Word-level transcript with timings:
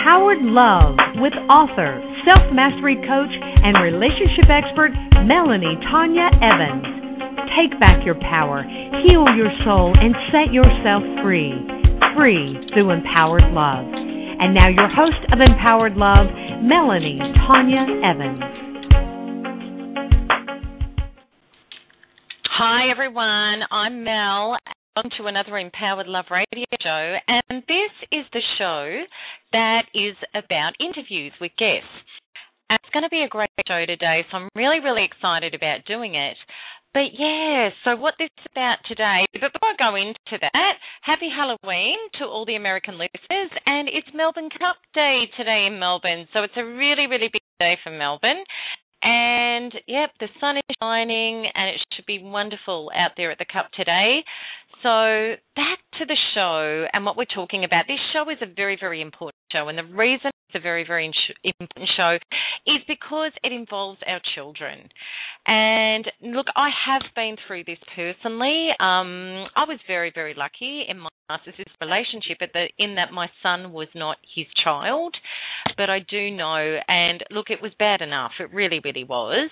Empowered 0.00 0.40
Love 0.40 0.96
with 1.16 1.34
author, 1.52 2.00
self 2.24 2.40
mastery 2.54 2.96
coach, 3.04 3.36
and 3.36 3.76
relationship 3.84 4.48
expert 4.48 4.92
Melanie 5.28 5.76
Tanya 5.92 6.32
Evans. 6.40 6.88
Take 7.52 7.78
back 7.78 8.00
your 8.02 8.14
power, 8.14 8.64
heal 9.04 9.28
your 9.36 9.52
soul, 9.62 9.92
and 10.00 10.16
set 10.32 10.54
yourself 10.54 11.04
free. 11.22 11.52
Free 12.16 12.56
through 12.72 12.96
empowered 12.96 13.44
love. 13.52 13.84
And 14.40 14.54
now, 14.54 14.68
your 14.68 14.88
host 14.88 15.20
of 15.34 15.40
Empowered 15.40 15.96
Love, 15.96 16.32
Melanie 16.64 17.20
Tanya 17.44 17.84
Evans. 18.00 18.40
Hi, 22.56 22.90
everyone. 22.90 23.68
I'm 23.70 24.02
Mel. 24.02 24.56
Welcome 24.96 25.12
to 25.22 25.30
another 25.30 25.56
Empowered 25.56 26.08
Love 26.08 26.24
radio 26.34 26.66
show. 26.82 27.14
And 27.28 27.62
this 27.70 27.94
is 28.10 28.26
the 28.32 28.42
show 28.58 29.06
that 29.52 29.86
is 29.94 30.18
about 30.34 30.74
interviews 30.82 31.30
with 31.40 31.54
guests. 31.56 32.10
And 32.68 32.74
it's 32.82 32.90
going 32.92 33.06
to 33.06 33.08
be 33.08 33.22
a 33.22 33.30
great 33.30 33.54
show 33.68 33.86
today, 33.86 34.26
so 34.26 34.38
I'm 34.38 34.48
really, 34.56 34.82
really 34.82 35.06
excited 35.06 35.54
about 35.54 35.86
doing 35.86 36.16
it. 36.16 36.34
But 36.92 37.14
yeah, 37.14 37.70
so 37.86 37.94
what 37.94 38.18
this 38.18 38.34
is 38.34 38.50
about 38.50 38.82
today, 38.90 39.30
but 39.30 39.54
before 39.54 39.70
I 39.70 39.78
go 39.78 39.94
into 39.94 40.42
that, 40.42 40.74
happy 41.06 41.30
Halloween 41.30 41.94
to 42.18 42.26
all 42.26 42.44
the 42.44 42.58
American 42.58 42.98
listeners, 42.98 43.54
and 43.66 43.86
it's 43.86 44.10
Melbourne 44.10 44.50
Cup 44.50 44.82
Day 44.92 45.30
today 45.38 45.70
in 45.70 45.78
Melbourne, 45.78 46.26
so 46.34 46.42
it's 46.42 46.58
a 46.58 46.66
really, 46.66 47.06
really 47.06 47.30
big 47.30 47.46
day 47.62 47.78
for 47.84 47.94
Melbourne. 47.94 48.42
And 49.02 49.72
yep, 49.86 50.10
the 50.20 50.28
sun 50.40 50.58
is 50.58 50.76
shining, 50.82 51.46
and 51.54 51.70
it 51.70 51.80
should 51.94 52.06
be 52.06 52.20
wonderful 52.22 52.90
out 52.94 53.12
there 53.16 53.30
at 53.30 53.38
the 53.38 53.46
Cup 53.50 53.70
today. 53.72 54.20
So 54.82 55.34
back 55.56 55.78
to 55.98 56.06
the 56.06 56.16
show 56.34 56.86
and 56.92 57.04
what 57.04 57.16
we're 57.16 57.26
talking 57.26 57.64
about. 57.64 57.84
This 57.86 58.00
show 58.12 58.30
is 58.30 58.38
a 58.40 58.46
very, 58.46 58.78
very 58.80 59.02
important 59.02 59.36
show, 59.52 59.68
and 59.68 59.76
the 59.76 59.84
reason 59.84 60.30
it's 60.48 60.56
a 60.56 60.60
very, 60.60 60.84
very 60.86 61.04
important 61.44 61.88
show 61.96 62.16
is 62.66 62.80
because 62.88 63.32
it 63.44 63.52
involves 63.52 63.98
our 64.06 64.20
children. 64.34 64.88
And 65.46 66.06
look, 66.22 66.46
I 66.56 66.70
have 66.86 67.02
been 67.14 67.36
through 67.46 67.64
this 67.64 67.78
personally. 67.94 68.70
Um, 68.80 69.46
I 69.56 69.64
was 69.68 69.78
very, 69.86 70.12
very 70.14 70.34
lucky 70.34 70.84
in 70.88 70.98
my 70.98 71.08
narcissist 71.30 71.70
relationship 71.80 72.38
at 72.40 72.52
the, 72.52 72.66
in 72.78 72.96
that 72.96 73.12
my 73.12 73.28
son 73.42 73.72
was 73.72 73.88
not 73.94 74.16
his 74.34 74.46
child. 74.64 75.14
But 75.76 75.88
I 75.88 76.00
do 76.00 76.30
know, 76.30 76.78
and 76.88 77.22
look, 77.30 77.50
it 77.50 77.62
was 77.62 77.72
bad 77.78 78.00
enough. 78.00 78.32
It 78.40 78.52
really, 78.52 78.80
really 78.84 79.04
was. 79.04 79.50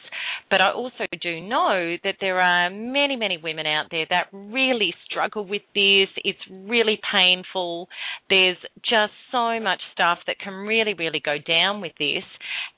But 0.50 0.60
I 0.60 0.72
also 0.72 1.06
do 1.20 1.40
know 1.40 1.96
that 2.04 2.16
there 2.20 2.40
are 2.40 2.70
many, 2.70 3.16
many 3.16 3.38
women 3.38 3.66
out 3.66 3.86
there 3.90 4.06
that 4.10 4.26
really 4.32 4.94
struggle 5.04 5.17
with 5.44 5.62
this. 5.74 6.08
It's 6.24 6.38
really 6.50 6.98
painful. 7.12 7.88
There's 8.28 8.56
just 8.82 9.12
so 9.32 9.60
much 9.60 9.80
stuff 9.92 10.18
that 10.26 10.38
can 10.38 10.54
really, 10.54 10.94
really 10.94 11.20
go 11.24 11.36
down 11.38 11.80
with 11.80 11.92
this. 11.98 12.24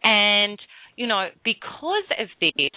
And, 0.02 0.58
you 0.96 1.06
know, 1.06 1.28
because 1.44 2.04
of 2.18 2.28
this, 2.40 2.70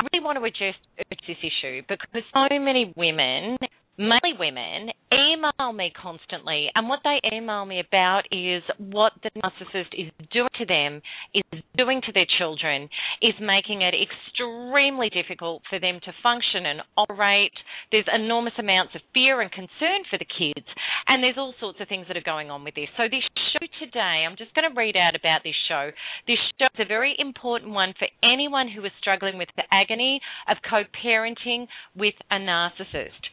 I 0.00 0.06
really 0.12 0.24
want 0.24 0.38
to 0.38 0.44
address 0.44 0.74
this 1.10 1.36
issue 1.42 1.82
because 1.88 2.22
so 2.32 2.58
many 2.58 2.92
women 2.96 3.56
mainly 3.96 4.34
women, 4.38 4.90
email 5.12 5.72
me 5.72 5.92
constantly. 6.00 6.68
And 6.74 6.88
what 6.88 7.00
they 7.04 7.20
email 7.32 7.64
me 7.64 7.80
about 7.80 8.22
is 8.32 8.62
what 8.78 9.12
the 9.22 9.30
narcissist 9.40 9.94
is 9.94 10.10
doing 10.32 10.48
to 10.58 10.66
them, 10.66 11.00
is 11.34 11.62
doing 11.76 12.00
to 12.06 12.12
their 12.12 12.26
children, 12.38 12.88
is 13.22 13.34
making 13.40 13.82
it 13.82 13.94
extremely 13.94 15.10
difficult 15.10 15.62
for 15.70 15.78
them 15.78 16.00
to 16.04 16.12
function 16.22 16.66
and 16.66 16.80
operate. 16.96 17.52
There's 17.92 18.06
enormous 18.12 18.54
amounts 18.58 18.94
of 18.94 19.02
fear 19.12 19.40
and 19.40 19.50
concern 19.50 20.02
for 20.10 20.18
the 20.18 20.26
kids. 20.26 20.66
And 21.06 21.22
there's 21.22 21.38
all 21.38 21.54
sorts 21.60 21.80
of 21.80 21.88
things 21.88 22.06
that 22.08 22.16
are 22.16 22.24
going 22.24 22.50
on 22.50 22.64
with 22.64 22.74
this. 22.74 22.88
So, 22.96 23.04
this 23.04 23.24
show 23.52 23.66
today, 23.78 24.24
I'm 24.26 24.36
just 24.36 24.54
going 24.54 24.68
to 24.68 24.76
read 24.76 24.96
out 24.96 25.14
about 25.14 25.42
this 25.44 25.54
show. 25.68 25.90
This 26.26 26.38
show 26.58 26.66
is 26.74 26.80
a 26.80 26.88
very 26.88 27.14
important 27.18 27.72
one 27.72 27.94
for 27.98 28.08
anyone 28.22 28.68
who 28.68 28.84
is 28.84 28.92
struggling 28.98 29.38
with 29.38 29.48
the 29.56 29.64
agony 29.70 30.20
of 30.48 30.56
co 30.68 30.82
parenting 31.04 31.66
with 31.94 32.14
a 32.30 32.36
narcissist. 32.36 33.30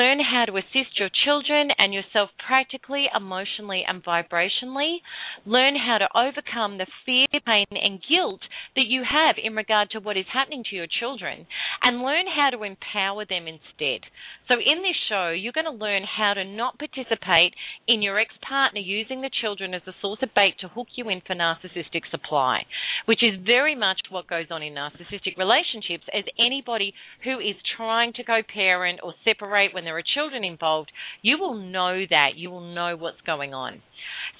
Learn 0.00 0.20
how 0.20 0.46
to 0.46 0.56
assist 0.56 0.98
your 0.98 1.10
children 1.26 1.68
and 1.76 1.92
yourself 1.92 2.30
practically, 2.46 3.04
emotionally, 3.14 3.84
and 3.86 4.02
vibrationally. 4.02 4.96
Learn 5.44 5.76
how 5.76 5.98
to 5.98 6.08
overcome 6.16 6.78
the 6.78 6.86
fear, 7.04 7.26
pain, 7.44 7.66
and 7.70 8.00
guilt 8.08 8.40
that 8.76 8.86
you 8.88 9.02
have 9.04 9.36
in 9.36 9.54
regard 9.54 9.90
to 9.90 10.00
what 10.00 10.16
is 10.16 10.24
happening 10.32 10.64
to 10.70 10.74
your 10.74 10.86
children 10.86 11.46
and 11.82 12.00
learn 12.00 12.24
how 12.34 12.48
to 12.48 12.64
empower 12.64 13.26
them 13.26 13.46
instead. 13.46 14.00
So, 14.50 14.58
in 14.58 14.82
this 14.82 14.98
show, 15.08 15.30
you're 15.30 15.54
going 15.54 15.70
to 15.70 15.84
learn 15.84 16.02
how 16.02 16.34
to 16.34 16.42
not 16.44 16.76
participate 16.76 17.54
in 17.86 18.02
your 18.02 18.18
ex 18.18 18.34
partner 18.42 18.80
using 18.80 19.20
the 19.20 19.30
children 19.40 19.74
as 19.74 19.82
a 19.86 19.94
source 20.02 20.18
of 20.22 20.34
bait 20.34 20.54
to 20.58 20.66
hook 20.66 20.88
you 20.96 21.08
in 21.08 21.22
for 21.24 21.36
narcissistic 21.36 22.02
supply, 22.10 22.66
which 23.06 23.22
is 23.22 23.38
very 23.46 23.76
much 23.76 24.00
what 24.10 24.26
goes 24.26 24.46
on 24.50 24.60
in 24.60 24.74
narcissistic 24.74 25.38
relationships 25.38 26.02
as 26.12 26.24
anybody 26.36 26.92
who 27.22 27.38
is 27.38 27.54
trying 27.76 28.12
to 28.14 28.24
co 28.24 28.40
parent 28.52 28.98
or 29.04 29.14
separate 29.24 29.72
when 29.72 29.84
there 29.84 29.96
are 29.96 30.02
children 30.14 30.42
involved, 30.42 30.90
you 31.22 31.38
will 31.38 31.54
know 31.54 32.02
that. 32.10 32.30
You 32.34 32.50
will 32.50 32.74
know 32.74 32.96
what's 32.96 33.20
going 33.24 33.54
on. 33.54 33.80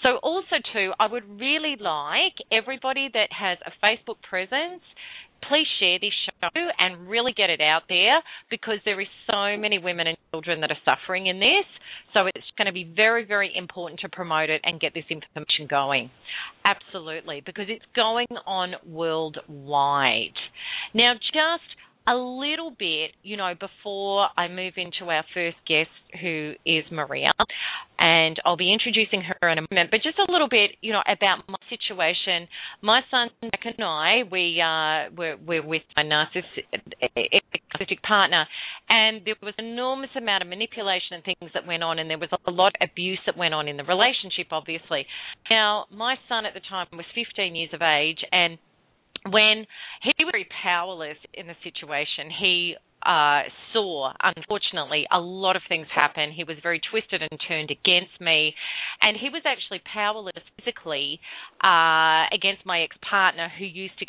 So, 0.02 0.16
also, 0.24 0.56
too, 0.72 0.90
I 0.98 1.06
would 1.06 1.38
really 1.38 1.76
like 1.78 2.34
everybody 2.50 3.10
that 3.12 3.28
has 3.30 3.58
a 3.64 3.70
Facebook 3.84 4.16
presence 4.28 4.82
please 5.48 5.66
share 5.78 5.98
this 5.98 6.12
show 6.24 6.60
and 6.78 7.08
really 7.08 7.32
get 7.32 7.50
it 7.50 7.60
out 7.60 7.82
there 7.88 8.20
because 8.50 8.78
there 8.84 9.00
is 9.00 9.08
so 9.30 9.56
many 9.56 9.78
women 9.78 10.06
and 10.06 10.16
children 10.30 10.60
that 10.60 10.70
are 10.70 10.78
suffering 10.84 11.26
in 11.26 11.38
this. 11.38 11.66
So 12.14 12.26
it's 12.26 12.46
going 12.56 12.66
to 12.66 12.72
be 12.72 12.84
very, 12.84 13.24
very 13.24 13.52
important 13.54 14.00
to 14.00 14.08
promote 14.08 14.50
it 14.50 14.60
and 14.64 14.80
get 14.80 14.94
this 14.94 15.04
information 15.10 15.66
going. 15.68 16.10
Absolutely, 16.64 17.42
because 17.44 17.66
it's 17.68 17.84
going 17.94 18.26
on 18.46 18.74
worldwide. 18.86 20.36
Now, 20.94 21.14
just 21.14 21.64
a 22.10 22.16
little 22.16 22.74
bit, 22.76 23.12
you 23.22 23.36
know, 23.36 23.54
before 23.54 24.28
I 24.36 24.48
move 24.48 24.74
into 24.76 25.10
our 25.10 25.24
first 25.32 25.56
guest, 25.66 25.90
who 26.20 26.54
is 26.66 26.84
Maria, 26.90 27.30
and 27.98 28.36
I'll 28.44 28.56
be 28.56 28.72
introducing 28.72 29.22
her 29.22 29.48
in 29.48 29.58
a 29.58 29.62
moment. 29.70 29.92
But 29.92 30.02
just 30.02 30.18
a 30.18 30.30
little 30.30 30.48
bit, 30.48 30.72
you 30.80 30.92
know, 30.92 31.02
about 31.06 31.48
my 31.48 31.58
situation. 31.70 32.48
My 32.82 33.02
son 33.10 33.30
Jack 33.42 33.60
and 33.64 33.84
I, 33.84 34.22
we 34.30 34.60
uh, 34.60 35.14
we're, 35.16 35.36
we're 35.36 35.66
with 35.66 35.82
my 35.96 36.02
narcissistic 36.02 38.02
partner, 38.02 38.46
and 38.88 39.22
there 39.24 39.36
was 39.40 39.54
an 39.58 39.66
enormous 39.66 40.10
amount 40.16 40.42
of 40.42 40.48
manipulation 40.48 41.14
and 41.14 41.24
things 41.24 41.52
that 41.54 41.66
went 41.66 41.84
on, 41.84 42.00
and 42.00 42.10
there 42.10 42.18
was 42.18 42.30
a 42.32 42.50
lot 42.50 42.72
of 42.80 42.88
abuse 42.90 43.20
that 43.26 43.36
went 43.36 43.54
on 43.54 43.68
in 43.68 43.76
the 43.76 43.84
relationship. 43.84 44.48
Obviously, 44.50 45.06
now 45.48 45.84
my 45.94 46.16
son 46.28 46.44
at 46.44 46.54
the 46.54 46.60
time 46.68 46.88
was 46.92 47.06
15 47.14 47.54
years 47.54 47.70
of 47.72 47.82
age, 47.82 48.18
and 48.32 48.58
when 49.28 49.66
he 50.02 50.24
was 50.24 50.30
very 50.32 50.48
powerless 50.62 51.16
in 51.34 51.46
the 51.46 51.54
situation, 51.62 52.30
he 52.30 52.74
uh, 53.04 53.42
saw, 53.72 54.12
unfortunately, 54.20 55.06
a 55.10 55.20
lot 55.20 55.56
of 55.56 55.62
things 55.68 55.86
happen. 55.94 56.32
He 56.32 56.44
was 56.44 56.56
very 56.62 56.80
twisted 56.90 57.22
and 57.22 57.40
turned 57.48 57.70
against 57.70 58.20
me, 58.20 58.54
and 59.00 59.16
he 59.16 59.28
was 59.28 59.42
actually 59.46 59.80
powerless 59.92 60.42
physically 60.56 61.20
uh, 61.64 62.26
against 62.32 62.64
my 62.66 62.82
ex 62.82 62.96
partner 63.08 63.48
who 63.58 63.64
used 63.64 63.98
to 63.98 64.06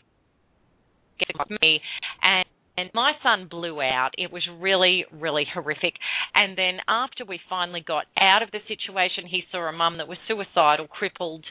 get 1.19 1.61
me. 1.61 1.81
And 2.21 2.45
and 2.77 2.89
my 2.93 3.11
son 3.21 3.47
blew 3.49 3.81
out. 3.81 4.11
It 4.17 4.31
was 4.31 4.47
really, 4.59 5.05
really 5.11 5.45
horrific. 5.53 5.93
And 6.33 6.57
then 6.57 6.77
after 6.87 7.25
we 7.25 7.39
finally 7.49 7.83
got 7.85 8.05
out 8.17 8.41
of 8.41 8.49
the 8.51 8.59
situation, 8.67 9.25
he 9.29 9.43
saw 9.51 9.67
a 9.69 9.73
mum 9.73 9.97
that 9.97 10.07
was 10.07 10.17
suicidal, 10.27 10.87
crippled, 10.87 11.45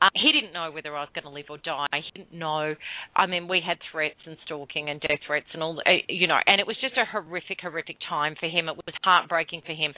Uh, 0.00 0.08
he 0.14 0.32
didn't 0.32 0.52
know 0.52 0.70
whether 0.72 0.96
I 0.96 1.00
was 1.00 1.10
going 1.14 1.24
to 1.24 1.30
live 1.30 1.46
or 1.50 1.58
die. 1.58 1.86
He 1.92 2.20
didn't 2.20 2.38
know. 2.38 2.74
I 3.16 3.26
mean, 3.26 3.48
we 3.48 3.60
had 3.64 3.78
threats 3.90 4.20
and 4.26 4.36
stalking 4.46 4.88
and 4.90 5.00
death 5.00 5.20
threats 5.26 5.46
and 5.52 5.62
all, 5.62 5.80
uh, 5.84 5.90
you 6.08 6.26
know, 6.26 6.38
and 6.46 6.60
it 6.60 6.66
was 6.66 6.76
just 6.80 6.94
a 6.96 7.04
horrific, 7.10 7.58
horrific 7.60 7.96
time 8.08 8.34
for 8.38 8.48
him. 8.48 8.68
It 8.68 8.76
was 8.76 8.94
heartbreaking 9.04 9.62
for 9.66 9.72
him. 9.72 9.92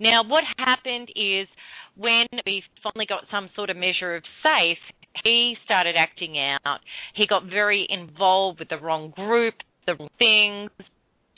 Now, 0.00 0.22
what 0.26 0.44
happened 0.58 1.08
is 1.14 1.48
when 1.96 2.26
we 2.46 2.62
finally 2.82 3.06
got 3.08 3.24
some 3.30 3.50
sort 3.54 3.70
of 3.70 3.76
measure 3.76 4.16
of 4.16 4.22
safe, 4.42 4.78
he 5.24 5.54
started 5.64 5.94
acting 5.98 6.36
out. 6.38 6.80
He 7.14 7.26
got 7.26 7.44
very 7.44 7.86
involved 7.88 8.58
with 8.60 8.68
the 8.68 8.78
wrong 8.78 9.12
group, 9.14 9.54
the 9.86 9.94
wrong 9.98 10.08
things, 10.18 10.70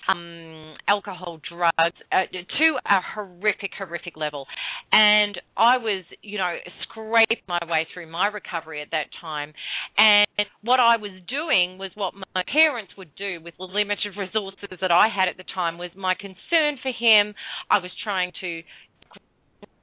um, 0.09 0.75
alcohol, 0.89 1.41
drugs, 1.49 1.97
uh, 2.12 2.23
to 2.31 2.77
a 2.87 3.01
horrific, 3.15 3.71
horrific 3.77 4.17
level. 4.17 4.47
And 4.93 5.41
I 5.56 5.79
was, 5.79 6.05
you 6.23 6.39
know, 6.39 6.56
scraped 6.83 7.43
my 7.49 7.61
way 7.69 7.87
through 7.93 8.11
my 8.11 8.29
recovery 8.29 8.83
at 8.83 8.89
that 8.91 9.06
time. 9.21 9.53
And 9.97 10.27
what 10.62 10.81
I 10.81 10.97
was 10.97 11.12
doing 11.29 11.79
was 11.79 11.91
what 11.95 12.15
my 12.15 12.43
parents 12.53 12.93
would 12.99 13.15
do 13.17 13.41
with 13.43 13.55
the 13.59 13.65
limited 13.65 14.17
resources 14.19 14.79
that 14.81 14.91
I 14.91 15.09
had 15.09 15.29
at 15.29 15.37
the 15.37 15.45
time 15.55 15.79
was 15.79 15.91
my 15.97 16.15
concern 16.15 16.79
for 16.83 16.93
him. 16.99 17.35
I 17.71 17.79
was 17.79 17.91
trying 18.03 18.33
to 18.41 18.62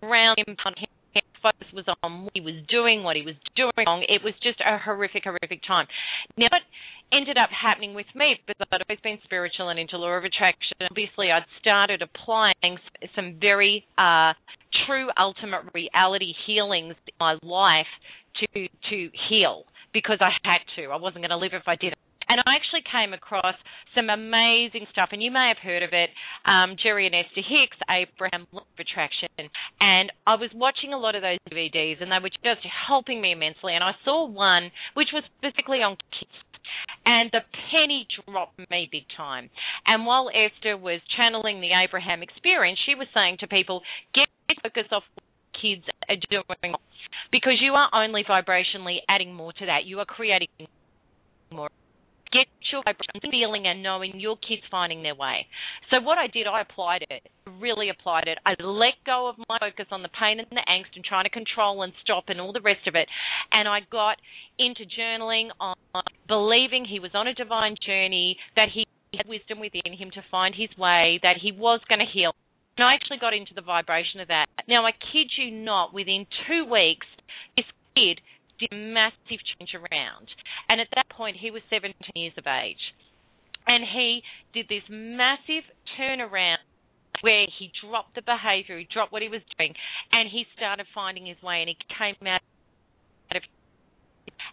ground 0.02 0.40
him 0.46 0.56
him 1.14 1.24
focus 1.42 1.68
was 1.74 1.86
on 2.04 2.26
what 2.26 2.32
he 2.34 2.42
was 2.42 2.56
doing, 2.70 3.04
what 3.04 3.16
he 3.16 3.24
was 3.24 3.36
doing 3.56 3.72
wrong. 3.86 4.06
It 4.08 4.24
was 4.24 4.34
just 4.44 4.62
a 4.62 4.78
horrific, 4.78 5.24
horrific 5.24 5.62
time. 5.68 5.88
Now, 6.38 6.48
what 6.52 6.62
ended 7.12 7.38
up 7.38 7.50
happening 7.50 7.94
with 7.94 8.08
me, 8.16 8.38
because 8.48 8.68
I'd 8.72 8.82
always 8.88 9.02
been 9.04 9.20
spiritual 9.24 9.70
and 9.70 9.80
into 9.80 9.98
law 9.98 10.14
of 10.14 10.24
attraction, 10.24 10.78
obviously 10.90 11.32
I'd 11.32 11.46
started 11.60 12.02
applying 12.02 12.78
some 13.16 13.38
very 13.40 13.86
uh, 13.98 14.34
true 14.86 15.10
ultimate 15.18 15.74
reality 15.74 16.34
healings 16.46 16.96
in 17.08 17.14
my 17.20 17.38
life 17.44 17.92
to 18.40 18.68
to 18.90 19.10
heal 19.30 19.66
because 19.94 20.18
I 20.22 20.32
had 20.44 20.60
to. 20.78 20.90
I 20.90 20.96
wasn't 20.96 21.24
going 21.24 21.36
to 21.36 21.38
live 21.38 21.52
if 21.54 21.68
I 21.68 21.76
didn't. 21.76 21.98
And 22.32 22.40
I 22.48 22.56
actually 22.56 22.88
came 22.88 23.12
across 23.12 23.60
some 23.92 24.08
amazing 24.08 24.88
stuff, 24.88 25.10
and 25.12 25.22
you 25.22 25.32
may 25.36 25.52
have 25.52 25.60
heard 25.60 25.84
of 25.84 25.92
it, 25.92 26.08
um, 26.48 26.80
Jerry 26.82 27.04
and 27.06 27.12
Esther 27.12 27.44
Hicks, 27.44 27.76
Abraham 27.92 28.48
Law 28.56 28.64
of 28.64 28.80
Attraction. 28.80 29.28
And 29.84 30.08
I 30.24 30.40
was 30.40 30.48
watching 30.56 30.94
a 30.94 30.98
lot 30.98 31.20
of 31.20 31.28
those 31.28 31.44
DVDs, 31.52 32.00
and 32.00 32.08
they 32.08 32.24
were 32.24 32.32
just 32.32 32.64
helping 32.88 33.20
me 33.20 33.34
immensely. 33.34 33.76
And 33.76 33.84
I 33.84 33.92
saw 34.06 34.32
one 34.32 34.72
which 34.94 35.10
was 35.12 35.28
specifically 35.28 35.84
on 35.84 36.00
kids. 36.16 36.32
And 37.04 37.28
the 37.36 37.44
penny 37.68 38.08
dropped 38.24 38.60
me 38.60 38.88
big 38.88 39.12
time. 39.18 39.50
And 39.86 40.06
while 40.06 40.32
Esther 40.32 40.78
was 40.78 41.02
channeling 41.18 41.60
the 41.60 41.76
Abraham 41.76 42.24
experience, 42.24 42.80
she 42.86 42.96
was 42.96 43.08
saying 43.14 43.38
to 43.42 43.48
people, 43.48 43.82
get 44.16 44.32
focus 44.64 44.88
off 44.94 45.04
kids 45.60 45.84
are 46.08 46.16
doing 46.30 46.76
because 47.32 47.60
you 47.62 47.74
are 47.74 47.90
only 47.94 48.24
vibrationally 48.24 48.98
adding 49.10 49.34
more 49.34 49.52
to 49.52 49.66
that. 49.66 49.84
You 49.86 50.00
are 50.00 50.06
creating 50.06 50.48
more 51.52 51.70
get 52.32 52.48
your 52.72 52.84
feeling 53.30 53.68
and 53.68 53.84
knowing 53.84 54.20
your 54.20 54.38
kids 54.38 54.64
finding 54.72 55.04
their 55.04 55.16
way. 55.16 55.46
So 55.90 56.02
what 56.02 56.18
I 56.18 56.28
did, 56.28 56.48
I 56.48 56.62
applied 56.62 57.06
it, 57.10 57.24
really 57.60 57.90
applied 57.90 58.28
it. 58.28 58.38
I 58.46 58.56
let 58.62 58.96
go 59.06 59.28
of 59.28 59.36
my 59.50 59.58
focus 59.60 59.88
on 59.92 60.02
the 60.04 60.10
pain 60.10 60.40
and 60.40 60.48
the 60.52 60.64
angst 60.70 60.96
and 60.96 61.04
trying 61.04 61.26
to 61.26 61.30
control 61.30 61.84
and 61.84 61.94
stop 62.02 62.26
and 62.28 62.40
all 62.40 62.54
the 62.54 62.62
rest 62.62 62.88
of 62.88 62.96
it. 62.96 63.08
And 63.52 63.68
I 63.68 63.80
got 63.92 64.18
into 64.58 64.84
journaling 64.86 65.50
on 65.60 65.76
believing 66.28 66.86
he 66.86 67.00
was 67.00 67.12
on 67.14 67.28
a 67.28 67.34
divine 67.34 67.76
journey, 67.86 68.38
that 68.56 68.70
he 68.74 68.86
had 69.14 69.28
wisdom 69.28 69.60
within 69.60 69.94
him 69.94 70.10
to 70.16 70.24
find 70.32 70.56
his 70.56 70.70
way, 70.78 71.20
that 71.24 71.36
he 71.42 71.52
was 71.52 71.82
going 71.90 72.00
to 72.00 72.06
heal. 72.12 72.32
And 72.78 72.88
I 72.88 72.96
actually 72.96 73.20
got 73.20 73.34
into 73.34 73.54
the 73.54 73.62
vibration 73.62 74.22
of 74.22 74.30
that. 74.30 74.46
Now, 74.68 74.86
I 74.86 74.92
kid 74.92 75.28
you 75.38 75.52
not, 75.52 75.94
within 75.94 76.26
two 76.48 76.64
weeks, 76.64 77.06
this 77.58 77.66
kid 77.94 78.22
massive 78.70 79.42
change 79.58 79.74
around. 79.74 80.28
And 80.70 80.80
at 80.82 80.88
that 80.96 81.10
point, 81.10 81.38
he 81.40 81.52
was 81.52 81.62
17 81.70 81.94
years 82.16 82.34
of 82.38 82.46
age. 82.46 82.82
And 83.68 83.84
he 83.86 84.22
did 84.54 84.68
this 84.70 84.84
massive 84.90 85.66
turnaround 85.98 86.62
where 87.22 87.46
he 87.60 87.72
dropped 87.86 88.16
the 88.16 88.22
behavior, 88.22 88.78
he 88.78 88.88
dropped 88.92 89.12
what 89.12 89.22
he 89.22 89.30
was 89.30 89.42
doing, 89.58 89.74
and 90.12 90.30
he 90.30 90.46
started 90.58 90.88
finding 90.94 91.26
his 91.26 91.38
way 91.44 91.62
and 91.62 91.70
he 91.70 91.78
came 91.98 92.18
out 92.26 92.42
of 93.36 93.44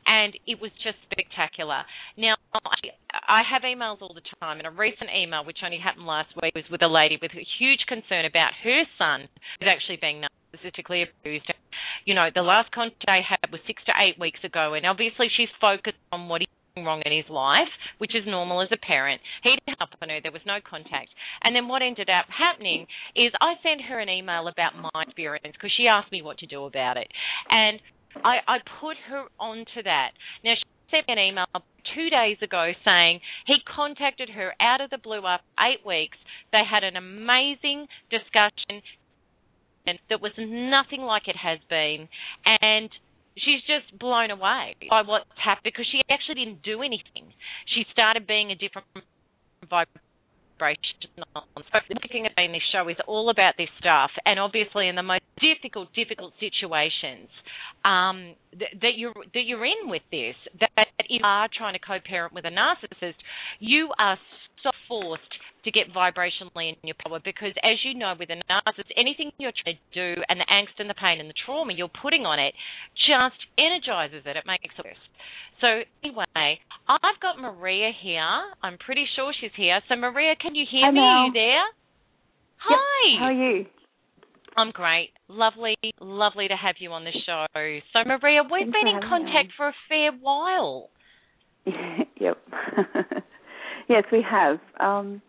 and 0.06 0.32
it 0.46 0.60
was 0.60 0.72
just 0.82 0.96
spectacular. 1.05 1.84
Now, 2.16 2.34
I, 2.55 2.96
I 3.28 3.43
have 3.44 3.62
emails 3.62 4.00
all 4.00 4.16
the 4.16 4.25
time, 4.40 4.56
and 4.56 4.66
a 4.66 4.70
recent 4.70 5.10
email, 5.12 5.44
which 5.44 5.60
only 5.64 5.76
happened 5.76 6.06
last 6.06 6.32
week, 6.40 6.55
was 6.55 6.64
with 6.72 6.81
a 6.81 6.88
lady 6.88 7.19
with 7.20 7.32
a 7.37 7.44
huge 7.60 7.84
concern 7.87 8.25
about 8.25 8.56
her 8.64 8.82
son 8.96 9.28
who's 9.60 9.69
actually 9.69 10.00
being 10.00 10.25
narcissistically 10.48 11.04
abused. 11.20 11.50
You 12.04 12.14
know, 12.14 12.28
the 12.34 12.42
last 12.42 12.70
contact 12.72 13.04
I 13.08 13.20
had 13.26 13.50
was 13.50 13.60
six 13.66 13.82
to 13.86 13.92
eight 13.98 14.18
weeks 14.18 14.40
ago, 14.44 14.74
and 14.74 14.86
obviously 14.86 15.28
she's 15.34 15.48
focused 15.60 15.98
on 16.12 16.28
what 16.28 16.40
he's 16.40 16.48
doing 16.74 16.86
wrong 16.86 17.02
in 17.04 17.12
his 17.12 17.28
life, 17.28 17.68
which 17.98 18.14
is 18.14 18.24
normal 18.26 18.62
as 18.62 18.68
a 18.72 18.78
parent. 18.78 19.20
He 19.42 19.50
didn't 19.50 19.78
help 19.78 19.90
on 20.00 20.08
her, 20.08 20.20
there 20.22 20.32
was 20.32 20.44
no 20.46 20.58
contact. 20.64 21.10
And 21.42 21.54
then 21.54 21.68
what 21.68 21.82
ended 21.82 22.08
up 22.08 22.26
happening 22.32 22.86
is 23.14 23.32
I 23.40 23.54
sent 23.62 23.82
her 23.88 24.00
an 24.00 24.08
email 24.08 24.48
about 24.48 24.72
my 24.76 25.02
experience 25.02 25.54
because 25.54 25.72
she 25.76 25.86
asked 25.86 26.12
me 26.12 26.22
what 26.22 26.38
to 26.38 26.46
do 26.46 26.64
about 26.64 26.96
it. 26.96 27.08
And 27.50 27.80
I, 28.24 28.40
I 28.46 28.58
put 28.80 28.96
her 29.10 29.24
onto 29.38 29.82
that. 29.84 30.10
Now, 30.44 30.54
she 30.56 30.64
sent 30.90 31.08
me 31.08 31.12
an 31.12 31.18
email 31.18 31.46
two 31.94 32.10
days 32.10 32.36
ago 32.42 32.72
saying 32.84 33.20
he 33.46 33.56
contacted 33.64 34.30
her 34.30 34.54
out 34.60 34.80
of 34.80 34.90
the 34.90 34.98
blue 34.98 35.24
after 35.26 35.46
eight 35.60 35.84
weeks. 35.84 36.16
They 36.52 36.62
had 36.68 36.84
an 36.84 36.96
amazing 36.96 37.86
discussion 38.10 38.82
that 40.11 40.20
was 40.20 40.32
nothing 40.37 41.02
like 41.02 41.29
it 41.29 41.37
has 41.37 41.58
been. 41.70 42.08
And 42.44 42.90
she's 43.37 43.62
just 43.64 43.99
blown 43.99 44.31
away 44.31 44.76
by 44.90 45.02
what's 45.02 45.25
happened 45.43 45.64
because 45.64 45.87
she 45.90 46.00
actually 46.11 46.44
didn't 46.44 46.62
do 46.62 46.82
anything. 46.82 47.32
She 47.75 47.85
started 47.93 48.26
being 48.26 48.50
a 48.50 48.56
different 48.56 48.87
vibration 49.70 49.99
so 50.61 51.79
looking 52.02 52.26
at 52.26 52.32
this 52.37 52.62
show 52.73 52.88
is 52.88 52.96
all 53.06 53.31
about 53.31 53.55
this 53.56 53.69
stuff, 53.79 54.11
and 54.25 54.38
obviously 54.38 54.88
in 54.88 54.96
the 54.96 55.02
most 55.02 55.23
difficult, 55.40 55.88
difficult 55.94 56.32
situations 56.41 57.29
um, 57.84 58.34
th- 58.50 58.75
that 58.82 58.94
you're 58.96 59.14
that 59.14 59.44
you're 59.46 59.64
in 59.64 59.87
with 59.88 60.02
this, 60.11 60.34
that 60.61 60.88
if 60.99 61.06
you 61.08 61.20
are 61.23 61.49
trying 61.56 61.75
to 61.75 61.79
co-parent 61.79 62.34
with 62.34 62.44
a 62.44 62.50
narcissist, 62.50 63.14
you 63.61 63.88
are 63.99 64.19
so 64.62 64.70
forced 64.88 65.23
to 65.69 65.75
get 65.76 65.93
vibrationally 65.93 66.73
in 66.73 66.76
your 66.82 66.97
power 67.05 67.20
because 67.20 67.53
as 67.61 67.76
you 67.85 67.93
know 67.93 68.15
with 68.19 68.32
a 68.32 68.41
narcissist 68.49 68.88
anything 68.97 69.29
you're 69.37 69.53
trying 69.53 69.76
to 69.76 69.88
do 69.93 70.23
and 70.29 70.41
the 70.41 70.49
angst 70.49 70.81
and 70.81 70.88
the 70.88 70.97
pain 70.97 71.20
and 71.20 71.29
the 71.29 71.37
trauma 71.44 71.73
you're 71.76 71.93
putting 72.00 72.25
on 72.25 72.41
it 72.41 72.56
just 72.97 73.37
energizes 73.61 74.25
it 74.25 74.37
it 74.37 74.44
makes 74.49 74.73
it 74.73 74.85
worse 74.85 75.05
so 75.60 75.84
anyway 76.03 76.56
i've 76.89 77.20
got 77.20 77.37
maria 77.37 77.93
here 77.93 78.25
i'm 78.65 78.79
pretty 78.81 79.05
sure 79.15 79.32
she's 79.39 79.53
here 79.56 79.81
so 79.89 79.96
maria 79.96 80.32
can 80.41 80.55
you 80.55 80.65
hear 80.65 80.89
Hi, 80.89 80.93
me 80.93 81.01
are 81.01 81.27
you 81.27 81.32
there 81.37 81.67
Yep. 82.58 82.79
hi 82.81 83.20
How 83.20 83.27
are 83.27 83.32
you? 83.32 83.67
I'm 84.56 84.72
great. 84.72 85.10
Lovely, 85.29 85.77
lovely 86.01 86.48
to 86.48 86.56
have 86.56 86.75
you 86.81 86.91
on 86.91 87.05
the 87.05 87.13
show. 87.25 87.46
So, 87.55 87.98
Maria, 88.05 88.43
we've 88.43 88.67
Thanks 88.67 88.77
been 88.82 88.89
in 88.89 89.01
contact 89.08 89.48
me. 89.48 89.53
for 89.56 89.69
a 89.69 89.75
fair 89.89 90.10
while. 90.20 90.91
yep. 92.20 92.39
yes, 93.89 94.03
we 94.10 94.25
have. 94.29 94.58
Um, 94.81 95.22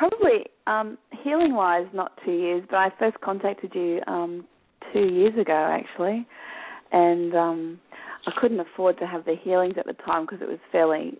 probably 0.00 0.46
um, 0.66 0.96
healing 1.22 1.54
wise, 1.54 1.86
not 1.92 2.12
two 2.24 2.32
years, 2.32 2.64
but 2.70 2.76
I 2.76 2.88
first 2.98 3.20
contacted 3.20 3.72
you 3.74 4.00
um, 4.06 4.46
two 4.94 5.06
years 5.06 5.38
ago 5.38 5.52
actually, 5.78 6.26
and 6.90 7.34
um, 7.34 7.80
I 8.26 8.32
couldn't 8.40 8.60
afford 8.60 8.98
to 9.00 9.06
have 9.06 9.26
the 9.26 9.34
healings 9.44 9.74
at 9.78 9.84
the 9.84 9.92
time 9.92 10.24
because 10.24 10.40
it 10.40 10.48
was 10.48 10.58
fairly 10.72 11.18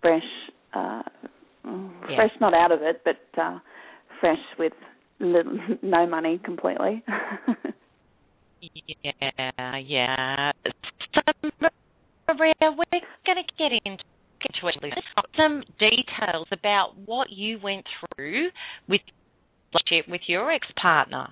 fresh, 0.00 0.22
uh, 0.72 1.02
mm, 1.66 1.90
Yeah. 2.08 2.16
fresh 2.16 2.30
not 2.40 2.54
out 2.54 2.70
of 2.70 2.80
it, 2.82 3.02
but 3.04 3.16
uh, 3.42 3.58
fresh 4.20 4.38
with 4.56 4.72
little, 5.18 5.58
no 5.82 6.06
money 6.06 6.40
completely. 6.44 7.02
Yeah, 8.72 9.76
yeah. 9.76 10.50
So, 11.14 11.20
Maria, 12.26 12.54
we're 12.62 13.00
going 13.24 13.36
to 13.36 13.52
get 13.58 13.70
into 13.84 14.02
into 14.54 14.68
it. 14.68 14.94
some 15.36 15.62
details 15.78 16.46
about 16.52 16.92
what 17.04 17.28
you 17.30 17.58
went 17.62 17.84
through 18.16 18.48
with 18.88 19.00
with 20.08 20.22
your 20.26 20.50
ex 20.50 20.66
partner. 20.80 21.28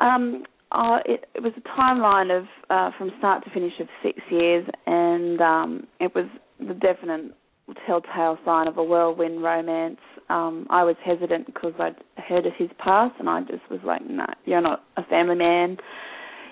Um, 0.00 0.44
uh, 0.70 0.98
it, 1.06 1.24
it 1.34 1.42
was 1.42 1.52
a 1.56 1.80
timeline 1.80 2.36
of 2.36 2.44
uh, 2.70 2.96
from 2.96 3.10
start 3.18 3.44
to 3.44 3.50
finish 3.50 3.72
of 3.80 3.88
six 4.02 4.18
years, 4.30 4.66
and 4.86 5.40
um, 5.40 5.86
it 5.98 6.14
was 6.14 6.26
the 6.60 6.74
definite 6.74 7.34
telltale 7.86 8.38
sign 8.44 8.68
of 8.68 8.76
a 8.76 8.84
whirlwind 8.84 9.42
romance. 9.42 9.98
Um, 10.28 10.66
I 10.70 10.84
was 10.84 10.96
hesitant 11.04 11.46
because 11.46 11.72
I'd 11.78 11.96
heard 12.16 12.46
of 12.46 12.52
his 12.58 12.68
past, 12.78 13.14
and 13.18 13.28
I 13.28 13.40
just 13.40 13.68
was 13.70 13.80
like, 13.84 14.02
"No, 14.08 14.26
you're 14.44 14.60
not 14.60 14.84
a 14.96 15.04
family 15.04 15.36
man. 15.36 15.78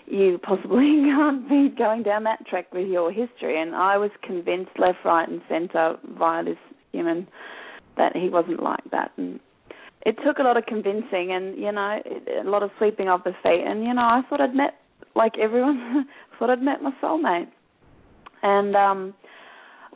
You 0.06 0.38
possibly 0.42 1.02
can't 1.04 1.48
be 1.48 1.68
going 1.76 2.02
down 2.02 2.24
that 2.24 2.46
track 2.46 2.72
with 2.72 2.88
your 2.88 3.10
history." 3.12 3.60
And 3.60 3.74
I 3.74 3.96
was 3.96 4.10
convinced, 4.22 4.72
left, 4.78 4.98
right, 5.04 5.28
and 5.28 5.40
centre, 5.48 5.96
via 6.18 6.44
this 6.44 6.58
human, 6.92 7.26
that 7.96 8.16
he 8.16 8.28
wasn't 8.28 8.62
like 8.62 8.84
that, 8.90 9.12
and 9.16 9.40
it 10.04 10.16
took 10.24 10.38
a 10.38 10.42
lot 10.42 10.56
of 10.56 10.64
convincing 10.66 11.32
and 11.32 11.58
you 11.58 11.72
know 11.72 12.00
a 12.40 12.48
lot 12.48 12.62
of 12.62 12.70
sweeping 12.78 13.08
off 13.08 13.24
the 13.24 13.32
feet 13.42 13.64
and 13.66 13.82
you 13.82 13.92
know 13.92 14.02
I 14.02 14.22
thought 14.28 14.40
I'd 14.40 14.54
met 14.54 14.74
like 15.16 15.32
everyone, 15.38 16.06
thought 16.38 16.50
I'd 16.50 16.62
met 16.62 16.82
my 16.82 16.92
soulmate, 17.02 17.48
and 18.42 18.76
um, 18.76 19.14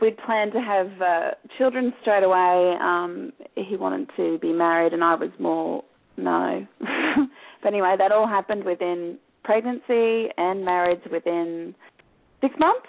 we'd 0.01 0.17
planned 0.19 0.53
to 0.53 0.61
have 0.61 0.87
uh, 1.01 1.31
children 1.59 1.93
straight 2.01 2.25
away. 2.25 2.77
Um, 2.81 3.33
he 3.55 3.77
wanted 3.77 4.11
to 4.17 4.39
be 4.39 4.53
married, 4.53 4.93
and 4.93 5.05
I 5.05 5.15
was 5.15 5.31
more 5.39 5.85
no. 6.17 6.67
but 6.81 7.69
anyway, 7.69 7.95
that 7.99 8.13
all 8.13 8.27
happened 8.27 8.65
within 8.65 9.19
pregnancy 9.51 10.31
and 10.37 10.65
marriage 10.65 11.03
within 11.11 11.75
six 12.41 12.55
months 12.59 12.87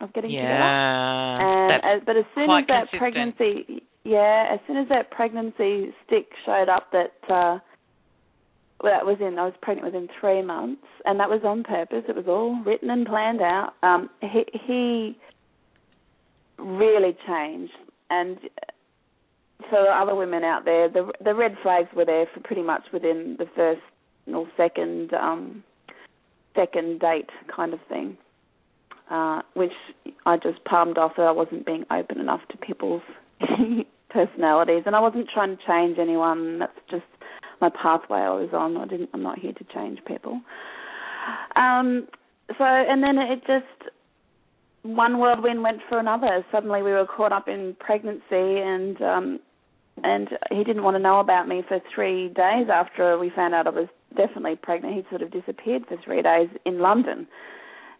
of 0.00 0.12
getting 0.12 0.30
yeah, 0.30 0.42
together. 0.42 0.62
And, 0.62 1.72
uh, 1.82 2.04
but 2.06 2.16
as 2.16 2.24
soon 2.36 2.50
as 2.50 2.66
that 2.68 2.90
consistent. 2.90 3.36
pregnancy, 3.36 3.82
yeah, 4.04 4.46
as 4.52 4.60
soon 4.66 4.76
as 4.76 4.88
that 4.90 5.10
pregnancy 5.10 5.92
stick 6.06 6.26
showed 6.46 6.68
up, 6.68 6.92
that 6.92 7.14
uh, 7.24 7.58
well, 8.82 8.92
that 8.92 9.04
was 9.04 9.16
in 9.20 9.38
I 9.40 9.44
was 9.44 9.54
pregnant 9.60 9.92
within 9.92 10.08
three 10.20 10.40
months, 10.40 10.86
and 11.04 11.18
that 11.18 11.28
was 11.28 11.40
on 11.44 11.64
purpose. 11.64 12.04
It 12.08 12.14
was 12.14 12.26
all 12.28 12.62
written 12.64 12.88
and 12.88 13.04
planned 13.04 13.42
out. 13.42 13.72
Um, 13.82 14.08
he 14.20 14.44
he 14.66 15.18
really 16.58 17.16
changed, 17.26 17.72
and 18.08 18.38
for 19.68 19.90
other 19.90 20.14
women 20.14 20.44
out 20.44 20.64
there, 20.64 20.88
the 20.88 21.10
the 21.24 21.34
red 21.34 21.56
flags 21.62 21.88
were 21.94 22.04
there 22.04 22.26
for 22.32 22.40
pretty 22.40 22.62
much 22.62 22.82
within 22.92 23.34
the 23.36 23.46
first 23.56 23.82
or 24.34 24.46
second 24.56 25.12
um, 25.14 25.62
second 26.54 27.00
date 27.00 27.30
kind 27.54 27.72
of 27.72 27.80
thing, 27.88 28.16
uh, 29.10 29.42
which 29.54 29.72
I 30.26 30.36
just 30.36 30.64
palmed 30.64 30.98
off 30.98 31.12
that 31.16 31.26
I 31.26 31.30
wasn't 31.30 31.66
being 31.66 31.84
open 31.90 32.18
enough 32.18 32.40
to 32.50 32.56
people's 32.58 33.02
personalities, 34.10 34.82
and 34.86 34.96
I 34.96 35.00
wasn't 35.00 35.28
trying 35.32 35.56
to 35.56 35.62
change 35.66 35.98
anyone. 35.98 36.58
That's 36.58 36.72
just 36.90 37.04
my 37.60 37.70
pathway 37.70 38.20
I 38.20 38.30
was 38.30 38.50
on. 38.52 38.76
I 38.76 38.86
didn't. 38.86 39.10
I'm 39.14 39.22
not 39.22 39.38
here 39.38 39.52
to 39.52 39.64
change 39.74 40.00
people. 40.06 40.40
Um, 41.56 42.08
so, 42.58 42.64
and 42.64 43.02
then 43.02 43.18
it 43.18 43.40
just 43.46 43.92
one 44.82 45.18
whirlwind 45.18 45.62
went 45.62 45.80
for 45.88 45.98
another. 45.98 46.44
Suddenly, 46.50 46.82
we 46.82 46.92
were 46.92 47.06
caught 47.06 47.32
up 47.32 47.48
in 47.48 47.76
pregnancy, 47.78 48.22
and 48.30 49.00
um, 49.02 49.40
and 50.02 50.28
he 50.50 50.64
didn't 50.64 50.82
want 50.82 50.96
to 50.96 51.02
know 51.02 51.20
about 51.20 51.48
me 51.48 51.62
for 51.66 51.80
three 51.94 52.28
days 52.28 52.68
after 52.72 53.18
we 53.18 53.30
found 53.30 53.54
out 53.54 53.66
I 53.66 53.70
was 53.70 53.88
definitely 54.16 54.56
pregnant. 54.56 54.94
He 54.94 55.02
sort 55.08 55.22
of 55.22 55.30
disappeared 55.30 55.84
for 55.88 55.96
three 56.04 56.22
days 56.22 56.48
in 56.64 56.80
London, 56.80 57.26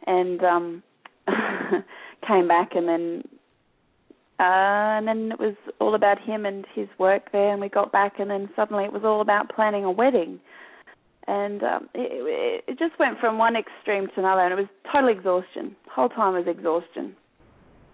and 0.07 0.43
um, 0.43 0.83
came 2.27 2.49
back, 2.49 2.71
and 2.75 2.89
then 2.89 3.23
uh, 4.39 4.97
and 4.97 5.07
then 5.07 5.33
it 5.33 5.39
was 5.39 5.55
all 5.81 5.95
about 5.95 6.19
him 6.21 6.47
and 6.47 6.65
his 6.75 6.89
work 6.99 7.31
there. 7.33 7.53
And 7.53 7.61
we 7.61 7.69
got 7.69 7.93
back, 7.93 8.15
and 8.19 8.31
then 8.31 8.49
suddenly 8.57 8.85
it 8.85 8.93
was 8.93 9.03
all 9.05 9.21
about 9.21 9.51
planning 9.55 9.85
a 9.85 9.91
wedding. 9.91 10.41
And 11.27 11.63
um, 11.63 11.89
it, 11.95 12.65
it 12.67 12.79
just 12.79 12.99
went 12.99 13.19
from 13.21 13.37
one 13.39 13.55
extreme 13.55 14.09
to 14.09 14.21
another, 14.21 14.41
and 14.41 14.53
it 14.53 14.57
was 14.57 14.69
total 14.91 15.11
exhaustion. 15.11 15.77
The 15.85 15.91
whole 15.95 16.09
time 16.09 16.35
was 16.35 16.47
exhaustion. 16.47 17.15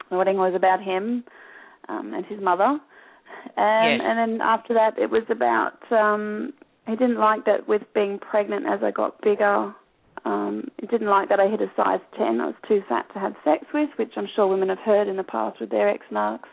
The 0.09 0.17
wedding 0.17 0.37
was 0.37 0.55
about 0.55 0.81
him 0.81 1.25
um, 1.89 2.15
and 2.15 2.25
his 2.27 2.41
mother, 2.41 2.79
and 3.57 4.01
Yes. 4.01 4.01
and 4.05 4.19
then 4.19 4.41
after 4.41 4.75
that 4.75 4.99
it 4.99 5.11
was 5.11 5.25
about 5.29 5.81
um, 5.91 6.53
he 6.87 6.97
didn't 6.97 7.19
like 7.19 7.45
that 7.47 7.69
with 7.69 7.83
being 7.95 8.19
pregnant 8.19 8.67
as 8.67 8.81
I 8.83 8.91
got 8.91 9.21
bigger. 9.21 9.75
Um, 10.25 10.69
he 10.81 10.87
didn't 10.87 11.09
like 11.09 11.29
that 11.29 11.39
I 11.41 11.49
hit 11.49 11.61
a 11.61 11.71
size 11.77 12.01
ten. 12.19 12.41
I 12.41 12.47
was 12.47 12.55
too 12.67 12.83
fat 12.89 13.07
to 13.15 13.19
have 13.21 13.35
sex 13.45 13.65
with, 13.73 13.91
which 13.97 14.13
I'm 14.17 14.27
sure 14.35 14.47
women 14.47 14.69
have 14.69 14.79
heard 14.79 15.09
in 15.09 15.17
the 15.17 15.23
past 15.25 15.61
with 15.61 15.71
their 15.71 15.89
ex-narcs. 15.89 16.49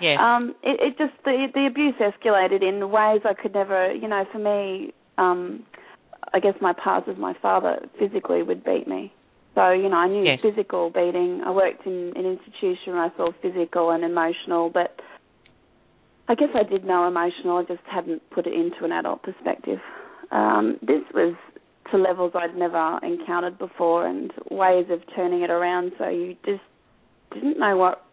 Yes. 0.00 0.18
Um, 0.20 0.54
it, 0.62 0.80
it 0.80 0.98
just 0.98 1.12
the 1.24 1.46
the 1.54 1.66
abuse 1.66 1.94
escalated 2.00 2.62
in 2.62 2.90
ways 2.90 3.20
I 3.24 3.34
could 3.34 3.54
never. 3.54 3.92
You 3.92 4.08
know, 4.08 4.24
for 4.32 4.38
me, 4.38 4.92
um, 5.18 5.64
I 6.32 6.40
guess 6.40 6.54
my 6.60 6.72
past 6.72 7.08
as 7.08 7.16
my 7.18 7.34
father 7.40 7.80
physically 7.98 8.42
would 8.42 8.64
beat 8.64 8.88
me. 8.88 9.12
So 9.54 9.70
you 9.70 9.88
know, 9.88 9.96
I 9.96 10.08
knew 10.08 10.24
Yes. 10.24 10.40
physical 10.42 10.90
beating. 10.90 11.42
I 11.44 11.50
worked 11.50 11.86
in 11.86 12.12
an 12.16 12.24
institution 12.24 12.94
where 12.94 13.04
I 13.04 13.16
saw 13.16 13.30
physical 13.42 13.90
and 13.90 14.04
emotional, 14.04 14.70
but 14.70 15.00
I 16.30 16.36
guess 16.36 16.50
I 16.54 16.62
did 16.62 16.84
know 16.84 17.08
emotional. 17.08 17.56
I 17.56 17.64
just 17.64 17.82
hadn't 17.92 18.22
put 18.30 18.46
it 18.46 18.52
into 18.52 18.84
an 18.84 18.92
adult 18.92 19.24
perspective. 19.24 19.80
Um, 20.30 20.78
this 20.80 21.02
was 21.12 21.34
to 21.90 21.96
levels 21.96 22.34
I'd 22.36 22.56
never 22.56 23.00
encountered 23.02 23.58
before, 23.58 24.06
and 24.06 24.32
ways 24.48 24.86
of 24.90 25.00
turning 25.16 25.42
it 25.42 25.50
around. 25.50 25.90
So 25.98 26.08
you 26.08 26.36
just 26.46 26.62
didn't 27.34 27.58
know 27.58 27.76
what. 27.76 28.04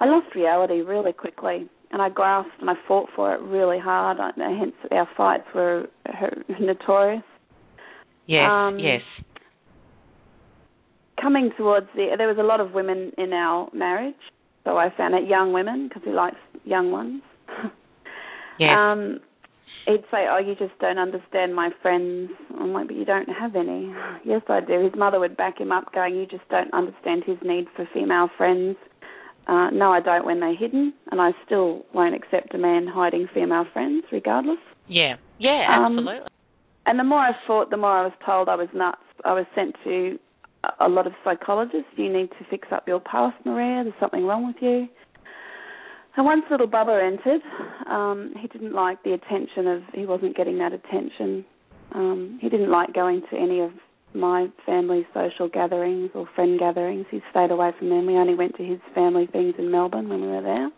I 0.00 0.06
lost 0.06 0.34
reality 0.34 0.80
really 0.80 1.12
quickly, 1.12 1.70
and 1.92 2.02
I 2.02 2.08
grasped 2.08 2.60
and 2.60 2.68
I 2.68 2.74
fought 2.88 3.10
for 3.14 3.32
it 3.32 3.40
really 3.42 3.78
hard. 3.78 4.18
I, 4.18 4.32
hence, 4.36 4.74
our 4.90 5.08
fights 5.16 5.46
were 5.54 5.86
notorious. 6.60 7.22
yes. 8.26 8.50
um, 8.50 8.80
yes. 8.80 9.02
Coming 11.22 11.50
towards 11.56 11.86
the, 11.94 12.08
there 12.18 12.26
was 12.26 12.38
a 12.40 12.42
lot 12.42 12.58
of 12.58 12.72
women 12.72 13.12
in 13.16 13.32
our 13.32 13.70
marriage, 13.72 14.16
so 14.64 14.76
I 14.76 14.88
found 14.96 15.14
out 15.14 15.28
young 15.28 15.52
women 15.52 15.88
because 15.88 16.02
he 16.04 16.10
likes 16.10 16.36
young 16.64 16.90
ones. 16.90 17.22
Yes. 18.58 18.70
Um, 18.74 19.20
he'd 19.86 20.04
say, 20.10 20.24
"Oh, 20.30 20.38
you 20.38 20.54
just 20.54 20.78
don't 20.80 20.98
understand 20.98 21.54
my 21.54 21.68
friends." 21.82 22.30
I'm 22.58 22.72
like, 22.72 22.86
"But 22.86 22.96
you 22.96 23.04
don't 23.04 23.28
have 23.28 23.54
any." 23.54 23.92
Yes, 24.24 24.40
I 24.48 24.60
do. 24.60 24.82
His 24.82 24.94
mother 24.96 25.20
would 25.20 25.36
back 25.36 25.60
him 25.60 25.72
up, 25.72 25.92
going, 25.92 26.14
"You 26.14 26.24
just 26.26 26.48
don't 26.48 26.72
understand 26.72 27.24
his 27.24 27.36
need 27.42 27.66
for 27.76 27.86
female 27.92 28.30
friends." 28.36 28.76
Uh, 29.46 29.70
no, 29.70 29.92
I 29.92 30.00
don't 30.00 30.24
when 30.24 30.40
they're 30.40 30.56
hidden, 30.56 30.92
and 31.12 31.20
I 31.20 31.30
still 31.44 31.84
won't 31.92 32.14
accept 32.14 32.54
a 32.54 32.58
man 32.58 32.86
hiding 32.86 33.28
female 33.32 33.66
friends, 33.72 34.04
regardless. 34.10 34.58
yeah. 34.88 35.16
Yeah. 35.38 35.66
um, 35.70 35.98
Absolutely. 35.98 36.28
And 36.86 36.98
the 36.98 37.04
more 37.04 37.18
I 37.20 37.32
fought, 37.46 37.70
the 37.70 37.76
more 37.76 37.90
I 37.90 38.02
was 38.04 38.12
told 38.24 38.48
I 38.48 38.54
was 38.54 38.68
nuts. 38.74 38.98
I 39.24 39.34
was 39.34 39.44
sent 39.54 39.76
to 39.84 40.18
a 40.80 40.88
lot 40.88 41.06
of 41.06 41.12
psychologists. 41.24 41.90
You 41.96 42.12
need 42.12 42.30
to 42.30 42.44
fix 42.50 42.68
up 42.72 42.88
your 42.88 43.00
past, 43.00 43.36
Maria. 43.44 43.84
There's 43.84 43.94
something 44.00 44.24
wrong 44.24 44.46
with 44.46 44.56
you. 44.60 44.88
And 46.16 46.24
once 46.24 46.44
little 46.50 46.66
Bubba 46.66 47.06
entered, 47.06 47.42
um, 47.90 48.32
he 48.40 48.48
didn't 48.48 48.72
like 48.72 49.02
the 49.02 49.12
attention 49.12 49.66
of. 49.66 49.82
He 49.92 50.06
wasn't 50.06 50.36
getting 50.36 50.58
that 50.58 50.72
attention. 50.72 51.44
Um, 51.92 52.38
he 52.40 52.48
didn't 52.48 52.70
like 52.70 52.94
going 52.94 53.22
to 53.30 53.36
any 53.36 53.60
of 53.60 53.70
my 54.14 54.48
family's 54.64 55.04
social 55.12 55.48
gatherings 55.48 56.10
or 56.14 56.26
friend 56.34 56.58
gatherings. 56.58 57.06
He 57.10 57.20
stayed 57.30 57.50
away 57.50 57.72
from 57.78 57.90
them. 57.90 58.06
We 58.06 58.14
only 58.14 58.34
went 58.34 58.56
to 58.56 58.64
his 58.64 58.78
family 58.94 59.26
things 59.30 59.54
in 59.58 59.70
Melbourne 59.70 60.08
when 60.08 60.22
we 60.22 60.28
were 60.28 60.42
there. 60.42 60.70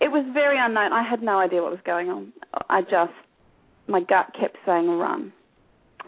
It 0.00 0.10
was 0.10 0.26
very 0.32 0.56
unknown. 0.58 0.92
I 0.92 1.02
had 1.08 1.22
no 1.22 1.38
idea 1.38 1.62
what 1.62 1.72
was 1.72 1.80
going 1.84 2.08
on. 2.08 2.32
I 2.68 2.82
just, 2.82 3.12
my 3.86 4.00
gut 4.00 4.34
kept 4.38 4.56
saying 4.66 4.88
run, 4.88 5.32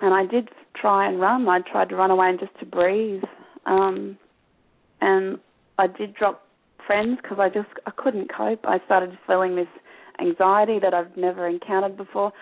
and 0.01 0.15
I 0.15 0.27
did 0.27 0.49
try 0.75 1.09
and 1.09 1.21
run. 1.21 1.49
I 1.49 1.61
tried 1.61 1.89
to 1.91 1.97
run 1.97 2.11
away 2.11 2.29
and 2.29 2.41
just 2.41 2.59
to 2.61 2.67
breathe, 2.67 3.23
um, 3.67 4.19
and 5.01 5.39
I 5.79 5.87
did 5.87 6.15
drop 6.15 6.43
friends 6.87 7.19
because 7.23 7.39
I 7.41 7.49
just 7.49 7.69
I 7.87 7.91
couldn't 7.97 8.31
cope. 8.35 8.65
I 8.65 8.79
started 8.85 9.17
feeling 9.27 9.57
this 9.57 9.69
anxiety 10.21 10.79
that 10.81 10.95
I've 10.95 11.17
never 11.17 11.47
encountered 11.49 11.97
before. 11.97 12.33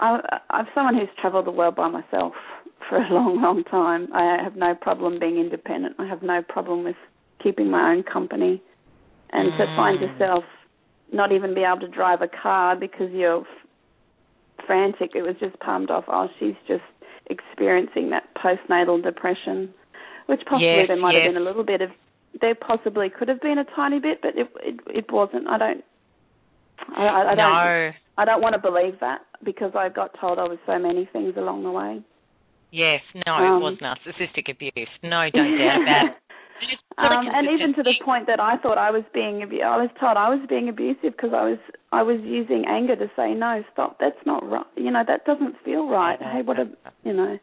I, 0.00 0.20
I'm 0.50 0.66
someone 0.74 0.94
who's 0.94 1.08
travelled 1.20 1.46
the 1.46 1.50
world 1.50 1.76
by 1.76 1.88
myself 1.88 2.32
for 2.88 2.96
a 2.98 3.08
long, 3.12 3.40
long 3.42 3.64
time. 3.64 4.08
I 4.14 4.42
have 4.42 4.56
no 4.56 4.74
problem 4.74 5.18
being 5.18 5.38
independent. 5.38 5.96
I 5.98 6.06
have 6.06 6.22
no 6.22 6.42
problem 6.48 6.84
with 6.84 6.96
keeping 7.42 7.70
my 7.70 7.92
own 7.92 8.02
company. 8.02 8.62
And 9.32 9.52
to 9.58 9.66
find 9.76 9.98
Mm. 9.98 10.02
yourself 10.10 10.44
not 11.12 11.30
even 11.32 11.54
be 11.54 11.62
able 11.62 11.80
to 11.80 11.88
drive 11.88 12.20
a 12.22 12.28
car 12.28 12.74
because 12.76 13.10
you're 13.12 13.40
f- 13.42 14.66
frantic, 14.66 15.12
it 15.14 15.22
was 15.22 15.36
just 15.40 15.58
palmed 15.60 15.90
off. 15.90 16.04
Oh, 16.08 16.28
she's 16.38 16.54
just 16.66 16.82
experiencing 17.28 18.10
that 18.10 18.24
postnatal 18.34 19.02
depression, 19.02 19.72
which 20.26 20.40
possibly 20.46 20.66
Yes, 20.66 20.88
there 20.88 20.96
might 20.96 21.12
yes. 21.14 21.22
have 21.24 21.34
been 21.34 21.42
a 21.42 21.44
little 21.44 21.64
bit 21.64 21.80
of. 21.80 21.90
There 22.40 22.54
possibly 22.54 23.08
could 23.10 23.28
have 23.28 23.40
been 23.40 23.58
a 23.58 23.64
tiny 23.76 23.98
bit, 23.98 24.20
but 24.22 24.36
it 24.36 24.48
it, 24.60 24.80
it 24.86 25.12
wasn't. 25.12 25.48
I 25.48 25.58
don't. 25.58 25.84
I, 26.96 27.02
I, 27.02 27.32
I 27.32 27.34
don't. 27.34 27.36
no. 27.36 27.90
I 28.18 28.24
don't 28.24 28.42
want 28.42 28.54
to 28.54 28.60
believe 28.60 29.00
that 29.00 29.20
because 29.44 29.72
I 29.74 29.88
got 29.88 30.18
told 30.20 30.38
I 30.38 30.44
was 30.44 30.58
so 30.66 30.78
many 30.78 31.08
things 31.12 31.34
along 31.36 31.64
the 31.64 31.70
way. 31.70 32.02
Yes. 32.70 33.00
No. 33.26 33.32
Um, 33.32 33.56
it 33.56 33.64
was 33.64 33.78
narcissistic 33.82 34.50
abuse. 34.50 34.88
No. 35.02 35.26
Don't 35.32 35.58
doubt 35.58 35.82
about 35.82 36.06
it. 36.06 36.16
It's 36.62 36.82
really 36.98 37.16
Um, 37.16 37.26
and 37.32 37.48
even 37.48 37.74
to 37.76 37.82
the 37.82 37.94
point 38.04 38.26
that 38.26 38.38
I 38.38 38.58
thought 38.58 38.76
I 38.76 38.90
was 38.90 39.02
being 39.14 39.42
abu- 39.42 39.62
I 39.62 39.78
was 39.78 39.88
told 39.98 40.18
I 40.18 40.28
was 40.28 40.40
being 40.46 40.68
abusive 40.68 41.16
because 41.16 41.30
I 41.32 41.42
was 41.48 41.58
I 41.90 42.02
was 42.02 42.20
using 42.22 42.66
anger 42.68 42.96
to 42.96 43.06
say 43.16 43.32
no, 43.32 43.64
stop, 43.72 43.96
that's 43.98 44.20
not 44.26 44.46
right. 44.48 44.66
You 44.76 44.90
know, 44.90 45.02
that 45.06 45.24
doesn't 45.24 45.54
feel 45.64 45.88
right. 45.88 46.18
Hey, 46.20 46.42
what 46.44 46.58
a 46.58 46.68
you 47.02 47.14
know. 47.14 47.38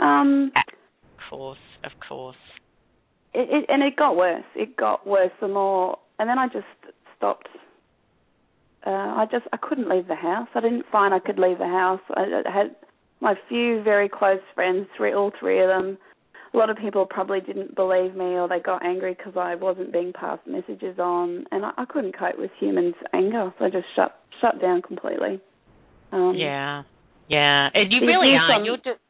Um, 0.00 0.52
Of 0.54 1.30
course. 1.30 1.58
Of 1.82 1.92
course. 2.08 2.36
It, 3.34 3.48
it 3.50 3.64
and 3.68 3.82
it 3.82 3.96
got 3.96 4.16
worse. 4.16 4.44
It 4.54 4.76
got 4.76 5.06
worse 5.06 5.32
the 5.40 5.48
more, 5.48 5.98
and 6.18 6.28
then 6.28 6.38
I 6.38 6.46
just 6.46 6.66
stopped. 7.16 7.48
Uh, 8.86 8.90
I 8.90 9.26
just 9.30 9.46
I 9.52 9.56
couldn't 9.56 9.88
leave 9.88 10.08
the 10.08 10.14
house. 10.14 10.48
I 10.54 10.60
didn't 10.60 10.86
find 10.90 11.12
I 11.12 11.18
could 11.18 11.38
leave 11.38 11.58
the 11.58 11.66
house. 11.66 12.00
I, 12.14 12.42
I 12.46 12.50
had 12.50 12.76
my 13.20 13.34
few 13.48 13.82
very 13.82 14.08
close 14.08 14.40
friends, 14.54 14.86
three, 14.96 15.12
all 15.12 15.32
three 15.38 15.60
of 15.60 15.68
them. 15.68 15.98
A 16.54 16.56
lot 16.56 16.70
of 16.70 16.78
people 16.78 17.04
probably 17.04 17.40
didn't 17.40 17.74
believe 17.74 18.14
me, 18.14 18.24
or 18.24 18.48
they 18.48 18.60
got 18.60 18.84
angry 18.84 19.14
because 19.14 19.34
I 19.36 19.54
wasn't 19.56 19.92
being 19.92 20.12
passed 20.14 20.46
messages 20.46 20.98
on, 20.98 21.44
and 21.50 21.66
I, 21.66 21.72
I 21.76 21.84
couldn't 21.84 22.16
cope 22.18 22.38
with 22.38 22.50
humans' 22.58 22.94
anger, 23.12 23.52
so 23.58 23.64
I 23.66 23.70
just 23.70 23.86
shut 23.94 24.18
shut 24.40 24.60
down 24.60 24.80
completely. 24.82 25.40
Um, 26.12 26.34
Yeah. 26.36 26.84
Yeah. 27.28 27.68
And 27.74 27.92
you 27.92 28.00
really 28.06 28.28
are. 28.34 28.52
on- 28.54 28.64
You're 28.64 28.76
just. 28.78 29.00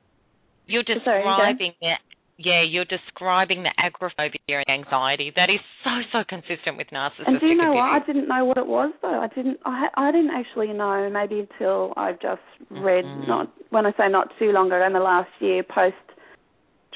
You're 0.67 0.83
Sorry, 0.85 1.23
describing 1.23 1.73
the 1.81 1.93
yeah, 2.39 2.63
you're 2.63 2.85
describing 2.87 3.65
the 3.65 3.73
agoraphobia 3.79 4.63
and 4.67 4.71
anxiety. 4.71 5.33
That 5.35 5.51
is 5.51 5.59
so 5.83 5.91
so 6.13 6.19
consistent 6.27 6.77
with 6.79 6.87
narcissistic 6.95 7.27
And 7.27 7.41
do 7.41 7.47
you 7.47 7.57
know 7.57 7.73
what? 7.73 7.91
I 7.91 7.99
didn't 8.07 8.29
know 8.29 8.45
what 8.45 8.57
it 8.57 8.67
was 8.67 8.93
though. 9.03 9.21
I 9.21 9.27
didn't. 9.27 9.59
I 9.65 9.89
I 9.95 10.13
didn't 10.13 10.31
actually 10.31 10.69
know. 10.69 11.11
Maybe 11.11 11.41
until 11.41 11.93
I've 11.97 12.21
just 12.21 12.43
read 12.71 13.05
Mhm. 13.05 13.27
not 13.27 13.49
when 13.71 13.87
I 13.87 13.93
say 13.99 14.09
not 14.09 14.33
too 14.39 14.53
long 14.53 14.69
ago, 14.69 14.87
in 14.87 14.93
the 14.93 15.01
last 15.01 15.31
year, 15.41 15.65
post 15.65 15.97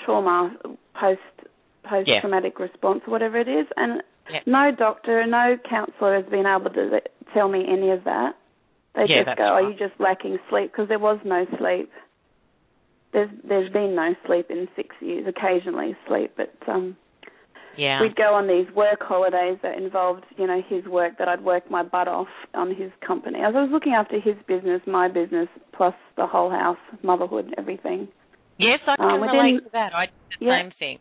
trauma, 0.05 0.55
post 0.95 1.21
post 1.83 2.09
traumatic 2.21 2.61
response, 2.61 3.03
or 3.09 3.11
whatever 3.11 3.39
it 3.39 3.49
is, 3.49 3.67
and 3.77 4.01
Yeah. 4.31 4.41
no 4.47 4.71
doctor, 4.71 5.27
no 5.27 5.59
counsellor 5.65 6.15
has 6.15 6.27
been 6.27 6.47
able 6.47 6.71
to 6.71 7.03
tell 7.35 7.49
me 7.49 7.67
any 7.67 7.91
of 7.91 8.05
that. 8.05 8.37
They 8.95 9.07
Yeah, 9.07 9.25
just 9.25 9.39
go, 9.39 9.45
"Are 9.45 9.63
you 9.63 9.75
just 9.75 9.99
lacking 9.99 10.39
sleep?" 10.49 10.71
Because 10.71 10.87
there 10.87 11.01
was 11.01 11.19
no 11.25 11.47
sleep. 11.59 11.91
There's 13.12 13.31
there's 13.47 13.73
been 13.73 13.95
no 13.95 14.14
sleep 14.26 14.47
in 14.50 14.69
six 14.76 14.95
years. 15.00 15.26
Occasionally 15.28 15.97
sleep, 16.09 16.33
but 16.37 16.52
um 16.69 16.97
Yeah. 17.76 18.00
we'd 18.02 18.16
go 18.16 18.35
on 18.35 18.47
these 18.49 18.71
work 18.75 19.00
holidays 19.02 19.59
that 19.62 19.78
involved, 19.78 20.25
you 20.37 20.47
know, 20.47 20.61
his 20.69 20.85
work 20.85 21.16
that 21.19 21.26
I'd 21.28 21.42
work 21.42 21.71
my 21.71 21.83
butt 21.83 22.07
off 22.09 22.28
on 22.54 22.75
his 22.75 22.90
company. 23.07 23.38
As 23.40 23.54
I 23.57 23.62
was 23.62 23.71
looking 23.73 23.95
after 23.95 24.21
his 24.21 24.37
business, 24.47 24.83
my 24.87 25.09
business, 25.09 25.49
plus 25.73 25.95
the 26.16 26.26
whole 26.26 26.50
house, 26.50 26.76
motherhood, 27.02 27.54
everything. 27.57 28.09
Yes, 28.59 28.81
I 28.87 28.97
can 28.97 29.07
Um, 29.07 29.21
within- 29.23 29.37
relate 29.37 29.64
to 29.64 29.71
that. 29.73 29.95
I 29.95 30.07
do 30.07 30.12
the 30.38 30.45
Yeah. 30.45 30.61
same 30.62 30.71
thing. 30.73 30.99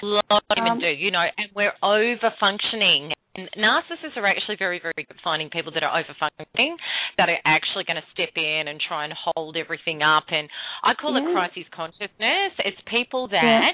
A 0.00 0.06
lot 0.06 0.24
of 0.30 0.42
women 0.56 0.72
Um, 0.72 0.78
do, 0.78 0.86
you 0.88 1.10
know, 1.10 1.24
and 1.38 1.50
we're 1.54 1.74
over 1.82 2.30
functioning. 2.38 3.12
And 3.36 3.50
narcissists 3.56 4.16
are 4.16 4.26
actually 4.26 4.56
very, 4.58 4.80
very 4.80 4.94
good 4.96 5.10
at 5.10 5.20
finding 5.22 5.50
people 5.50 5.70
that 5.72 5.82
are 5.82 5.92
over 5.92 6.16
functioning, 6.18 6.76
that 7.18 7.28
are 7.28 7.38
actually 7.44 7.84
going 7.84 8.00
to 8.00 8.08
step 8.12 8.32
in 8.36 8.64
and 8.68 8.80
try 8.80 9.04
and 9.04 9.12
hold 9.12 9.56
everything 9.56 10.00
up. 10.02 10.24
And 10.32 10.48
I 10.82 10.94
call 10.94 11.12
Yeah. 11.14 11.28
it 11.28 11.32
crisis 11.32 11.68
consciousness. 11.70 12.52
It's 12.64 12.80
people 12.88 13.28
that, 13.28 13.44
Yeah. 13.44 13.72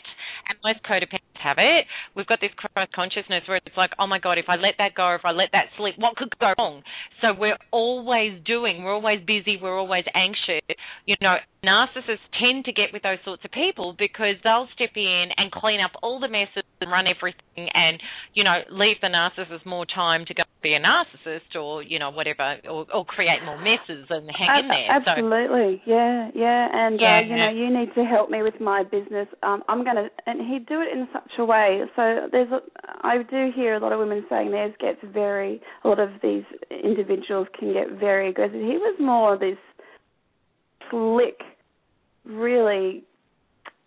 and 0.51 0.59
most 0.65 0.83
codependents 0.83 1.32
have 1.43 1.59
it, 1.59 1.87
we've 2.15 2.27
got 2.27 2.41
this 2.41 2.51
consciousness 2.95 3.43
where 3.47 3.59
it's 3.65 3.77
like, 3.77 3.91
oh 3.99 4.07
my 4.07 4.19
God, 4.19 4.39
if 4.39 4.47
I 4.49 4.57
let 4.57 4.75
that 4.79 4.95
go, 4.95 5.15
if 5.15 5.25
I 5.25 5.33
let 5.33 5.51
that 5.53 5.67
slip, 5.77 5.95
what 5.99 6.17
could 6.17 6.33
go 6.39 6.53
wrong? 6.59 6.83
So 7.21 7.29
we're 7.39 7.59
always 7.71 8.41
doing, 8.45 8.85
we're 8.85 8.95
always 8.95 9.21
busy, 9.27 9.59
we're 9.61 9.79
always 9.79 10.05
anxious. 10.15 10.63
You 11.07 11.17
know, 11.21 11.37
narcissists 11.65 12.27
tend 12.41 12.65
to 12.67 12.73
get 12.73 12.93
with 12.93 13.03
those 13.03 13.19
sorts 13.25 13.45
of 13.45 13.51
people 13.51 13.95
because 13.99 14.37
they'll 14.43 14.69
step 14.75 14.91
in 14.97 15.29
and 15.37 15.51
clean 15.51 15.81
up 15.81 15.93
all 16.03 16.21
the 16.21 16.29
messes 16.29 16.67
and 16.81 16.91
run 16.91 17.07
everything 17.07 17.69
and, 17.75 18.01
you 18.35 18.45
know, 18.45 18.63
leave 18.71 18.97
the 19.01 19.09
narcissist 19.09 19.67
more 19.67 19.87
time 19.87 20.25
to 20.27 20.35
go 20.35 20.43
be 20.63 20.75
a 20.75 20.81
narcissist 20.81 21.59
or, 21.59 21.83
you 21.83 21.99
know, 21.99 22.11
whatever, 22.11 22.57
or, 22.71 22.87
or 22.95 23.05
create 23.05 23.43
more 23.45 23.59
messes 23.59 24.07
and 24.11 24.31
hang 24.31 24.63
in 24.63 24.69
there. 24.69 25.03
So, 25.05 25.11
Absolutely, 25.11 25.83
yeah, 25.87 26.31
yeah. 26.35 26.69
And 26.73 27.01
Yeah. 27.01 27.19
Uh, 27.19 27.21
you 27.27 27.37
know, 27.37 27.51
you 27.51 27.79
need 27.79 27.95
to 27.95 28.05
help 28.05 28.31
me 28.31 28.43
with 28.43 28.61
my 28.61 28.85
business. 28.85 29.27
Um, 29.43 29.63
I'm 29.69 29.85
gonna, 29.85 30.09
and 30.27 30.41
he'd 30.41 30.67
do 30.67 30.81
it 30.81 30.93
in 30.93 31.09
such 31.13 31.32
a 31.39 31.45
way. 31.45 31.81
So 31.97 32.29
there's, 32.31 32.51
a, 32.51 32.61
I 33.03 33.19
do 33.29 33.51
hear 33.55 33.75
a 33.75 33.79
lot 33.79 33.93
of 33.93 33.99
women 33.99 34.25
saying 34.29 34.51
theirs 34.51 34.75
gets 34.81 34.99
very. 35.13 35.61
A 35.85 35.89
lot 35.89 35.99
of 35.99 36.11
these 36.23 36.45
individuals 36.71 37.49
can 37.59 37.73
get 37.73 37.99
very 37.99 38.29
aggressive. 38.31 38.55
He 38.55 38.79
was 38.79 38.97
more 39.01 39.39
this 39.39 39.59
slick, 40.91 41.41
really. 42.25 43.05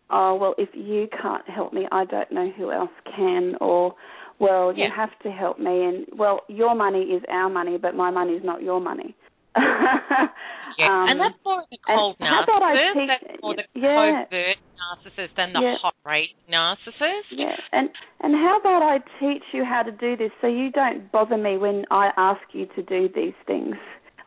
Oh 0.10 0.36
well, 0.36 0.54
if 0.58 0.70
you 0.74 1.08
can't 1.22 1.48
help 1.50 1.74
me, 1.74 1.88
I 1.92 2.06
don't 2.06 2.32
know 2.32 2.52
who 2.56 2.72
else 2.72 2.92
can. 3.16 3.56
Or 3.60 3.96
well, 4.40 4.74
you 4.76 4.86
have 4.96 5.10
to 5.24 5.32
help 5.32 5.60
me, 5.60 5.86
and 5.86 6.06
well, 6.18 6.42
your 6.48 6.76
money 6.76 7.02
is 7.02 7.24
our 7.30 7.50
money, 7.50 7.78
but 7.78 7.96
my 7.96 8.12
money 8.12 8.34
is 8.34 8.44
not 8.44 8.62
your 8.62 8.82
money. 8.82 9.16
yeah. 10.78 10.92
Um, 10.92 11.10
and 11.10 11.20
that's 11.20 11.40
more 11.46 11.60
of 11.62 11.68
the 11.72 11.78
cold 11.86 12.16
how 12.20 12.44
about 12.44 12.62
I 12.64 12.74
narcissist. 12.76 12.94
teach- 12.94 13.10
That's 13.32 13.42
more 13.42 13.56
the 13.56 13.64
yeah. 13.80 14.24
covert 14.30 14.58
narcissist 14.76 15.36
than 15.38 15.54
the 15.54 15.60
Yeah. 15.62 15.76
hot 15.82 15.96
rate 16.06 16.36
narcissist. 16.52 17.32
Yeah, 17.32 17.56
and 17.72 17.90
and 18.22 18.34
how 18.36 18.58
about 18.60 18.84
I 18.84 19.00
teach 19.20 19.44
you 19.54 19.64
how 19.64 19.84
to 19.84 19.92
do 19.92 20.16
this 20.18 20.32
so 20.42 20.48
you 20.48 20.72
don't 20.72 21.12
bother 21.12 21.38
me 21.38 21.58
when 21.58 21.86
I 21.92 22.12
ask 22.18 22.42
you 22.54 22.66
to 22.76 22.82
do 22.84 23.08
these 23.14 23.34
things, 23.48 23.76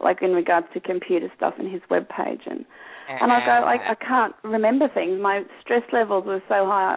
like 0.01 0.23
in 0.23 0.33
regards 0.33 0.67
to 0.75 0.81
computer 0.81 1.31
stuff 1.37 1.55
and 1.59 1.71
his 1.71 1.83
web 1.91 2.09
page 2.09 2.43
and 2.47 2.65
and 3.09 3.33
I 3.33 3.41
go 3.45 3.53
I 3.67 3.93
I 3.93 3.95
can't 3.95 4.35
remember 4.45 4.89
things. 4.93 5.21
My 5.21 5.43
stress 5.63 5.83
levels 5.93 6.25
were 6.27 6.43
so 6.49 6.67
high. 6.67 6.97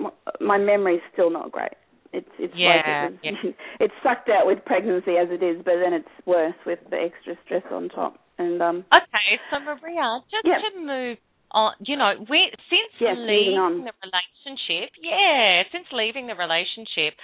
I 0.00 0.10
my 0.40 0.58
memory's 0.58 1.00
still 1.12 1.30
not 1.30 1.50
great. 1.52 1.72
It's 2.12 2.28
it's 2.38 2.54
Yeah, 2.54 2.76
like 2.76 2.86
it 2.86 3.32
was, 3.44 3.54
it's 3.80 3.94
sucked 4.02 4.28
out 4.28 4.46
with 4.46 4.64
pregnancy 4.64 5.16
as 5.16 5.28
it 5.30 5.42
is, 5.42 5.56
but 5.64 5.74
then 5.82 5.92
it's 5.92 6.08
worse 6.26 6.54
with 6.64 6.78
the 6.90 6.96
extra 6.96 7.34
stress 7.44 7.64
on 7.70 7.88
top. 7.88 8.18
And 8.38 8.62
um 8.62 8.84
Okay, 8.92 9.40
so 9.50 9.58
Maria, 9.60 10.20
just 10.30 10.44
Yeah. 10.44 10.58
to 10.58 10.80
move 10.80 11.18
on, 11.50 11.72
you 11.80 11.96
know, 11.96 12.12
we 12.28 12.50
since 12.70 12.92
Yes, 13.00 13.16
leaving 13.18 13.58
on. 13.58 13.84
the 13.84 13.92
relationship, 14.02 14.90
yeah, 15.00 15.62
since 15.72 15.86
leaving 15.92 16.26
the 16.26 16.34
relationship, 16.34 17.14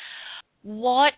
what 0.63 1.13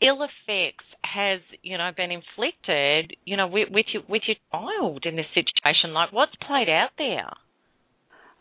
ill 0.00 0.22
effects 0.22 0.84
has 1.04 1.40
you 1.62 1.78
know 1.78 1.90
been 1.96 2.10
inflicted, 2.10 3.16
you 3.24 3.36
know, 3.36 3.46
with, 3.46 3.68
with 3.70 3.86
your 3.92 4.02
with 4.08 4.22
your 4.26 4.36
child 4.52 5.04
in 5.06 5.16
this 5.16 5.26
situation? 5.34 5.92
Like, 5.92 6.12
what's 6.12 6.34
played 6.46 6.68
out 6.68 6.90
there? 6.98 7.30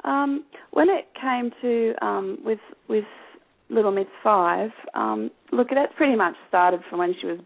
Um, 0.04 0.45
when 0.71 0.89
it 0.89 1.08
came 1.19 1.52
to 1.62 1.93
um, 2.06 2.39
with 2.43 2.60
with 2.88 3.06
Little 3.72 3.92
Miss 3.92 4.08
Five, 4.22 4.72
um, 4.94 5.32
look, 5.52 5.70
that 5.70 5.96
pretty 5.96 6.16
much 6.16 6.36
started 6.50 6.82
from 6.90 7.00
when 7.00 7.16
she 7.20 7.28
was 7.28 7.40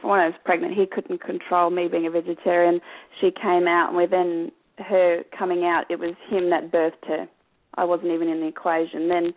from 0.00 0.10
when 0.10 0.20
I 0.20 0.26
was 0.26 0.34
pregnant. 0.44 0.74
He 0.74 0.86
couldn't 0.86 1.22
control 1.22 1.70
me 1.70 1.88
being 1.88 2.06
a 2.06 2.10
vegetarian. 2.10 2.80
She 3.20 3.30
came 3.30 3.66
out, 3.66 3.88
and 3.88 3.96
within 3.96 4.52
her 4.78 5.22
coming 5.36 5.64
out, 5.64 5.84
it 5.90 5.98
was 5.98 6.14
him 6.28 6.50
that 6.50 6.70
birthed 6.70 7.06
her. 7.08 7.26
I 7.74 7.84
wasn't 7.84 8.12
even 8.12 8.28
in 8.28 8.40
the 8.40 8.46
equation. 8.46 9.08
Then, 9.08 9.32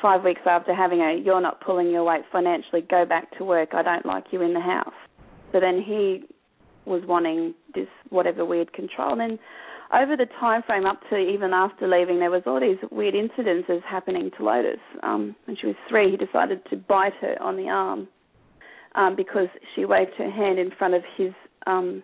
five 0.00 0.22
weeks 0.22 0.42
after 0.46 0.74
having 0.74 1.00
her, 1.00 1.12
you're 1.12 1.40
not 1.40 1.60
pulling 1.60 1.90
your 1.90 2.04
weight 2.04 2.24
financially. 2.30 2.82
Go 2.82 3.04
back 3.04 3.36
to 3.38 3.44
work. 3.44 3.70
I 3.74 3.82
don't 3.82 4.06
like 4.06 4.24
you 4.30 4.42
in 4.42 4.54
the 4.54 4.60
house. 4.60 4.94
So 5.52 5.60
then 5.60 5.82
he 5.82 6.24
was 6.84 7.02
wanting 7.06 7.54
this 7.74 7.88
whatever 8.10 8.44
weird 8.44 8.72
control. 8.72 9.12
And 9.12 9.20
then 9.20 9.38
over 9.94 10.16
the 10.16 10.26
time 10.40 10.62
frame 10.62 10.86
up 10.86 11.00
to 11.10 11.16
even 11.16 11.52
after 11.52 11.86
leaving, 11.86 12.18
there 12.18 12.30
was 12.30 12.42
all 12.46 12.60
these 12.60 12.78
weird 12.90 13.14
incidences 13.14 13.82
happening 13.82 14.30
to 14.38 14.44
Lotus. 14.44 14.80
Um, 15.02 15.36
when 15.44 15.56
she 15.60 15.66
was 15.66 15.76
three, 15.88 16.10
he 16.10 16.16
decided 16.16 16.60
to 16.70 16.76
bite 16.76 17.12
her 17.20 17.36
on 17.42 17.56
the 17.56 17.68
arm 17.68 18.08
um, 18.94 19.16
because 19.16 19.48
she 19.74 19.84
waved 19.84 20.12
her 20.18 20.30
hand 20.30 20.58
in 20.58 20.70
front 20.78 20.94
of 20.94 21.02
his 21.16 21.32
um, 21.66 22.02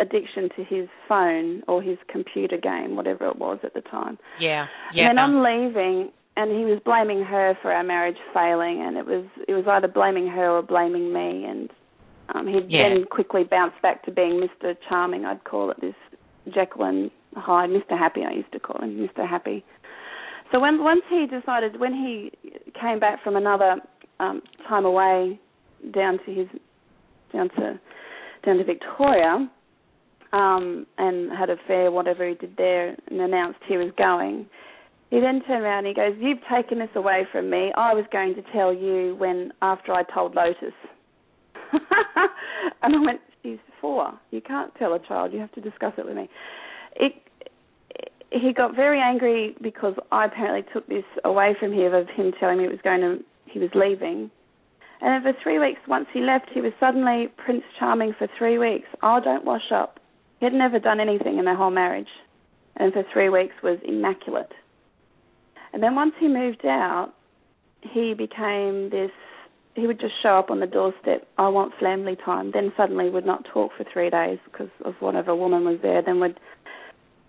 addiction 0.00 0.48
to 0.56 0.64
his 0.64 0.88
phone 1.08 1.62
or 1.66 1.82
his 1.82 1.98
computer 2.08 2.56
game, 2.56 2.94
whatever 2.96 3.26
it 3.28 3.36
was 3.38 3.58
at 3.64 3.74
the 3.74 3.80
time. 3.82 4.18
Yeah, 4.40 4.66
yeah. 4.94 5.08
And 5.08 5.18
then 5.18 5.24
I'm 5.24 5.42
leaving, 5.42 6.12
and 6.36 6.50
he 6.56 6.64
was 6.64 6.80
blaming 6.84 7.22
her 7.24 7.58
for 7.62 7.72
our 7.72 7.82
marriage 7.82 8.16
failing, 8.32 8.82
and 8.86 8.96
it 8.96 9.06
was 9.06 9.24
it 9.48 9.54
was 9.54 9.64
either 9.68 9.88
blaming 9.88 10.28
her 10.28 10.50
or 10.50 10.62
blaming 10.62 11.12
me, 11.12 11.44
and 11.44 11.70
um, 12.34 12.46
he 12.46 12.60
Yeah. 12.68 12.90
then 12.90 13.04
quickly 13.10 13.42
bounced 13.44 13.80
back 13.82 14.04
to 14.04 14.12
being 14.12 14.40
Mr. 14.40 14.76
Charming. 14.88 15.24
I'd 15.24 15.42
call 15.44 15.70
it 15.70 15.80
this 15.80 15.94
And 16.56 17.10
Hyde, 17.34 17.70
Mr. 17.70 17.98
Happy. 17.98 18.22
I 18.24 18.32
used 18.32 18.52
to 18.52 18.60
call 18.60 18.82
him 18.82 18.96
Mr. 18.96 19.28
Happy. 19.28 19.64
So 20.50 20.60
when 20.60 20.82
once 20.82 21.02
he 21.10 21.26
decided, 21.26 21.78
when 21.78 21.92
he 21.92 22.32
came 22.80 22.98
back 22.98 23.22
from 23.22 23.36
another 23.36 23.76
um, 24.18 24.42
time 24.68 24.84
away 24.84 25.38
down 25.92 26.18
to 26.24 26.34
his 26.34 26.46
down 27.32 27.50
to 27.50 27.78
down 28.44 28.56
to 28.56 28.64
Victoria, 28.64 29.48
um, 30.32 30.86
and 30.96 31.30
had 31.30 31.50
a 31.50 31.56
fair 31.66 31.90
whatever 31.90 32.26
he 32.28 32.34
did 32.34 32.56
there, 32.56 32.96
and 33.08 33.20
announced 33.20 33.58
he 33.66 33.76
was 33.76 33.92
going. 33.98 34.46
He 35.10 35.20
then 35.20 35.42
turned 35.46 35.64
around 35.64 35.86
and 35.86 35.88
he 35.88 35.94
goes, 35.94 36.14
"You've 36.18 36.42
taken 36.50 36.78
this 36.78 36.90
away 36.94 37.26
from 37.30 37.50
me. 37.50 37.72
I 37.76 37.94
was 37.94 38.04
going 38.10 38.34
to 38.34 38.42
tell 38.52 38.72
you 38.72 39.16
when 39.16 39.52
after 39.62 39.92
I 39.92 40.02
told 40.02 40.34
Lotus." 40.34 40.74
and 42.82 42.96
I 42.96 43.00
went, 43.00 43.20
"She's 43.48 43.58
four. 43.80 44.12
You 44.30 44.40
can't 44.40 44.74
tell 44.74 44.92
a 44.92 44.98
child. 44.98 45.32
You 45.32 45.40
have 45.40 45.52
to 45.52 45.60
discuss 45.60 45.94
it 45.96 46.04
with 46.04 46.16
me." 46.16 46.28
It, 46.96 47.14
he 48.30 48.52
got 48.52 48.74
very 48.76 49.00
angry 49.00 49.56
because 49.62 49.94
I 50.12 50.26
apparently 50.26 50.70
took 50.72 50.86
this 50.86 51.04
away 51.24 51.54
from 51.58 51.72
him 51.72 51.94
of 51.94 52.08
him 52.08 52.32
telling 52.38 52.58
me 52.58 52.64
it 52.64 52.70
was 52.70 52.80
going 52.82 53.00
to 53.00 53.24
he 53.46 53.58
was 53.58 53.70
leaving. 53.74 54.30
And 55.00 55.24
then 55.24 55.32
for 55.32 55.38
three 55.42 55.58
weeks, 55.58 55.80
once 55.86 56.06
he 56.12 56.20
left, 56.20 56.50
he 56.52 56.60
was 56.60 56.72
suddenly 56.78 57.28
Prince 57.36 57.62
Charming 57.78 58.14
for 58.18 58.28
three 58.36 58.58
weeks. 58.58 58.88
Oh, 59.02 59.20
don't 59.22 59.44
wash 59.44 59.70
up. 59.72 60.00
He 60.40 60.46
had 60.46 60.52
never 60.52 60.78
done 60.78 61.00
anything 61.00 61.38
in 61.38 61.44
their 61.44 61.56
whole 61.56 61.70
marriage, 61.70 62.08
and 62.76 62.92
for 62.92 63.04
three 63.12 63.28
weeks 63.28 63.54
was 63.62 63.78
immaculate. 63.86 64.52
And 65.72 65.82
then 65.82 65.94
once 65.94 66.14
he 66.18 66.28
moved 66.28 66.66
out, 66.66 67.14
he 67.80 68.12
became 68.14 68.90
this. 68.90 69.10
He 69.78 69.86
would 69.86 70.00
just 70.00 70.14
show 70.22 70.38
up 70.38 70.50
on 70.50 70.60
the 70.60 70.66
doorstep. 70.66 71.26
I 71.38 71.48
want 71.48 71.72
family 71.80 72.16
time. 72.24 72.50
Then 72.52 72.72
suddenly 72.76 73.10
would 73.10 73.26
not 73.26 73.44
talk 73.52 73.70
for 73.76 73.84
three 73.92 74.10
days 74.10 74.38
because 74.50 74.70
of 74.84 74.94
whatever 75.00 75.34
woman 75.36 75.64
was 75.64 75.78
there. 75.82 76.02
Then 76.02 76.20
would 76.20 76.40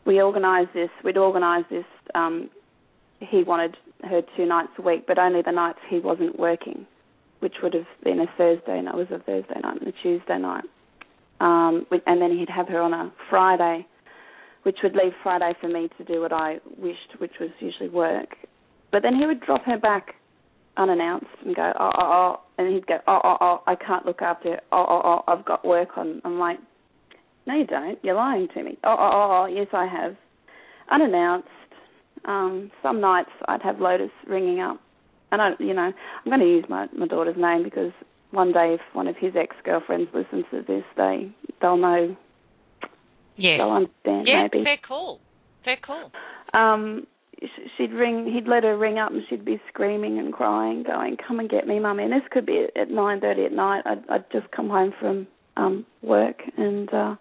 we 0.06 0.22
organised 0.22 0.74
this. 0.74 0.90
We'd 1.04 1.18
organise 1.18 1.66
this. 1.70 1.86
Um, 2.16 2.50
he 3.20 3.44
wanted 3.44 3.78
her 4.04 4.22
two 4.36 4.46
nights 4.46 4.72
a 4.80 4.82
week, 4.82 5.06
but 5.08 5.20
only 5.20 5.42
the 5.42 5.52
nights 5.52 5.80
he 5.90 6.00
wasn't 6.00 6.40
working, 6.40 6.88
which 7.40 7.56
would 7.62 7.74
have 7.74 7.86
been 8.04 8.20
a 8.20 8.26
Thursday 8.38 8.82
night. 8.82 8.96
It 8.96 8.98
was 8.98 9.08
a 9.12 9.24
Thursday 9.24 9.60
night 9.62 9.82
and 9.82 9.88
a 9.88 9.94
Tuesday 10.02 10.40
night. 10.40 10.64
Um, 11.42 11.86
and 12.08 12.22
then 12.22 12.32
he'd 12.38 12.50
have 12.50 12.68
her 12.70 12.82
on 12.82 12.94
a 12.94 13.12
Friday 13.30 13.86
which 14.64 14.78
would 14.84 14.94
leave 14.94 15.14
Friday 15.24 15.54
for 15.62 15.68
me 15.68 15.90
to 15.98 16.04
do 16.04 16.22
what 16.22 16.34
I 16.34 16.60
wished, 16.78 17.20
which 17.20 17.32
was 17.40 17.50
usually 17.60 17.90
work. 17.90 18.36
But 18.92 19.04
then 19.04 19.16
he 19.16 19.26
would 19.26 19.40
drop 19.42 19.64
her 19.66 19.78
back 19.78 20.16
unannounced 20.80 21.28
and 21.46 21.56
go, 21.56 21.72
oh, 21.80 21.92
oh, 21.98 22.02
oh, 22.02 22.42
and 22.58 22.74
he'd 22.74 22.88
go, 22.88 22.98
oh, 23.08 23.20
oh, 23.24 23.38
oh, 23.42 23.64
I 23.68 23.76
can't 23.76 24.06
look 24.06 24.22
after 24.22 24.56
it. 24.56 24.64
Oh, 24.72 24.86
oh, 24.90 25.02
oh, 25.04 25.32
I've 25.32 25.46
got 25.46 25.66
work 25.66 25.90
on. 25.98 26.22
I'm 26.24 26.40
like, 26.40 26.58
no, 27.46 27.56
you 27.56 27.68
don't. 27.68 28.00
You're 28.04 28.16
lying 28.16 28.48
to 28.54 28.64
me. 28.64 28.78
Oh, 28.84 28.96
oh, 28.98 29.10
oh, 29.12 29.44
oh 29.44 29.46
yes, 29.46 29.68
I 29.74 29.86
have. 29.86 30.16
Unannounced. 30.90 31.48
Um, 32.26 32.72
some 32.82 33.00
nights 33.00 33.30
I'd 33.48 33.62
have 33.62 33.80
Lotus 33.80 34.12
ringing 34.28 34.60
up, 34.60 34.80
and 35.32 35.42
I, 35.42 35.52
you 35.60 35.74
know, 35.74 35.92
I'm 35.92 36.26
going 36.26 36.40
to 36.42 36.46
use 36.46 36.66
my 36.68 36.88
my 36.98 37.08
daughter's 37.08 37.38
name 37.38 37.64
because 37.64 37.92
one 38.32 38.52
day 38.52 38.76
if 38.76 38.82
one 38.94 39.08
of 39.08 39.16
his 39.18 39.34
ex 39.40 39.56
girlfriends 39.64 40.10
listens 40.14 40.46
to 40.52 40.62
this, 40.68 40.84
they 40.98 41.32
they'll 41.62 41.78
know. 41.78 42.16
Yeah. 43.38 43.58
They'll 43.58 43.72
understand. 43.72 44.28
Yeah, 44.28 44.48
maybe. 44.52 44.66
fair 44.66 44.78
call. 44.86 45.22
Fair 45.64 45.78
call. 45.78 46.12
Um, 46.54 47.08
she'd 47.78 47.92
ring 47.94 48.32
he'd 48.32 48.48
let 48.48 48.64
her 48.64 48.78
ring 48.78 48.98
up 48.98 49.12
and 49.12 49.24
she'd 49.30 49.46
be 49.46 49.62
screaming 49.70 50.20
and 50.20 50.34
crying 50.34 50.84
going 50.84 51.18
come 51.18 51.40
and 51.40 51.50
get 51.50 51.68
me 51.68 51.80
mummy 51.80 52.04
and 52.04 52.14
this 52.14 52.28
could 52.32 52.46
be 52.46 52.68
at 52.76 52.90
nine 52.90 53.22
thirty 53.22 53.46
at 53.46 53.52
night. 53.52 53.84
I'd 53.86 54.04
i'd 54.10 54.32
just 54.32 54.50
come 54.52 54.70
home 54.70 54.94
from 55.00 55.28
um 55.58 55.86
work 56.02 56.42
and 56.58 56.94
uh 56.94 57.16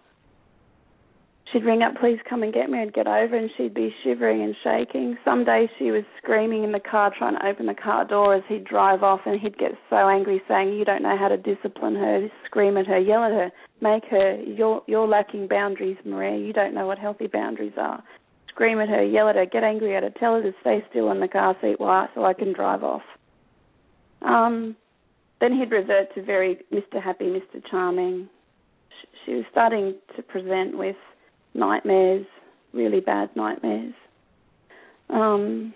she'd 1.51 1.63
ring 1.63 1.81
up 1.81 1.95
please 1.99 2.19
come 2.29 2.43
and 2.43 2.53
get 2.53 2.69
me 2.69 2.81
and 2.81 2.93
get 2.93 3.07
over 3.07 3.35
and 3.35 3.49
she'd 3.57 3.73
be 3.73 3.93
shivering 4.03 4.41
and 4.43 4.55
shaking. 4.63 5.17
Some 5.23 5.45
days 5.45 5.69
she 5.77 5.91
was 5.91 6.03
screaming 6.21 6.63
in 6.63 6.71
the 6.71 6.79
car 6.79 7.11
trying 7.17 7.35
to 7.35 7.45
open 7.45 7.65
the 7.65 7.73
car 7.73 8.05
door 8.05 8.35
as 8.35 8.43
he'd 8.47 8.65
drive 8.65 9.03
off 9.03 9.21
and 9.25 9.39
he'd 9.39 9.57
get 9.57 9.71
so 9.89 10.09
angry 10.09 10.41
saying 10.47 10.73
you 10.73 10.85
don't 10.85 11.03
know 11.03 11.17
how 11.17 11.29
to 11.29 11.37
discipline 11.37 11.95
her 11.95 12.27
scream 12.45 12.77
at 12.77 12.87
her 12.87 12.99
yell 12.99 13.23
at 13.23 13.31
her 13.31 13.51
make 13.81 14.03
her 14.09 14.41
you're 14.41 14.81
you're 14.87 15.07
lacking 15.07 15.47
boundaries 15.47 15.97
maria. 16.05 16.37
You 16.37 16.53
don't 16.53 16.73
know 16.73 16.87
what 16.87 16.99
healthy 16.99 17.27
boundaries 17.27 17.73
are 17.77 18.03
scream 18.59 18.81
at 18.81 18.89
her, 18.89 19.01
yell 19.01 19.29
at 19.29 19.37
her, 19.37 19.45
get 19.45 19.63
angry 19.63 19.95
at 19.95 20.03
her, 20.03 20.09
tell 20.19 20.33
her 20.33 20.41
to 20.41 20.51
stay 20.59 20.83
still 20.89 21.09
in 21.11 21.21
the 21.21 21.29
car 21.29 21.55
seat 21.61 21.79
while 21.79 22.09
so 22.13 22.25
I 22.25 22.33
can 22.33 22.51
drive 22.51 22.83
off. 22.83 23.03
Um, 24.21 24.75
then 25.39 25.57
he'd 25.57 25.71
revert 25.71 26.13
to 26.15 26.21
very 26.21 26.59
Mr. 26.73 27.01
Happy, 27.01 27.25
Mr. 27.25 27.63
Charming. 27.71 28.27
She 29.25 29.35
was 29.35 29.45
starting 29.49 29.95
to 30.17 30.21
present 30.21 30.77
with 30.77 30.97
nightmares, 31.53 32.25
really 32.73 32.99
bad 32.99 33.33
nightmares. 33.33 33.93
Um, 35.09 35.73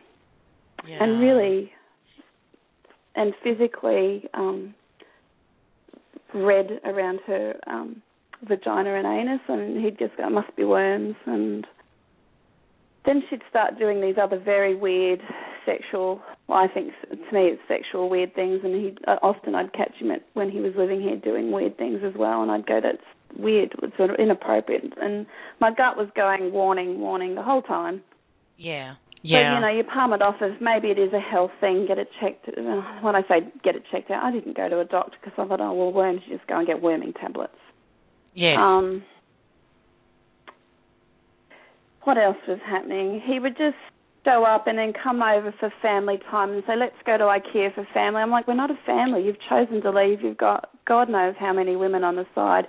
yeah. 0.86 1.02
and 1.02 1.22
really, 1.22 1.72
and 3.16 3.34
physically, 3.42 4.28
um, 4.34 4.76
red 6.34 6.82
around 6.84 7.22
her 7.28 7.54
um, 7.66 8.02
vagina 8.46 8.96
and 8.96 9.08
anus, 9.08 9.40
and 9.48 9.82
he'd 9.82 9.98
just 9.98 10.18
go, 10.18 10.30
must 10.30 10.54
be 10.58 10.66
worms, 10.66 11.16
and 11.26 11.66
then 13.06 13.24
she'd 13.30 13.42
start 13.50 13.78
doing 13.78 14.02
these 14.02 14.16
other 14.22 14.40
very 14.40 14.76
weird 14.76 15.22
sexual 15.66 16.22
well, 16.48 16.60
I 16.60 16.68
think 16.68 16.94
to 17.10 17.16
me 17.34 17.48
it's 17.48 17.62
sexual 17.68 18.10
weird 18.10 18.36
things 18.36 18.62
and 18.64 18.76
he 18.76 18.96
uh, 19.08 19.18
often 19.22 19.56
I'd 19.56 19.74
catch 19.74 19.94
him 20.00 20.12
at 20.12 20.24
when 20.34 20.50
he 20.50 20.60
was 20.60 20.74
living 20.78 21.02
here 21.02 21.16
doing 21.16 21.52
weird 21.52 21.78
things 21.78 22.02
as 22.04 22.14
well 22.18 22.42
and 22.42 22.52
I'd 22.52 22.66
go 22.66 22.80
that's 22.82 23.04
weird 23.38 23.74
it's 23.82 23.98
sort 23.98 24.10
of 24.10 24.18
inappropriate 24.18 24.94
and 25.02 25.26
my 25.60 25.70
gut 25.70 25.98
was 25.98 26.08
going 26.16 26.52
warning 26.52 27.00
warning 27.00 27.36
the 27.36 27.44
whole 27.44 27.62
time 27.62 28.02
yeah 28.58 28.96
yeah. 29.24 29.52
But 29.52 29.56
you 29.56 29.62
know, 29.62 29.78
you 29.80 29.84
palm 29.86 30.12
it 30.12 30.22
off 30.22 30.36
as 30.42 30.52
maybe 30.60 30.90
it 30.90 31.00
is 31.00 31.14
a 31.14 31.20
health 31.20 31.52
thing. 31.62 31.86
Get 31.88 31.98
it 31.98 32.10
checked. 32.20 32.46
Uh, 32.50 32.82
when 33.02 33.16
I 33.16 33.22
say 33.22 33.48
get 33.64 33.74
it 33.74 33.84
checked 33.90 34.12
out, 34.12 34.22
I 34.22 34.32
didn't 34.32 34.58
go 34.58 34.68
to 34.68 34.82
a 34.82 34.86
doctor 34.86 35.16
because 35.20 35.34
I 35.38 35.48
thought, 35.48 35.62
oh 35.62 35.74
well, 35.74 35.94
worms, 35.94 36.22
you 36.28 36.36
just 36.36 36.48
go 36.48 36.58
and 36.58 36.68
get 36.68 36.82
worming 36.82 37.14
tablets. 37.14 37.56
Yeah. 38.34 38.56
Um, 38.60 39.04
what 42.06 42.18
else 42.18 42.38
was 42.48 42.60
happening? 42.66 43.22
He 43.26 43.40
would 43.40 43.58
just 43.58 43.76
show 44.26 44.46
up 44.46 44.68
and 44.68 44.78
then 44.78 44.94
come 44.94 45.22
over 45.22 45.54
for 45.60 45.72
family 45.82 46.20
time 46.32 46.52
and 46.52 46.64
say, 46.66 46.74
let's 46.78 46.96
go 47.06 47.18
to 47.18 47.24
IKEA 47.24 47.74
for 47.76 47.86
family. 47.94 48.22
I'm 48.22 48.32
like, 48.32 48.48
we're 48.48 48.54
not 48.54 48.72
a 48.72 48.80
family. 48.86 49.24
You've 49.24 49.38
chosen 49.50 49.82
to 49.82 49.92
leave. 49.92 50.22
You've 50.22 50.38
got 50.38 50.70
God 50.88 51.10
knows 51.10 51.36
how 51.40 51.54
many 51.54 51.76
women 51.76 52.04
on 52.04 52.16
the 52.16 52.26
side. 52.36 52.66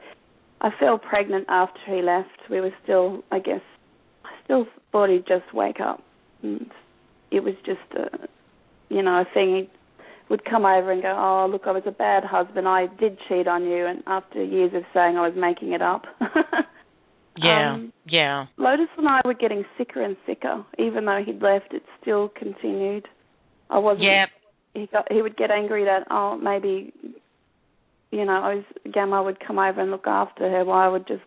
I 0.60 0.70
fell 0.78 0.98
pregnant 0.98 1.46
after 1.48 1.78
he 1.86 2.02
left. 2.02 2.28
We 2.50 2.60
were 2.60 2.72
still, 2.82 3.22
I 3.30 3.38
guess, 3.38 3.60
I 4.24 4.30
still 4.44 4.66
thought 4.92 5.10
he'd 5.10 5.26
just 5.26 5.52
wake 5.52 5.80
up. 5.80 6.02
And 6.42 6.70
it 7.30 7.40
was 7.40 7.54
just 7.66 7.80
a, 7.96 8.28
you 8.88 9.02
know, 9.02 9.20
a 9.20 9.24
thing. 9.34 9.56
He 9.56 9.68
would 10.30 10.44
come 10.44 10.64
over 10.64 10.90
and 10.90 11.02
go, 11.02 11.14
oh, 11.16 11.48
look, 11.50 11.62
I 11.66 11.72
was 11.72 11.82
a 11.86 11.92
bad 11.92 12.24
husband. 12.24 12.66
I 12.66 12.86
did 12.98 13.18
cheat 13.28 13.46
on 13.46 13.64
you. 13.64 13.86
And 13.86 14.02
after 14.06 14.42
years 14.42 14.72
of 14.74 14.82
saying 14.94 15.16
I 15.16 15.26
was 15.26 15.36
making 15.36 15.72
it 15.72 15.82
up. 15.82 16.04
Yeah, 17.36 17.74
um, 17.74 17.92
yeah. 18.06 18.46
Lotus 18.56 18.88
and 18.96 19.08
I 19.08 19.20
were 19.24 19.34
getting 19.34 19.64
sicker 19.76 20.02
and 20.02 20.16
sicker. 20.26 20.64
Even 20.78 21.04
though 21.04 21.22
he'd 21.24 21.42
left, 21.42 21.72
it 21.72 21.82
still 22.00 22.28
continued. 22.28 23.08
I 23.70 23.78
wasn't. 23.78 24.04
Yeah. 24.04 24.26
He 24.74 24.86
got. 24.86 25.10
He 25.10 25.20
would 25.22 25.36
get 25.36 25.50
angry 25.50 25.84
that 25.84 26.06
oh 26.10 26.36
maybe, 26.36 26.92
you 28.10 28.24
know, 28.24 28.32
I 28.32 28.54
was 28.54 28.64
Gamma 28.92 29.22
would 29.22 29.44
come 29.44 29.58
over 29.58 29.80
and 29.80 29.90
look 29.90 30.06
after 30.06 30.48
her 30.48 30.64
while 30.64 30.78
I 30.78 30.88
would 30.88 31.06
just 31.06 31.22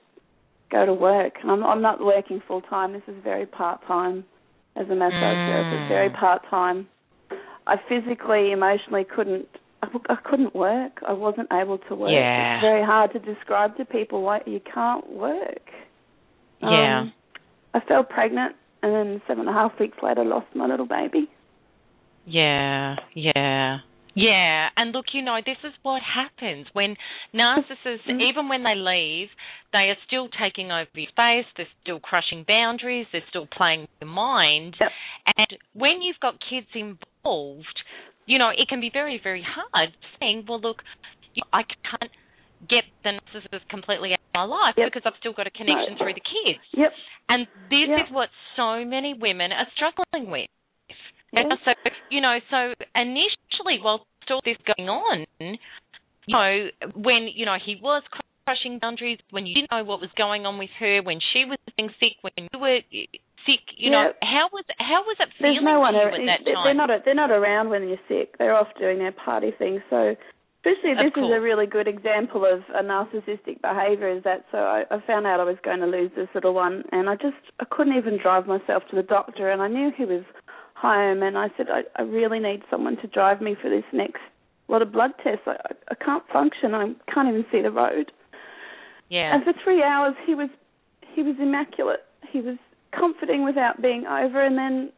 go 0.72 0.86
to 0.86 0.94
work. 0.94 1.34
And 1.42 1.52
I'm 1.52 1.64
I'm 1.64 1.82
not 1.82 2.04
working 2.04 2.42
full 2.48 2.62
time. 2.62 2.94
This 2.94 3.04
is 3.08 3.16
very 3.24 3.46
part 3.46 3.86
time 3.88 4.24
as 4.76 4.86
a 4.86 4.96
massage 4.96 5.12
mm. 5.12 5.48
therapist. 5.48 5.90
Very 5.90 6.10
part 6.10 6.42
time. 6.50 6.88
I 7.66 7.76
physically, 7.90 8.52
emotionally 8.54 9.04
couldn't 9.04 9.48
I, 9.82 9.88
I 10.10 10.16
couldn't 10.24 10.56
work. 10.56 11.00
I 11.08 11.14
wasn't 11.14 11.50
able 11.52 11.78
to 11.90 11.96
work. 11.96 12.12
Yeah. 12.12 12.56
It's 12.56 12.64
very 12.64 12.84
hard 12.84 13.14
to 13.14 13.20
describe 13.20 13.78
to 13.78 13.86
people 13.86 14.22
why 14.24 14.42
you 14.46 14.60
can't 14.74 15.10
work. 15.12 15.62
Yeah. 16.62 17.02
Um, 17.02 17.14
I 17.74 17.80
fell 17.82 18.04
pregnant, 18.04 18.56
and 18.82 18.94
then 18.94 19.22
seven 19.28 19.48
and 19.48 19.50
a 19.50 19.54
half 19.54 19.80
weeks 19.80 19.98
later, 20.02 20.24
lost 20.24 20.48
my 20.56 20.66
little 20.68 20.88
baby. 20.88 21.30
Yeah, 22.26 22.96
yeah. 23.14 23.78
Yeah, 24.20 24.70
and 24.76 24.94
look, 24.94 25.06
you 25.14 25.22
know, 25.22 25.38
this 25.46 25.58
is 25.64 25.74
what 25.84 26.02
happens 26.02 26.66
when 26.74 26.96
narcissists, 27.36 28.10
Mm-hmm. 28.10 28.22
even 28.22 28.50
when 28.50 28.64
they 28.64 28.74
leave, 28.74 29.28
they 29.72 29.90
are 29.94 29.98
still 30.08 30.28
taking 30.28 30.72
over 30.72 30.90
your 30.96 31.08
space, 31.10 31.46
they're 31.56 31.68
still 31.84 32.00
crushing 32.00 32.44
boundaries, 32.48 33.06
they're 33.12 33.22
still 33.30 33.46
playing 33.46 33.82
with 33.82 33.90
your 34.02 34.10
mind. 34.10 34.76
Yep. 34.82 34.90
And 35.38 35.60
when 35.74 36.02
you've 36.02 36.20
got 36.20 36.34
kids 36.50 36.66
involved, 36.74 37.78
you 38.26 38.40
know, 38.40 38.50
it 38.50 38.68
can 38.68 38.82
be 38.82 38.90
very, 38.92 39.20
very 39.22 39.46
hard 39.46 39.90
saying, 40.20 40.46
well, 40.50 40.62
look, 40.62 40.82
I 41.54 41.62
can't 41.62 42.12
get 42.66 42.84
the 43.04 43.18
narcissist 43.18 43.68
completely 43.70 44.14
out 44.14 44.22
of 44.22 44.34
my 44.34 44.48
life 44.50 44.76
yep. 44.78 44.90
because 44.90 45.06
I've 45.06 45.18
still 45.20 45.34
got 45.34 45.48
a 45.48 45.54
connection 45.54 45.94
no. 45.94 45.98
through 45.98 46.16
the 46.18 46.26
kids. 46.26 46.64
Yep. 46.74 46.92
And 47.30 47.48
this 47.70 47.88
yep. 47.88 48.08
is 48.08 48.10
what 48.10 48.30
so 48.56 48.86
many 48.86 49.14
women 49.14 49.52
are 49.52 49.68
struggling 49.76 50.32
with. 50.32 50.50
Yes. 51.34 51.46
And 51.46 51.60
so, 51.66 51.72
you 52.10 52.22
know, 52.22 52.40
so 52.50 52.74
initially, 52.96 53.84
while 53.84 54.08
all 54.30 54.42
this 54.44 54.58
going 54.64 54.90
on, 54.90 55.26
you 55.40 55.58
know, 56.32 56.68
when, 56.96 57.28
you 57.34 57.46
know, 57.46 57.56
he 57.64 57.76
was 57.82 58.04
crushing 58.48 58.80
boundaries, 58.80 59.20
when 59.32 59.46
you 59.46 59.56
didn't 59.56 59.72
know 59.72 59.84
what 59.84 60.00
was 60.00 60.10
going 60.18 60.46
on 60.46 60.58
with 60.58 60.72
her, 60.80 61.02
when 61.04 61.20
she 61.34 61.44
was 61.44 61.60
being 61.76 61.90
sick, 62.00 62.16
when 62.22 62.32
you 62.38 62.60
were 62.60 62.80
eh, 62.80 63.12
sick, 63.44 63.64
you 63.76 63.92
yep. 63.92 63.92
know, 63.92 64.08
how 64.24 64.48
was 64.52 64.64
how 64.80 65.04
was 65.04 65.18
it 65.20 65.30
There's 65.40 65.60
feeling 65.60 65.66
no 65.66 65.80
one 65.80 65.94
to 65.94 66.00
you 66.00 66.08
at 66.08 66.44
that 66.44 66.64
they're 66.64 66.74
not 66.74 66.90
they're 67.04 67.16
not 67.16 67.32
around 67.32 67.70
when 67.70 67.88
you're 67.88 68.04
sick. 68.08 68.38
They're 68.38 68.56
off 68.56 68.68
doing 68.80 69.00
their 69.00 69.12
party 69.12 69.52
things. 69.58 69.82
So 69.90 70.16
especially 70.68 70.96
this 70.96 71.14
is 71.16 71.32
a 71.34 71.40
really 71.40 71.66
good 71.66 71.88
example 71.88 72.46
of 72.46 72.62
a 72.76 72.84
narcissistic 72.84 73.62
behaviour 73.62 74.10
is 74.10 74.24
that 74.24 74.46
so 74.52 74.58
I, 74.58 74.84
I 74.92 75.00
found 75.06 75.26
out 75.26 75.40
I 75.40 75.44
was 75.44 75.58
going 75.64 75.80
to 75.80 75.88
lose 75.88 76.12
this 76.16 76.28
little 76.36 76.54
one 76.54 76.84
and 76.92 77.10
I 77.10 77.16
just 77.16 77.38
I 77.60 77.66
couldn't 77.70 77.98
even 77.98 78.20
drive 78.22 78.48
myself 78.48 78.84
to 78.90 78.96
the 78.96 79.04
doctor 79.04 79.50
and 79.50 79.62
I 79.62 79.68
knew 79.68 79.92
he 79.96 80.06
was 80.06 80.24
home 80.76 81.24
and 81.24 81.38
I 81.38 81.48
said 81.56 81.68
I, 81.70 81.82
I 81.96 82.04
really 82.04 82.40
need 82.40 82.64
someone 82.70 82.98
to 82.98 83.08
drive 83.08 83.42
me 83.42 83.56
for 83.62 83.70
this 83.70 83.86
next 83.94 84.22
lot 84.68 84.82
of 84.82 84.92
blood 84.92 85.12
tests. 85.24 85.44
I, 85.46 85.52
I, 85.52 85.74
I 85.92 85.96
can't 85.96 86.24
function. 86.32 86.76
I 86.76 86.94
can't 87.14 87.30
even 87.30 87.46
see 87.52 87.62
the 87.62 87.72
road. 87.72 88.12
Yeah. 89.10 89.34
and 89.34 89.44
for 89.46 89.54
three 89.64 89.82
hours 89.82 90.16
he 90.26 90.36
was 90.36 90.50
he 91.16 91.24
was 91.24 91.36
immaculate. 91.40 92.02
He 92.30 92.42
was 92.42 92.58
comforting 92.98 93.46
without 93.46 93.82
being 93.82 94.06
over 94.06 94.44
and 94.44 94.58
then 94.58 94.92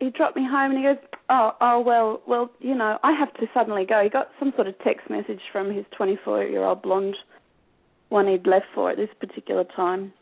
he 0.00 0.10
dropped 0.10 0.36
me 0.36 0.42
home 0.44 0.72
and 0.72 0.78
he 0.78 0.84
goes, 0.84 0.98
Oh, 1.28 1.52
oh 1.60 1.80
well 1.80 2.20
well, 2.26 2.50
you 2.60 2.74
know, 2.74 2.98
I 3.02 3.12
have 3.12 3.32
to 3.34 3.46
suddenly 3.52 3.84
go. 3.84 4.02
He 4.02 4.10
got 4.10 4.30
some 4.38 4.52
sort 4.54 4.68
of 4.68 4.78
text 4.80 5.10
message 5.10 5.40
from 5.52 5.72
his 5.72 5.84
twenty 5.96 6.18
four 6.24 6.44
year 6.44 6.64
old 6.64 6.82
blonde 6.82 7.16
one 8.08 8.28
he'd 8.28 8.46
left 8.46 8.66
for 8.74 8.90
at 8.90 8.96
this 8.96 9.08
particular 9.18 9.64
time. 9.64 10.12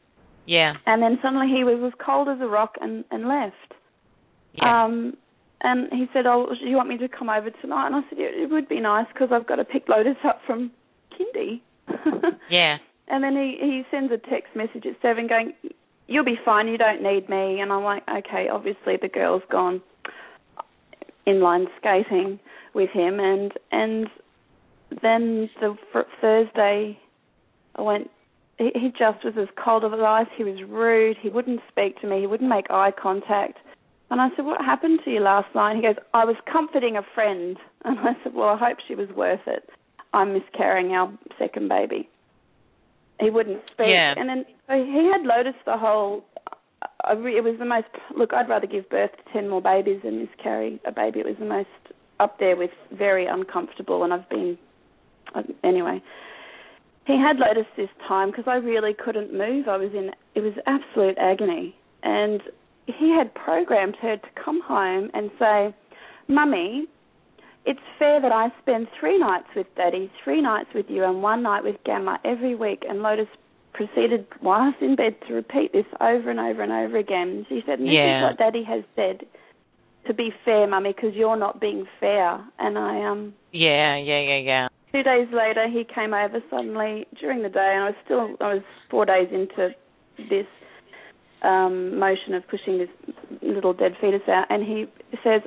yeah. 0.47 0.75
And 0.87 1.03
then 1.03 1.19
suddenly 1.23 1.49
he 1.49 1.65
was 1.65 1.83
as 1.85 1.93
cold 2.05 2.29
as 2.29 2.39
a 2.41 2.47
rock 2.47 2.77
and, 2.81 3.05
and 3.11 3.29
left. 3.29 3.75
Yeah. 4.55 4.85
Um 4.85 5.17
and 5.61 5.89
he 5.93 6.07
said, 6.13 6.27
"Oh, 6.27 6.47
do 6.61 6.67
you 6.67 6.77
want 6.77 6.89
me 6.91 6.99
to 6.99 7.09
come 7.09 7.31
over 7.31 7.51
tonight?" 7.51 7.87
And 7.87 7.97
I 7.97 8.01
said, 8.09 8.19
"Yeah, 8.19 8.27
"It 8.27 8.51
would 8.51 8.69
be 8.69 8.81
nice 8.81 9.07
because 9.13 9.31
I've 9.33 9.47
got 9.47 9.57
to 9.57 9.65
pick 9.65 9.89
Lotus 9.89 10.17
up 10.25 10.41
from 10.47 10.71
kindy." 11.13 11.63
yeah. 12.51 12.77
And 13.09 13.25
then 13.25 13.35
he 13.35 13.57
he 13.61 13.83
sends 13.91 14.13
a 14.13 14.19
text 14.19 14.55
message 14.55 14.85
at 14.87 15.01
seven 15.01 15.27
going, 15.27 15.55
"You'll 16.07 16.25
be 16.25 16.39
fine. 16.45 16.69
You 16.69 16.79
don't 16.79 17.03
need 17.03 17.29
me." 17.29 17.61
And 17.61 17.73
I'm 17.73 17.85
like, 17.85 18.03
"Okay." 18.09 18.49
Obviously, 18.49 18.97
the 18.97 19.09
girl's 19.09 19.43
gone 19.51 19.83
inline 21.27 21.67
skating 21.79 22.39
with 22.75 22.91
him, 22.91 23.21
and 23.21 23.53
and 23.73 24.09
then 25.03 25.51
the 25.61 25.77
fr- 25.93 26.01
Thursday, 26.21 26.99
I 27.77 27.83
went 27.83 28.11
he, 28.59 28.71
he 28.75 28.89
just 28.91 29.25
was 29.25 29.35
as 29.37 29.49
cold 29.63 29.85
of 29.85 29.93
ice. 29.95 30.27
He 30.37 30.45
was 30.45 30.63
rude. 30.69 31.17
He 31.21 31.29
wouldn't 31.29 31.61
speak 31.69 32.01
to 32.01 32.07
me. 32.07 32.21
He 32.21 32.27
wouldn't 32.27 32.51
make 32.51 32.71
eye 32.71 32.93
contact. 32.93 33.59
And 34.11 34.21
I 34.21 34.29
said, 34.37 34.45
What 34.45 34.61
happened 34.61 35.01
to 35.05 35.11
you 35.11 35.21
last 35.21 35.53
night? 35.55 35.77
He 35.77 35.83
goes, 35.83 35.97
I 36.13 36.25
was 36.25 36.37
comforting 36.51 36.97
a 36.97 37.03
friend. 37.15 37.57
And 37.87 37.99
I 37.99 38.15
said, 38.23 38.33
Well, 38.33 38.49
I 38.49 38.57
hope 38.57 38.79
she 38.89 38.95
was 38.95 39.11
worth 39.11 39.47
it. 39.47 39.69
I'm 40.15 40.33
miscarrying 40.33 40.93
our 40.93 41.13
second 41.39 41.69
baby. 41.69 42.09
He 43.21 43.31
wouldn't 43.31 43.63
speak. 43.73 43.87
Yeah. 43.89 44.15
And 44.17 44.29
then 44.29 44.45
so 44.67 44.75
he 44.75 45.11
had 45.13 45.23
Lotus 45.23 45.59
the 45.65 45.77
whole. 45.77 46.25
Uh, 46.83 46.87
I 47.05 47.13
re- 47.13 47.37
it 47.37 47.45
was 47.45 47.57
the 47.59 47.65
most. 47.65 47.87
Look, 48.17 48.33
I'd 48.33 48.49
rather 48.49 48.67
give 48.67 48.89
birth 48.91 49.11
to 49.13 49.33
10 49.33 49.49
more 49.49 49.63
babies 49.63 50.01
than 50.05 50.19
miscarry 50.19 50.81
a 50.87 50.93
baby. 50.93 51.21
It 51.21 51.27
was 51.27 51.37
the 51.39 51.45
most 51.47 51.69
up 52.21 52.39
there 52.39 52.57
with 52.57 52.71
very 52.93 53.27
uncomfortable. 53.27 54.05
And 54.05 54.13
I've 54.13 54.29
been. 54.29 54.59
Um, 55.35 55.55
anyway. 55.63 56.03
He 57.07 57.19
had 57.19 57.37
Lotus 57.37 57.67
this 57.77 57.91
time 58.09 58.31
because 58.31 58.47
I 58.47 58.55
really 58.55 58.95
couldn't 58.95 59.33
move. 59.33 59.69
I 59.69 59.77
was 59.77 59.91
in. 59.93 60.11
It 60.35 60.41
was 60.41 60.55
absolute 60.67 61.19
agony. 61.19 61.77
And 62.03 62.41
he 62.87 63.15
had 63.17 63.35
programmed 63.35 63.97
her 64.01 64.17
to 64.17 64.29
come 64.43 64.61
home 64.63 65.11
and 65.15 65.31
say, 65.39 65.75
Mummy, 66.29 66.87
it's 67.67 67.81
fair 67.99 68.21
that 68.21 68.33
I 68.33 68.49
spend 68.61 68.89
three 68.99 69.19
nights 69.19 69.49
with 69.57 69.67
Daddy, 69.77 70.11
three 70.23 70.41
nights 70.43 70.69
with 70.75 70.87
you, 70.89 71.05
and 71.05 71.23
one 71.23 71.43
night 71.43 71.65
with 71.65 71.77
Gamma 71.85 72.19
every 72.25 72.55
week. 72.55 72.83
And 72.89 73.03
Lotus 73.03 73.29
proceeded, 73.73 74.27
whilst 74.43 74.81
in 74.81 74.97
bed, 74.97 75.17
to 75.29 75.35
repeat 75.35 75.73
this 75.73 75.87
over 76.01 76.31
and 76.31 76.39
over 76.41 76.63
and 76.63 76.73
over 76.73 76.97
again. 76.99 77.47
She 77.49 77.63
said, 77.67 77.79
This 77.81 77.89
Yeah. 77.89 78.19
is 78.19 78.23
what 78.23 78.39
Daddy 78.39 78.65
has 78.65 78.85
said 78.95 79.27
to 80.07 80.15
be 80.15 80.31
fair, 80.45 80.67
Mummy, 80.67 80.93
because 80.95 81.15
you're 81.15 81.37
not 81.37 81.61
being 81.61 81.87
fair. 82.01 82.45
And 82.59 82.79
I 82.79 83.05
um 83.05 83.35
Yeah, 83.53 83.97
yeah, 83.97 84.21
yeah, 84.21 84.39
yeah. 84.39 84.69
two 84.93 85.03
days 85.03 85.29
later 85.33 85.67
he 85.69 85.85
came 85.85 86.15
over 86.15 86.43
suddenly 86.51 87.07
during 87.21 87.43
the 87.43 87.49
day 87.49 87.73
and 87.75 87.85
I 87.85 87.87
was 87.87 87.95
still 88.05 88.37
I 88.41 88.55
was 88.55 88.63
four 88.91 89.07
days 89.07 89.29
into 89.33 89.71
this 90.31 90.47
um 91.43 91.99
motion 91.99 92.35
of 92.35 92.47
pushing 92.49 92.79
this 92.79 92.89
little 93.43 93.73
dead 93.73 93.93
fetus 94.01 94.23
out 94.29 94.47
and 94.51 94.63
he 94.63 94.87
says 95.23 95.43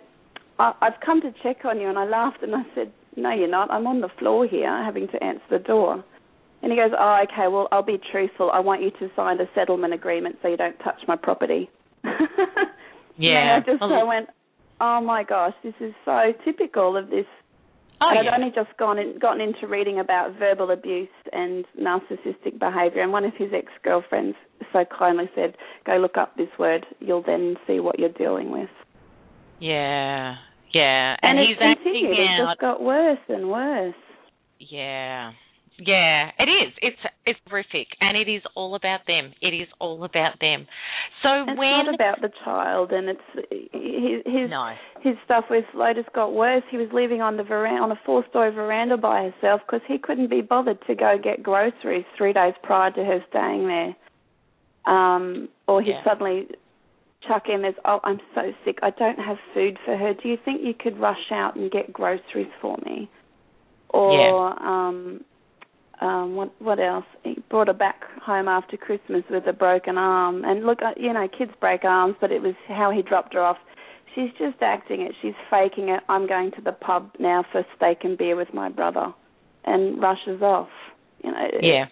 I, 0.59 0.73
I've 0.81 0.99
come 1.05 1.21
to 1.21 1.31
check 1.43 1.65
on 1.65 1.79
you 1.79 1.89
and 1.89 1.97
I 1.97 2.05
laughed 2.05 2.41
and 2.43 2.55
I 2.55 2.63
said 2.75 2.91
no 3.15 3.31
you're 3.33 3.47
not 3.49 3.69
I'm 3.71 3.87
on 3.87 4.01
the 4.01 4.09
floor 4.19 4.47
here 4.47 4.69
having 4.83 5.07
to 5.09 5.23
answer 5.23 5.43
the 5.49 5.59
door 5.59 6.03
and 6.61 6.71
he 6.71 6.77
goes 6.77 6.91
oh 6.97 7.23
okay 7.23 7.47
well 7.47 7.67
I'll 7.71 7.83
be 7.83 7.99
truthful 8.11 8.49
I 8.51 8.59
want 8.59 8.81
you 8.81 8.91
to 8.99 9.09
sign 9.15 9.39
a 9.39 9.45
settlement 9.55 9.93
agreement 9.93 10.37
so 10.41 10.47
you 10.47 10.57
don't 10.57 10.77
touch 10.79 10.99
my 11.07 11.15
property 11.15 11.69
Yeah. 13.17 13.55
and 13.55 13.63
I 13.63 13.65
just 13.65 13.81
Oh. 13.81 13.93
I 13.93 14.03
went 14.03 14.29
oh 14.79 15.01
my 15.01 15.23
gosh 15.23 15.53
this 15.63 15.73
is 15.79 15.93
so 16.05 16.33
typical 16.45 16.95
of 16.97 17.09
this 17.09 17.25
Oh, 17.99 18.05
and 18.11 18.19
I'd 18.19 18.25
yeah. 18.25 18.35
only 18.37 18.51
just 18.53 18.77
gone 18.77 18.99
in, 18.99 19.17
gotten 19.19 19.41
into 19.41 19.65
reading 19.65 19.99
about 19.99 20.37
verbal 20.37 20.69
abuse 20.69 21.09
and 21.33 21.65
narcissistic 21.81 22.59
behaviour, 22.59 23.01
and 23.01 23.11
one 23.11 23.23
of 23.25 23.33
his 23.35 23.49
ex-girlfriends 23.51 24.37
so 24.71 24.85
kindly 24.85 25.27
said, 25.33 25.55
"Go 25.83 25.93
look 25.97 26.15
up 26.15 26.37
this 26.37 26.49
word. 26.59 26.85
You'll 26.99 27.23
then 27.23 27.55
see 27.65 27.79
what 27.79 27.97
you're 27.97 28.09
dealing 28.09 28.51
with." 28.51 28.69
Yeah, 29.59 30.35
yeah. 30.73 31.15
And, 31.21 31.39
he's 31.39 31.57
it 31.59 31.77
continued. 31.77 32.11
acting 32.11 32.23
It 32.23 32.47
just 32.47 32.61
got 32.61 32.81
worse 32.81 33.19
and 33.29 33.49
worse. 33.49 33.95
Yeah. 34.59 35.31
Yeah, 35.79 36.31
it 36.39 36.49
is. 36.49 36.73
It's 36.81 36.97
it's 37.27 37.39
horrific, 37.47 37.87
and 38.01 38.17
it 38.17 38.27
is 38.27 38.41
all 38.55 38.73
about 38.73 39.01
them. 39.05 39.31
It 39.41 39.53
is 39.53 39.67
all 39.79 40.03
about 40.05 40.39
them. 40.41 40.65
So 41.21 41.43
It's 41.47 41.57
when 41.59 41.85
not 41.85 41.93
about 41.93 42.21
the 42.21 42.31
child, 42.43 42.91
and 42.91 43.09
it's 43.09 43.21
his 43.51 44.23
his, 44.25 44.49
no, 44.49 44.73
his 45.03 45.15
stuff 45.25 45.45
with 45.51 45.65
Lotus 45.75 46.05
got 46.15 46.33
worse. 46.33 46.63
He 46.71 46.77
was 46.77 46.89
living 46.91 47.21
on 47.21 47.37
the 47.37 47.43
veranda, 47.43 47.83
on 47.83 47.91
a 47.91 47.99
four-story 48.07 48.51
veranda 48.51 48.97
by 48.97 49.29
herself 49.29 49.61
because 49.67 49.81
he 49.87 49.99
couldn't 49.99 50.31
be 50.31 50.41
bothered 50.41 50.79
to 50.87 50.95
go 50.95 51.15
get 51.23 51.43
groceries 51.43 52.05
three 52.17 52.33
days 52.33 52.53
prior 52.63 52.89
to 52.89 53.03
her 53.03 53.23
staying 53.29 53.67
there. 53.67 53.95
Um, 54.91 55.49
or 55.67 55.83
he'd 55.83 55.91
Yeah. 55.91 56.03
suddenly 56.03 56.47
chuck 57.27 57.43
in, 57.49 57.61
"There's 57.61 57.75
oh, 57.85 57.99
I'm 58.03 58.19
so 58.35 58.51
sick. 58.65 58.79
I 58.81 58.89
don't 58.89 59.19
have 59.19 59.37
food 59.53 59.77
for 59.85 59.95
her. 59.95 60.13
Do 60.13 60.27
you 60.29 60.37
think 60.43 60.61
you 60.63 60.73
could 60.73 60.99
rush 60.99 61.31
out 61.31 61.55
and 61.55 61.71
get 61.71 61.93
groceries 61.93 62.51
for 62.61 62.77
me?" 62.85 63.09
Or 63.89 64.61
um, 64.61 65.23
um, 66.01 66.35
what 66.35 66.51
what 66.61 66.79
else? 66.79 67.05
He 67.23 67.41
brought 67.49 67.67
her 67.67 67.73
back 67.73 68.01
home 68.21 68.47
after 68.47 68.77
Christmas 68.77 69.23
with 69.29 69.47
a 69.47 69.53
broken 69.53 69.97
arm. 69.97 70.43
And 70.45 70.65
look, 70.65 70.79
uh, 70.81 70.91
you 70.97 71.13
know, 71.13 71.27
kids 71.27 71.51
break 71.59 71.83
arms, 71.83 72.15
but 72.21 72.31
it 72.31 72.41
was 72.41 72.55
how 72.67 72.91
he 72.91 73.01
dropped 73.01 73.33
her 73.33 73.41
off. 73.41 73.57
She's 74.13 74.29
just 74.37 74.61
acting 74.61 75.01
it. 75.01 75.13
She's 75.21 75.35
faking 75.49 75.89
it. 75.89 76.01
I'm 76.09 76.27
going 76.27 76.51
to 76.51 76.61
the 76.61 76.71
pub 76.71 77.11
now 77.19 77.45
for 77.51 77.63
steak 77.75 77.99
and 78.03 78.17
beer 78.17 78.35
with 78.35 78.53
my 78.53 78.69
brother, 78.69 79.13
and 79.65 80.01
rushes 80.01 80.41
off. 80.41 80.69
You 81.23 81.31
know, 81.31 81.47
yeah, 81.61 81.85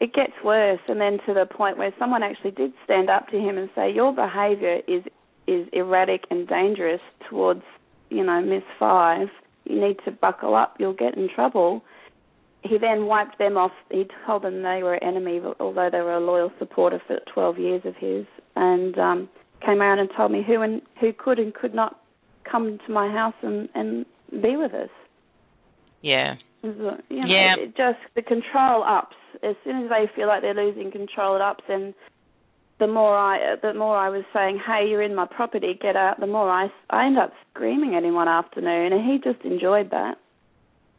it 0.00 0.12
gets 0.12 0.32
worse, 0.44 0.80
and 0.88 1.00
then 1.00 1.18
to 1.26 1.34
the 1.34 1.46
point 1.46 1.78
where 1.78 1.92
someone 1.98 2.22
actually 2.22 2.50
did 2.50 2.72
stand 2.84 3.08
up 3.08 3.28
to 3.28 3.38
him 3.38 3.56
and 3.56 3.70
say, 3.74 3.90
"Your 3.90 4.12
behaviour 4.12 4.80
is 4.86 5.04
is 5.46 5.68
erratic 5.72 6.24
and 6.30 6.46
dangerous 6.48 7.00
towards, 7.28 7.62
you 8.10 8.24
know, 8.24 8.40
Miss 8.40 8.64
Five. 8.78 9.28
You 9.64 9.80
need 9.80 9.98
to 10.04 10.10
buckle 10.10 10.54
up. 10.54 10.76
You'll 10.78 10.92
get 10.92 11.16
in 11.16 11.28
trouble." 11.28 11.82
He 12.62 12.78
then 12.78 13.06
wiped 13.06 13.38
them 13.38 13.56
off. 13.56 13.72
He 13.90 14.08
told 14.26 14.42
them 14.42 14.62
they 14.62 14.82
were 14.82 15.02
enemy, 15.02 15.40
although 15.60 15.88
they 15.88 16.00
were 16.00 16.14
a 16.14 16.20
loyal 16.20 16.52
supporter 16.58 17.00
for 17.06 17.20
12 17.32 17.58
years 17.58 17.82
of 17.84 17.94
his, 17.94 18.26
and 18.56 18.98
um, 18.98 19.28
came 19.64 19.80
around 19.80 20.00
and 20.00 20.10
told 20.16 20.32
me 20.32 20.42
who 20.42 20.62
and 20.62 20.82
who 21.00 21.12
could 21.12 21.38
and 21.38 21.54
could 21.54 21.74
not 21.74 22.00
come 22.44 22.78
to 22.86 22.92
my 22.92 23.08
house 23.08 23.34
and 23.42 23.68
and 23.74 24.04
be 24.42 24.56
with 24.56 24.74
us. 24.74 24.90
yeah, 26.02 26.34
Uh, 26.68 26.96
you 27.08 27.20
know, 27.20 27.26
Yeah. 27.26 27.54
it 27.58 27.76
just 27.76 27.98
the 28.14 28.22
control 28.22 28.82
ups. 28.84 29.16
As 29.42 29.54
soon 29.64 29.84
as 29.84 29.90
they 29.90 30.06
feel 30.14 30.28
like 30.28 30.42
they're 30.42 30.54
losing 30.54 30.90
control, 30.90 31.36
it 31.36 31.42
ups. 31.42 31.64
And 31.68 31.94
the 32.78 32.86
more 32.86 33.16
I, 33.16 33.56
the 33.60 33.74
more 33.74 33.96
I 33.96 34.08
was 34.08 34.24
saying, 34.32 34.58
"Hey, 34.66 34.88
you're 34.88 35.02
in 35.02 35.14
my 35.14 35.26
property, 35.26 35.78
get 35.80 35.96
out." 35.96 36.20
The 36.20 36.26
more 36.26 36.50
I, 36.50 36.68
I 36.90 37.06
end 37.06 37.18
up 37.18 37.32
screaming 37.50 37.94
at 37.94 38.04
him 38.04 38.14
one 38.14 38.28
afternoon, 38.28 38.92
and 38.92 39.04
he 39.04 39.18
just 39.18 39.44
enjoyed 39.44 39.90
that. 39.90 40.16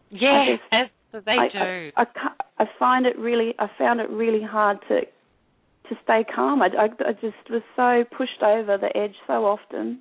yeah. 0.10 0.58
as 0.72 1.24
they 1.26 1.32
I, 1.32 1.48
do. 1.52 1.92
I, 1.96 2.02
I, 2.04 2.64
I 2.64 2.66
find 2.80 3.06
it 3.06 3.18
really, 3.18 3.54
I 3.60 3.68
found 3.78 4.00
it 4.00 4.10
really 4.10 4.44
hard 4.44 4.80
to, 4.90 5.02
to 5.02 5.96
stay 6.04 6.26
calm. 6.34 6.62
I, 6.62 6.68
I, 6.68 6.86
I 7.10 7.14
just 7.14 7.50
was 7.50 7.62
so 7.76 8.04
pushed 8.16 8.42
over 8.44 8.78
the 8.78 8.96
edge 8.96 9.16
so 9.26 9.46
often. 9.46 10.00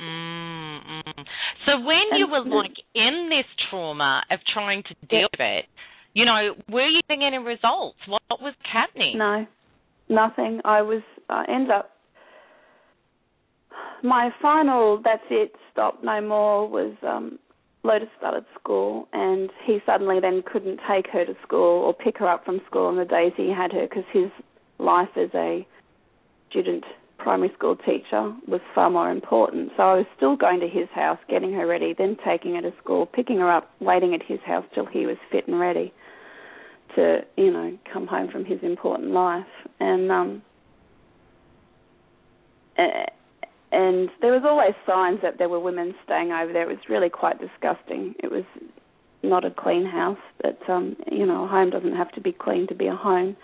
Mm, 0.00 0.78
mm. 0.86 1.24
So 1.66 1.80
when 1.80 2.10
And 2.10 2.18
you 2.18 2.28
were 2.28 2.44
like 2.44 2.76
in 2.94 3.28
this 3.30 3.46
trauma 3.70 4.22
of 4.30 4.40
trying 4.52 4.82
to 4.84 4.94
deal 5.08 5.28
with 5.32 5.40
it, 5.40 5.66
you 6.14 6.24
know, 6.24 6.54
were 6.68 6.88
you 6.88 7.00
getting 7.08 7.24
any 7.24 7.38
results? 7.38 7.98
What, 8.06 8.22
what 8.28 8.40
was 8.40 8.54
happening? 8.70 9.18
No, 9.18 9.46
nothing. 10.08 10.60
I 10.64 10.82
was. 10.82 11.02
I 11.28 11.44
ended 11.48 11.70
up. 11.70 11.90
My 14.02 14.30
final. 14.40 15.00
That's 15.02 15.24
it. 15.30 15.52
Stop. 15.72 16.02
No 16.02 16.20
more. 16.20 16.68
Was 16.68 16.94
um, 17.02 17.38
Lotus 17.82 18.08
started 18.18 18.44
school, 18.58 19.08
and 19.12 19.50
he 19.66 19.78
suddenly 19.84 20.20
then 20.20 20.42
couldn't 20.50 20.80
take 20.88 21.06
her 21.12 21.24
to 21.24 21.34
school 21.46 21.82
or 21.84 21.94
pick 21.94 22.18
her 22.18 22.28
up 22.28 22.44
from 22.44 22.60
school 22.66 22.86
on 22.86 22.96
the 22.96 23.04
days 23.04 23.32
he 23.36 23.50
had 23.50 23.72
her 23.72 23.86
because 23.88 24.04
his 24.12 24.30
life 24.78 25.10
as 25.16 25.30
a 25.34 25.66
student 26.50 26.84
primary 27.24 27.50
school 27.56 27.74
teacher 27.74 28.32
was 28.46 28.60
far 28.74 28.90
more 28.90 29.10
important. 29.10 29.72
So 29.76 29.82
I 29.82 29.94
was 29.94 30.06
still 30.16 30.36
going 30.36 30.60
to 30.60 30.68
his 30.68 30.88
house, 30.94 31.18
getting 31.28 31.54
her 31.54 31.66
ready, 31.66 31.94
then 31.96 32.16
taking 32.24 32.54
her 32.54 32.60
to 32.60 32.72
school, 32.82 33.06
picking 33.06 33.38
her 33.38 33.50
up, 33.50 33.70
waiting 33.80 34.14
at 34.14 34.22
his 34.22 34.38
house 34.46 34.64
till 34.74 34.84
he 34.84 35.06
was 35.06 35.16
fit 35.32 35.48
and 35.48 35.58
ready 35.58 35.92
to, 36.94 37.22
you 37.36 37.50
know, 37.50 37.76
come 37.90 38.06
home 38.06 38.30
from 38.30 38.44
his 38.44 38.58
important 38.62 39.10
life. 39.10 39.46
And 39.80 40.12
um 40.12 40.42
and 42.76 44.10
there 44.20 44.32
was 44.32 44.42
always 44.44 44.74
signs 44.86 45.20
that 45.22 45.38
there 45.38 45.48
were 45.48 45.60
women 45.60 45.94
staying 46.04 46.30
over 46.30 46.52
there. 46.52 46.70
It 46.70 46.74
was 46.76 46.88
really 46.90 47.08
quite 47.08 47.40
disgusting. 47.40 48.14
It 48.22 48.30
was 48.30 48.44
not 49.22 49.44
a 49.44 49.50
clean 49.50 49.86
house, 49.86 50.18
but 50.42 50.58
um, 50.68 50.96
you 51.10 51.24
know, 51.24 51.44
a 51.44 51.48
home 51.48 51.70
doesn't 51.70 51.96
have 51.96 52.12
to 52.12 52.20
be 52.20 52.32
clean 52.32 52.66
to 52.68 52.74
be 52.74 52.88
a 52.88 52.94
home. 52.94 53.36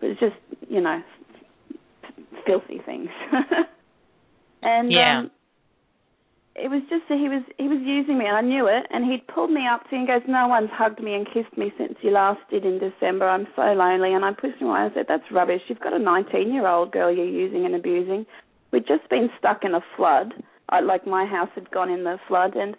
But 0.00 0.10
it's 0.10 0.20
just, 0.20 0.36
you 0.68 0.80
know, 0.80 1.02
filthy 2.46 2.80
things. 2.84 3.08
and 4.62 4.90
Yeah. 4.92 5.18
um 5.20 5.30
it 6.58 6.70
was 6.70 6.80
just 6.88 7.04
that 7.10 7.18
he 7.18 7.28
was 7.28 7.44
he 7.58 7.68
was 7.68 7.80
using 7.84 8.16
me 8.18 8.24
and 8.24 8.36
I 8.36 8.40
knew 8.40 8.66
it 8.66 8.86
and 8.90 9.04
he'd 9.04 9.26
pulled 9.28 9.50
me 9.50 9.66
up 9.68 9.84
to 9.84 9.90
him 9.94 10.00
and 10.00 10.08
goes, 10.08 10.22
No 10.26 10.48
one's 10.48 10.70
hugged 10.72 11.02
me 11.02 11.14
and 11.14 11.26
kissed 11.26 11.56
me 11.56 11.70
since 11.76 11.94
you 12.00 12.10
last 12.10 12.40
did 12.50 12.64
in 12.64 12.78
December. 12.78 13.28
I'm 13.28 13.46
so 13.54 13.62
lonely 13.76 14.14
and 14.14 14.24
I 14.24 14.32
pushed 14.32 14.56
him 14.58 14.68
away 14.68 14.80
and 14.88 14.92
said, 14.94 15.04
That's 15.06 15.30
rubbish. 15.30 15.60
You've 15.68 15.80
got 15.80 15.92
a 15.92 15.98
nineteen 15.98 16.52
year 16.54 16.66
old 16.66 16.92
girl 16.92 17.14
you're 17.14 17.26
using 17.28 17.66
and 17.66 17.74
abusing. 17.74 18.24
We'd 18.72 18.86
just 18.86 19.08
been 19.10 19.28
stuck 19.38 19.64
in 19.64 19.74
a 19.74 19.80
flood. 19.96 20.32
I, 20.70 20.80
like 20.80 21.06
my 21.06 21.26
house 21.26 21.50
had 21.54 21.70
gone 21.70 21.90
in 21.90 22.04
the 22.04 22.18
flood 22.26 22.56
and 22.56 22.74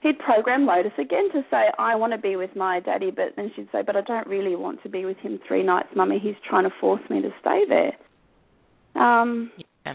he'd 0.00 0.18
program 0.20 0.64
Lotus 0.64 0.92
again 0.98 1.28
to 1.32 1.42
say, 1.50 1.64
I 1.78 1.96
want 1.96 2.12
to 2.12 2.18
be 2.18 2.36
with 2.36 2.54
my 2.54 2.78
daddy 2.80 3.10
but 3.10 3.34
then 3.36 3.50
she'd 3.56 3.68
say, 3.72 3.82
But 3.84 3.96
I 3.96 4.02
don't 4.02 4.28
really 4.28 4.54
want 4.54 4.80
to 4.84 4.88
be 4.88 5.04
with 5.04 5.16
him 5.18 5.40
three 5.46 5.64
nights, 5.64 5.88
Mummy, 5.96 6.20
he's 6.22 6.36
trying 6.48 6.64
to 6.64 6.74
force 6.80 7.02
me 7.10 7.20
to 7.20 7.30
stay 7.40 7.64
there. 7.68 7.92
Um 8.98 9.50
Yeah. 9.86 9.94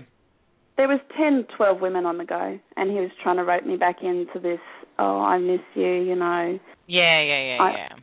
there 0.77 0.87
was 0.87 0.99
ten, 1.17 1.45
twelve 1.57 1.81
women 1.81 2.05
on 2.05 2.17
the 2.17 2.25
go, 2.25 2.59
and 2.77 2.89
he 2.91 2.99
was 2.99 3.11
trying 3.21 3.37
to 3.37 3.43
rope 3.43 3.65
me 3.65 3.77
back 3.77 3.97
into 4.01 4.39
this. 4.39 4.59
Oh, 4.99 5.21
I 5.21 5.37
miss 5.37 5.61
you. 5.75 5.91
You 5.91 6.15
know, 6.15 6.59
Yeah, 6.87 7.21
yeah, 7.21 7.43
yeah, 7.49 7.57
I- 7.61 7.71
yeah. 7.71 7.95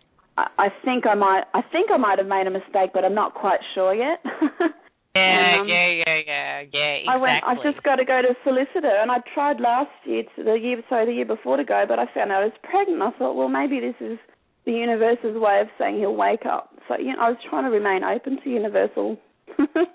I 0.59 0.71
think 0.85 1.07
I 1.07 1.15
might 1.15 1.45
I 1.53 1.63
think 1.73 1.91
I 1.91 1.97
might 1.99 2.19
have 2.19 2.27
made 2.27 2.47
a 2.47 2.51
mistake, 2.51 2.91
but 2.95 3.05
I'm 3.05 3.15
not 3.15 3.35
quite 3.35 3.61
sure 3.75 3.93
yet. 3.95 4.21
yeah, 5.15 5.59
um, 5.61 5.69
yeah, 5.69 5.89
yeah, 5.89 6.17
yeah, 6.27 6.63
yeah. 6.73 6.95
Exactly. 6.95 7.09
I 7.09 7.17
went. 7.17 7.45
I've 7.45 7.63
just 7.63 7.83
got 7.83 7.97
to 7.97 8.05
go 8.05 8.23
to 8.23 8.35
solicitor, 8.45 8.95
and 9.03 9.11
I 9.11 9.19
tried 9.35 9.61
last 9.61 9.91
year, 10.05 10.23
to 10.37 10.45
the 10.45 10.55
year 10.55 10.83
so 10.89 11.05
the 11.05 11.13
year 11.13 11.27
before 11.27 11.57
to 11.59 11.65
go, 11.65 11.85
but 11.87 11.99
I 11.99 12.07
found 12.15 12.33
out 12.33 12.43
I 12.43 12.45
was 12.47 12.55
pregnant. 12.63 13.03
I 13.03 13.11
thought, 13.19 13.35
well, 13.37 13.49
maybe 13.49 13.81
this 13.81 13.97
is 14.01 14.19
the 14.65 14.73
universe's 14.73 15.37
way 15.37 15.61
of 15.61 15.69
saying 15.79 15.99
he'll 15.99 16.17
wake 16.17 16.47
up. 16.47 16.71
So 16.89 16.97
you 16.97 17.13
know, 17.13 17.21
I 17.21 17.29
was 17.31 17.39
trying 17.49 17.65
to 17.65 17.71
remain 17.71 18.03
open 18.05 18.41
to 18.43 18.49
universal. 18.51 19.19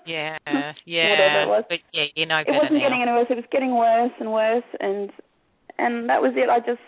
Yeah, 0.06 0.38
yeah. 0.84 1.10
Whatever 1.10 1.42
it 1.42 1.48
was. 1.48 1.64
But 1.68 1.78
yeah, 1.92 2.04
you 2.14 2.26
know, 2.26 2.38
it 2.38 2.46
wasn't 2.48 2.74
now. 2.74 2.80
getting 2.80 3.02
any 3.02 3.12
worse. 3.12 3.26
It 3.30 3.36
was 3.36 3.50
getting 3.50 3.76
worse 3.76 4.12
and 4.20 4.32
worse, 4.32 4.64
and 4.80 5.10
and 5.78 6.08
that 6.08 6.22
was 6.22 6.32
it. 6.36 6.48
I 6.48 6.58
just 6.60 6.82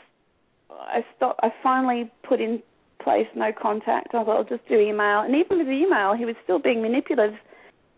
I 0.71 1.05
stopped. 1.17 1.41
I 1.43 1.51
finally 1.63 2.11
put 2.27 2.41
in 2.41 2.63
place 3.03 3.27
no 3.35 3.51
contact. 3.53 4.09
I 4.15 4.25
thought 4.25 4.37
I'll 4.37 4.45
just 4.45 4.67
do 4.69 4.79
email, 4.79 5.21
and 5.21 5.35
even 5.35 5.59
with 5.59 5.67
the 5.67 5.73
email, 5.73 6.15
he 6.15 6.25
was 6.25 6.37
still 6.45 6.59
being 6.59 6.83
manipulative, 6.83 7.39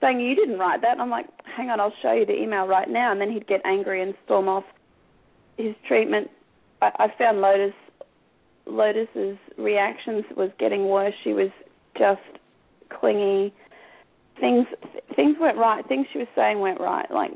saying 0.00 0.20
you 0.20 0.34
didn't 0.34 0.58
write 0.58 0.82
that. 0.82 0.92
And 0.92 1.02
I'm 1.02 1.10
like, 1.10 1.26
hang 1.56 1.70
on, 1.70 1.80
I'll 1.80 1.94
show 2.02 2.12
you 2.12 2.26
the 2.26 2.36
email 2.40 2.66
right 2.66 2.88
now. 2.88 3.12
And 3.12 3.20
then 3.20 3.30
he'd 3.30 3.46
get 3.46 3.60
angry 3.64 4.02
and 4.02 4.14
storm 4.24 4.48
off. 4.48 4.64
His 5.56 5.74
treatment, 5.86 6.30
I, 6.80 6.90
I 6.98 7.18
found 7.18 7.40
Lotus 7.40 7.74
Lotus's 8.66 9.38
reactions 9.58 10.24
was 10.36 10.50
getting 10.58 10.88
worse. 10.88 11.14
She 11.24 11.32
was 11.32 11.50
just 11.98 12.20
clingy. 12.88 13.52
Things 14.40 14.66
things 15.14 15.36
weren't 15.38 15.58
right. 15.58 15.86
Things 15.86 16.06
she 16.12 16.18
was 16.18 16.28
saying 16.34 16.60
weren't 16.60 16.80
right. 16.80 17.10
Like 17.10 17.32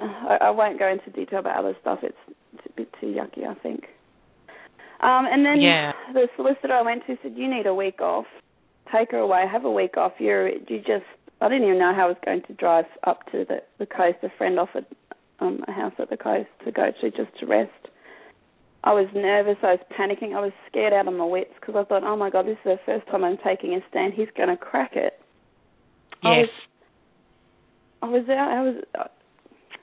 I, 0.00 0.38
I 0.42 0.50
won't 0.50 0.78
go 0.78 0.88
into 0.88 1.10
detail 1.10 1.40
about 1.40 1.58
other 1.58 1.76
stuff. 1.80 2.00
It's, 2.02 2.16
it's 2.54 2.66
a 2.66 2.72
bit 2.76 2.88
too 3.00 3.06
yucky, 3.06 3.46
I 3.46 3.54
think. 3.60 3.84
Um, 5.02 5.26
and 5.30 5.44
then 5.44 5.60
yeah. 5.60 5.92
the 6.12 6.28
solicitor 6.36 6.72
I 6.72 6.82
went 6.82 7.06
to 7.06 7.16
said, 7.22 7.32
"You 7.36 7.48
need 7.48 7.66
a 7.66 7.74
week 7.74 8.00
off. 8.00 8.26
Take 8.94 9.12
her 9.12 9.18
away. 9.18 9.44
Have 9.50 9.64
a 9.64 9.70
week 9.70 9.96
off. 9.96 10.12
You're 10.18 10.48
you 10.48 10.78
just." 10.78 11.04
I 11.42 11.48
didn't 11.48 11.64
even 11.64 11.78
know 11.78 11.94
how 11.94 12.04
I 12.04 12.08
was 12.08 12.18
going 12.22 12.42
to 12.48 12.52
drive 12.54 12.84
up 13.06 13.24
to 13.32 13.44
the 13.48 13.62
the 13.78 13.86
coast. 13.86 14.18
A 14.22 14.28
friend 14.36 14.58
offered 14.58 14.84
um, 15.40 15.64
a 15.68 15.72
house 15.72 15.94
at 15.98 16.10
the 16.10 16.16
coast 16.18 16.48
to 16.64 16.72
go 16.72 16.90
to 17.00 17.10
just 17.10 17.38
to 17.40 17.46
rest. 17.46 17.70
I 18.84 18.92
was 18.92 19.08
nervous. 19.14 19.56
I 19.62 19.72
was 19.72 19.80
panicking. 19.98 20.34
I 20.34 20.40
was 20.40 20.52
scared 20.68 20.92
out 20.92 21.08
of 21.08 21.14
my 21.14 21.24
wits 21.24 21.52
because 21.58 21.76
I 21.76 21.84
thought, 21.84 22.04
"Oh 22.04 22.16
my 22.16 22.28
God, 22.28 22.46
this 22.46 22.58
is 22.58 22.64
the 22.64 22.80
first 22.84 23.06
time 23.08 23.24
I'm 23.24 23.38
taking 23.44 23.74
a 23.74 23.80
stand. 23.88 24.12
He's 24.14 24.28
going 24.36 24.50
to 24.50 24.56
crack 24.56 24.96
it." 24.96 25.19
Yes. 26.22 26.48
I 28.02 28.06
was, 28.06 28.24
I 28.28 28.28
was 28.28 28.28
out. 28.30 28.50
I 28.50 28.62
was. 28.62 28.84
Uh, 28.98 29.04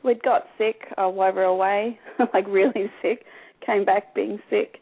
we'd 0.04 0.23
got 0.23 0.43
sick 0.58 0.82
uh, 0.97 1.08
while 1.08 1.32
we 1.32 1.38
were 1.38 1.43
away, 1.43 2.00
like 2.34 2.47
really 2.47 2.91
sick. 3.02 3.26
Came 3.65 3.86
back 3.86 4.15
being 4.15 4.39
sick 4.50 4.80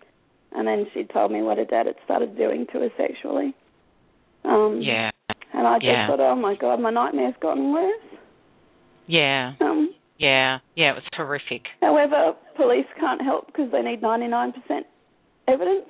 and 0.56 0.68
then 0.68 0.86
she 0.94 1.04
told 1.04 1.32
me 1.32 1.42
what 1.42 1.58
her 1.58 1.66
dad 1.66 1.86
had 1.86 1.96
started 2.04 2.38
doing 2.38 2.66
to 2.72 2.80
her 2.80 2.90
sexually. 2.98 3.54
Um, 4.46 4.80
yeah. 4.82 5.12
And 5.54 5.68
I 5.68 5.76
just 5.78 5.86
yeah. 5.86 6.08
thought, 6.08 6.20
oh 6.20 6.36
my 6.36 6.56
god, 6.56 6.80
my 6.80 6.92
nightmare's 6.92 7.36
gotten 7.42 7.74
worse. 7.74 8.02
Yeah. 9.08 9.54
Um, 9.60 9.94
yeah. 10.18 10.60
Yeah, 10.76 10.92
it 10.92 10.96
was 10.96 11.04
horrific. 11.14 11.64
However, 11.82 12.34
police 12.56 12.86
can't 13.00 13.22
help 13.22 13.48
because 13.48 13.72
they 13.72 13.82
need 13.82 14.02
99% 14.02 14.54
evidence. 15.48 15.90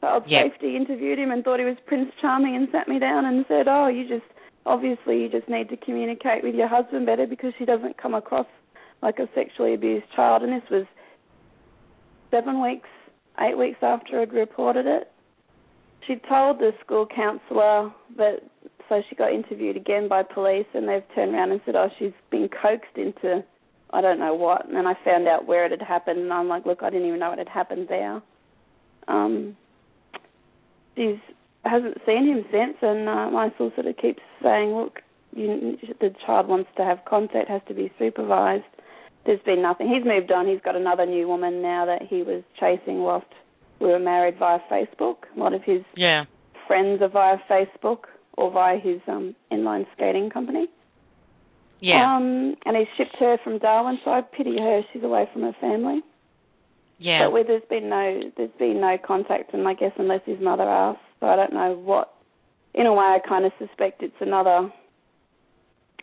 Child 0.00 0.24
yep. 0.26 0.52
safety 0.52 0.76
interviewed 0.76 1.18
him 1.18 1.30
and 1.30 1.44
thought 1.44 1.58
he 1.58 1.64
was 1.64 1.76
Prince 1.86 2.10
Charming 2.20 2.56
and 2.56 2.68
sat 2.72 2.88
me 2.88 2.98
down 2.98 3.24
and 3.24 3.44
said, 3.48 3.66
oh, 3.68 3.88
you 3.88 4.08
just, 4.08 4.26
obviously 4.68 5.22
you 5.22 5.28
just 5.28 5.48
need 5.48 5.68
to 5.70 5.76
communicate 5.76 6.44
with 6.44 6.54
your 6.54 6.68
husband 6.68 7.06
better 7.06 7.26
because 7.26 7.52
she 7.58 7.64
doesn't 7.64 7.96
come 8.00 8.14
across 8.14 8.46
like 9.02 9.18
a 9.18 9.28
sexually 9.34 9.74
abused 9.74 10.06
child. 10.14 10.42
And 10.42 10.52
this 10.52 10.68
was 10.70 10.86
seven 12.30 12.62
weeks 12.62 12.88
eight 13.40 13.56
weeks 13.56 13.78
after 13.82 14.20
I'd 14.20 14.32
reported 14.32 14.86
it. 14.86 15.10
She 16.06 16.16
told 16.28 16.58
the 16.58 16.72
school 16.84 17.06
counsellor 17.06 17.92
that, 18.16 18.40
so 18.88 19.02
she 19.08 19.14
got 19.14 19.32
interviewed 19.32 19.76
again 19.76 20.08
by 20.08 20.22
police, 20.22 20.66
and 20.74 20.88
they've 20.88 21.02
turned 21.14 21.34
around 21.34 21.52
and 21.52 21.60
said, 21.64 21.76
"Oh, 21.76 21.90
she's 21.98 22.12
been 22.30 22.48
coaxed 22.48 22.96
into, 22.96 23.44
I 23.90 24.00
don't 24.00 24.18
know 24.18 24.34
what." 24.34 24.66
And 24.66 24.76
then 24.76 24.86
I 24.86 24.94
found 25.04 25.28
out 25.28 25.46
where 25.46 25.66
it 25.66 25.70
had 25.70 25.82
happened, 25.82 26.20
and 26.20 26.32
I'm 26.32 26.48
like, 26.48 26.64
"Look, 26.64 26.82
I 26.82 26.90
didn't 26.90 27.06
even 27.06 27.20
know 27.20 27.32
it 27.32 27.38
had 27.38 27.48
happened 27.48 27.88
there." 27.88 28.22
Um, 29.06 29.56
she's 30.96 31.18
hasn't 31.68 31.98
seen 32.06 32.26
him 32.26 32.44
since, 32.50 32.76
and 32.82 33.08
uh, 33.08 33.30
my 33.30 33.52
solicitor 33.56 33.92
keeps 33.92 34.22
saying, 34.42 34.70
"Look, 34.74 35.00
you, 35.34 35.76
the 36.00 36.14
child 36.24 36.48
wants 36.48 36.70
to 36.76 36.84
have 36.84 36.98
contact, 37.08 37.48
has 37.48 37.62
to 37.68 37.74
be 37.74 37.92
supervised." 37.98 38.64
there's 39.28 39.40
been 39.44 39.60
nothing. 39.60 39.88
He's 39.88 40.04
moved 40.06 40.32
on. 40.32 40.48
He's 40.48 40.60
got 40.64 40.74
another 40.74 41.04
new 41.04 41.28
woman 41.28 41.60
now 41.60 41.84
that 41.84 42.02
he 42.08 42.22
was 42.22 42.42
chasing 42.58 43.02
whilst 43.02 43.26
we 43.78 43.88
were 43.88 43.98
married 43.98 44.38
via 44.38 44.58
Facebook. 44.72 45.16
A 45.36 45.38
lot 45.38 45.52
of 45.52 45.62
his 45.62 45.82
yeah. 45.96 46.24
friends 46.66 47.02
are 47.02 47.10
via 47.10 47.36
Facebook 47.48 48.04
or 48.38 48.50
via 48.50 48.78
his 48.78 49.00
um, 49.06 49.36
inline 49.52 49.84
skating 49.94 50.30
company. 50.30 50.66
Yeah. 51.80 52.16
Um, 52.16 52.56
and 52.64 52.74
he 52.74 52.84
shipped 52.96 53.16
her 53.20 53.36
from 53.44 53.58
Darwin, 53.58 53.98
so 54.02 54.10
I 54.10 54.22
pity 54.22 54.56
her. 54.58 54.80
She's 54.92 55.02
away 55.02 55.28
from 55.30 55.42
her 55.42 55.54
family. 55.60 56.00
Yeah. 56.98 57.26
But 57.26 57.32
where 57.32 57.44
there's 57.44 57.62
been 57.70 57.88
no 57.88 58.20
there's 58.36 58.50
been 58.58 58.80
no 58.80 58.96
contact, 59.04 59.54
and 59.54 59.66
I 59.66 59.74
guess 59.74 59.92
unless 59.98 60.20
his 60.26 60.40
mother 60.40 60.64
asks, 60.64 61.02
so 61.20 61.26
I 61.26 61.36
don't 61.36 61.52
know 61.52 61.74
what. 61.74 62.14
In 62.74 62.86
a 62.86 62.92
way, 62.92 63.04
I 63.04 63.18
kind 63.26 63.44
of 63.44 63.52
suspect 63.58 64.02
it's 64.02 64.14
another 64.20 64.70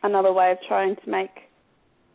another 0.03 0.33
way 0.33 0.51
of 0.51 0.57
trying 0.67 0.95
to 0.95 1.09
make 1.09 1.31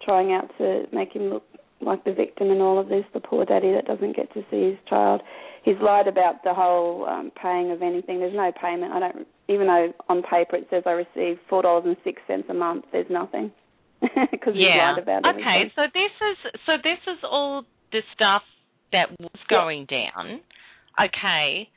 trying 0.03 0.33
out 0.33 0.51
to 0.59 0.85
make 0.93 1.13
him 1.13 1.31
look 1.31 1.45
like 1.81 2.05
the 2.05 2.13
victim 2.13 2.51
in 2.51 2.61
all 2.61 2.79
of 2.79 2.89
this, 2.89 3.05
the 3.15 3.21
poor 3.21 3.45
daddy 3.45 3.73
that 3.73 3.87
doesn't 3.87 4.17
get 4.17 4.33
to 4.35 4.43
see 4.51 4.71
his 4.71 4.79
child. 4.89 5.23
He's 5.63 5.77
lied 5.83 6.09
about 6.09 6.43
the 6.45 6.55
whole 6.55 7.07
um, 7.07 7.31
paying 7.41 7.71
of 7.71 7.83
anything. 7.83 8.21
There's 8.21 8.35
no 8.35 8.53
payment. 8.53 8.93
I 8.93 9.01
don't, 9.01 9.27
even 9.49 9.67
though 9.67 9.93
on 10.09 10.23
paper 10.23 10.57
it 10.57 10.69
says 10.71 10.85
I 10.87 10.93
receive 10.93 11.39
four 11.49 11.63
dollars 11.63 11.85
and 11.87 11.97
six 12.03 12.21
cents 12.27 12.47
a 12.49 12.55
month. 12.55 12.87
There's 12.93 13.11
nothing 13.11 13.53
because 14.01 14.55
yeah. 14.57 14.97
he's 14.97 14.97
lied 14.97 15.03
about 15.03 15.37
okay, 15.37 15.69
everything. 15.69 15.71
so 15.77 15.83
this 15.93 16.15
is 16.21 16.61
so 16.67 16.73
this 16.83 17.01
is 17.07 17.19
all 17.25 17.65
the 17.93 18.01
stuff 18.15 18.43
that 18.93 19.11
was 19.19 19.41
going 19.49 19.87
down. 19.87 20.41
Okay, 20.99 21.69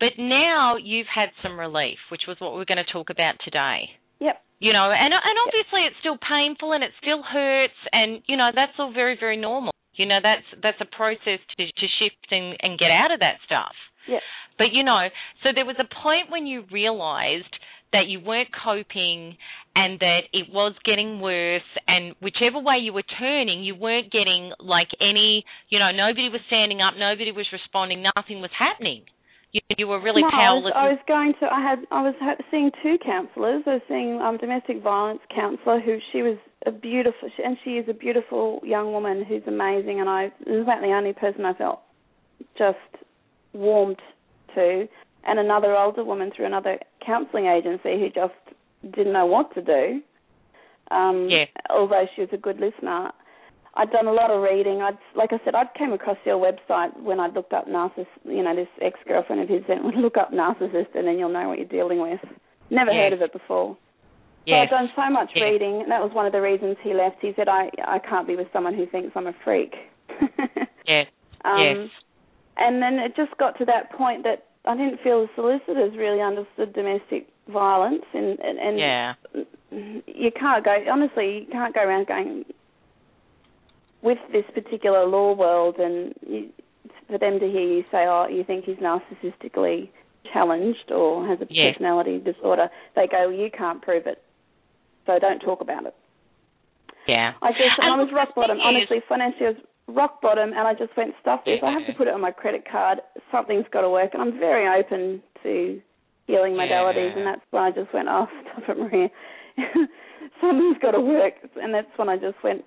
but 0.00 0.18
now 0.18 0.76
you've 0.82 1.10
had 1.12 1.30
some 1.42 1.58
relief, 1.58 1.98
which 2.10 2.22
was 2.26 2.36
what 2.40 2.54
we're 2.54 2.64
going 2.64 2.82
to 2.82 2.92
talk 2.92 3.10
about 3.10 3.34
today. 3.44 3.90
Yep. 4.20 4.40
You 4.58 4.72
know 4.72 4.90
and 4.94 5.10
and 5.10 5.36
obviously 5.46 5.82
it's 5.90 5.98
still 5.98 6.16
painful 6.16 6.70
and 6.70 6.84
it 6.84 6.94
still 7.02 7.22
hurts 7.22 7.74
and 7.90 8.22
you 8.30 8.36
know 8.36 8.50
that's 8.54 8.72
all 8.78 8.92
very 8.92 9.16
very 9.18 9.36
normal. 9.36 9.74
You 9.94 10.06
know 10.06 10.18
that's 10.22 10.46
that's 10.62 10.78
a 10.80 10.86
process 10.86 11.42
to 11.58 11.66
to 11.66 11.86
shift 11.98 12.30
and 12.30 12.54
and 12.62 12.78
get 12.78 12.90
out 12.94 13.10
of 13.10 13.18
that 13.18 13.42
stuff. 13.44 13.74
Yeah 14.06 14.22
but 14.58 14.72
you 14.72 14.84
know 14.84 15.08
so 15.42 15.50
there 15.54 15.66
was 15.66 15.76
a 15.80 15.88
point 16.02 16.30
when 16.30 16.46
you 16.46 16.64
realized 16.70 17.52
that 17.92 18.06
you 18.08 18.20
weren't 18.20 18.48
coping 18.52 19.36
and 19.74 20.00
that 20.00 20.20
it 20.32 20.48
was 20.52 20.74
getting 20.84 21.20
worse 21.20 21.62
and 21.86 22.14
whichever 22.20 22.58
way 22.58 22.76
you 22.80 22.92
were 22.92 23.04
turning 23.18 23.62
you 23.62 23.74
weren't 23.74 24.10
getting 24.12 24.52
like 24.60 24.88
any 25.00 25.44
you 25.68 25.78
know 25.78 25.90
nobody 25.92 26.28
was 26.28 26.40
standing 26.46 26.80
up 26.80 26.94
nobody 26.98 27.32
was 27.32 27.46
responding 27.52 28.04
nothing 28.16 28.40
was 28.40 28.50
happening 28.58 29.02
you, 29.52 29.60
you 29.76 29.86
were 29.86 30.00
really 30.00 30.22
no, 30.22 30.30
powerless. 30.30 30.72
I 30.74 30.88
was, 30.88 30.88
I 30.88 30.92
was 30.92 31.02
going 31.06 31.32
to. 31.40 31.46
I 31.46 31.60
had. 31.60 31.78
I 31.90 32.02
was 32.02 32.14
seeing 32.50 32.70
two 32.82 32.96
counsellors. 33.04 33.62
I 33.66 33.74
was 33.74 33.82
seeing 33.86 34.18
um, 34.18 34.38
domestic 34.38 34.82
violence 34.82 35.20
counsellor, 35.34 35.78
who 35.78 35.98
she 36.10 36.22
was 36.22 36.38
a 36.64 36.72
beautiful, 36.72 37.28
and 37.44 37.58
she 37.62 37.72
is 37.72 37.86
a 37.88 37.92
beautiful 37.92 38.60
young 38.64 38.92
woman 38.92 39.24
who's 39.28 39.42
amazing. 39.46 40.00
And 40.00 40.08
I 40.08 40.32
is 40.46 40.62
about 40.62 40.80
the 40.80 40.94
only 40.96 41.12
person 41.12 41.44
I 41.44 41.52
felt 41.52 41.80
just 42.56 42.78
warmed 43.52 44.00
to, 44.54 44.88
and 45.24 45.38
another 45.38 45.76
older 45.76 46.04
woman 46.04 46.30
through 46.34 46.46
another 46.46 46.78
counselling 47.04 47.46
agency 47.46 47.98
who 48.00 48.08
just 48.08 48.94
didn't 48.94 49.12
know 49.12 49.26
what 49.26 49.54
to 49.54 49.62
do. 49.62 50.02
Um, 50.90 51.28
yeah. 51.30 51.44
Although 51.70 52.06
she 52.14 52.22
was 52.22 52.30
a 52.32 52.36
good 52.36 52.58
listener, 52.58 53.12
I'd 53.74 53.90
done 53.90 54.06
a 54.06 54.12
lot 54.12 54.30
of 54.30 54.42
reading. 54.42 54.82
I'd, 54.82 54.98
like 55.16 55.32
I 55.32 55.38
said, 55.44 55.54
I 55.54 55.64
came 55.78 55.92
across 55.92 56.18
your 56.26 56.36
website 56.36 57.00
when 57.00 57.20
I'd 57.20 57.34
looked 57.34 57.52
up 57.52 57.66
narcissist. 57.66 58.06
You 58.24 58.42
know, 58.42 58.54
this 58.54 58.68
ex-girlfriend 58.82 59.42
of 59.42 59.48
his 59.48 59.62
said, 59.66 59.78
"Look 59.96 60.16
up 60.18 60.32
narcissist, 60.32 60.94
and 60.94 61.06
then 61.06 61.18
you'll 61.18 61.32
know 61.32 61.48
what 61.48 61.58
you're 61.58 61.68
dealing 61.68 62.00
with." 62.00 62.20
Never 62.68 62.90
yes. 62.90 63.00
heard 63.00 63.12
of 63.14 63.22
it 63.22 63.32
before. 63.32 63.76
Yes. 64.44 64.68
So 64.70 64.76
I'd 64.76 64.82
done 64.82 64.90
so 64.94 65.10
much 65.10 65.30
yes. 65.34 65.42
reading, 65.42 65.80
and 65.82 65.90
that 65.90 66.02
was 66.02 66.12
one 66.12 66.26
of 66.26 66.32
the 66.32 66.42
reasons 66.42 66.76
he 66.82 66.92
left. 66.92 67.16
He 67.22 67.32
said, 67.34 67.48
"I 67.48 67.70
I 67.86 67.98
can't 67.98 68.26
be 68.26 68.36
with 68.36 68.48
someone 68.52 68.74
who 68.74 68.86
thinks 68.86 69.12
I'm 69.16 69.26
a 69.26 69.34
freak." 69.44 69.74
yes. 70.86 71.06
Um, 71.44 71.60
yes. 71.60 71.88
And 72.58 72.82
then 72.82 72.98
it 72.98 73.16
just 73.16 73.36
got 73.38 73.56
to 73.58 73.64
that 73.64 73.92
point 73.92 74.24
that 74.24 74.44
I 74.64 74.76
didn't 74.76 75.00
feel 75.02 75.22
the 75.22 75.28
solicitors 75.34 75.96
really 75.96 76.20
understood 76.20 76.72
domestic 76.72 77.26
violence, 77.48 78.04
and 78.14 78.38
and, 78.38 78.58
and 78.58 78.78
yeah. 78.78 79.14
you 80.06 80.30
can't 80.38 80.64
go. 80.64 80.76
Honestly, 80.90 81.46
you 81.46 81.46
can't 81.50 81.74
go 81.74 81.82
around 81.82 82.06
going 82.06 82.44
with 84.02 84.18
this 84.32 84.44
particular 84.54 85.06
law 85.06 85.34
world, 85.34 85.76
and 85.78 86.14
you, 86.26 86.50
for 87.08 87.18
them 87.18 87.40
to 87.40 87.46
hear 87.46 87.62
you 87.62 87.82
say, 87.90 88.06
"Oh, 88.06 88.28
you 88.30 88.44
think 88.44 88.64
he's 88.64 88.76
narcissistically 88.76 89.90
challenged 90.32 90.90
or 90.90 91.26
has 91.26 91.40
a 91.40 91.46
yes. 91.50 91.74
personality 91.74 92.20
disorder," 92.20 92.68
they 92.94 93.08
go, 93.08 93.28
well, 93.28 93.32
"You 93.32 93.50
can't 93.50 93.82
prove 93.82 94.06
it, 94.06 94.22
so 95.06 95.18
don't 95.18 95.40
talk 95.40 95.60
about 95.60 95.86
it." 95.86 95.94
Yeah. 97.08 97.32
I 97.42 97.50
just 97.50 97.78
And 97.78 98.00
I 98.00 98.04
was 98.04 98.12
rock 98.14 98.34
bottom. 98.36 98.58
Honestly, 98.60 99.02
was 99.08 99.56
rock 99.88 100.20
bottom, 100.22 100.50
and 100.50 100.66
I 100.66 100.74
just 100.74 100.96
went 100.96 101.12
stuff 101.20 101.40
this. 101.44 101.58
I 101.62 101.72
have 101.72 101.86
to 101.86 101.92
put 101.94 102.06
it 102.08 102.14
on 102.14 102.20
my 102.20 102.30
credit 102.30 102.64
card. 102.70 102.98
Something's 103.30 103.66
got 103.72 103.82
to 103.82 103.90
work, 103.90 104.10
and 104.12 104.22
I'm 104.22 104.38
very 104.38 104.66
open 104.80 105.22
to 105.42 105.80
healing 106.26 106.52
modalities, 106.54 107.12
Yeah. 107.12 107.18
and 107.18 107.26
that's 107.26 107.40
when 107.50 107.62
I 107.62 107.70
just 107.70 107.92
went, 107.92 108.08
oh, 108.08 108.26
stop 108.42 108.68
it, 108.68 108.78
Maria. 108.78 109.08
Something's 110.40 110.78
got 110.80 110.92
to 110.92 111.00
work, 111.00 111.34
and 111.60 111.74
that's 111.74 111.88
when 111.96 112.08
I 112.08 112.16
just 112.16 112.36
went. 112.44 112.64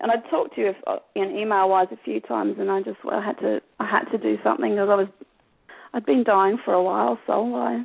And 0.00 0.12
I 0.12 0.16
talked 0.30 0.54
to 0.54 0.60
you 0.60 0.68
if, 0.68 0.76
uh, 0.86 0.98
in 1.16 1.36
email 1.36 1.68
wise 1.68 1.88
a 1.90 1.96
few 2.04 2.20
times, 2.20 2.54
and 2.58 2.70
I 2.70 2.82
just 2.82 2.98
I 3.10 3.24
had 3.24 3.38
to 3.40 3.58
I 3.80 3.84
had 3.90 4.04
to 4.12 4.18
do 4.18 4.36
something 4.44 4.70
because 4.70 4.88
I 4.88 4.94
was 4.94 5.08
I'd 5.92 6.06
been 6.06 6.22
dying 6.22 6.56
for 6.64 6.72
a 6.72 6.82
while 6.82 7.18
soul 7.26 7.50
wise. 7.50 7.84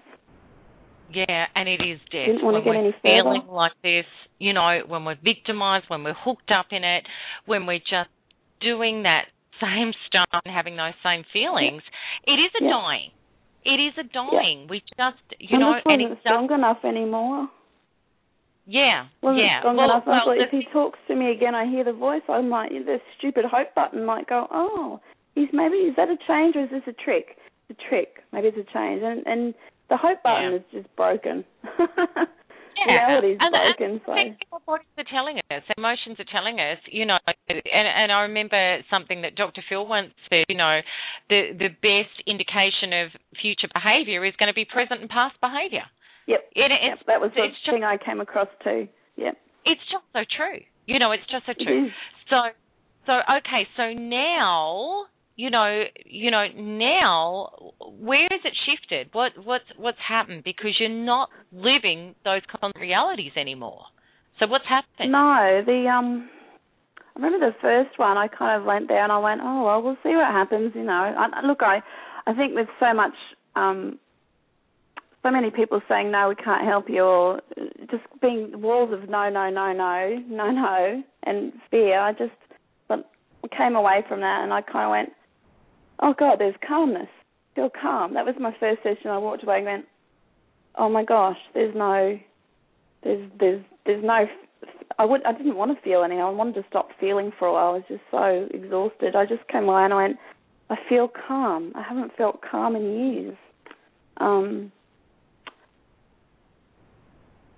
Yeah, 1.12 1.45
and 1.56 1.68
it 1.68 1.82
is 1.82 1.99
death. 2.12 2.28
Didn't 2.28 2.43
wanna 2.45 2.58
when 2.60 2.64
get 2.64 2.70
we're 2.70 2.76
any 2.76 2.91
further. 2.91 3.01
feeling 3.04 3.47
like 3.47 3.72
this, 3.84 4.06
you 4.39 4.54
know, 4.54 4.80
when 4.88 5.06
we're 5.06 5.18
victimized, 5.24 5.86
when 5.88 6.04
we're 6.04 6.14
hooked 6.18 6.51
up 6.51 6.68
in 6.72 6.84
it, 6.84 7.04
when 7.45 7.66
we're 7.66 7.80
just 7.80 8.10
doing 8.64 9.03
that 9.03 9.26
same 9.61 9.91
stuff 10.07 10.28
and 10.45 10.53
having 10.53 10.76
those 10.76 10.95
same 11.03 11.24
feelings, 11.32 11.84
it 12.26 12.39
is 12.39 12.51
a 12.59 12.64
Yeah. 12.64 12.72
dying. 12.72 13.11
It 13.66 13.80
is 13.80 13.93
a 13.97 14.03
dying. 14.03 14.68
We 14.68 14.82
just, 14.97 15.22
you 15.39 15.57
know, 15.57 15.74
this 15.76 15.84
and 15.86 16.01
wasn't 16.01 16.01
it 16.01 16.09
does, 16.16 16.20
strong 16.24 16.51
enough 16.51 16.84
anymore. 16.84 17.49
yeah, 18.66 19.07
wasn't 19.22 19.43
yeah. 19.45 19.59
strong 19.59 19.78
well, 19.78 19.86
enough. 19.91 20.03
Well, 20.05 20.26
the 20.36 20.43
if 20.43 20.49
he 20.51 20.64
talks 20.72 20.99
to 21.07 21.16
me 21.16 21.32
again, 21.32 21.55
I 21.55 21.66
hear 21.66 21.84
the 21.84 21.93
voice. 21.93 22.24
I 22.28 22.41
might 22.41 22.72
the 22.72 22.99
stupid 23.18 23.45
hope 23.45 23.74
button 23.76 24.03
might 24.05 24.28
go. 24.28 24.47
Oh, 24.51 24.99
he's 25.36 25.49
maybe 25.53 25.78
is 25.78 25.95
that 25.95 26.09
a 26.09 26.18
change 26.28 26.55
or 26.55 26.64
is 26.64 26.70
this 26.72 26.84
a 26.88 26.93
trick? 26.93 27.38
It's 27.70 27.80
a 27.80 27.89
trick. 27.89 28.24
Maybe 28.34 28.47
it's 28.49 28.57
a 28.57 28.74
change. 28.74 29.01
And 29.03 29.26
and 29.28 29.53
the 29.89 29.97
hope 29.97 30.24
button 30.24 30.51
Yeah. 30.51 30.57
is 30.57 30.64
just 30.72 30.95
broken. 30.95 31.45
Yeah. 32.78 33.07
Reality's 33.07 33.38
and, 33.39 33.51
broken. 33.51 33.91
And 33.91 34.01
so 34.05 34.11
I 34.11 34.15
think 34.15 34.38
our 34.51 34.59
bodies 34.65 34.93
are 34.97 35.09
telling 35.09 35.38
us, 35.38 35.63
emotions 35.78 36.19
are 36.19 36.30
telling 36.30 36.59
us, 36.59 36.80
you 36.89 37.05
know. 37.05 37.17
And, 37.49 37.61
and 37.63 38.11
I 38.11 38.28
remember 38.28 38.80
something 38.89 39.21
that 39.21 39.36
Dr. 39.36 39.61
Phil 39.69 39.86
once 39.88 40.11
said, 40.30 40.45
you 40.49 40.57
know, 40.57 40.80
the 41.30 41.53
the 41.57 41.69
best 41.82 42.15
indication 42.28 42.93
of 42.93 43.11
future 43.41 43.69
behaviour 43.74 44.26
is 44.26 44.34
going 44.38 44.51
to 44.51 44.57
be 44.57 44.65
present 44.65 45.01
and 45.01 45.09
past 45.09 45.36
behaviour. 45.41 45.86
yep, 46.28 46.41
It, 46.55 46.71
yep. 46.71 46.99
That 47.07 47.21
was 47.21 47.32
the 47.36 47.45
it's 47.45 47.57
just, 47.63 47.71
thing 47.71 47.84
I 47.84 47.97
came 47.97 48.21
across 48.21 48.49
too. 48.63 48.88
Yep. 49.15 49.38
it's 49.65 49.86
just 49.91 50.05
so 50.13 50.26
true. 50.26 50.59
You 50.86 50.99
know, 50.99 51.11
it's 51.11 51.28
just 51.32 51.45
so 51.45 51.53
true. 51.53 51.88
is. 51.88 51.91
So, 52.30 52.38
so 53.05 53.13
okay, 53.39 53.67
so 53.78 53.93
now, 53.93 55.05
you 55.36 55.50
know, 55.50 55.84
you 56.06 56.30
know, 56.30 56.46
now, 56.56 57.50
where 58.00 58.28
has 58.30 58.42
it 58.44 58.54
shifted? 58.66 59.10
What 59.14 59.32
what's 59.44 59.66
what's 59.78 59.98
happened? 60.08 60.44
Because 60.44 60.78
you're 60.80 60.90
not 60.90 61.30
living 61.52 62.16
those 62.24 62.42
constant 62.50 62.80
realities 62.80 63.32
anymore. 63.36 63.86
So 64.40 64.48
what's 64.48 64.66
happened? 64.68 65.12
No, 65.12 65.62
the 65.66 65.88
um. 65.90 66.30
I 67.16 67.20
remember 67.20 67.52
the 67.52 67.56
first 67.62 68.00
one. 68.00 68.18
I 68.18 68.28
kind 68.28 68.60
of 68.60 68.66
went 68.66 68.88
there 68.88 69.04
and 69.04 69.12
I 69.12 69.20
went, 69.20 69.42
oh 69.44 69.66
well, 69.66 69.84
we'll 69.84 69.98
see 70.02 70.16
what 70.16 70.32
happens. 70.32 70.72
You 70.74 70.84
know, 70.84 70.94
I, 70.94 71.46
look, 71.46 71.62
I, 71.62 71.82
I 72.26 72.34
think 72.34 72.56
with 72.56 72.68
so 72.80 72.92
much, 72.92 73.14
um, 73.56 74.00
so 75.22 75.30
many 75.30 75.52
people 75.52 75.80
saying 75.88 76.12
no, 76.12 76.30
we 76.30 76.36
can't 76.36 76.66
help 76.66 76.86
you, 76.90 77.04
or 77.04 77.42
just 77.92 78.02
being 78.20 78.60
walls 78.64 78.92
of 78.92 79.10
no, 79.10 79.30
no, 79.30 79.52
no, 79.52 79.74
no, 79.74 80.24
no, 80.28 80.52
no, 80.52 81.04
and 81.22 81.54
fear. 81.70 82.00
I 82.00 82.14
just, 82.14 82.32
but 82.88 83.08
came 83.56 83.76
away 83.76 84.04
from 84.08 84.22
that 84.22 84.42
and 84.42 84.52
I 84.52 84.62
kind 84.62 84.86
of 84.86 84.92
went, 84.92 85.10
oh 86.04 86.14
God, 86.18 86.36
there's 86.39 86.56
calmness. 86.68 87.08
Feel 87.56 87.70
calm. 87.82 88.14
That 88.14 88.26
was 88.26 88.36
my 88.39 88.54
first 88.60 88.84
session. 88.84 89.10
I 89.10 89.18
walked 89.18 89.43
away 89.43 89.58
and 89.58 89.66
went, 89.66 89.86
oh 90.78 90.89
my 90.89 91.04
gosh, 91.04 91.38
there's 91.54 91.74
no, 91.76 92.20
there's 93.04 93.30
there's 93.39 93.64
there's 93.86 94.04
no 94.04 94.26
I 94.99 95.06
would 95.06 95.26
I 95.26 95.32
didn't 95.34 95.56
want 95.56 95.76
to 95.76 95.84
feel 95.84 96.04
any. 96.04 96.20
I 96.20 96.30
wanted 96.30 96.56
to 96.56 96.66
stop 96.70 96.89
feeling 96.99 97.32
for 97.39 97.47
a 97.47 97.54
while. 97.54 97.70
I 97.70 97.74
was 97.82 97.84
just 97.88 98.01
so 98.12 98.47
exhausted. 98.54 99.16
I 99.16 99.26
just 99.26 99.47
came 99.49 99.64
away 99.66 99.84
and 99.84 99.93
I 99.93 99.97
went, 100.04 100.18
I 100.70 100.76
feel 100.89 101.10
calm. 101.28 101.72
I 101.76 101.82
haven't 101.88 102.12
felt 102.18 102.41
calm 102.41 102.76
in 102.76 102.84
years. 102.84 103.38
Um 104.18 104.72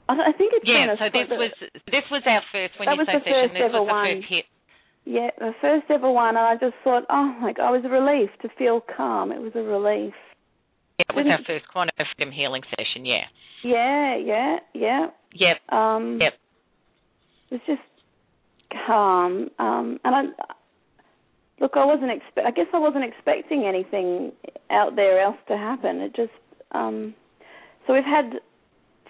I, 0.07 0.13
I 0.13 0.31
think 0.37 0.53
it's 0.55 0.65
Yeah, 0.67 0.93
so 0.99 1.05
this 1.11 1.29
was 1.29 1.51
this 1.87 2.05
was 2.11 2.21
our 2.25 2.41
first 2.51 2.77
when 2.79 2.85
That 2.85 2.93
you 2.95 2.99
was 3.03 3.07
say 3.09 3.19
the 3.19 3.25
session. 3.25 3.53
This 3.53 3.63
ever 3.65 3.81
was 3.81 3.87
the 3.89 3.93
one. 3.93 4.07
first 4.21 4.29
hit. 4.29 4.45
Yeah 5.05 5.29
the 5.39 5.51
first 5.61 5.85
ever 5.89 6.11
one, 6.11 6.29
and 6.35 6.45
I 6.45 6.55
just 6.55 6.75
thought, 6.83 7.03
oh 7.09 7.35
my 7.41 7.53
god, 7.53 7.73
it 7.73 7.83
was 7.83 7.85
a 7.85 7.89
relief 7.89 8.29
to 8.41 8.49
feel 8.57 8.81
calm. 8.95 9.31
It 9.31 9.39
was 9.41 9.51
a 9.55 9.59
relief. 9.63 10.13
Yeah, 10.99 11.05
it 11.09 11.15
was 11.15 11.25
our 11.29 11.37
Didn't- 11.37 11.47
first 11.47 11.67
quantum 11.71 11.93
freedom 12.17 12.31
healing 12.33 12.63
session. 12.77 13.05
Yeah. 13.05 13.25
Yeah, 13.63 14.15
yeah, 14.17 14.57
yeah. 14.73 15.07
Yep. 15.33 15.57
Um, 15.73 16.19
Yep. 16.21 16.33
It 17.51 17.53
was 17.53 17.61
just 17.67 17.81
calm, 18.87 19.49
um, 19.59 19.99
and 20.03 20.15
I 20.15 20.21
look. 21.59 21.71
I 21.75 21.85
wasn't 21.85 22.11
expect. 22.11 22.45
I 22.47 22.51
guess 22.51 22.67
I 22.73 22.79
wasn't 22.79 23.03
expecting 23.05 23.65
anything 23.65 24.31
out 24.69 24.95
there 24.95 25.19
else 25.21 25.37
to 25.47 25.57
happen. 25.57 26.01
It 26.01 26.15
just. 26.15 26.31
Um, 26.71 27.13
so 27.85 27.93
we've 27.93 28.03
had 28.03 28.39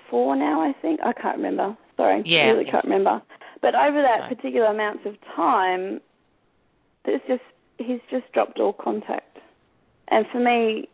four 0.09 0.35
now. 0.35 0.61
I 0.61 0.73
think 0.81 0.99
I 1.03 1.13
can't 1.13 1.37
remember. 1.37 1.77
Sorry, 1.97 2.23
Yeah. 2.25 2.39
I 2.41 2.45
really 2.51 2.69
can't 2.69 2.83
remember. 2.83 3.21
But 3.66 3.74
over 3.74 3.99
that 3.99 4.20
Right. 4.20 4.30
particular 4.38 4.68
amount 4.68 5.07
of 5.07 5.20
time, 5.36 5.99
there's 7.03 7.24
just 7.28 7.41
he's 7.80 7.99
just 8.11 8.32
dropped 8.32 8.59
all 8.59 8.74
contact, 8.74 9.39
and 10.09 10.28
for 10.28 10.38
me, 10.38 10.88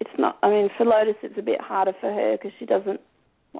it's 0.00 0.18
not. 0.18 0.38
I 0.42 0.50
mean, 0.50 0.70
for 0.76 0.84
Lotus, 0.84 1.14
it's 1.22 1.38
a 1.38 1.42
bit 1.42 1.60
harder 1.60 1.92
for 2.00 2.12
her 2.12 2.32
because 2.32 2.50
she 2.58 2.66
doesn't. 2.66 3.00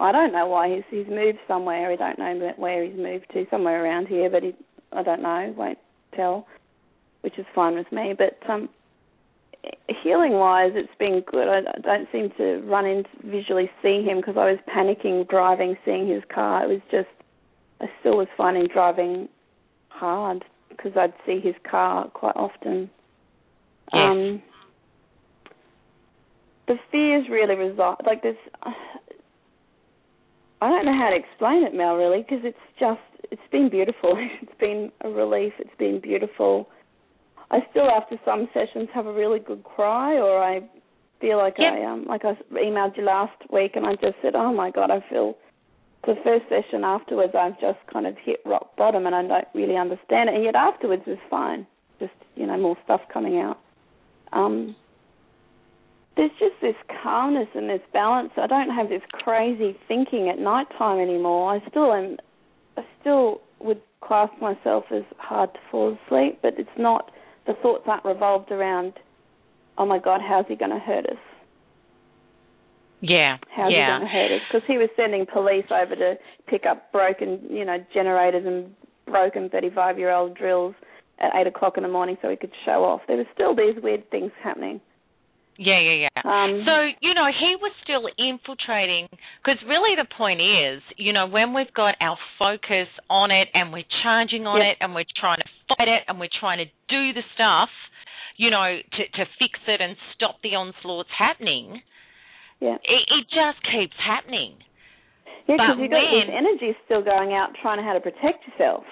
I 0.00 0.10
don't 0.10 0.32
know 0.32 0.46
why 0.46 0.68
he's 0.68 0.82
he's 0.90 1.06
moved 1.06 1.38
somewhere. 1.46 1.92
I 1.92 1.94
don't 1.94 2.18
know 2.18 2.52
where 2.56 2.82
he's 2.82 2.96
moved 2.98 3.26
to. 3.34 3.46
Somewhere 3.52 3.84
around 3.84 4.08
here, 4.08 4.28
but 4.28 4.42
he. 4.42 4.52
I 4.92 5.04
don't 5.04 5.22
know. 5.22 5.54
Won't 5.56 5.78
tell, 6.16 6.48
which 7.20 7.38
is 7.38 7.46
fine 7.54 7.76
with 7.76 7.92
me. 7.92 8.14
But 8.18 8.36
um, 8.50 8.68
healing 10.02 10.32
wise, 10.32 10.72
it's 10.74 10.98
been 10.98 11.20
good. 11.20 11.46
I, 11.46 11.58
I 11.58 11.78
don't 11.82 12.08
seem 12.10 12.30
to 12.36 12.62
run 12.66 12.84
into 12.84 13.10
visually 13.22 13.70
see 13.80 14.02
him 14.02 14.16
because 14.16 14.36
I 14.36 14.50
was 14.50 14.58
panicking 14.68 15.28
driving, 15.28 15.76
seeing 15.84 16.08
his 16.08 16.24
car. 16.34 16.64
It 16.64 16.68
was 16.68 16.80
just. 16.90 17.06
I 17.80 17.86
still 18.00 18.16
was 18.16 18.28
finding 18.36 18.66
driving 18.72 19.28
hard 19.88 20.44
because 20.68 20.92
I'd 20.96 21.12
see 21.26 21.40
his 21.40 21.54
car 21.68 22.08
quite 22.10 22.36
often. 22.36 22.90
Yes. 23.92 24.02
Um, 24.02 24.42
the 26.66 26.74
fears 26.92 27.26
really 27.30 27.54
reside 27.54 27.96
like 28.06 28.22
this. 28.22 28.36
I 30.60 30.68
don't 30.68 30.84
know 30.86 30.96
how 30.98 31.10
to 31.10 31.16
explain 31.16 31.64
it, 31.64 31.72
Mel. 31.74 31.94
Really, 31.94 32.22
because 32.22 32.44
it's 32.44 32.58
just 32.78 33.00
it's 33.30 33.40
been 33.50 33.68
beautiful. 33.70 34.14
It's 34.42 34.58
been 34.60 34.90
a 35.02 35.08
relief. 35.08 35.52
It's 35.58 35.76
been 35.78 36.00
beautiful. 36.00 36.68
I 37.50 37.60
still, 37.70 37.88
after 37.88 38.16
some 38.24 38.48
sessions, 38.52 38.88
have 38.92 39.06
a 39.06 39.12
really 39.12 39.38
good 39.38 39.64
cry, 39.64 40.16
or 40.16 40.42
I 40.42 40.60
feel 41.20 41.38
like 41.38 41.54
Yep. 41.58 41.72
I 41.72 41.84
um 41.84 42.04
like 42.06 42.24
I 42.24 42.34
emailed 42.52 42.96
you 42.96 43.04
last 43.04 43.40
week, 43.50 43.72
and 43.76 43.86
I 43.86 43.92
just 43.94 44.16
said, 44.22 44.34
"Oh 44.34 44.52
my 44.52 44.70
God, 44.70 44.90
I 44.90 45.00
feel." 45.08 45.36
The 46.06 46.14
first 46.24 46.44
session 46.48 46.84
afterwards, 46.84 47.34
I've 47.38 47.60
just 47.60 47.78
kind 47.92 48.06
of 48.06 48.16
hit 48.24 48.40
rock 48.46 48.76
bottom, 48.76 49.06
and 49.06 49.14
I 49.14 49.26
don't 49.26 49.48
really 49.54 49.76
understand 49.76 50.30
it. 50.30 50.36
And 50.36 50.44
yet 50.44 50.54
afterwards 50.54 51.02
was 51.06 51.18
fine. 51.28 51.66
Just 51.98 52.12
you 52.36 52.46
know 52.46 52.56
more 52.56 52.76
stuff 52.84 53.00
coming 53.12 53.38
out. 53.38 53.58
Um, 54.32 54.76
there's 56.16 56.30
just 56.38 56.54
this 56.60 56.74
calmness 57.02 57.48
and 57.54 57.68
this 57.68 57.80
balance. 57.92 58.30
I 58.36 58.46
don't 58.46 58.70
have 58.70 58.88
this 58.88 59.02
crazy 59.12 59.76
thinking 59.86 60.28
at 60.28 60.38
night 60.38 60.66
time 60.76 60.98
anymore. 60.98 61.54
I 61.54 61.68
still 61.68 61.92
am. 61.92 62.16
I 62.76 62.82
still 63.00 63.40
would 63.60 63.80
class 64.00 64.30
myself 64.40 64.84
as 64.90 65.02
hard 65.18 65.52
to 65.54 65.60
fall 65.70 65.96
asleep, 66.06 66.38
but 66.42 66.54
it's 66.58 66.68
not. 66.78 67.10
The 67.46 67.54
thoughts 67.54 67.84
aren't 67.86 68.04
revolved 68.04 68.50
around. 68.50 68.94
Oh 69.78 69.86
my 69.86 69.98
God, 69.98 70.20
how's 70.20 70.46
he 70.48 70.56
going 70.56 70.70
to 70.70 70.78
hurt 70.78 71.06
us? 71.06 71.18
Yeah. 73.00 73.38
How's 73.54 73.72
yeah. 73.72 73.86
he 73.86 73.92
going 73.92 74.00
to 74.02 74.08
hurt 74.08 74.32
us? 74.36 74.42
Because 74.50 74.66
he 74.66 74.78
was 74.78 74.88
sending 74.96 75.26
police 75.26 75.66
over 75.70 75.94
to 75.94 76.14
pick 76.46 76.64
up 76.68 76.90
broken, 76.92 77.40
you 77.50 77.64
know, 77.64 77.78
generators 77.94 78.44
and 78.46 78.74
broken 79.06 79.48
35-year-old 79.48 80.36
drills 80.36 80.74
at 81.20 81.30
eight 81.34 81.46
o'clock 81.46 81.74
in 81.76 81.82
the 81.82 81.88
morning 81.88 82.16
so 82.22 82.28
he 82.28 82.36
could 82.36 82.52
show 82.64 82.84
off. 82.84 83.00
There 83.08 83.16
were 83.16 83.30
still 83.34 83.54
these 83.54 83.82
weird 83.82 84.10
things 84.10 84.32
happening. 84.42 84.80
Yeah, 85.58 85.80
yeah, 85.80 86.06
yeah. 86.06 86.22
Um, 86.22 86.62
so, 86.62 86.74
you 87.02 87.14
know, 87.14 87.26
he 87.34 87.56
was 87.58 87.72
still 87.82 88.06
infiltrating 88.14 89.08
because 89.42 89.58
really 89.66 89.98
the 89.98 90.06
point 90.06 90.40
is, 90.40 90.82
you 90.96 91.12
know, 91.12 91.26
when 91.26 91.52
we've 91.52 91.74
got 91.74 91.96
our 92.00 92.16
focus 92.38 92.86
on 93.10 93.32
it 93.32 93.48
and 93.54 93.72
we're 93.72 93.90
charging 94.04 94.46
on 94.46 94.62
it 94.62 94.78
and 94.80 94.94
we're 94.94 95.10
trying 95.18 95.38
to 95.38 95.50
fight 95.66 95.88
it 95.88 96.06
and 96.06 96.20
we're 96.20 96.30
trying 96.38 96.58
to 96.58 96.70
do 96.88 97.12
the 97.12 97.26
stuff, 97.34 97.70
you 98.36 98.50
know, 98.50 98.78
to, 98.92 99.02
to 99.18 99.24
fix 99.42 99.58
it 99.66 99.80
and 99.80 99.96
stop 100.14 100.36
the 100.44 100.54
onslaughts 100.54 101.10
happening, 101.10 101.82
yeah. 102.60 102.76
it, 102.84 103.02
it 103.08 103.24
just 103.30 103.58
keeps 103.72 103.96
happening. 103.98 104.54
Yeah, 105.48 105.56
because 105.56 105.76
you've 105.80 105.90
got 105.90 106.04
this 106.12 106.28
energy 106.28 106.76
still 106.84 107.02
going 107.02 107.32
out 107.32 107.56
trying 107.62 107.78
to 107.78 107.84
how 107.84 107.94
to 107.94 108.00
protect 108.00 108.44
yourself. 108.46 108.84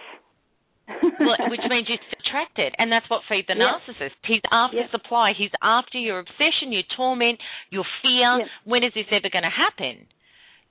well, 1.20 1.36
which 1.52 1.60
means 1.68 1.86
you're 1.88 1.98
attracted, 2.24 2.74
and 2.78 2.90
that's 2.90 3.04
what 3.10 3.22
feed 3.28 3.44
the 3.48 3.54
Yeah. 3.58 3.76
narcissist. 3.76 4.16
He's 4.24 4.40
after 4.50 4.78
Yeah. 4.78 4.90
supply. 4.90 5.32
He's 5.36 5.50
after 5.62 5.98
your 5.98 6.18
obsession, 6.20 6.72
your 6.72 6.84
torment, 6.96 7.40
your 7.70 7.84
fear. 8.02 8.38
Yeah. 8.40 8.46
When 8.64 8.84
is 8.84 8.92
this 8.94 9.06
ever 9.10 9.28
going 9.28 9.44
to 9.44 9.50
happen? 9.50 10.06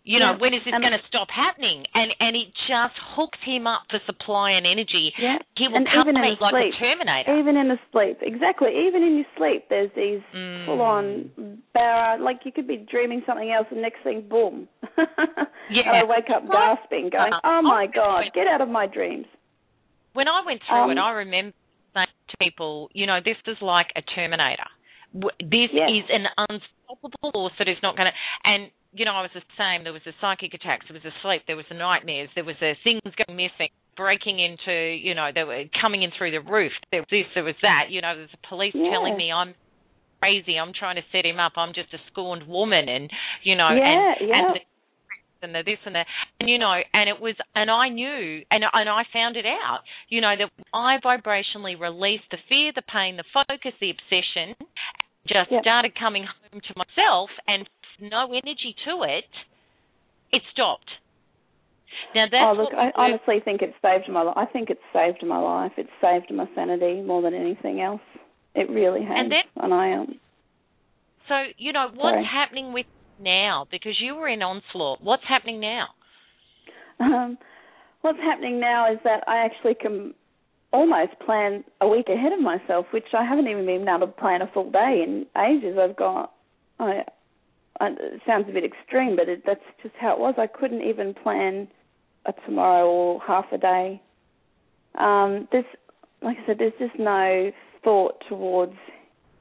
You 0.05 0.19
know, 0.21 0.33
Yeah. 0.33 0.37
when 0.37 0.53
is 0.53 0.61
this 0.63 0.71
going 0.71 0.93
to 0.93 1.01
stop 1.09 1.29
happening? 1.33 1.83
And 1.97 2.13
and 2.21 2.35
it 2.37 2.53
just 2.69 2.93
hooks 3.17 3.39
him 3.41 3.65
up 3.65 3.89
for 3.89 3.97
supply 4.05 4.51
and 4.51 4.65
energy. 4.67 5.11
Yeah. 5.17 5.39
He 5.57 5.67
will 5.67 5.77
And 5.77 5.87
come 5.89 6.05
even 6.07 6.17
in 6.21 6.29
his 6.29 6.39
like 6.39 6.53
sleep. 6.53 6.73
a 6.73 6.77
Terminator. 6.77 7.39
Even 7.39 7.57
in 7.57 7.67
the 7.73 7.79
sleep, 7.91 8.17
exactly. 8.21 8.85
Even 8.85 9.01
in 9.01 9.15
your 9.17 9.25
sleep, 9.35 9.65
there's 9.67 9.89
these 9.97 10.21
Mm. 10.31 10.65
full-on 10.67 11.61
barra. 11.73 12.21
Like 12.21 12.45
you 12.45 12.51
could 12.53 12.67
be 12.67 12.77
dreaming 12.77 13.23
something 13.25 13.49
else, 13.51 13.65
and 13.71 13.81
next 13.81 14.03
thing, 14.03 14.21
boom. 14.29 14.67
Yeah. 15.73 15.89
and 15.89 15.97
I 15.97 16.03
wake 16.05 16.29
up 16.29 16.45
gasping, 16.47 17.09
going, 17.09 17.33
Uh, 17.33 17.39
"Oh 17.43 17.61
my 17.63 17.87
god, 17.87 18.25
get 18.33 18.45
out 18.47 18.61
of 18.61 18.69
my 18.69 18.85
dreams!" 18.85 19.25
When 20.13 20.27
I 20.27 20.41
went 20.45 20.61
through 20.63 20.91
it, 20.91 20.97
Um, 20.99 21.03
I 21.03 21.11
remember 21.25 21.55
saying 21.95 22.07
to 22.29 22.37
people, 22.37 22.89
you 22.93 23.07
know, 23.07 23.19
this 23.25 23.37
is 23.47 23.59
like 23.61 23.91
a 23.95 24.01
Terminator. 24.03 24.69
This 25.39 25.71
Yes. 25.71 25.89
is 25.91 26.05
an 26.11 26.27
unstoppable 26.49 27.31
force 27.31 27.53
that 27.59 27.67
is 27.69 27.77
not 27.81 27.95
going 27.95 28.11
to. 28.11 28.15
And 28.43 28.71
you 28.91 29.03
know, 29.03 29.11
I 29.11 29.21
was 29.23 29.31
the 29.35 29.43
same. 29.59 29.83
There 29.83 29.91
was 29.91 30.03
the 30.05 30.13
psychic 30.21 30.53
attacks. 30.53 30.87
There 30.87 30.93
was 30.95 31.03
the 31.03 31.11
sleep. 31.21 31.43
There 31.47 31.57
was 31.57 31.65
the 31.67 31.75
nightmares. 31.75 32.29
There 32.33 32.45
was 32.45 32.55
the 32.59 32.75
things 32.83 33.01
going 33.03 33.35
missing, 33.35 33.67
breaking 33.97 34.39
into. 34.39 34.71
You 34.71 35.15
know, 35.15 35.31
they 35.35 35.43
were 35.43 35.65
coming 35.81 36.03
in 36.03 36.11
through 36.17 36.31
the 36.31 36.39
roof. 36.39 36.71
There 36.91 37.01
was 37.01 37.11
this. 37.11 37.27
There 37.35 37.43
was 37.43 37.59
that. 37.61 37.91
You 37.91 38.01
know, 38.01 38.15
there's 38.15 38.31
the 38.31 38.47
police 38.47 38.71
telling 38.73 39.17
me 39.17 39.31
I'm 39.31 39.53
crazy. 40.19 40.55
I'm 40.57 40.71
trying 40.77 40.95
to 40.95 41.03
set 41.11 41.25
him 41.25 41.39
up. 41.39 41.53
I'm 41.57 41.73
just 41.73 41.93
a 41.93 41.99
scorned 42.11 42.47
woman, 42.47 42.87
and 42.87 43.09
you 43.43 43.55
know, 43.55 43.67
Yeah, 43.71 44.15
and 44.19 44.29
yeah. 44.29 44.35
and 44.35 44.55
the 44.55 44.59
and 45.43 45.53
the 45.55 45.63
this 45.63 45.79
and 45.85 45.95
that, 45.95 46.07
and 46.39 46.49
you 46.49 46.57
know, 46.57 46.71
and 46.93 47.09
it 47.09 47.19
was, 47.19 47.35
and 47.53 47.69
I 47.69 47.89
knew, 47.89 48.41
and 48.49 48.63
and 48.63 48.89
I 48.89 49.03
found 49.11 49.35
it 49.35 49.45
out, 49.45 49.81
you 50.09 50.21
know, 50.21 50.33
that 50.39 50.49
I 50.73 50.97
vibrationally 51.03 51.77
released 51.79 52.31
the 52.31 52.37
fear, 52.47 52.71
the 52.73 52.81
pain, 52.81 53.17
the 53.17 53.27
focus, 53.33 53.73
the 53.81 53.91
obsession, 53.91 54.55
just 55.27 55.51
Yep. 55.51 55.61
started 55.61 55.95
coming 55.95 56.23
home 56.23 56.61
to 56.61 56.73
myself, 56.75 57.29
and 57.47 57.67
no 57.99 58.31
energy 58.33 58.75
to 58.85 59.03
it, 59.03 59.25
it 60.31 60.41
stopped. 60.51 60.89
Now 62.13 62.25
that's 62.29 62.43
oh 62.43 62.53
look, 62.61 62.73
I 62.73 62.91
honestly 62.95 63.39
think 63.43 63.61
it 63.61 63.73
saved 63.81 64.09
my 64.09 64.21
life. 64.21 64.35
I 64.37 64.45
think 64.45 64.69
it's 64.69 64.81
saved 64.93 65.23
my 65.23 65.39
life. 65.39 65.71
It's 65.77 65.89
saved 66.01 66.31
my 66.33 66.47
sanity 66.53 67.01
more 67.01 67.21
than 67.21 67.33
anything 67.33 67.81
else. 67.81 68.01
It 68.53 68.69
really 68.69 69.01
has. 69.03 69.15
And 69.17 69.31
then- 69.31 69.49
and 69.55 69.73
I 69.73 69.93
um, 69.93 70.19
So 71.27 71.35
you 71.57 71.71
know 71.73 71.87
what's 71.87 72.15
Sorry. 72.15 72.25
happening 72.25 72.73
with 72.73 72.85
now 73.19 73.65
because 73.71 73.99
you 73.99 74.15
were 74.15 74.27
in 74.27 74.41
onslaught. 74.41 75.01
What's 75.01 75.23
happening 75.27 75.59
now? 75.59 75.87
Um, 76.99 77.37
what's 78.01 78.19
happening 78.19 78.59
now 78.59 78.91
is 78.91 78.99
that 79.03 79.23
I 79.27 79.37
actually 79.45 79.75
can 79.75 80.13
almost 80.75 81.19
plan 81.25 81.63
a 81.81 81.87
week 81.87 82.07
ahead 82.09 82.33
of 82.33 82.41
myself, 82.41 82.85
which 82.91 83.07
I 83.17 83.23
haven't 83.23 83.47
even 83.47 83.65
been 83.65 83.87
able 83.87 84.07
to 84.07 84.13
plan 84.13 84.41
a 84.41 84.51
full 84.53 84.69
day 84.71 85.03
in 85.05 85.25
ages. 85.41 85.77
I've 85.81 85.95
got, 85.95 86.33
I, 86.79 87.03
I 87.79 87.87
it 87.87 88.21
sounds 88.27 88.45
a 88.49 88.51
bit 88.51 88.63
extreme, 88.63 89.15
but 89.15 89.29
it, 89.29 89.43
that's 89.45 89.63
just 89.81 89.95
how 89.99 90.13
it 90.13 90.19
was. 90.19 90.35
I 90.37 90.47
couldn't 90.47 90.81
even 90.81 91.13
plan 91.13 91.67
a 92.25 92.33
tomorrow 92.45 92.87
or 92.87 93.21
half 93.25 93.45
a 93.51 93.57
day. 93.57 94.01
Um, 94.95 95.47
there's, 95.51 95.65
like 96.21 96.37
I 96.43 96.45
said, 96.45 96.57
there's 96.59 96.73
just 96.79 96.99
no 96.99 97.51
thought 97.83 98.21
towards. 98.27 98.75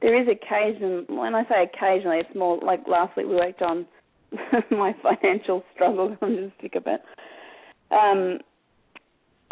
There 0.01 0.19
is 0.19 0.27
occasion. 0.27 1.05
When 1.09 1.35
I 1.35 1.43
say 1.43 1.63
occasionally, 1.63 2.17
it's 2.17 2.35
more 2.35 2.59
like 2.61 2.87
last 2.87 3.15
week 3.17 3.27
we 3.27 3.35
worked 3.35 3.61
on 3.61 3.85
my 4.71 4.93
financial 5.03 5.63
struggles. 5.73 6.17
I'm 6.21 6.35
just 6.35 6.61
sick 6.61 6.75
of 6.75 6.87
it 6.87 7.01
um, 7.91 8.39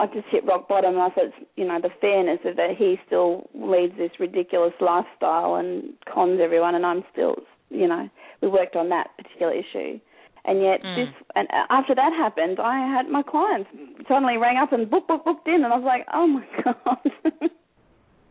I 0.04 0.08
just 0.14 0.28
hit 0.30 0.46
rock 0.46 0.68
bottom. 0.68 0.96
And 0.96 1.04
I 1.04 1.10
thought, 1.10 1.32
you 1.56 1.66
know, 1.66 1.80
the 1.82 1.90
fairness 2.02 2.40
of 2.46 2.56
that 2.58 2.72
he 2.78 2.98
still 3.08 3.50
leads 3.56 3.96
this 3.98 4.12
ridiculous 4.20 4.74
lifestyle 4.82 5.56
and 5.56 5.94
cons 6.14 6.40
everyone, 6.44 6.76
and 6.76 6.86
I'm 6.86 7.04
still, 7.12 7.36
you 7.70 7.88
know, 7.88 8.10
we 8.42 8.48
worked 8.50 8.76
on 8.76 8.90
that 8.90 9.08
particular 9.18 9.54
issue. 9.54 10.00
And 10.46 10.62
yet, 10.62 10.84
Mm. 10.84 10.96
this 10.98 11.14
and 11.38 11.48
after 11.70 11.96
that 11.96 12.12
happened, 12.12 12.60
I 12.60 12.76
had 12.96 13.08
my 13.08 13.24
clients 13.24 13.70
suddenly 14.10 14.36
rang 14.38 14.58
up 14.58 14.74
and 14.74 14.90
book, 14.90 15.08
book, 15.08 15.24
booked 15.24 15.48
in, 15.48 15.64
and 15.64 15.72
I 15.74 15.78
was 15.78 15.86
like, 15.86 16.06
oh 16.14 16.28
my 16.28 16.46
god. 16.64 17.50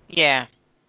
Yeah. 0.08 0.44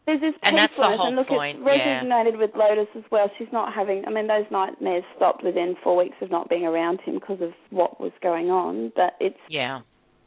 There's 0.05 0.19
this 0.19 0.33
And 0.43 0.57
that's 0.57 0.73
the 0.75 0.83
whole 0.83 1.07
and 1.07 1.15
look, 1.15 1.27
point, 1.29 1.59
it's 1.61 1.65
yeah. 1.65 2.03
resonated 2.03 2.37
with 2.37 2.51
Lotus 2.55 2.89
as 2.97 3.03
well. 3.09 3.31
She's 3.37 3.47
not 3.53 3.73
having. 3.73 4.03
I 4.05 4.09
mean, 4.09 4.27
those 4.27 4.43
nightmares 4.51 5.05
stopped 5.15 5.45
within 5.45 5.77
four 5.81 5.95
weeks 5.95 6.17
of 6.21 6.29
not 6.29 6.49
being 6.49 6.65
around 6.65 6.99
him 7.05 7.15
because 7.15 7.39
of 7.39 7.53
what 7.69 8.01
was 8.01 8.11
going 8.21 8.49
on. 8.51 8.91
But 8.97 9.15
it's 9.21 9.39
Yeah. 9.47 9.79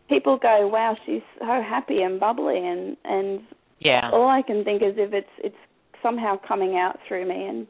People 0.09 0.36
go, 0.38 0.68
"Wow, 0.68 0.96
she's 1.04 1.22
so 1.38 1.46
happy 1.46 2.02
and 2.02 2.18
bubbly," 2.20 2.59
and 2.66 2.96
and 3.04 3.40
Yeah. 3.78 4.11
all 4.12 4.28
I 4.28 4.42
can 4.42 4.64
think 4.64 4.82
is 4.82 4.94
if 4.96 5.12
it's 5.12 5.30
it's 5.38 5.57
somehow 6.02 6.36
coming 6.46 6.76
out 6.76 6.98
through 7.07 7.26
me, 7.26 7.44
and 7.46 7.66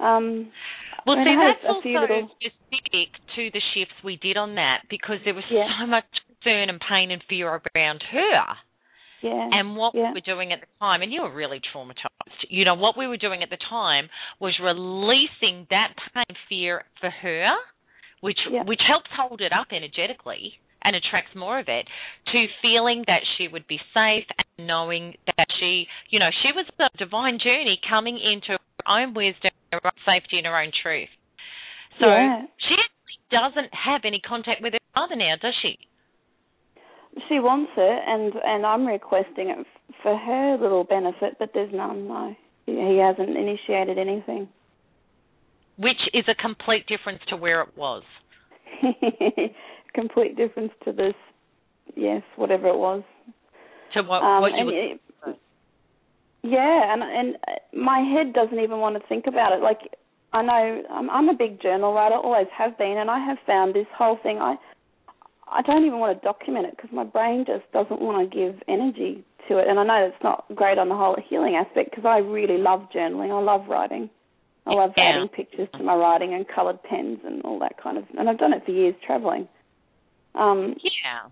um, 0.00 0.50
Well, 1.06 1.16
see, 1.16 1.36
that's 1.36 1.64
also 1.64 1.88
little- 1.88 2.30
specific 2.40 3.08
to 3.36 3.50
the 3.50 3.60
shifts 3.74 3.94
we 4.02 4.16
did 4.16 4.36
on 4.36 4.54
that 4.56 4.82
because 4.88 5.18
there 5.24 5.34
was 5.34 5.44
Yeah. 5.50 5.68
so 5.80 5.86
much 5.86 6.04
concern 6.26 6.68
and 6.70 6.80
pain 6.80 7.10
and 7.10 7.22
fear 7.24 7.60
around 7.74 8.02
her 8.02 8.56
yeah, 9.22 9.48
and 9.52 9.76
what 9.76 9.94
yeah. 9.94 10.08
we 10.08 10.14
were 10.14 10.20
doing 10.20 10.52
at 10.52 10.60
the 10.60 10.66
time. 10.80 11.02
And 11.02 11.12
you 11.12 11.22
were 11.22 11.30
really 11.30 11.60
traumatized. 11.72 12.44
You 12.48 12.64
know, 12.64 12.74
what 12.74 12.96
we 12.96 13.06
were 13.06 13.16
doing 13.16 13.42
at 13.42 13.50
the 13.50 13.56
time 13.56 14.08
was 14.40 14.58
releasing 14.58 15.66
that 15.70 15.94
pain 16.12 16.24
and 16.28 16.38
fear 16.48 16.84
for 17.00 17.10
her, 17.10 17.54
which 18.20 18.38
Yeah. 18.50 18.62
which 18.64 18.82
helps 18.86 19.10
hold 19.12 19.40
it 19.40 19.52
up 19.52 19.68
energetically 19.72 20.58
and 20.84 20.94
attracts 20.94 21.34
more 21.34 21.58
of 21.58 21.66
it 21.68 21.86
to 22.32 22.46
feeling 22.62 23.04
that 23.06 23.22
she 23.36 23.48
would 23.48 23.66
be 23.66 23.80
safe 23.92 24.24
and 24.36 24.66
knowing 24.66 25.14
that 25.36 25.46
she, 25.58 25.86
you 26.10 26.18
know, 26.18 26.30
she 26.42 26.52
was 26.52 26.66
a 26.78 26.98
divine 26.98 27.38
journey 27.42 27.80
coming 27.88 28.20
into 28.20 28.52
her 28.52 28.86
own 28.86 29.14
wisdom, 29.14 29.50
her 29.72 29.80
own 29.84 29.98
safety, 30.04 30.38
and 30.38 30.46
her 30.46 30.56
own 30.56 30.70
truth. 30.82 31.08
So 31.98 32.06
Yeah. 32.06 32.42
she 32.58 32.74
actually 32.74 33.18
doesn't 33.30 33.74
have 33.74 34.04
any 34.04 34.20
contact 34.20 34.60
with 34.62 34.74
her 34.74 34.78
mother 34.94 35.16
now, 35.16 35.34
does 35.40 35.54
she? 35.62 35.78
She 37.28 37.38
wants 37.38 37.70
it, 37.76 38.02
and 38.06 38.34
and 38.44 38.66
I'm 38.66 38.86
requesting 38.86 39.48
it 39.48 39.66
for 40.02 40.16
her 40.16 40.56
little 40.56 40.82
benefit, 40.82 41.36
but 41.38 41.50
there's 41.54 41.72
none. 41.72 42.08
No, 42.08 42.34
he 42.66 42.72
he 42.72 42.98
hasn't 42.98 43.36
initiated 43.36 43.98
anything. 43.98 44.48
Which 45.76 46.00
is 46.12 46.24
a 46.28 46.34
complete 46.34 46.86
difference 46.86 47.20
to 47.28 47.36
where 47.36 47.62
it 47.62 47.76
was. 47.76 48.02
Complete 49.94 50.36
difference 50.36 50.72
to 50.84 50.92
this. 50.92 51.14
Yes, 51.94 52.22
whatever 52.36 52.68
it 52.68 52.76
was. 52.78 53.02
To 53.94 54.02
what, 54.02 54.22
Um, 54.22 54.40
what 54.42 54.52
you 54.52 54.58
and 54.58 54.66
would 54.66 55.36
yeah, 56.42 56.92
and 56.92 57.02
and 57.02 57.36
uh, 57.48 57.52
my 57.72 58.00
head 58.00 58.34
doesn't 58.34 58.58
even 58.60 58.78
want 58.78 59.00
to 59.00 59.08
think 59.08 59.26
about 59.26 59.52
it. 59.52 59.62
Like 59.62 59.78
I 60.34 60.42
know 60.42 60.82
I'm, 60.90 61.08
I'm 61.08 61.28
a 61.30 61.34
big 61.34 61.62
journal 61.62 61.94
writer, 61.94 62.16
always 62.16 62.48
have 62.56 62.76
been, 62.76 62.98
and 62.98 63.10
I 63.10 63.18
have 63.24 63.38
found 63.46 63.74
this 63.74 63.86
whole 63.96 64.18
thing. 64.22 64.38
I 64.38 64.56
I 65.50 65.62
don't 65.62 65.84
even 65.86 66.00
want 66.00 66.20
to 66.20 66.24
document 66.24 66.66
it 66.66 66.76
because 66.76 66.90
my 66.92 67.04
brain 67.04 67.44
just 67.46 67.70
doesn't 67.72 68.00
want 68.00 68.30
to 68.30 68.36
give 68.36 68.60
energy 68.68 69.24
to 69.48 69.58
it. 69.58 69.68
And 69.68 69.78
I 69.78 69.84
know 69.84 70.06
it's 70.12 70.22
not 70.24 70.44
great 70.54 70.76
on 70.78 70.88
the 70.88 70.94
whole 70.96 71.16
healing 71.28 71.54
aspect 71.56 71.90
because 71.90 72.04
I 72.04 72.18
really 72.18 72.58
love 72.58 72.88
journaling. 72.94 73.30
I 73.30 73.40
love 73.40 73.68
writing. 73.68 74.10
I 74.66 74.72
love 74.74 74.92
Yeah. 74.96 75.16
adding 75.16 75.28
pictures 75.28 75.68
to 75.76 75.82
my 75.82 75.94
writing 75.94 76.34
and 76.34 76.46
coloured 76.48 76.82
pens 76.82 77.20
and 77.24 77.42
all 77.44 77.58
that 77.60 77.76
kind 77.82 77.96
of. 77.96 78.04
And 78.18 78.28
I've 78.28 78.38
done 78.38 78.52
it 78.52 78.64
for 78.64 78.72
years 78.72 78.94
travelling. 79.06 79.48
Um, 80.34 80.76
Yeah. 80.82 81.28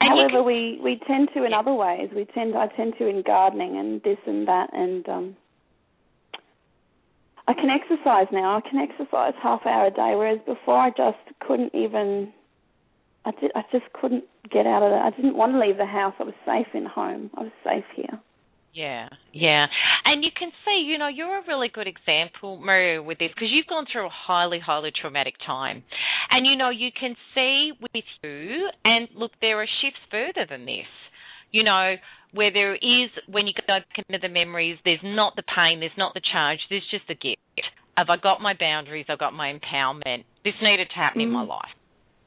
And 0.00 0.10
However, 0.10 0.28
can- 0.38 0.44
we 0.44 0.78
we 0.82 0.96
tend 1.06 1.30
to 1.34 1.44
in 1.44 1.52
other 1.54 1.72
ways. 1.72 2.10
We 2.14 2.26
tend 2.26 2.56
I 2.56 2.66
tend 2.68 2.94
to 2.98 3.06
in 3.06 3.22
gardening 3.22 3.76
and 3.78 4.02
this 4.02 4.18
and 4.26 4.46
that, 4.46 4.70
and 4.72 5.08
um, 5.08 5.36
I 7.48 7.54
can 7.54 7.70
exercise 7.70 8.26
now. 8.30 8.56
I 8.58 8.60
can 8.68 8.78
exercise 8.78 9.34
half 9.42 9.64
hour 9.64 9.86
a 9.86 9.90
day, 9.90 10.14
whereas 10.14 10.40
before 10.46 10.78
I 10.78 10.90
just 10.90 11.18
couldn't 11.40 11.74
even. 11.74 12.32
I 13.24 13.30
did. 13.40 13.52
I 13.54 13.62
just 13.72 13.90
couldn't 13.94 14.24
get 14.50 14.66
out 14.66 14.82
of 14.82 14.90
that. 14.90 15.02
I 15.02 15.10
didn't 15.10 15.36
want 15.36 15.52
to 15.52 15.58
leave 15.58 15.78
the 15.78 15.86
house. 15.86 16.14
I 16.18 16.24
was 16.24 16.34
safe 16.44 16.68
in 16.74 16.84
home. 16.84 17.30
I 17.36 17.42
was 17.42 17.52
safe 17.64 17.84
here. 17.94 18.20
Yeah, 18.76 19.08
yeah. 19.32 19.66
And 20.04 20.22
you 20.22 20.30
can 20.38 20.50
see, 20.64 20.84
you 20.86 20.98
know, 20.98 21.08
you're 21.08 21.38
a 21.38 21.46
really 21.48 21.68
good 21.72 21.88
example, 21.88 22.58
Maria, 22.58 23.02
with 23.02 23.18
this 23.18 23.30
because 23.34 23.48
you've 23.50 23.66
gone 23.66 23.86
through 23.90 24.06
a 24.06 24.10
highly, 24.12 24.60
highly 24.60 24.90
traumatic 25.00 25.34
time. 25.46 25.82
And, 26.30 26.46
you 26.46 26.56
know, 26.56 26.68
you 26.68 26.90
can 26.98 27.16
see 27.34 27.72
with 27.80 28.04
you, 28.22 28.68
and 28.84 29.08
look, 29.16 29.32
there 29.40 29.62
are 29.62 29.66
shifts 29.80 30.00
further 30.10 30.46
than 30.48 30.66
this. 30.66 30.84
You 31.52 31.64
know, 31.64 31.94
where 32.32 32.52
there 32.52 32.74
is, 32.74 33.08
when 33.28 33.46
you 33.46 33.54
go 33.54 33.62
back 33.66 33.86
into 34.08 34.20
the 34.20 34.28
memories, 34.28 34.76
there's 34.84 35.00
not 35.02 35.36
the 35.36 35.44
pain, 35.56 35.80
there's 35.80 35.96
not 35.96 36.12
the 36.12 36.20
charge, 36.32 36.58
there's 36.68 36.86
just 36.90 37.08
the 37.08 37.14
gift 37.14 37.40
Have 37.96 38.10
I 38.10 38.18
got 38.18 38.42
my 38.42 38.52
boundaries, 38.58 39.06
I've 39.08 39.18
got 39.18 39.32
my 39.32 39.50
empowerment. 39.54 40.24
This 40.44 40.52
needed 40.60 40.88
to 40.90 40.94
happen 40.96 41.22
in 41.22 41.30
my 41.30 41.44
Mhm. 41.44 41.48
life 41.48 41.75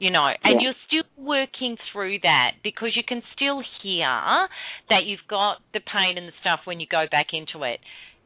you 0.00 0.10
know, 0.10 0.26
and 0.42 0.60
Yeah. 0.60 0.64
you're 0.64 0.80
still 0.88 1.04
working 1.22 1.76
through 1.92 2.18
that 2.22 2.52
because 2.64 2.96
you 2.96 3.02
can 3.06 3.22
still 3.36 3.62
hear 3.82 4.08
that 4.88 5.04
you've 5.04 5.28
got 5.28 5.58
the 5.72 5.80
pain 5.80 6.16
and 6.16 6.26
the 6.26 6.32
stuff 6.40 6.60
when 6.64 6.80
you 6.80 6.86
go 6.90 7.04
back 7.10 7.28
into 7.32 7.62
it. 7.64 7.78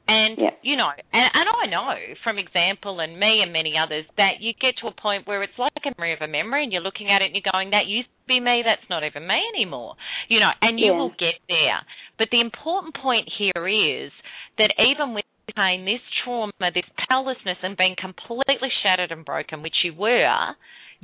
And 0.07 0.39
Yeah. 0.39 0.51
you 0.63 0.77
know, 0.77 0.89
and, 1.13 1.29
and 1.35 1.49
I 1.51 1.67
know 1.67 2.15
from 2.23 2.39
example 2.39 3.01
and 3.01 3.19
me 3.19 3.41
and 3.43 3.53
many 3.53 3.75
others 3.77 4.07
that 4.17 4.41
you 4.41 4.53
get 4.61 4.75
to 4.81 4.89
a 4.89 4.95
point 4.95 5.27
where 5.27 5.43
it's 5.43 5.59
like 5.59 5.73
a 5.85 5.93
memory 5.99 6.15
of 6.15 6.23
a 6.23 6.29
memory 6.31 6.63
and 6.63 6.73
you're 6.73 6.81
looking 6.81 7.11
at 7.11 7.21
it 7.21 7.27
and 7.27 7.35
you're 7.35 7.53
going, 7.53 7.71
That 7.71 7.87
used 7.87 8.09
to 8.09 8.27
be 8.29 8.39
me, 8.41 8.63
that's 8.65 8.89
not 8.89 9.03
even 9.05 9.27
me 9.27 9.41
anymore. 9.57 9.97
You 10.29 10.41
know, 10.41 10.51
and 10.63 10.79
you 10.79 10.93
Yeah. 10.93 10.99
will 10.99 11.13
get 11.19 11.37
there. 11.49 11.83
But 12.19 12.29
the 12.31 12.41
important 12.41 12.95
point 12.97 13.29
here 13.37 13.67
is 13.67 14.13
that 14.59 14.73
even 14.79 15.13
with 15.13 15.25
pain, 15.57 15.85
this 15.85 16.01
trauma, 16.25 16.53
this 16.73 16.89
powerlessness, 17.09 17.59
and 17.63 17.77
being 17.77 17.97
completely 17.99 18.71
shattered 18.83 19.11
and 19.11 19.25
broken, 19.25 19.63
which 19.63 19.85
you 19.85 19.93
were, 19.95 20.55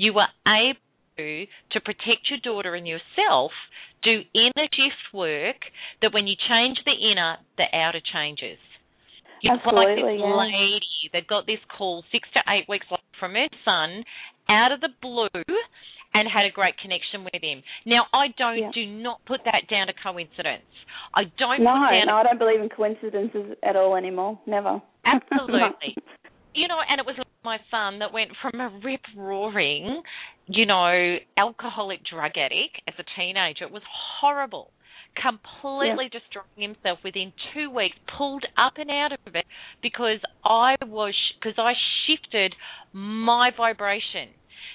you 0.01 0.14
were 0.14 0.32
able 0.48 0.80
to, 1.18 1.44
to 1.72 1.80
protect 1.80 2.32
your 2.32 2.40
daughter 2.42 2.74
and 2.74 2.88
yourself, 2.88 3.53
do 4.03 4.24
inner 4.34 4.68
shift 4.72 5.12
work 5.12 5.61
that 6.01 6.14
when 6.14 6.26
you 6.26 6.34
change 6.48 6.78
the 6.86 6.96
inner, 6.96 7.36
the 7.59 7.68
outer 7.76 8.01
changes. 8.01 8.59
You 9.42 9.53
Absolutely, 9.53 10.03
like 10.03 10.16
this 10.16 10.20
yeah. 10.20 10.36
lady 10.36 11.05
that 11.12 11.26
got 11.28 11.46
this 11.46 11.61
call 11.76 12.05
six 12.12 12.28
to 12.32 12.40
eight 12.48 12.68
weeks 12.68 12.86
from 13.18 13.32
her 13.32 13.48
son 13.64 14.05
out 14.48 14.72
of 14.72 14.80
the 14.80 14.88
blue 15.01 15.28
and 16.12 16.28
had 16.28 16.44
a 16.44 16.53
great 16.53 16.74
connection 16.80 17.24
with 17.24 17.40
him. 17.42 17.62
Now, 17.86 18.05
I 18.12 18.28
don't 18.36 18.59
yeah. 18.59 18.70
do 18.74 18.84
not 18.84 19.24
put 19.26 19.40
that 19.44 19.68
down 19.70 19.86
to 19.86 19.94
coincidence. 19.94 20.68
I 21.14 21.24
don't. 21.38 21.62
No, 21.62 21.72
no, 21.72 22.16
I 22.16 22.22
don't 22.22 22.38
believe 22.38 22.61
in 22.61 22.68
coincidences 22.68 23.57
at 23.62 23.76
all 23.76 23.96
anymore. 23.96 24.40
Never. 24.46 24.82
Absolutely. 25.05 25.96
You 26.55 26.68
know, 26.68 26.78
and 26.88 26.98
it 26.98 27.07
was 27.07 27.16
my 27.44 27.59
son 27.70 28.01
that 28.01 28.12
went 28.12 28.30
from 28.42 28.61
a 28.61 28.80
rip 28.84 29.01
roaring, 29.16 30.03
you 30.46 30.66
know, 30.66 31.16
alcoholic 31.36 32.01
drug 32.05 32.32
addict 32.36 32.80
as 32.86 32.94
a 32.98 33.05
teenager. 33.18 33.64
It 33.64 33.72
was 33.72 33.82
horrible. 34.20 34.70
Completely 35.20 36.09
yeah. 36.12 36.20
destroying 36.20 36.74
himself 36.74 37.01
within 37.03 37.32
two 37.53 37.70
weeks, 37.70 37.96
pulled 38.16 38.44
up 38.57 38.74
and 38.76 38.90
out 38.90 39.12
of 39.12 39.34
it 39.34 39.44
because 39.82 40.20
I 40.44 40.76
was 40.84 41.14
because 41.40 41.59
I 41.59 41.72
shifted 42.07 42.55
my 42.92 43.51
vibration. 43.57 44.30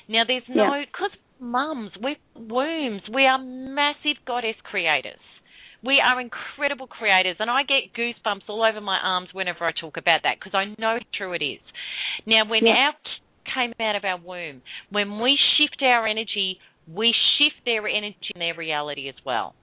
Now 0.09 0.23
there's 0.27 0.43
no 0.49 0.83
because 0.85 1.11
mums, 1.39 1.91
we're 2.01 2.15
wombs, 2.35 3.01
we 3.13 3.25
are 3.25 3.39
massive 3.39 4.17
goddess 4.27 4.55
creators. 4.63 5.19
We 5.85 6.01
are 6.03 6.19
incredible 6.19 6.87
creators, 6.87 7.37
and 7.39 7.49
I 7.49 7.61
get 7.63 7.93
goosebumps 7.95 8.49
all 8.49 8.63
over 8.63 8.81
my 8.81 8.97
arms 9.03 9.29
whenever 9.33 9.65
I 9.65 9.71
talk 9.79 9.97
about 9.97 10.21
that 10.23 10.37
because 10.39 10.55
I 10.55 10.65
know 10.81 10.97
how 10.97 11.05
true 11.15 11.33
it 11.33 11.43
is. 11.43 11.61
Now, 12.25 12.43
when 12.47 12.65
yeah. 12.65 12.89
our 12.89 12.93
came 13.53 13.73
out 13.79 13.95
of 13.95 14.03
our 14.03 14.19
womb, 14.19 14.61
when 14.89 15.19
we 15.21 15.37
shift 15.57 15.81
our 15.83 16.07
energy, 16.07 16.57
we 16.91 17.13
shift 17.37 17.63
their 17.65 17.87
energy 17.87 18.17
and 18.33 18.41
their 18.41 18.55
reality 18.55 19.07
as 19.09 19.15
well. 19.25 19.53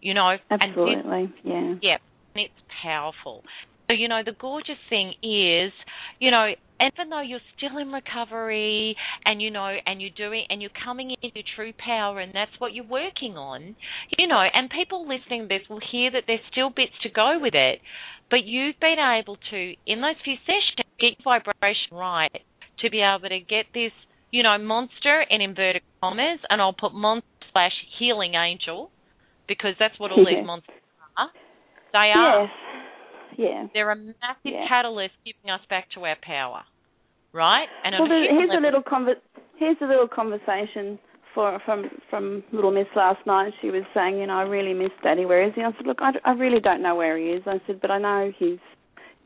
You 0.00 0.14
know, 0.14 0.36
absolutely, 0.50 1.32
yeah, 1.42 1.74
yeah, 1.82 1.96
and 2.34 2.44
it's 2.44 2.54
powerful. 2.82 3.42
So, 3.88 3.94
you 3.94 4.08
know, 4.08 4.22
the 4.24 4.32
gorgeous 4.38 4.80
thing 4.90 5.14
is, 5.22 5.72
you 6.18 6.30
know, 6.30 6.52
even 6.80 7.08
though 7.10 7.20
you're 7.20 7.40
still 7.56 7.78
in 7.78 7.88
recovery 7.88 8.96
and 9.24 9.40
you 9.40 9.50
know 9.50 9.72
and 9.86 10.00
you're 10.00 10.16
doing 10.16 10.44
and 10.50 10.60
you're 10.60 10.76
coming 10.84 11.10
into 11.10 11.34
your 11.34 11.44
true 11.56 11.72
power 11.78 12.20
and 12.20 12.32
that's 12.34 12.50
what 12.58 12.74
you're 12.74 12.84
working 12.84 13.36
on 13.36 13.74
you 14.18 14.26
know 14.26 14.42
and 14.52 14.68
people 14.68 15.08
listening 15.08 15.42
to 15.42 15.48
this 15.48 15.62
will 15.70 15.80
hear 15.90 16.10
that 16.10 16.24
there's 16.26 16.44
still 16.52 16.68
bits 16.68 16.92
to 17.02 17.08
go 17.08 17.38
with 17.40 17.54
it. 17.54 17.80
But 18.30 18.44
you've 18.44 18.78
been 18.80 18.98
able 18.98 19.38
to 19.50 19.74
in 19.86 20.00
those 20.00 20.20
few 20.24 20.34
sessions 20.44 20.84
get 21.00 21.16
your 21.24 21.40
vibration 21.40 21.96
right 21.96 22.44
to 22.80 22.90
be 22.90 23.00
able 23.00 23.28
to 23.28 23.40
get 23.40 23.66
this 23.72 23.92
you 24.30 24.42
know 24.42 24.58
monster 24.58 25.24
in 25.30 25.40
inverted 25.40 25.82
commas 26.02 26.40
and 26.50 26.60
I'll 26.60 26.76
put 26.76 26.92
monster 26.92 27.28
slash 27.52 27.72
healing 27.98 28.34
angel 28.34 28.90
because 29.48 29.72
that's 29.78 29.98
what 29.98 30.10
all 30.10 30.26
these 30.26 30.44
monsters 30.44 30.74
are. 31.16 31.30
They 31.92 32.12
are 32.12 32.42
yes 32.44 32.75
yeah. 33.36 33.66
They're 33.72 33.90
a 33.90 33.96
massive 33.96 34.44
yeah. 34.44 34.64
catalyst 34.68 35.14
giving 35.24 35.50
us 35.50 35.60
back 35.68 35.88
to 35.94 36.04
our 36.04 36.16
power, 36.22 36.62
right? 37.32 37.66
And 37.84 37.94
well, 37.98 38.08
here's 38.08 38.48
level, 38.48 38.58
a 38.58 38.64
little 38.64 38.82
conver- 38.82 39.22
here's 39.58 39.76
a 39.80 39.86
little 39.86 40.08
conversation 40.08 40.98
for 41.34 41.60
from 41.64 41.90
from 42.08 42.42
little 42.52 42.70
Miss 42.72 42.86
last 42.96 43.24
night. 43.26 43.52
She 43.60 43.70
was 43.70 43.84
saying, 43.94 44.18
you 44.18 44.26
know, 44.26 44.38
I 44.38 44.42
really 44.42 44.74
miss 44.74 44.92
Daddy. 45.02 45.26
Where 45.26 45.46
is 45.46 45.52
he? 45.54 45.62
I 45.62 45.70
said, 45.76 45.86
look, 45.86 45.98
I, 46.00 46.12
I 46.24 46.32
really 46.32 46.60
don't 46.60 46.82
know 46.82 46.94
where 46.94 47.18
he 47.18 47.26
is. 47.26 47.42
I 47.46 47.60
said, 47.66 47.80
but 47.80 47.90
I 47.90 47.98
know 47.98 48.32
he's, 48.38 48.58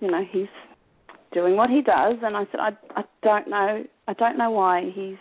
you 0.01 0.11
know, 0.11 0.23
he's 0.31 0.49
doing 1.33 1.57
what 1.57 1.71
he 1.71 1.83
does. 1.83 2.17
And 2.23 2.37
I 2.37 2.45
said, 2.51 2.61
I 2.61 2.71
I 2.97 3.03
don't 3.23 3.49
know, 3.49 3.85
I 4.09 4.13
don't 4.15 4.37
know 4.37 4.51
why 4.51 4.91
he's 4.95 5.19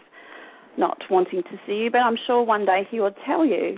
not 0.77 0.97
wanting 1.09 1.43
to 1.43 1.59
see 1.67 1.73
you, 1.73 1.91
but 1.91 1.99
I'm 1.99 2.17
sure 2.25 2.43
one 2.43 2.65
day 2.65 2.87
he 2.89 2.99
will 2.99 3.15
tell 3.25 3.45
you. 3.45 3.77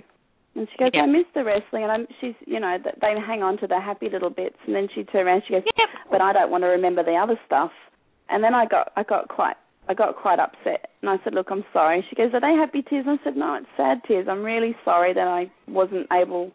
And 0.55 0.67
she 0.71 0.77
goes, 0.77 0.91
I 0.93 1.05
miss 1.05 1.25
the 1.33 1.43
wrestling, 1.45 1.83
and 1.83 1.91
I'm, 1.91 2.07
she's, 2.19 2.35
you 2.45 2.59
know, 2.59 2.77
they 2.83 3.13
hang 3.25 3.41
on 3.41 3.57
to 3.59 3.67
the 3.67 3.79
happy 3.79 4.09
little 4.11 4.29
bits, 4.29 4.57
and 4.65 4.75
then 4.75 4.89
she 4.93 5.03
turns 5.03 5.25
around, 5.25 5.43
she 5.47 5.53
goes, 5.53 5.63
but 6.11 6.19
I 6.19 6.33
don't 6.33 6.51
want 6.51 6.63
to 6.63 6.67
remember 6.67 7.03
the 7.03 7.15
other 7.15 7.39
stuff. 7.45 7.71
And 8.29 8.43
then 8.43 8.53
I 8.53 8.65
got, 8.65 8.91
I 8.97 9.03
got 9.03 9.29
quite, 9.29 9.55
I 9.87 9.93
got 9.93 10.17
quite 10.17 10.39
upset, 10.39 10.89
and 11.01 11.09
I 11.09 11.17
said, 11.23 11.33
look, 11.33 11.47
I'm 11.51 11.63
sorry. 11.71 12.05
She 12.09 12.15
goes, 12.17 12.31
are 12.33 12.41
they 12.41 12.53
happy 12.53 12.81
tears? 12.81 13.05
And 13.07 13.17
I 13.17 13.23
said, 13.23 13.37
no, 13.37 13.55
it's 13.55 13.67
sad 13.77 14.01
tears. 14.05 14.27
I'm 14.29 14.43
really 14.43 14.75
sorry 14.83 15.13
that 15.13 15.27
I 15.27 15.49
wasn't 15.69 16.07
able 16.11 16.51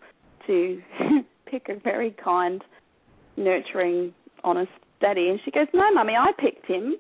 to 0.47 0.83
pick 1.51 1.69
a 1.71 1.81
very 1.81 2.15
kind, 2.23 2.63
nurturing, 3.39 4.13
honest 4.45 4.73
daddy. 5.01 5.29
And 5.31 5.41
she 5.45 5.51
goes, 5.51 5.69
no, 5.73 5.91
mummy, 5.95 6.15
I 6.19 6.33
picked 6.39 6.67
him. 6.67 6.97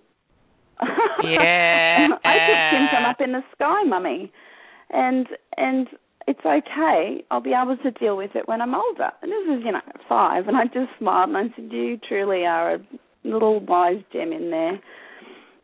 Yeah. 1.24 2.08
I 2.22 2.34
picked 2.46 2.74
him 2.74 2.86
from 2.92 3.04
up 3.06 3.20
in 3.20 3.32
the 3.32 3.40
sky, 3.54 3.82
mummy. 3.84 4.30
And 4.90 5.26
and 5.56 5.88
it's 6.26 6.40
okay. 6.44 7.24
I'll 7.30 7.40
be 7.40 7.54
able 7.54 7.76
to 7.76 7.90
deal 7.92 8.16
with 8.16 8.32
it 8.34 8.48
when 8.48 8.60
I'm 8.60 8.74
older. 8.74 9.10
And 9.22 9.30
this 9.30 9.58
is, 9.58 9.64
you 9.64 9.72
know, 9.72 9.80
five. 10.08 10.48
And 10.48 10.56
I 10.56 10.64
just 10.64 10.90
smiled 10.98 11.30
and 11.30 11.38
I 11.38 11.42
said, 11.54 11.70
You 11.70 11.98
truly 12.08 12.44
are 12.44 12.74
a 12.74 12.78
little 13.24 13.60
wise 13.60 14.02
gem 14.12 14.32
in 14.32 14.50
there. 14.50 14.80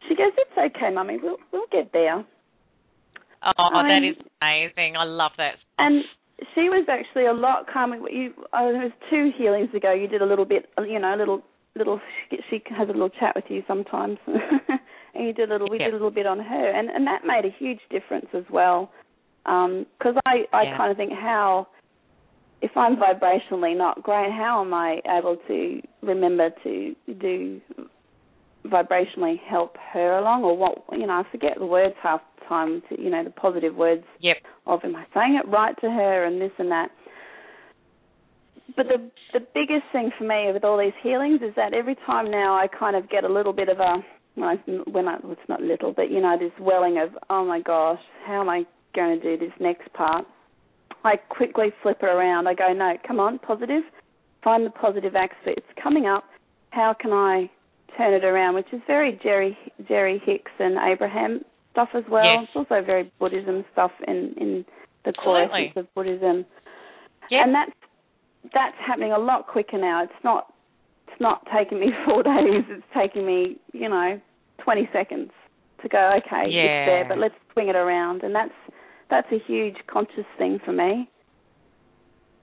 She 0.08 0.14
goes, 0.14 0.32
It's 0.36 0.76
okay, 0.76 0.92
Mummy. 0.92 1.18
We'll 1.20 1.38
we'll 1.52 1.66
get 1.72 1.92
there. 1.92 2.24
Oh, 3.44 3.70
that 3.72 4.08
is 4.08 4.16
amazing. 4.40 4.94
I 4.96 5.04
love 5.04 5.32
that. 5.36 5.54
And 5.78 6.04
she 6.54 6.68
was 6.68 6.86
actually 6.88 7.26
a 7.26 7.32
lot 7.32 7.66
calmer. 7.72 8.08
You, 8.08 8.32
oh, 8.52 8.68
it 8.68 8.78
was 8.78 8.92
two 9.10 9.30
healings 9.36 9.70
ago. 9.74 9.92
You 9.92 10.06
did 10.06 10.22
a 10.22 10.26
little 10.26 10.44
bit, 10.44 10.68
you 10.78 11.00
know, 11.00 11.12
a 11.12 11.18
little, 11.18 11.42
little. 11.74 12.00
She, 12.30 12.38
she 12.48 12.62
has 12.70 12.88
a 12.88 12.92
little 12.92 13.10
chat 13.10 13.34
with 13.34 13.46
you 13.48 13.64
sometimes, 13.66 14.18
and 14.26 15.26
you 15.26 15.32
did 15.32 15.50
a 15.50 15.54
little. 15.54 15.68
We 15.68 15.78
did 15.78 15.88
a 15.88 15.92
little 15.92 16.12
bit 16.12 16.26
on 16.26 16.38
her, 16.38 16.70
and 16.70 16.88
and 16.88 17.04
that 17.08 17.22
made 17.26 17.44
a 17.44 17.54
huge 17.58 17.80
difference 17.90 18.26
as 18.32 18.44
well 18.48 18.92
because 19.45 20.16
um, 20.16 20.20
I 20.26 20.45
I 20.53 20.62
yeah. 20.64 20.76
kind 20.76 20.90
of 20.90 20.97
think 20.97 21.12
how 21.12 21.68
if 22.62 22.70
I'm 22.76 22.97
vibrationally 22.97 23.76
not 23.76 24.03
great, 24.03 24.30
how 24.30 24.62
am 24.64 24.72
I 24.72 25.01
able 25.18 25.36
to 25.49 25.80
remember 26.01 26.51
to 26.62 26.95
do 27.20 27.61
vibrationally 28.64 29.36
help 29.40 29.76
her 29.93 30.18
along, 30.18 30.45
or 30.45 30.57
what 30.57 30.78
you 30.93 31.07
know? 31.07 31.14
I 31.14 31.24
forget 31.30 31.59
the 31.59 31.66
words 31.66 31.95
half 32.01 32.20
the 32.38 32.47
time. 32.47 32.82
To, 32.88 33.01
you 33.01 33.11
know, 33.11 33.24
the 33.24 33.30
positive 33.30 33.74
words 33.74 34.05
yep. 34.20 34.36
of 34.66 34.80
am 34.84 34.95
I 34.95 35.05
saying 35.12 35.40
it 35.43 35.49
right 35.49 35.74
to 35.80 35.90
her, 35.90 36.24
and 36.24 36.40
this 36.40 36.53
and 36.59 36.70
that. 36.70 36.90
But 38.76 38.86
the 38.86 39.11
the 39.32 39.40
biggest 39.55 39.90
thing 39.90 40.12
for 40.16 40.24
me 40.24 40.51
with 40.53 40.62
all 40.62 40.78
these 40.78 40.95
healings 41.03 41.40
is 41.43 41.55
that 41.57 41.74
every 41.74 41.97
time 42.07 42.30
now 42.30 42.55
I 42.57 42.68
kind 42.68 42.95
of 42.95 43.11
get 43.11 43.24
a 43.24 43.32
little 43.32 43.53
bit 43.53 43.68
of 43.68 43.80
a 43.80 43.97
when 44.34 44.49
I, 45.09 45.16
it's 45.24 45.49
not 45.49 45.61
little, 45.61 45.93
but 45.93 46.11
you 46.11 46.20
know, 46.20 46.36
this 46.38 46.53
welling 46.61 46.99
of 46.99 47.11
oh 47.28 47.45
my 47.45 47.61
gosh, 47.61 48.01
how 48.24 48.40
am 48.40 48.49
I 48.49 48.62
going 48.95 49.20
to 49.20 49.36
do 49.36 49.45
this 49.45 49.55
next 49.61 49.93
part, 49.93 50.26
I 51.05 51.16
quickly 51.16 51.68
flip 51.82 51.99
it 52.03 52.07
around. 52.07 52.47
I 52.47 52.55
go, 52.55 52.72
no, 52.72 52.95
come 53.07 53.18
on, 53.20 53.38
positive. 53.38 53.82
Find 54.45 54.66
the 54.66 54.70
positive 54.70 55.14
aspects 55.14 55.66
coming 55.82 56.07
up. 56.07 56.24
How 56.70 56.95
can 56.99 57.12
I 57.12 57.51
turn 57.97 58.14
it 58.14 58.24
around? 58.24 58.55
Which 58.55 58.72
is 58.72 58.80
very 58.86 59.18
Jerry 59.22 59.57
Jerry 59.86 60.20
Hicks 60.24 60.51
and 60.59 60.76
Abraham 60.93 61.43
stuff 61.72 61.88
as 61.95 62.05
well. 62.11 62.24
Yes. 62.24 62.49
It's 62.49 62.57
also 62.57 62.84
very 62.84 63.11
Buddhism 63.18 63.64
stuff 63.72 63.90
in 64.07 64.34
in 64.40 64.64
the 65.05 65.12
core 65.12 65.43
essence 65.43 65.72
of 65.76 65.95
Buddhism. 65.95 66.45
Yep. 67.30 67.40
And 67.45 67.55
that's 67.55 67.72
that's 68.55 68.76
happening 68.84 69.12
a 69.12 69.18
lot 69.18 69.47
quicker 69.47 69.78
now. 69.78 70.03
It's 70.03 70.24
not 70.24 70.53
it's 71.09 71.20
not 71.20 71.47
taking 71.55 71.80
me 71.80 71.88
four 72.05 72.22
days. 72.22 72.64
It's 72.68 72.84
taking 72.97 73.26
me 73.26 73.57
you 73.72 73.88
know 73.88 74.20
twenty 74.62 74.88
seconds 74.93 75.30
to 75.82 75.88
go. 75.88 76.14
Okay, 76.18 76.51
yeah. 76.51 76.62
it's 76.62 76.88
there, 76.88 77.07
but 77.09 77.18
let's 77.18 77.34
swing 77.53 77.68
it 77.68 77.76
around. 77.76 78.22
And 78.22 78.34
that's 78.34 78.55
that's 79.12 79.28
a 79.30 79.38
huge 79.46 79.76
conscious 79.86 80.24
thing 80.38 80.58
for 80.64 80.72
me. 80.72 81.08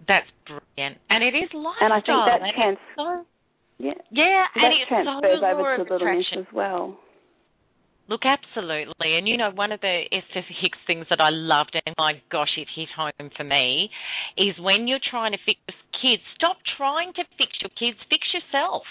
That's 0.07 0.29
brilliant, 0.45 1.01
and 1.09 1.23
it 1.25 1.33
is 1.33 1.49
lifestyle. 1.53 1.81
And 1.81 1.93
I 1.93 2.01
think 2.05 2.21
that 2.29 2.39
trans- 2.53 2.77
so, 2.95 3.25
yeah, 3.79 3.97
yeah, 4.11 4.45
that 4.53 4.63
and 4.63 4.73
it 4.77 4.87
transfers 4.87 5.41
so 5.41 5.47
over 5.49 5.77
to 5.77 5.93
Little 5.93 6.13
Miss 6.13 6.25
as 6.37 6.53
well. 6.53 6.97
Look, 8.07 8.21
absolutely. 8.25 9.17
And 9.17 9.27
you 9.27 9.37
know, 9.37 9.51
one 9.53 9.71
of 9.71 9.81
the 9.81 10.05
Esther 10.11 10.41
Hicks 10.61 10.77
things 10.87 11.05
that 11.09 11.21
I 11.21 11.29
loved, 11.29 11.77
and 11.85 11.95
my 11.97 12.21
gosh, 12.31 12.57
it 12.57 12.67
hit 12.75 12.89
home 12.95 13.29
for 13.35 13.43
me, 13.43 13.89
is 14.37 14.57
when 14.59 14.87
you're 14.87 15.03
trying 15.11 15.33
to 15.33 15.37
fix 15.45 15.59
kids, 16.01 16.23
stop 16.35 16.57
trying 16.77 17.13
to 17.13 17.23
fix 17.37 17.51
your 17.61 17.69
kids, 17.77 17.97
fix 18.09 18.25
yourself. 18.33 18.83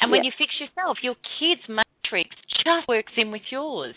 And 0.00 0.10
when 0.10 0.24
you 0.24 0.32
fix 0.36 0.50
yourself, 0.58 0.98
your 1.02 1.14
kids' 1.38 1.62
matrix 1.68 2.34
just 2.64 2.88
works 2.88 3.12
in 3.16 3.30
with 3.30 3.42
yours. 3.50 3.94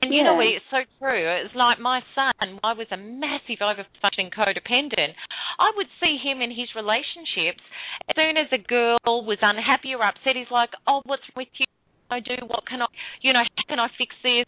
And 0.00 0.14
you 0.14 0.22
yeah. 0.22 0.30
know, 0.30 0.40
it's 0.40 0.64
so 0.70 0.78
true. 1.02 1.26
It's 1.42 1.54
like 1.54 1.80
my 1.80 2.00
son, 2.14 2.60
I 2.62 2.72
was 2.72 2.86
a 2.90 2.96
massive 2.96 3.58
overfunctioning 3.58 4.30
codependent. 4.30 5.18
I 5.58 5.74
would 5.74 5.90
see 5.98 6.18
him 6.22 6.40
in 6.40 6.50
his 6.50 6.70
relationships. 6.78 7.62
As 8.06 8.14
soon 8.14 8.36
as 8.38 8.46
a 8.54 8.62
girl 8.62 9.26
was 9.26 9.38
unhappy 9.42 9.94
or 9.94 10.06
upset, 10.06 10.38
he's 10.38 10.50
like, 10.54 10.70
oh, 10.86 11.02
what's 11.04 11.26
wrong 11.34 11.46
with 11.46 11.54
you? 11.58 11.66
I 12.10 12.20
do? 12.20 12.38
What 12.46 12.64
can 12.66 12.80
I, 12.80 12.86
you 13.20 13.32
know, 13.32 13.42
how 13.42 13.64
can 13.68 13.78
I 13.78 13.88
fix 13.98 14.14
this? 14.22 14.46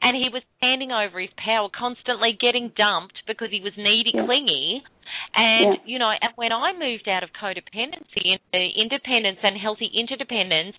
and 0.00 0.16
he 0.16 0.28
was 0.32 0.42
handing 0.60 0.90
over 0.90 1.20
his 1.20 1.30
power, 1.38 1.68
constantly 1.70 2.36
getting 2.38 2.72
dumped 2.76 3.14
because 3.26 3.48
he 3.50 3.60
was 3.60 3.72
needy, 3.76 4.10
Yeah. 4.14 4.24
clingy. 4.24 4.82
And 5.34 5.74
Yeah. 5.74 5.82
you 5.84 5.98
know, 5.98 6.10
and 6.10 6.32
when 6.36 6.52
I 6.52 6.72
moved 6.72 7.08
out 7.08 7.22
of 7.22 7.32
codependency 7.32 8.24
into 8.24 8.80
independence 8.80 9.38
and 9.42 9.56
healthy 9.56 9.86
interdependence, 9.86 10.76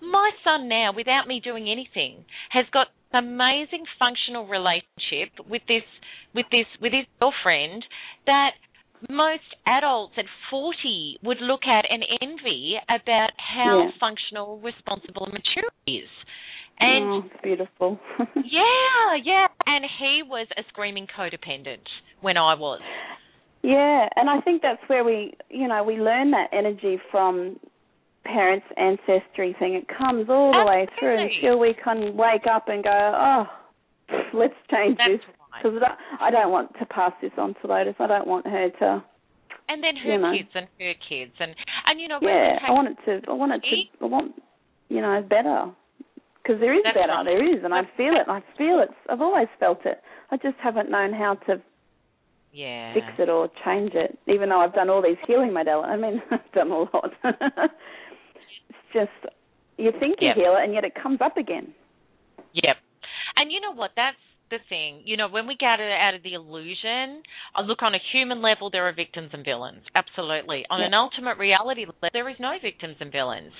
my 0.00 0.30
son 0.42 0.68
now, 0.68 0.92
without 0.92 1.26
me 1.26 1.40
doing 1.40 1.68
anything, 1.68 2.24
has 2.50 2.66
got 2.70 2.88
amazing 3.14 3.84
functional 3.98 4.46
relationship 4.46 5.32
with 5.48 5.62
this 5.68 5.82
with 6.34 6.46
this 6.50 6.66
with 6.80 6.92
his 6.92 7.06
girlfriend 7.20 7.84
that 8.26 8.50
most 9.10 9.42
adults 9.66 10.14
at 10.16 10.24
40 10.50 11.18
would 11.22 11.38
look 11.40 11.62
at 11.66 11.84
and 11.90 12.04
envy 12.22 12.76
about 12.88 13.30
how 13.36 13.84
Yeah. 13.84 13.90
functional, 14.00 14.58
responsible, 14.60 15.24
and 15.24 15.34
mature 15.34 15.70
he 15.84 15.98
is. 15.98 16.08
And 16.80 17.24
oh, 17.24 17.30
beautiful. 17.42 18.00
yeah, 18.18 19.14
yeah. 19.22 19.46
And 19.66 19.84
he 19.98 20.22
was 20.26 20.48
a 20.56 20.62
screaming 20.68 21.06
codependent 21.06 21.86
when 22.20 22.36
I 22.36 22.54
was. 22.54 22.80
Yeah, 23.62 24.08
and 24.16 24.28
I 24.28 24.40
think 24.40 24.62
that's 24.62 24.82
where 24.88 25.04
we, 25.04 25.34
you 25.48 25.68
know, 25.68 25.82
we 25.84 25.96
learn 25.96 26.32
that 26.32 26.48
energy 26.52 26.98
from 27.10 27.58
parents' 28.24 28.66
ancestry 28.76 29.54
thing. 29.58 29.74
It 29.74 29.86
comes 29.88 30.26
all 30.28 30.52
the 30.52 30.64
way 30.68 30.86
through 30.98 31.14
Absolutely. 31.24 31.36
until 31.48 31.58
we 31.58 31.74
can 31.82 32.16
wake 32.16 32.46
up 32.50 32.68
and 32.68 32.82
go, 32.82 32.90
oh, 32.90 33.44
let's 34.32 34.54
change 34.70 34.98
That's 34.98 35.10
this 35.12 35.20
right. 35.52 35.62
because 35.62 35.80
I 36.20 36.30
don't 36.30 36.50
want 36.50 36.72
to 36.78 36.86
pass 36.86 37.12
this 37.22 37.32
on 37.38 37.54
to 37.62 37.66
Lotus. 37.68 37.94
I 37.98 38.06
don't 38.06 38.26
want 38.26 38.46
her 38.46 38.70
to. 38.80 39.04
And 39.68 39.82
then 39.82 39.96
her 39.96 40.12
you 40.12 40.18
know. 40.20 40.32
kids 40.36 40.50
and 40.54 40.66
her 40.78 40.92
kids 41.08 41.32
and 41.40 41.54
and 41.86 41.98
you 42.00 42.08
know 42.08 42.18
Yeah, 42.20 42.56
I 42.66 42.70
want 42.72 42.88
it 42.88 42.98
to. 43.06 43.30
I 43.30 43.32
want 43.32 43.52
it 43.52 43.62
to. 43.62 44.04
I 44.04 44.08
want, 44.08 44.32
you 44.90 45.00
know, 45.00 45.22
better. 45.22 45.70
Because 46.42 46.60
there 46.60 46.74
is 46.74 46.82
That's 46.84 46.94
better. 46.96 47.12
right. 47.12 47.24
There 47.24 47.56
is, 47.56 47.64
and 47.64 47.72
I 47.72 47.82
feel 47.96 48.12
it. 48.12 48.28
I 48.28 48.42
feel 48.58 48.80
it. 48.80 48.90
I've 49.08 49.22
always 49.22 49.48
felt 49.58 49.80
it. 49.86 50.02
I 50.30 50.36
just 50.36 50.56
haven't 50.62 50.90
known 50.90 51.14
how 51.14 51.36
to 51.46 51.62
yeah 52.52 52.92
fix 52.92 53.06
it 53.18 53.28
or 53.30 53.48
change 53.64 53.92
it, 53.94 54.18
even 54.28 54.50
though 54.50 54.60
I've 54.60 54.74
done 54.74 54.90
all 54.90 55.02
these 55.02 55.16
healing 55.26 55.50
modalities. 55.50 55.86
I 55.88 55.96
mean, 55.96 56.22
I've 56.30 56.52
done 56.52 56.70
a 56.70 56.78
lot. 56.80 57.10
just 58.94 59.10
you 59.76 59.90
think 59.98 60.18
you 60.20 60.28
Yep. 60.28 60.36
heal 60.36 60.56
it, 60.56 60.64
and 60.64 60.72
yet 60.72 60.84
it 60.84 60.94
comes 60.94 61.20
up 61.20 61.36
again. 61.36 61.74
Yep. 62.54 62.76
And 63.36 63.50
you 63.50 63.60
know 63.60 63.74
what? 63.74 63.90
That's 63.96 64.16
the 64.50 64.58
thing. 64.68 65.02
You 65.04 65.16
know, 65.16 65.28
when 65.28 65.46
we 65.46 65.56
get 65.56 65.80
out 65.80 66.14
of 66.14 66.22
the 66.22 66.34
illusion, 66.34 67.22
I 67.56 67.62
look 67.62 67.82
on 67.82 67.94
a 67.94 67.98
human 68.12 68.40
level, 68.40 68.70
there 68.70 68.86
are 68.86 68.92
victims 68.92 69.30
and 69.32 69.44
villains. 69.44 69.82
Absolutely. 69.94 70.64
On 70.70 70.78
Yeah. 70.80 70.86
an 70.86 70.94
ultimate 70.94 71.38
reality 71.38 71.84
level, 71.84 72.08
there 72.12 72.28
is 72.28 72.38
no 72.38 72.56
victims 72.62 72.96
and 73.00 73.10
villains. 73.10 73.52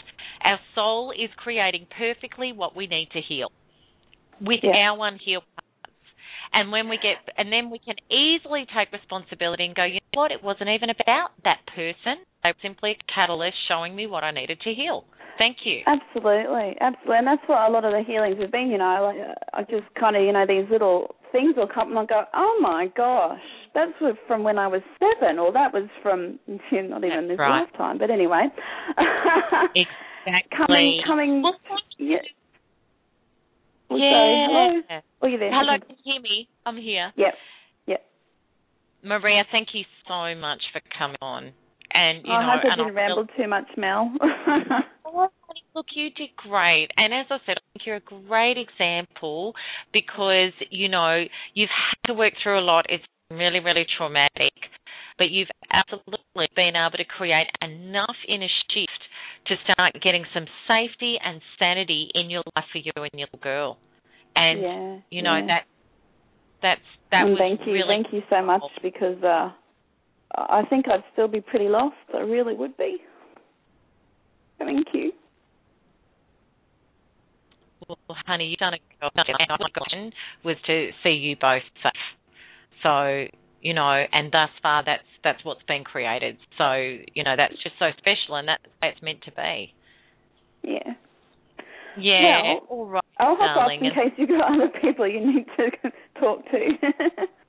Our 0.43 0.61
soul 0.75 1.11
is 1.11 1.31
creating 1.37 1.87
perfectly 1.87 2.53
what 2.53 2.77
we 2.77 2.87
need 2.87 3.11
to 3.11 3.21
heal 3.21 3.51
with 4.41 4.63
Yeah. 4.63 4.91
our 4.91 5.07
unhealed 5.09 5.45
parts. 5.57 5.97
And 6.53 6.71
when 6.71 6.89
we 6.89 6.99
get, 6.99 7.19
and 7.37 7.51
then 7.53 7.71
we 7.71 7.81
can 7.81 7.97
easily 8.11 8.67
take 8.67 8.93
responsibility 8.93 9.65
and 9.65 9.75
go, 9.75 9.85
you 9.85 9.99
know 10.13 10.21
what? 10.21 10.31
It 10.31 10.43
wasn't 10.43 10.71
even 10.71 10.91
about 10.91 11.33
that 11.43 11.67
person. 11.67 12.23
They 12.45 12.51
were 12.51 12.61
simply 12.63 12.93
a 12.93 13.13
catalyst 13.13 13.57
showing 13.67 13.97
me 13.97 14.07
what 14.07 14.23
I 14.23 14.31
needed 14.31 14.61
to 14.61 14.75
heal. 14.75 15.07
Thank 15.39 15.59
you. 15.65 15.81
Absolutely, 15.87 16.77
absolutely, 16.81 17.17
and 17.19 17.27
that's 17.27 17.43
what 17.47 17.69
a 17.69 17.73
lot 17.73 17.85
of 17.85 17.93
the 17.93 18.03
healings 18.07 18.39
have 18.41 18.53
been. 18.53 18.69
You 18.69 18.79
know, 18.79 19.13
like 19.13 19.19
uh, 19.29 19.35
I 19.53 19.63
just 19.63 19.93
kind 19.99 20.17
of, 20.17 20.23
you 20.23 20.33
know, 20.33 20.45
these 20.47 20.71
little 20.71 21.15
things 21.33 21.55
will 21.57 21.67
come 21.67 21.91
and 21.91 21.99
I 21.99 22.07
go, 22.07 22.23
oh 22.35 22.59
my 22.63 22.87
gosh, 22.97 23.41
that's 23.75 23.93
from 24.29 24.45
when 24.45 24.59
I 24.59 24.69
was 24.69 24.83
seven, 25.01 25.39
or 25.39 25.53
that 25.53 25.73
was 25.75 25.89
from 26.03 26.39
not 26.47 27.03
even 27.05 27.27
That's 27.27 27.29
this 27.29 27.39
right. 27.39 27.67
lifetime. 27.67 27.99
But 27.99 28.11
anyway, 28.11 28.47
Exactly. 29.75 30.57
coming, 30.57 31.01
coming, 31.07 31.43
Well, 31.43 31.57
thank 31.69 31.83
you. 31.99 32.19
yeah. 33.91 34.47
Hello. 34.47 34.81
Yeah. 34.89 35.01
Oh, 35.23 35.27
you 35.27 35.39
there? 35.39 35.51
Hello, 35.53 35.79
can 35.79 35.97
you 36.05 36.13
hear 36.13 36.23
me? 36.23 36.49
I'm 36.65 36.77
here. 36.77 37.13
Yep. 37.17 37.35
Yep. 37.87 38.03
Maria, 39.03 39.43
thank 39.51 39.69
you 39.75 39.83
so 40.09 40.35
much 40.41 40.61
for 40.73 40.81
coming 40.97 41.17
on. 41.21 41.53
And 41.95 42.27
you 42.27 42.33
I 42.33 42.43
know, 42.43 42.53
hope 42.53 42.65
I 42.65 42.69
and 42.69 42.79
didn't 42.79 42.99
I 42.99 43.01
ramble 43.01 43.27
too 43.37 43.49
much, 43.49 43.69
Mel. 43.77 44.13
Oh, 45.07 45.29
Look, 45.77 45.87
you 45.95 46.11
did 46.11 46.31
great. 46.37 46.89
And 46.97 47.15
as 47.15 47.27
I 47.31 47.39
said, 47.47 47.57
I 47.59 47.63
think 47.73 47.87
you're 47.87 47.97
a 47.97 48.27
great 48.27 48.57
example 48.59 49.55
because, 49.93 50.53
you 50.71 50.89
know, 50.89 51.23
you've 51.53 51.71
had 51.71 52.13
to 52.13 52.15
work 52.15 52.33
through 52.43 52.59
a 52.59 52.67
lot. 52.67 52.87
It's 52.89 53.05
really, 53.31 53.61
really 53.61 53.87
traumatic. 53.97 54.55
But 55.19 55.31
you've 55.31 55.51
absolutely 55.71 56.49
been 56.57 56.75
able 56.75 56.99
to 56.99 57.05
create 57.05 57.47
enough 57.63 58.17
inner 58.29 58.49
shift 58.73 59.03
to 59.47 59.55
start 59.71 59.95
getting 60.03 60.25
some 60.35 60.47
safety 60.67 61.17
and 61.25 61.41
sanity 61.59 62.09
in 62.15 62.31
your 62.31 62.43
life 62.57 62.65
for 62.73 62.79
you 62.79 62.93
and 62.97 63.11
your 63.15 63.29
little 63.33 63.43
girl. 63.43 63.79
And 64.35 64.61
yeah, 64.61 64.99
you 65.11 65.23
know 65.23 65.37
yeah. 65.37 65.47
that 65.47 65.63
that's 66.63 66.89
that 67.13 67.23
and 67.23 67.31
was 67.31 67.39
thank 67.39 67.61
you, 67.67 67.75
really 67.75 68.03
thank 68.03 68.13
you 68.13 68.23
so 68.29 68.43
much 68.43 68.63
because 68.83 69.23
uh, 69.23 69.51
I 70.37 70.63
think 70.69 70.87
I'd 70.89 71.05
still 71.13 71.29
be 71.29 71.41
pretty 71.41 71.69
lost. 71.69 71.95
I 72.15 72.19
really 72.21 72.55
would 72.55 72.77
be. 72.77 72.99
Thank 74.59 74.89
you. 74.93 75.13
Well, 77.89 77.99
honey, 78.27 78.47
you've 78.47 78.59
done 78.59 78.75
a 78.75 78.79
good 78.79 78.97
job. 79.01 79.13
And 79.17 79.59
my 79.61 79.69
goal 79.75 80.11
was 80.45 80.57
to 80.67 80.91
see 81.03 81.11
you 81.11 81.37
both 81.41 81.63
safe. 81.83 81.93
So, 82.83 83.27
you 83.61 83.75
know, 83.75 84.05
and 84.13 84.33
thus 84.33 84.51
far 84.63 84.83
that's 84.85 85.03
that's 85.23 85.45
what's 85.45 85.63
been 85.69 85.85
created. 85.85 86.37
So, 86.59 86.73
you 87.15 87.25
know, 87.25 87.35
that's 87.37 87.55
just 87.63 87.75
so 87.79 87.87
special 87.99 88.37
and 88.37 88.49
that's 88.49 88.63
the 88.81 88.89
it's 88.89 89.03
meant 89.03 89.23
to 89.25 89.33
be. 89.33 89.73
Yeah. 90.63 90.95
Yeah. 91.99 92.43
Well, 92.43 92.67
all 92.69 92.87
right. 92.87 93.05
I'll 93.19 93.37
hop 93.37 93.51
off 93.51 93.57
darling, 93.57 93.81
in 93.81 93.87
and- 93.87 93.95
case 93.95 94.13
you've 94.19 94.29
got 94.31 94.53
other 94.53 94.71
people 94.81 95.07
you 95.07 95.21
need 95.27 95.47
to 95.57 95.91
talk 96.21 96.45
to. 96.51 96.59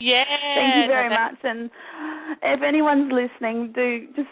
Yeah. 0.00 0.24
Thank 0.56 0.74
you 0.76 0.88
very 0.88 1.10
much. 1.10 1.36
And 1.44 1.70
if 2.42 2.62
anyone's 2.62 3.12
listening, 3.12 3.72
do 3.74 4.06
just 4.16 4.28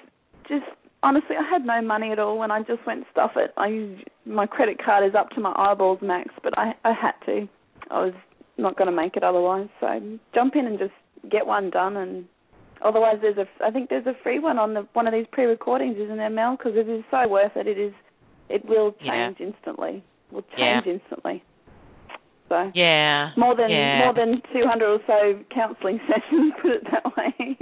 just 0.49 0.65
honestly, 1.03 1.37
I 1.37 1.49
had 1.49 1.65
no 1.65 1.81
money 1.83 2.11
at 2.11 2.19
all 2.19 2.39
when 2.39 2.51
I 2.51 2.61
just 2.63 2.85
went 2.87 3.05
stuff 3.13 3.33
it. 3.37 3.53
I 3.57 3.97
my 4.25 4.47
credit 4.47 4.79
card 4.83 5.07
is 5.07 5.15
up 5.15 5.31
to 5.31 5.41
my 5.41 5.53
eyeballs 5.57 5.99
max, 6.03 6.31
but 6.43 6.57
I 6.59 6.73
I 6.85 6.93
had 6.93 7.15
to. 7.27 7.49
I 7.91 8.05
was 8.05 8.15
not 8.57 8.77
going 8.77 8.87
to 8.91 8.97
make 8.97 9.17
it 9.17 9.23
otherwise. 9.23 9.69
So 9.81 10.19
jump 10.35 10.57
in 10.57 10.67
and 10.67 10.79
just 10.79 10.93
get 11.31 11.47
one 11.47 11.71
done. 11.71 11.97
And 11.97 12.25
otherwise, 12.85 13.17
there's 13.21 13.39
a 13.39 13.47
I 13.65 13.71
think 13.71 13.91
there's 13.91 14.07
a 14.07 14.15
free 14.23 14.39
one 14.39 14.59
on 14.59 14.75
the 14.75 14.87
one 14.95 15.07
of 15.07 15.13
these 15.13 15.27
pre-recordings, 15.31 15.97
isn't 15.97 16.17
there, 16.17 16.31
Mel? 16.31 16.57
Because 16.57 16.73
it 16.77 16.89
is 16.89 17.05
so 17.11 17.29
worth 17.29 17.53
it. 17.57 17.67
It 17.67 17.79
is. 17.79 17.93
It 18.49 18.65
will 18.65 18.95
Yeah. 19.01 19.13
change 19.29 19.41
instantly. 19.41 20.03
Will 20.33 20.45
Yeah. 20.57 20.81
change 20.81 21.01
instantly. 21.01 21.43
So 22.49 22.71
Yeah. 22.75 23.31
more 23.37 23.55
than 23.55 23.71
yeah. 23.71 23.99
more 24.05 24.15
than 24.15 24.41
200 24.53 24.87
or 24.87 25.01
so 25.07 25.45
counselling 25.55 26.01
sessions, 26.09 26.53
put 26.63 26.71
it 26.73 26.85
that 26.91 27.05
way. 27.17 27.59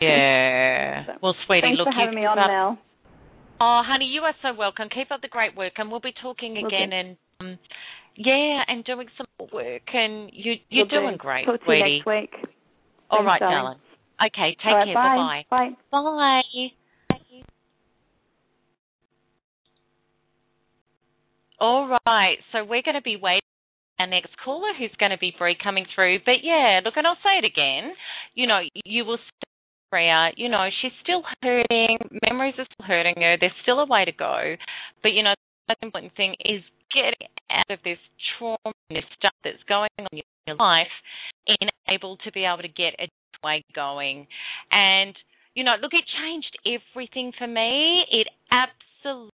Yeah. 0.00 1.06
So, 1.06 1.12
Well, 1.22 1.34
sweetie, 1.46 1.62
Thanks 1.62 1.78
look, 1.78 1.88
for 1.88 1.92
having 1.92 2.14
me 2.14 2.24
on, 2.24 2.38
up- 2.38 2.46
Mel. 2.48 2.78
Oh, 3.60 3.82
honey, 3.86 4.04
you 4.06 4.20
are 4.22 4.34
so 4.42 4.52
welcome. 4.56 4.88
Keep 4.94 5.10
up 5.10 5.22
the 5.22 5.28
great 5.28 5.56
work, 5.56 5.72
and 5.78 5.90
we'll 5.90 6.00
be 6.00 6.12
talking 6.22 6.54
Will 6.54 6.66
again. 6.66 6.90
do. 6.90 6.96
And 6.96 7.16
um, 7.40 7.58
yeah, 8.16 8.62
and 8.68 8.84
doing 8.84 9.08
some 9.16 9.26
more 9.38 9.48
work. 9.52 9.82
And 9.94 10.30
you 10.32 10.54
you're 10.68 10.84
Will 10.84 10.88
do. 10.90 11.00
doing 11.00 11.16
great, 11.16 11.46
Talk 11.46 11.60
to 11.64 11.72
you 11.72 11.80
sweetie. 11.80 12.02
next 12.04 12.06
week. 12.06 12.50
All 13.10 13.24
right, 13.24 13.40
darling. 13.40 13.56
darling. 13.56 13.78
Okay, 14.32 14.56
take 14.62 14.72
right, 14.74 14.84
care. 14.86 14.94
bye. 14.94 15.42
Bye 15.50 15.68
Bye. 15.70 15.70
bye. 17.10 17.16
All 21.58 21.88
right, 22.06 22.36
so 22.52 22.58
we're 22.64 22.82
going 22.82 22.96
to 22.96 23.02
be 23.02 23.16
waiting 23.16 23.40
our 23.98 24.06
next 24.06 24.32
caller 24.44 24.72
who's 24.78 24.94
going 24.98 25.12
to 25.12 25.18
be 25.18 25.34
Bree 25.36 25.56
coming 25.62 25.86
through. 25.94 26.18
But 26.24 26.42
yeah, 26.42 26.80
look, 26.84 26.94
and 26.96 27.06
I'll 27.06 27.20
say 27.22 27.38
it 27.38 27.44
again. 27.44 27.92
You 28.34 28.46
know, 28.46 28.60
you 28.84 29.04
will 29.04 29.18
Freya, 29.90 30.30
you 30.36 30.48
know, 30.48 30.68
she's 30.82 30.92
still 31.02 31.22
hurting. 31.42 31.98
Memories 32.28 32.54
are 32.58 32.66
still 32.66 32.86
hurting 32.86 33.14
her. 33.18 33.36
There's 33.38 33.52
still 33.62 33.78
a 33.78 33.86
way 33.86 34.04
to 34.04 34.12
go. 34.12 34.56
But, 35.02 35.12
you 35.12 35.22
know, 35.22 35.34
the 35.68 35.74
most 35.74 35.82
important 35.82 36.16
thing 36.16 36.34
is 36.44 36.62
getting 36.92 37.30
out 37.50 37.70
of 37.70 37.78
this 37.84 37.98
trauma 38.38 38.74
this 38.90 39.04
stuff 39.18 39.34
that's 39.44 39.62
going 39.68 39.90
on 39.98 40.06
in 40.12 40.22
your 40.46 40.56
life 40.56 40.92
and 41.46 41.70
able 41.88 42.16
to 42.18 42.32
be 42.32 42.44
able 42.44 42.62
to 42.62 42.68
get 42.68 42.94
a 42.98 43.08
way 43.44 43.64
going. 43.74 44.26
And, 44.70 45.14
you 45.54 45.64
know, 45.64 45.74
look, 45.80 45.92
it 45.92 46.04
changed 46.22 46.58
everything 46.66 47.32
for 47.38 47.46
me. 47.46 48.04
It 48.10 48.28
absolutely 48.50 49.30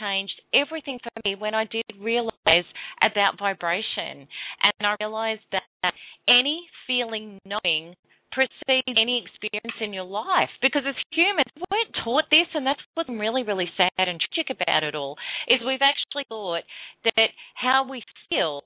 changed 0.00 0.40
everything 0.54 0.98
for 1.02 1.10
me 1.24 1.36
when 1.38 1.54
I 1.54 1.64
did 1.64 1.84
realize 2.00 2.64
about 3.02 3.38
vibration. 3.38 4.26
And 4.62 4.86
I 4.86 4.96
realized 5.00 5.42
that 5.52 5.92
any 6.28 6.66
feeling, 6.86 7.38
knowing 7.44 7.94
precedes 8.32 8.86
any 8.86 9.22
experience 9.24 9.76
in 9.80 9.92
your 9.92 10.04
life. 10.04 10.50
Because 10.62 10.82
as 10.86 10.94
humans, 11.10 11.50
we 11.56 11.62
weren't 11.70 11.96
taught 12.04 12.24
this, 12.30 12.46
and 12.54 12.66
that's 12.66 12.80
what's 12.94 13.10
really, 13.10 13.42
really 13.42 13.68
sad 13.76 13.90
and 13.96 14.20
tragic 14.20 14.54
about 14.54 14.84
it 14.84 14.94
all, 14.94 15.16
is 15.48 15.58
we've 15.66 15.82
actually 15.82 16.24
thought 16.28 16.62
that 17.04 17.28
how 17.54 17.86
we 17.88 18.02
feel 18.28 18.62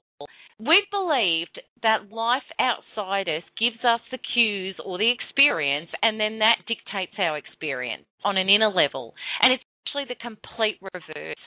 We've 0.59 0.89
believed 0.93 1.61
that 1.83 2.13
life 2.13 2.47
outside 2.61 3.29
us 3.29 3.43
gives 3.59 3.85
us 3.85 4.01
the 4.13 4.19
cues 4.19 4.77
or 4.85 4.99
the 4.99 5.11
experience, 5.11 5.91
and 6.01 6.21
then 6.21 6.39
that 6.39 6.63
dictates 6.69 7.19
our 7.19 7.37
experience 7.37 8.05
on 8.25 8.37
an 8.37 8.49
inner 8.49 8.71
level. 8.71 9.15
And 9.43 9.53
it's 9.53 9.65
actually 9.95 10.07
the 10.09 10.21
complete 10.21 10.79
reverse. 10.83 11.43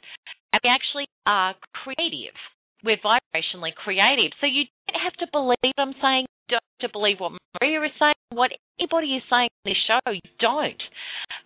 And 0.54 0.62
we 0.64 0.70
actually 0.70 1.08
are 1.26 1.56
creative. 1.84 2.36
we're 2.84 2.98
vibrationally 2.98 3.74
creative. 3.76 4.32
So 4.40 4.48
you 4.48 4.64
don't 4.88 5.02
have 5.02 5.14
to 5.20 5.28
believe 5.32 5.76
I'm 5.78 5.94
saying, 6.02 6.26
you 6.48 6.58
don't 6.58 6.64
have 6.80 6.90
to 6.90 6.94
believe 6.94 7.18
what 7.20 7.34
Maria 7.60 7.82
is 7.84 7.92
saying, 8.00 8.16
what 8.32 8.52
anybody 8.80 9.16
is 9.16 9.24
saying 9.30 9.50
in 9.66 9.72
this 9.72 9.82
show. 9.88 10.12
You 10.12 10.22
don't. 10.40 10.82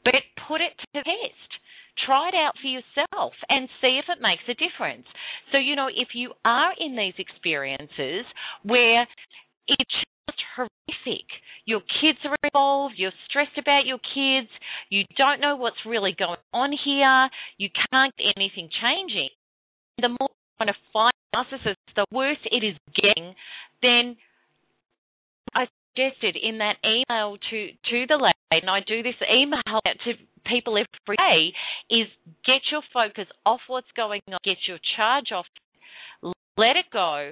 But 0.04 0.16
put 0.48 0.62
it 0.62 0.74
to 0.78 0.88
the 0.94 1.04
test. 1.04 1.52
Try 2.06 2.30
it 2.30 2.36
out 2.36 2.54
for 2.62 2.68
yourself 2.68 3.34
and 3.50 3.70
see 3.82 4.00
if 4.00 4.06
it 4.10 4.22
makes 4.22 4.44
a 4.48 4.56
difference. 4.56 5.06
So, 5.52 5.58
you 5.58 5.76
know, 5.76 5.88
if 5.88 6.10
you 6.16 6.34
are 6.46 6.74
in 6.80 6.96
these 6.96 7.14
experiences 7.18 8.26
where 8.64 9.06
it's 9.80 9.92
just 10.28 10.42
horrific, 10.56 11.28
your 11.66 11.82
kids 12.02 12.20
are 12.26 12.36
involved, 12.44 12.96
you're 12.98 13.16
stressed 13.30 13.58
about 13.58 13.86
your 13.86 14.00
kids, 14.00 14.50
you 14.90 15.04
don't 15.18 15.42
know 15.42 15.56
what's 15.56 15.86
really 15.86 16.16
going 16.18 16.42
on 16.54 16.72
here, 16.84 17.30
you 17.58 17.70
can't 17.92 18.14
get 18.18 18.34
anything 18.36 18.70
changing, 18.82 19.30
the 20.00 20.10
more 20.10 20.30
you 20.30 20.56
want 20.60 20.70
to 20.70 20.78
find 20.92 21.14
narcissists, 21.36 21.96
the 21.96 22.06
worse 22.12 22.42
it 22.46 22.64
is 22.64 22.76
getting, 22.96 23.34
then 23.82 24.18
I 25.54 25.66
suggested 25.94 26.38
in 26.42 26.60
that 26.60 26.78
email 26.86 27.38
to, 27.50 27.68
to 27.90 28.06
the 28.08 28.18
lady, 28.18 28.62
and 28.62 28.70
I 28.70 28.80
do 28.86 29.04
this 29.04 29.16
email 29.32 29.62
out 29.68 29.84
to 30.06 30.14
people 30.46 30.78
every 30.78 31.18
day, 31.18 31.54
is 31.90 32.08
get 32.46 32.62
your 32.72 32.82
focus 32.94 33.28
off 33.46 33.62
what's 33.68 33.92
going 33.96 34.22
on, 34.28 34.40
get 34.44 34.58
your 34.68 34.80
charge 34.96 35.32
off, 35.34 35.46
let 36.58 36.76
it 36.76 36.86
go, 36.92 37.32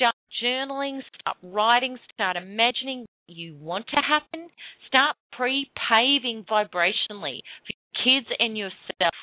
start 0.00 0.16
journaling, 0.42 1.00
start 1.20 1.36
writing, 1.42 1.98
start 2.14 2.36
imagining 2.36 3.00
what 3.00 3.36
you 3.36 3.54
want 3.60 3.84
to 3.88 4.00
happen, 4.00 4.48
start 4.88 5.14
pre-paving 5.36 6.46
vibrationally 6.50 7.44
for 7.60 7.72
your 7.76 7.92
kids 8.02 8.26
and 8.38 8.56
yourself 8.56 9.14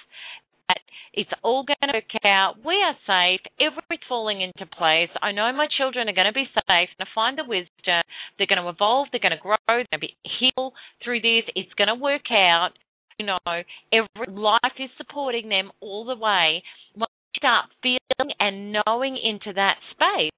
that 0.70 0.78
it's 1.14 1.32
all 1.44 1.66
going 1.66 1.78
to 1.82 1.98
work 1.98 2.24
out. 2.24 2.56
We 2.64 2.76
are 2.76 2.94
safe. 3.08 3.42
Everything's 3.60 4.06
falling 4.08 4.42
into 4.42 4.70
place. 4.78 5.10
I 5.20 5.32
know 5.32 5.52
my 5.54 5.68
children 5.78 6.10
are 6.10 6.14
going 6.14 6.28
to 6.28 6.34
be 6.34 6.46
safe, 6.54 6.94
going 6.94 7.08
to 7.08 7.16
find 7.16 7.38
the 7.40 7.48
wisdom. 7.48 8.04
They're 8.38 8.48
going 8.48 8.62
to 8.62 8.70
evolve. 8.70 9.08
They're 9.12 9.24
going 9.24 9.34
to 9.34 9.42
grow. 9.42 9.58
They're 9.66 9.88
going 9.90 10.02
to 10.02 10.08
be 10.08 10.16
healed 10.38 10.74
through 11.04 11.22
this. 11.22 11.50
It's 11.56 11.74
going 11.74 11.88
to 11.88 11.96
work 11.96 12.30
out. 12.30 12.72
You 13.18 13.26
know, 13.26 13.40
every 13.48 14.30
life 14.30 14.78
is 14.78 14.92
supporting 14.98 15.50
them 15.50 15.72
all 15.82 16.06
the 16.06 16.16
way. 16.16 16.62
Once 16.96 17.10
you 17.34 17.40
start 17.40 17.66
feeling 17.82 18.30
and 18.40 18.76
knowing 18.86 19.18
into 19.18 19.54
that 19.56 19.78
space, 19.90 20.30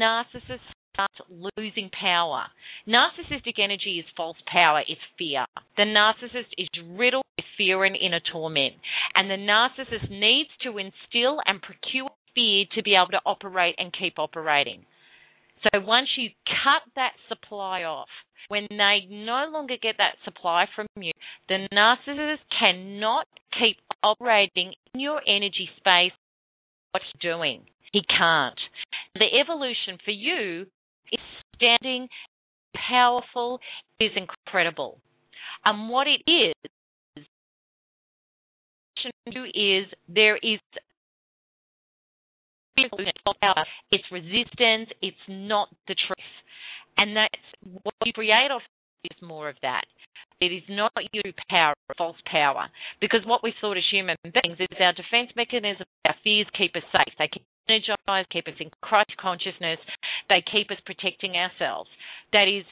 narcissists 0.00 0.60
starts 0.94 1.14
losing 1.56 1.90
power. 1.90 2.44
Narcissistic 2.88 3.58
energy 3.58 3.98
is 3.98 4.04
false 4.16 4.36
power, 4.50 4.82
it's 4.86 5.00
fear. 5.18 5.44
The 5.76 5.82
narcissist 5.82 6.52
is 6.56 6.68
riddled 6.96 7.24
with 7.36 7.46
fear 7.58 7.84
and 7.84 7.96
inner 7.96 8.20
torment. 8.32 8.74
And 9.14 9.30
the 9.30 9.34
narcissist 9.34 10.10
needs 10.10 10.50
to 10.62 10.78
instill 10.78 11.38
and 11.46 11.60
procure 11.60 12.10
fear 12.34 12.64
to 12.74 12.82
be 12.82 12.94
able 12.94 13.12
to 13.12 13.20
operate 13.26 13.74
and 13.78 13.92
keep 13.92 14.18
operating. 14.18 14.84
So 15.62 15.80
once 15.80 16.08
you 16.16 16.30
cut 16.46 16.82
that 16.94 17.12
supply 17.28 17.84
off, 17.84 18.08
when 18.48 18.66
they 18.68 19.06
no 19.08 19.48
longer 19.50 19.76
get 19.80 19.96
that 19.98 20.16
supply 20.24 20.66
from 20.76 20.86
you, 20.96 21.12
the 21.48 21.66
narcissist 21.72 22.44
cannot 22.58 23.26
keep 23.58 23.78
operating 24.02 24.74
in 24.92 25.00
your 25.00 25.20
energy 25.26 25.68
space 25.78 26.12
what 26.90 27.02
he's 27.02 27.20
doing. 27.22 27.62
He 27.92 28.02
can't. 28.02 28.58
The 29.14 29.26
evolution 29.40 29.98
for 30.04 30.10
you 30.10 30.66
is 31.12 31.20
standing 31.54 32.08
powerful, 32.88 33.60
is 34.00 34.10
incredible. 34.16 34.98
And 35.64 35.88
what 35.88 36.06
it 36.06 36.20
is, 36.30 36.54
is 39.54 39.86
there 40.08 40.36
is 40.36 40.58
it's 43.92 44.04
resistance, 44.10 44.90
it's 45.00 45.16
not 45.28 45.68
the 45.86 45.94
truth. 45.94 46.34
And 46.96 47.16
that's 47.16 47.42
what 47.82 47.94
you 48.04 48.12
create 48.12 48.50
off 48.50 48.62
is 49.04 49.22
more 49.22 49.48
of 49.48 49.56
that. 49.62 49.84
It 50.40 50.46
is 50.46 50.62
not 50.68 50.92
you 51.12 51.22
power, 51.48 51.74
false 51.96 52.16
power. 52.30 52.66
Because 53.00 53.20
what 53.24 53.42
we 53.42 53.54
thought 53.60 53.76
as 53.76 53.84
human 53.90 54.16
beings 54.24 54.58
is 54.58 54.78
our 54.80 54.92
defense 54.92 55.30
mechanism, 55.36 55.86
our 56.04 56.14
fears 56.24 56.46
keep 56.58 56.74
us 56.76 56.82
safe. 56.92 57.14
They 57.18 57.28
keep 57.32 57.44
energized, 57.68 58.30
keep 58.30 58.48
us 58.48 58.54
in 58.60 58.70
Christ 58.82 59.12
consciousness. 59.20 59.78
They 60.28 60.42
keep 60.50 60.70
us 60.70 60.78
protecting 60.84 61.34
ourselves. 61.36 61.90
That 62.32 62.48
is, 62.48 62.64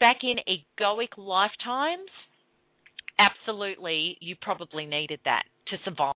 back 0.00 0.18
in 0.22 0.36
egoic 0.48 1.16
lifetimes, 1.16 2.10
absolutely, 3.18 4.16
you 4.20 4.36
probably 4.40 4.86
needed 4.86 5.20
that 5.24 5.44
to 5.68 5.76
survive. 5.84 6.14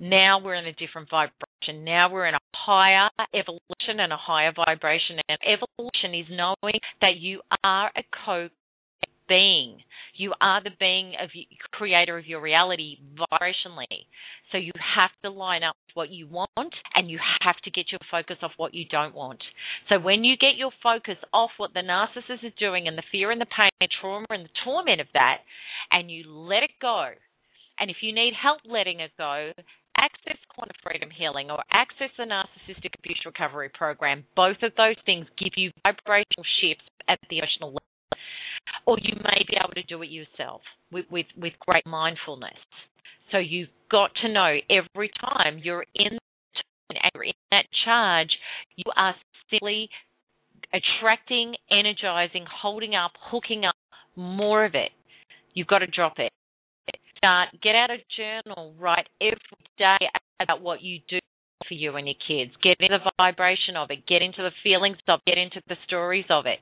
Now 0.00 0.40
we're 0.42 0.56
in 0.56 0.66
a 0.66 0.72
different 0.72 1.08
vibration. 1.10 1.84
Now 1.84 2.12
we're 2.12 2.26
in 2.26 2.34
a 2.34 2.40
higher 2.54 3.08
evolution 3.32 4.00
and 4.00 4.12
a 4.12 4.16
higher 4.16 4.52
vibration. 4.54 5.18
And 5.28 5.38
evolution 5.42 6.18
is 6.18 6.26
knowing 6.30 6.80
that 7.00 7.16
you 7.18 7.40
are 7.62 7.90
a 7.96 8.02
co 8.24 8.48
being. 9.28 9.78
You 10.16 10.32
are 10.40 10.62
the 10.62 10.70
being 10.78 11.14
of 11.20 11.30
creator 11.72 12.16
of 12.16 12.26
your 12.26 12.40
reality 12.40 12.98
vibrationally. 13.18 14.06
So 14.52 14.58
you 14.58 14.70
have 14.96 15.10
to 15.24 15.30
line 15.30 15.64
up 15.64 15.76
what 15.94 16.10
you 16.10 16.28
want 16.28 16.74
and 16.94 17.10
you 17.10 17.18
have 17.42 17.56
to 17.64 17.70
get 17.70 17.86
your 17.90 18.00
focus 18.10 18.36
off 18.42 18.52
what 18.56 18.74
you 18.74 18.84
don't 18.88 19.14
want. 19.14 19.40
So 19.88 19.98
when 19.98 20.22
you 20.22 20.36
get 20.36 20.56
your 20.56 20.70
focus 20.82 21.16
off 21.32 21.50
what 21.56 21.74
the 21.74 21.80
narcissist 21.80 22.46
is 22.46 22.52
doing 22.60 22.86
and 22.86 22.96
the 22.96 23.02
fear 23.10 23.32
and 23.32 23.40
the 23.40 23.46
pain 23.46 23.70
and 23.80 23.90
trauma 24.00 24.26
and 24.30 24.44
the 24.44 24.54
torment 24.64 25.00
of 25.00 25.08
that 25.14 25.38
and 25.90 26.10
you 26.10 26.24
let 26.28 26.62
it 26.62 26.78
go. 26.80 27.08
And 27.80 27.90
if 27.90 27.96
you 28.00 28.14
need 28.14 28.34
help 28.40 28.60
letting 28.64 29.00
it 29.00 29.10
go, 29.18 29.50
access 29.96 30.38
quantum 30.48 30.76
freedom 30.82 31.08
healing 31.10 31.50
or 31.50 31.58
access 31.72 32.10
the 32.16 32.24
narcissistic 32.24 32.94
abuse 32.98 33.20
recovery 33.26 33.70
program. 33.74 34.24
Both 34.36 34.62
of 34.62 34.72
those 34.76 34.96
things 35.04 35.26
give 35.38 35.54
you 35.56 35.72
vibrational 35.82 36.46
shifts 36.62 36.86
at 37.08 37.18
the 37.30 37.38
emotional 37.38 37.70
level 37.70 37.82
or 38.86 38.96
you 39.00 39.14
may 39.22 39.44
be 39.48 39.56
able 39.62 39.74
to 39.74 39.82
do 39.82 40.02
it 40.02 40.10
yourself 40.10 40.60
with, 40.92 41.06
with, 41.10 41.26
with 41.36 41.52
great 41.66 41.86
mindfulness. 41.86 42.56
So 43.32 43.38
you've 43.38 43.68
got 43.90 44.10
to 44.22 44.32
know 44.32 44.56
every 44.70 45.10
time 45.20 45.60
you're 45.62 45.84
in 45.94 46.18
in 46.90 47.32
that 47.50 47.64
charge, 47.84 48.28
you 48.76 48.84
are 48.96 49.14
simply 49.50 49.88
attracting, 50.72 51.54
energizing, 51.70 52.44
holding 52.62 52.94
up, 52.94 53.12
hooking 53.30 53.64
up 53.64 53.74
more 54.16 54.64
of 54.64 54.74
it. 54.74 54.90
You've 55.54 55.66
got 55.66 55.78
to 55.78 55.86
drop 55.86 56.14
it. 56.18 56.32
Start, 57.16 57.48
get 57.62 57.74
out 57.74 57.90
a 57.90 57.96
journal, 58.16 58.74
write 58.78 59.08
every 59.20 59.38
day 59.78 60.06
about 60.40 60.60
what 60.60 60.82
you 60.82 60.98
do 61.08 61.18
for 61.66 61.74
you 61.74 61.96
and 61.96 62.06
your 62.06 62.20
kids. 62.26 62.52
Get 62.62 62.76
into 62.80 62.98
the 62.98 63.12
vibration 63.16 63.76
of 63.76 63.90
it. 63.90 64.06
Get 64.06 64.22
into 64.22 64.42
the 64.42 64.52
feelings 64.62 64.98
of 65.08 65.20
it. 65.24 65.30
Get 65.30 65.38
into 65.38 65.62
the 65.68 65.76
stories 65.86 66.26
of 66.30 66.46
it. 66.46 66.58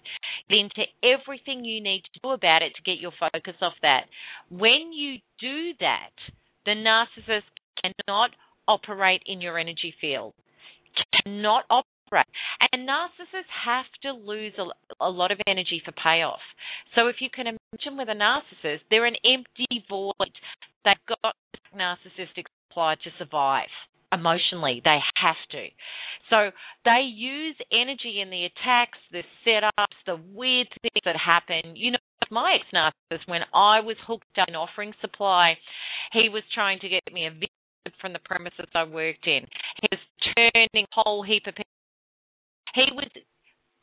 Get 0.49 0.59
into 0.59 0.84
everything 1.03 1.64
you 1.64 1.82
need 1.82 2.03
to 2.05 2.20
do 2.22 2.30
about 2.30 2.62
it 2.62 2.72
to 2.76 2.82
get 2.82 3.01
your 3.01 3.12
focus 3.18 3.57
off 3.61 3.74
that. 3.82 4.05
When 4.51 4.93
you 4.93 5.18
do 5.40 5.72
that, 5.80 6.14
the 6.64 6.72
narcissist 6.72 7.49
cannot 7.82 8.30
operate 8.68 9.22
in 9.26 9.40
your 9.40 9.59
energy 9.59 9.95
field. 10.01 10.34
Cannot 11.24 11.64
operate. 11.70 12.26
And 12.72 12.86
narcissists 12.86 13.49
have 13.64 13.86
to 14.03 14.12
lose 14.12 14.53
a, 14.59 15.05
a 15.05 15.09
lot 15.09 15.32
of 15.32 15.38
energy 15.47 15.80
for 15.84 15.93
payoff. 15.93 16.40
So 16.95 17.07
if 17.07 17.16
you 17.20 17.28
can 17.34 17.47
imagine 17.47 17.97
with 17.97 18.09
a 18.09 18.12
narcissist, 18.12 18.80
they're 18.90 19.07
an 19.07 19.16
empty 19.24 19.84
void. 19.88 20.12
They've 20.84 20.95
got 21.09 21.34
narcissistic 21.74 22.45
supply 22.68 22.97
to 22.97 23.11
survive 23.18 23.68
emotionally. 24.12 24.80
They 24.84 24.98
have 25.16 25.36
to. 25.52 25.66
So 26.30 26.50
they 26.84 27.02
use 27.04 27.56
energy 27.72 28.20
in 28.20 28.30
the 28.30 28.46
attacks, 28.46 28.98
the 29.10 29.22
setups, 29.46 29.98
the 30.06 30.16
weird 30.32 30.68
things 30.80 31.02
that 31.04 31.16
happen. 31.16 31.76
You 31.76 31.92
know, 31.92 31.98
my 32.30 32.56
ex 32.56 32.64
narcissist, 32.74 33.28
when 33.28 33.42
I 33.52 33.80
was 33.80 33.96
hooked 34.06 34.24
up 34.40 34.48
in 34.48 34.54
offering 34.54 34.92
supply, 35.00 35.54
he 36.12 36.28
was 36.28 36.42
trying 36.54 36.78
to 36.80 36.88
get 36.88 37.02
me 37.12 37.26
a 37.26 37.30
video 37.30 37.48
from 38.00 38.12
the 38.12 38.20
premises 38.24 38.68
I 38.74 38.84
worked 38.84 39.26
in. 39.26 39.44
He 39.80 39.88
was 39.90 40.00
turning 40.36 40.68
a 40.74 40.86
whole 40.92 41.22
heap 41.22 41.42
of 41.46 41.54
people. 41.54 41.68
He 42.74 42.88
was 42.92 43.10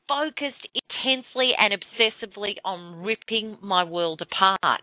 focused 0.10 0.68
intensely 0.74 1.52
and 1.58 1.72
obsessively 1.72 2.56
on 2.66 3.04
ripping 3.04 3.58
my 3.62 3.84
world 3.84 4.22
apart. 4.22 4.82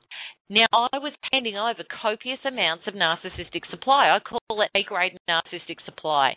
Now, 0.48 0.66
I 0.72 0.98
was 0.98 1.12
handing 1.32 1.56
over 1.56 1.82
copious 2.00 2.38
amounts 2.46 2.84
of 2.86 2.94
narcissistic 2.94 3.68
supply. 3.68 4.08
I 4.08 4.20
call 4.20 4.62
it 4.62 4.70
A 4.76 4.84
grade 4.84 5.18
narcissistic 5.28 5.84
supply. 5.84 6.36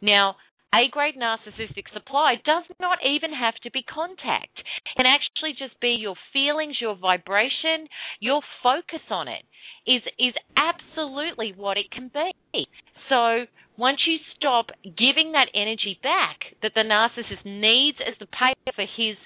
Now, 0.00 0.36
a 0.74 0.88
grade 0.90 1.14
narcissistic 1.16 1.84
supply 1.92 2.34
does 2.44 2.64
not 2.80 2.98
even 3.04 3.32
have 3.32 3.54
to 3.62 3.70
be 3.70 3.82
contact. 3.82 4.58
It 4.58 4.96
can 4.96 5.06
actually 5.06 5.52
just 5.58 5.80
be 5.80 5.96
your 5.98 6.16
feelings, 6.32 6.76
your 6.80 6.96
vibration, 6.96 7.88
your 8.20 8.42
focus 8.62 9.04
on 9.10 9.28
it 9.28 9.44
is 9.86 10.02
is 10.18 10.34
absolutely 10.56 11.54
what 11.56 11.76
it 11.76 11.90
can 11.90 12.10
be. 12.12 12.66
So 13.08 13.46
once 13.78 13.98
you 14.06 14.18
stop 14.36 14.66
giving 14.84 15.32
that 15.32 15.48
energy 15.54 15.98
back 16.02 16.36
that 16.62 16.72
the 16.74 16.82
narcissist 16.82 17.44
needs 17.44 17.98
as 18.06 18.14
the 18.20 18.26
pay 18.26 18.54
for 18.74 18.84
his 18.96 19.16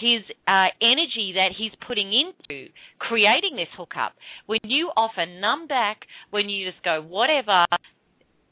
his 0.00 0.22
uh, 0.46 0.70
energy 0.80 1.34
that 1.34 1.50
he's 1.58 1.72
putting 1.86 2.12
into 2.14 2.70
creating 2.98 3.56
this 3.56 3.68
hookup, 3.76 4.14
when 4.46 4.60
you 4.64 4.90
offer 4.96 5.26
numb 5.26 5.66
back, 5.66 5.98
when 6.30 6.48
you 6.48 6.70
just 6.70 6.82
go 6.82 7.02
whatever, 7.02 7.66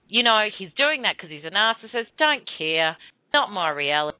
you 0.09 0.23
know, 0.23 0.49
he's 0.59 0.73
doing 0.77 1.03
that 1.03 1.17
because 1.17 1.31
he's 1.31 1.45
a 1.45 1.55
narcissist. 1.55 2.09
Don't 2.19 2.49
care. 2.59 2.97
Not 3.33 3.53
my 3.53 3.71
reality. 3.71 4.19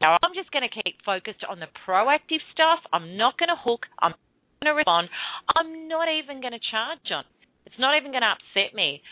Now, 0.00 0.16
I'm 0.22 0.32
just 0.34 0.50
going 0.50 0.64
to 0.64 0.72
keep 0.72 0.96
focused 1.04 1.44
on 1.48 1.60
the 1.60 1.66
proactive 1.86 2.40
stuff. 2.54 2.80
I'm 2.92 3.18
not 3.18 3.36
going 3.38 3.50
to 3.50 3.60
hook. 3.60 3.84
I'm 4.00 4.14
going 4.62 4.72
to 4.72 4.78
respond. 4.78 5.08
I'm 5.54 5.88
not 5.88 6.08
even 6.08 6.40
going 6.40 6.54
to 6.54 6.62
charge 6.70 7.04
on. 7.12 7.24
It's 7.66 7.78
not 7.78 7.98
even 7.98 8.10
going 8.10 8.22
to 8.22 8.32
upset 8.32 8.74
me 8.74 9.02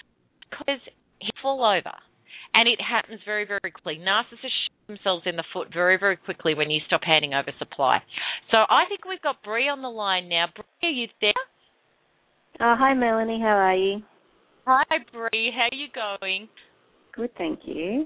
because 0.48 0.80
he 1.20 1.30
fall 1.42 1.60
over. 1.60 1.94
And 2.54 2.66
it 2.66 2.80
happens 2.80 3.20
very, 3.26 3.44
very 3.44 3.60
quickly. 3.60 4.00
Narcissists 4.00 4.56
shoot 4.64 4.86
themselves 4.86 5.24
in 5.26 5.36
the 5.36 5.44
foot 5.52 5.68
very, 5.72 5.98
very 5.98 6.16
quickly 6.16 6.54
when 6.54 6.70
you 6.70 6.80
stop 6.86 7.02
handing 7.04 7.34
over 7.34 7.52
supply. 7.58 7.98
So 8.50 8.56
I 8.56 8.88
think 8.88 9.04
we've 9.04 9.20
got 9.20 9.42
Bree 9.44 9.68
on 9.68 9.82
the 9.82 9.90
line 9.90 10.30
now. 10.30 10.46
Bree, 10.54 10.88
are 10.88 10.90
you 10.90 11.08
there? 11.20 11.32
Oh, 12.60 12.74
hi, 12.78 12.94
Melanie. 12.94 13.40
How 13.40 13.48
are 13.48 13.76
you? 13.76 14.02
Hi, 14.68 14.84
Bree. 15.14 15.50
How 15.56 15.64
are 15.72 15.72
you 15.72 15.88
going? 15.96 16.46
Good, 17.16 17.30
thank 17.38 17.60
you. 17.64 18.04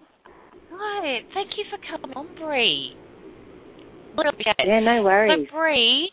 Right. 0.70 1.22
Thank 1.34 1.58
you 1.58 1.64
for 1.68 1.76
coming 1.90 2.16
on, 2.16 2.28
Bree. 2.38 2.94
Yeah, 4.64 4.78
no 4.78 5.02
worries. 5.02 5.48
So, 5.50 5.56
Bree, 5.58 6.12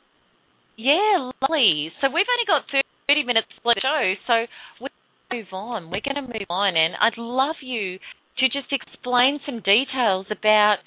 yeah, 0.75 1.29
lovely. 1.39 1.91
So 2.01 2.07
we've 2.07 2.25
only 2.25 2.47
got 2.47 2.63
30 3.07 3.25
minutes 3.25 3.45
left 3.63 3.79
show, 3.83 4.13
so 4.25 4.33
we're 4.81 4.89
going 4.89 5.29
to 5.29 5.35
move 5.37 5.53
on. 5.53 5.91
We're 5.91 6.01
going 6.01 6.17
to 6.17 6.33
move 6.33 6.49
on, 6.49 6.75
and 6.75 6.95
I'd 6.99 7.19
love 7.19 7.61
you 7.61 7.99
to 8.39 8.45
just 8.49 8.73
explain 8.73 9.37
some 9.45 9.61
details 9.61 10.25
about, 10.31 10.77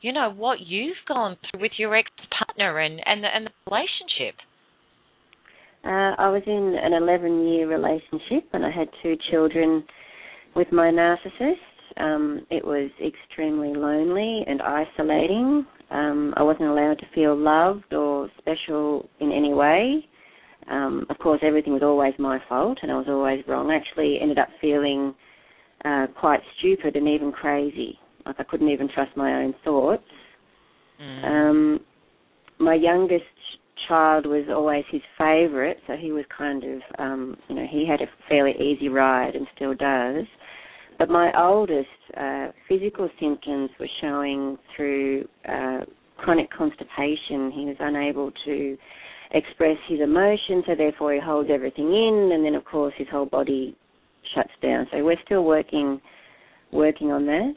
you 0.00 0.12
know, 0.12 0.32
what 0.34 0.58
you've 0.66 0.98
gone 1.06 1.36
through 1.46 1.60
with 1.60 1.78
your 1.78 1.94
ex-partner 1.94 2.80
and, 2.80 3.00
and, 3.06 3.22
the, 3.22 3.28
and 3.32 3.46
the 3.46 3.70
relationship. 3.70 4.34
Uh, 5.84 6.14
I 6.16 6.28
was 6.30 6.42
in 6.46 6.78
an 6.80 6.92
11 6.92 7.48
year 7.48 7.68
relationship 7.68 8.48
and 8.52 8.64
I 8.64 8.70
had 8.70 8.88
two 9.02 9.16
children 9.30 9.84
with 10.54 10.70
my 10.70 10.90
narcissist. 10.90 11.56
Um, 11.96 12.46
it 12.50 12.64
was 12.64 12.90
extremely 13.04 13.74
lonely 13.74 14.44
and 14.46 14.62
isolating. 14.62 15.66
Um, 15.90 16.34
I 16.36 16.42
wasn't 16.42 16.68
allowed 16.68 16.98
to 17.00 17.06
feel 17.14 17.36
loved 17.36 17.92
or 17.92 18.30
special 18.38 19.08
in 19.20 19.32
any 19.32 19.52
way. 19.52 20.06
Um, 20.70 21.04
of 21.10 21.18
course, 21.18 21.40
everything 21.42 21.72
was 21.72 21.82
always 21.82 22.14
my 22.18 22.38
fault 22.48 22.78
and 22.82 22.90
I 22.90 22.94
was 22.94 23.06
always 23.08 23.42
wrong. 23.48 23.70
I 23.70 23.76
actually 23.76 24.18
ended 24.22 24.38
up 24.38 24.48
feeling 24.60 25.14
uh, 25.84 26.06
quite 26.18 26.40
stupid 26.58 26.94
and 26.94 27.08
even 27.08 27.32
crazy. 27.32 27.98
Like 28.24 28.36
I 28.38 28.44
couldn't 28.44 28.68
even 28.68 28.88
trust 28.88 29.16
my 29.16 29.42
own 29.42 29.52
thoughts. 29.64 30.04
Mm. 31.02 31.24
Um, 31.24 31.80
my 32.60 32.74
youngest 32.74 33.24
child 33.88 34.26
was 34.26 34.44
always 34.48 34.84
his 34.90 35.02
favourite, 35.18 35.76
so 35.86 35.94
he 35.96 36.12
was 36.12 36.24
kind 36.36 36.64
of, 36.64 36.80
um, 36.98 37.36
you 37.48 37.54
know, 37.54 37.66
he 37.70 37.86
had 37.86 38.00
a 38.00 38.06
fairly 38.28 38.52
easy 38.60 38.88
ride 38.88 39.34
and 39.34 39.46
still 39.54 39.74
does. 39.74 40.26
But 40.98 41.08
my 41.08 41.32
oldest, 41.36 41.88
uh, 42.16 42.48
physical 42.68 43.08
symptoms 43.20 43.70
were 43.80 43.88
showing 44.00 44.58
through 44.76 45.26
uh, 45.48 45.80
chronic 46.18 46.50
constipation. 46.50 47.50
He 47.50 47.64
was 47.64 47.76
unable 47.80 48.30
to 48.44 48.78
express 49.32 49.76
his 49.88 50.00
emotions, 50.00 50.64
so 50.66 50.74
therefore 50.76 51.14
he 51.14 51.20
holds 51.20 51.48
everything 51.52 51.86
in, 51.86 52.30
and 52.32 52.44
then 52.44 52.54
of 52.54 52.64
course 52.64 52.94
his 52.96 53.08
whole 53.10 53.26
body 53.26 53.76
shuts 54.34 54.52
down. 54.62 54.86
So 54.92 55.04
we're 55.04 55.20
still 55.24 55.44
working 55.44 56.00
working 56.72 57.12
on 57.12 57.26
that. 57.26 57.54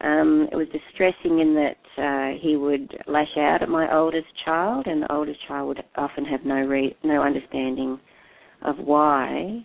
Um, 0.00 0.48
it 0.52 0.56
was 0.56 0.68
distressing 0.68 1.40
in 1.40 1.54
that 1.54 2.02
uh, 2.02 2.38
he 2.40 2.56
would 2.56 2.96
lash 3.08 3.36
out 3.36 3.62
at 3.62 3.68
my 3.68 3.92
oldest 3.92 4.28
child, 4.44 4.86
and 4.86 5.02
the 5.02 5.12
oldest 5.12 5.40
child 5.48 5.68
would 5.68 5.82
often 5.96 6.24
have 6.24 6.44
no 6.44 6.54
re- 6.54 6.96
no 7.02 7.22
understanding 7.22 7.98
of 8.62 8.76
why. 8.78 9.64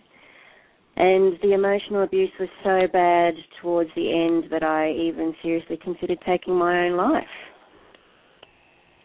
And 0.96 1.34
the 1.42 1.52
emotional 1.54 2.02
abuse 2.02 2.30
was 2.38 2.48
so 2.62 2.86
bad 2.92 3.34
towards 3.60 3.90
the 3.96 4.10
end 4.12 4.50
that 4.50 4.62
I 4.62 4.90
even 4.90 5.34
seriously 5.42 5.76
considered 5.82 6.18
taking 6.26 6.54
my 6.54 6.86
own 6.86 6.96
life. 6.96 7.24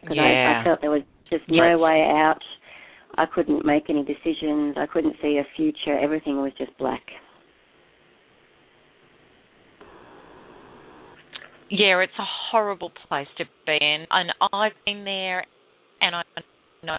Because 0.02 0.18
yeah. 0.18 0.24
I, 0.58 0.62
I 0.62 0.64
felt 0.64 0.82
there 0.82 0.92
was 0.92 1.02
just 1.30 1.44
yes. 1.48 1.60
no 1.62 1.78
way 1.78 2.04
out. 2.04 2.42
I 3.18 3.26
couldn't 3.26 3.66
make 3.66 3.90
any 3.90 4.04
decisions. 4.04 4.76
I 4.78 4.86
couldn't 4.92 5.16
see 5.22 5.40
a 5.40 5.48
future. 5.56 5.98
Everything 6.00 6.42
was 6.42 6.52
just 6.58 6.76
black. 6.78 7.02
Yeah, 11.70 12.00
it's 12.02 12.14
a 12.18 12.26
horrible 12.52 12.92
place 13.08 13.28
to 13.38 13.46
be 13.66 13.78
in, 13.80 14.08
and 14.10 14.32
I've 14.52 14.72
been 14.86 15.04
there, 15.06 15.46
and 16.02 16.16
I 16.16 16.24
know, 16.84 16.98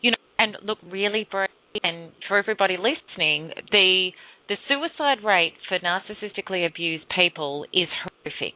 you 0.00 0.12
know, 0.12 0.16
and 0.38 0.56
look, 0.64 0.78
really, 0.90 1.28
Bree, 1.30 1.48
and 1.82 2.10
for 2.26 2.38
everybody 2.38 2.76
listening, 2.78 3.52
the 3.70 4.10
the 4.48 4.56
suicide 4.68 5.22
rate 5.24 5.52
for 5.68 5.78
narcissistically 5.78 6.66
abused 6.66 7.04
people 7.14 7.66
is 7.72 7.88
horrific. 8.02 8.54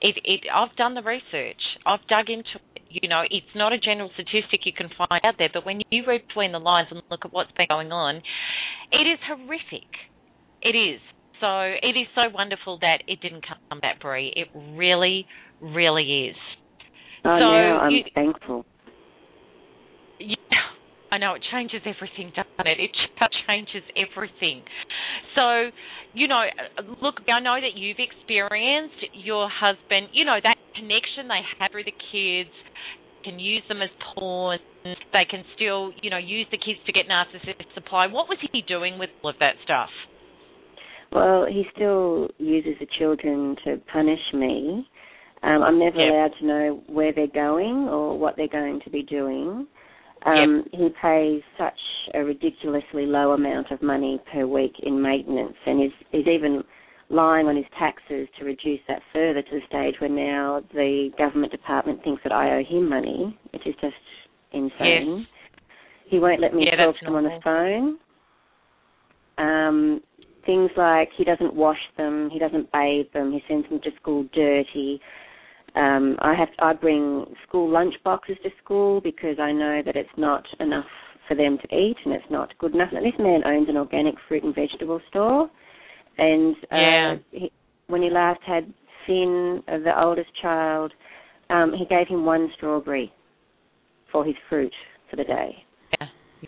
It, 0.00 0.16
it, 0.24 0.40
I've 0.54 0.74
done 0.76 0.94
the 0.94 1.02
research. 1.02 1.60
I've 1.84 2.06
dug 2.08 2.30
into 2.30 2.56
it. 2.76 2.82
You 2.88 3.08
know, 3.08 3.22
it's 3.28 3.52
not 3.54 3.72
a 3.72 3.78
general 3.78 4.10
statistic 4.14 4.60
you 4.64 4.72
can 4.72 4.88
find 4.96 5.20
out 5.24 5.34
there, 5.38 5.50
but 5.52 5.66
when 5.66 5.82
you 5.90 6.04
read 6.06 6.26
between 6.28 6.52
the 6.52 6.60
lines 6.60 6.88
and 6.90 7.02
look 7.10 7.20
at 7.24 7.32
what's 7.32 7.50
been 7.52 7.66
going 7.68 7.92
on, 7.92 8.22
it 8.92 9.04
is 9.04 9.18
horrific. 9.26 9.90
It 10.62 10.74
is. 10.78 11.00
So 11.40 11.60
it 11.62 11.96
is 11.96 12.06
so 12.14 12.22
wonderful 12.34 12.78
that 12.80 13.02
it 13.06 13.20
didn't 13.20 13.44
come 13.68 13.80
back, 13.80 14.00
Bree. 14.00 14.32
It 14.34 14.48
really, 14.76 15.26
really 15.60 16.28
is. 16.28 16.36
Oh, 17.24 17.36
so 17.36 17.40
no, 17.40 17.78
I'm 17.82 17.90
you, 17.92 18.02
thankful. 18.14 18.64
Yeah, 20.18 20.36
I 21.12 21.18
know 21.18 21.34
it 21.34 21.42
changes 21.52 21.80
everything, 21.86 22.32
doesn't 22.34 22.66
it? 22.66 22.78
It 22.80 22.90
changes 23.46 23.82
everything. 23.94 24.62
So, 25.34 25.70
you 26.14 26.26
know, 26.26 26.42
look, 27.00 27.20
I 27.28 27.40
know 27.40 27.58
that 27.60 27.76
you've 27.76 27.98
experienced 27.98 29.14
your 29.14 29.48
husband, 29.48 30.08
you 30.12 30.24
know, 30.24 30.38
that 30.42 30.56
connection 30.74 31.28
they 31.28 31.42
have 31.60 31.70
with 31.74 31.86
the 31.86 31.94
kids, 32.12 32.54
can 33.24 33.38
use 33.38 33.62
them 33.68 33.82
as 33.82 33.90
pawns. 34.14 34.60
They 34.84 35.26
can 35.28 35.44
still, 35.54 35.92
you 36.02 36.10
know, 36.10 36.18
use 36.18 36.46
the 36.50 36.58
kids 36.58 36.78
to 36.86 36.92
get 36.92 37.06
narcissistic 37.06 37.66
supply. 37.74 38.06
What 38.06 38.28
was 38.28 38.38
he 38.52 38.62
doing 38.62 38.98
with 38.98 39.10
all 39.22 39.30
of 39.30 39.36
that 39.40 39.54
stuff? 39.64 39.90
Well, 41.12 41.46
he 41.46 41.64
still 41.74 42.28
uses 42.38 42.74
the 42.80 42.86
children 42.98 43.56
to 43.64 43.80
punish 43.92 44.20
me. 44.34 44.86
Um, 45.42 45.62
I'm 45.62 45.78
never 45.78 45.98
yep. 45.98 46.12
allowed 46.12 46.32
to 46.40 46.46
know 46.46 46.82
where 46.88 47.12
they're 47.12 47.26
going 47.28 47.88
or 47.88 48.18
what 48.18 48.36
they're 48.36 48.48
going 48.48 48.80
to 48.84 48.90
be 48.90 49.02
doing. 49.02 49.66
Um, 50.26 50.64
yep. 50.72 50.80
He 50.80 50.88
pays 51.00 51.42
such 51.56 51.78
a 52.14 52.24
ridiculously 52.24 53.06
low 53.06 53.32
amount 53.32 53.70
of 53.70 53.80
money 53.80 54.20
per 54.32 54.46
week 54.46 54.72
in 54.82 55.00
maintenance, 55.00 55.54
and 55.64 55.82
is 55.82 55.92
is 56.12 56.26
even 56.26 56.64
lying 57.10 57.46
on 57.46 57.56
his 57.56 57.64
taxes 57.78 58.28
to 58.38 58.44
reduce 58.44 58.80
that 58.88 59.00
further 59.12 59.40
to 59.40 59.50
the 59.50 59.60
stage 59.66 59.94
where 60.00 60.10
now 60.10 60.62
the 60.74 61.10
government 61.16 61.52
department 61.52 62.02
thinks 62.04 62.22
that 62.22 62.32
I 62.32 62.58
owe 62.58 62.64
him 62.64 62.88
money, 62.88 63.38
which 63.52 63.66
is 63.66 63.74
just 63.80 63.94
insane. 64.52 65.18
Yes. 65.20 65.26
He 66.10 66.18
won't 66.18 66.40
let 66.40 66.54
me 66.54 66.66
yeah, 66.66 66.84
talk 66.84 66.98
to 66.98 67.06
him 67.06 67.14
on 67.14 67.24
the 67.24 67.38
phone. 67.44 67.98
Um, 69.38 70.00
things 70.48 70.70
like 70.78 71.10
he 71.14 71.24
doesn't 71.24 71.52
wash 71.52 71.76
them, 71.98 72.30
he 72.32 72.38
doesn't 72.38 72.72
bathe 72.72 73.04
them, 73.12 73.30
he 73.30 73.42
sends 73.46 73.68
them 73.68 73.80
to 73.82 73.90
school 74.00 74.26
dirty. 74.32 74.98
Um, 75.76 76.16
I 76.20 76.34
have 76.34 76.48
I 76.58 76.72
bring 76.72 77.26
school 77.46 77.70
lunch 77.70 77.92
boxes 78.02 78.38
to 78.42 78.48
school 78.64 79.02
because 79.02 79.38
I 79.38 79.52
know 79.52 79.82
that 79.84 79.94
it's 79.94 80.08
not 80.16 80.44
enough 80.58 80.86
for 81.28 81.34
them 81.34 81.58
to 81.58 81.76
eat 81.76 81.96
and 82.02 82.14
it's 82.14 82.30
not 82.30 82.56
good 82.58 82.74
enough. 82.74 82.88
And 82.92 83.04
this 83.04 83.18
man 83.18 83.42
owns 83.44 83.68
an 83.68 83.76
organic 83.76 84.14
fruit 84.26 84.42
and 84.42 84.54
vegetable 84.54 85.02
store, 85.10 85.50
and 86.16 86.56
uh, 86.72 86.76
yeah. 86.76 87.14
he, 87.30 87.52
when 87.88 88.00
he 88.00 88.08
last 88.08 88.40
had 88.46 88.72
Finn, 89.06 89.62
uh, 89.68 89.78
the 89.84 89.92
oldest 90.02 90.30
child, 90.40 90.94
um, 91.50 91.74
he 91.78 91.84
gave 91.84 92.08
him 92.08 92.24
one 92.24 92.50
strawberry 92.56 93.12
for 94.10 94.24
his 94.24 94.34
fruit 94.48 94.72
for 95.10 95.16
the 95.16 95.24
day. 95.24 95.62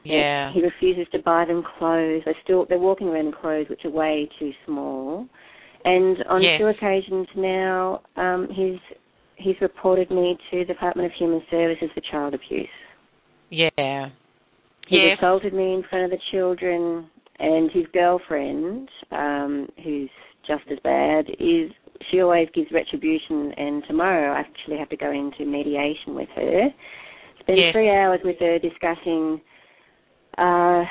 Yeah. 0.04 0.14
Yeah. 0.14 0.52
He 0.52 0.62
refuses 0.62 1.06
to 1.12 1.18
buy 1.20 1.44
them 1.44 1.64
clothes. 1.78 2.22
They're 2.24 2.34
still 2.44 2.66
they're 2.68 2.78
walking 2.78 3.08
around 3.08 3.26
in 3.26 3.32
clothes 3.32 3.66
which 3.68 3.84
are 3.84 3.90
way 3.90 4.28
too 4.38 4.52
small. 4.66 5.26
And 5.84 6.18
on 6.28 6.42
yes. 6.42 6.60
two 6.60 6.66
occasions 6.66 7.26
now, 7.36 8.02
um, 8.16 8.48
he's 8.54 8.78
he's 9.36 9.56
reported 9.60 10.10
me 10.10 10.36
to 10.50 10.58
the 10.58 10.64
Department 10.64 11.06
of 11.06 11.12
Human 11.18 11.42
Services 11.50 11.88
for 11.94 12.00
child 12.10 12.34
abuse. 12.34 12.68
Yeah. 13.50 14.08
He 14.88 14.96
yes. 14.96 15.18
assaulted 15.18 15.54
me 15.54 15.74
in 15.74 15.84
front 15.88 16.04
of 16.04 16.10
the 16.10 16.18
children, 16.32 17.08
and 17.38 17.70
his 17.70 17.84
girlfriend, 17.92 18.88
um, 19.12 19.68
who's 19.82 20.10
just 20.46 20.64
as 20.70 20.78
bad, 20.82 21.26
is 21.38 21.70
she 22.10 22.20
always 22.20 22.48
gives 22.54 22.70
retribution. 22.72 23.52
And 23.56 23.84
tomorrow, 23.86 24.32
I 24.32 24.40
actually 24.40 24.78
have 24.78 24.88
to 24.90 24.96
go 24.96 25.10
into 25.10 25.50
mediation 25.50 26.14
with 26.14 26.28
her. 26.34 26.68
Spend 27.40 27.58
yes. 27.58 27.72
three 27.72 27.88
hours 27.88 28.20
with 28.24 28.36
her 28.40 28.58
discussing 28.58 29.40
uh, 30.38 30.84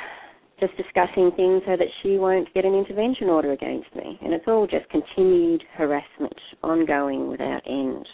just 0.59 0.75
discussing 0.75 1.31
things 1.35 1.61
so 1.65 1.77
that 1.77 1.87
she 2.01 2.17
won't 2.17 2.53
get 2.53 2.65
an 2.65 2.73
intervention 2.73 3.27
order 3.27 3.53
against 3.53 3.93
me. 3.95 4.19
And 4.21 4.33
it's 4.33 4.45
all 4.47 4.67
just 4.67 4.89
continued 4.89 5.63
harassment, 5.75 6.35
ongoing 6.63 7.29
without 7.29 7.61
end. 7.65 8.05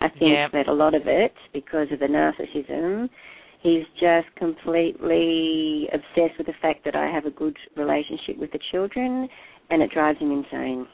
I 0.00 0.08
think 0.08 0.32
yeah. 0.32 0.48
that 0.52 0.68
a 0.68 0.72
lot 0.72 0.94
of 0.94 1.02
it, 1.06 1.32
because 1.52 1.88
of 1.92 1.98
the 2.00 2.06
narcissism, 2.06 3.08
he's 3.62 3.84
just 4.00 4.34
completely 4.36 5.88
obsessed 5.92 6.38
with 6.38 6.46
the 6.46 6.54
fact 6.60 6.84
that 6.84 6.94
I 6.94 7.06
have 7.06 7.26
a 7.26 7.30
good 7.30 7.56
relationship 7.76 8.38
with 8.38 8.52
the 8.52 8.60
children 8.70 9.28
and 9.70 9.82
it 9.82 9.90
drives 9.90 10.18
him 10.18 10.30
insane. 10.30 10.86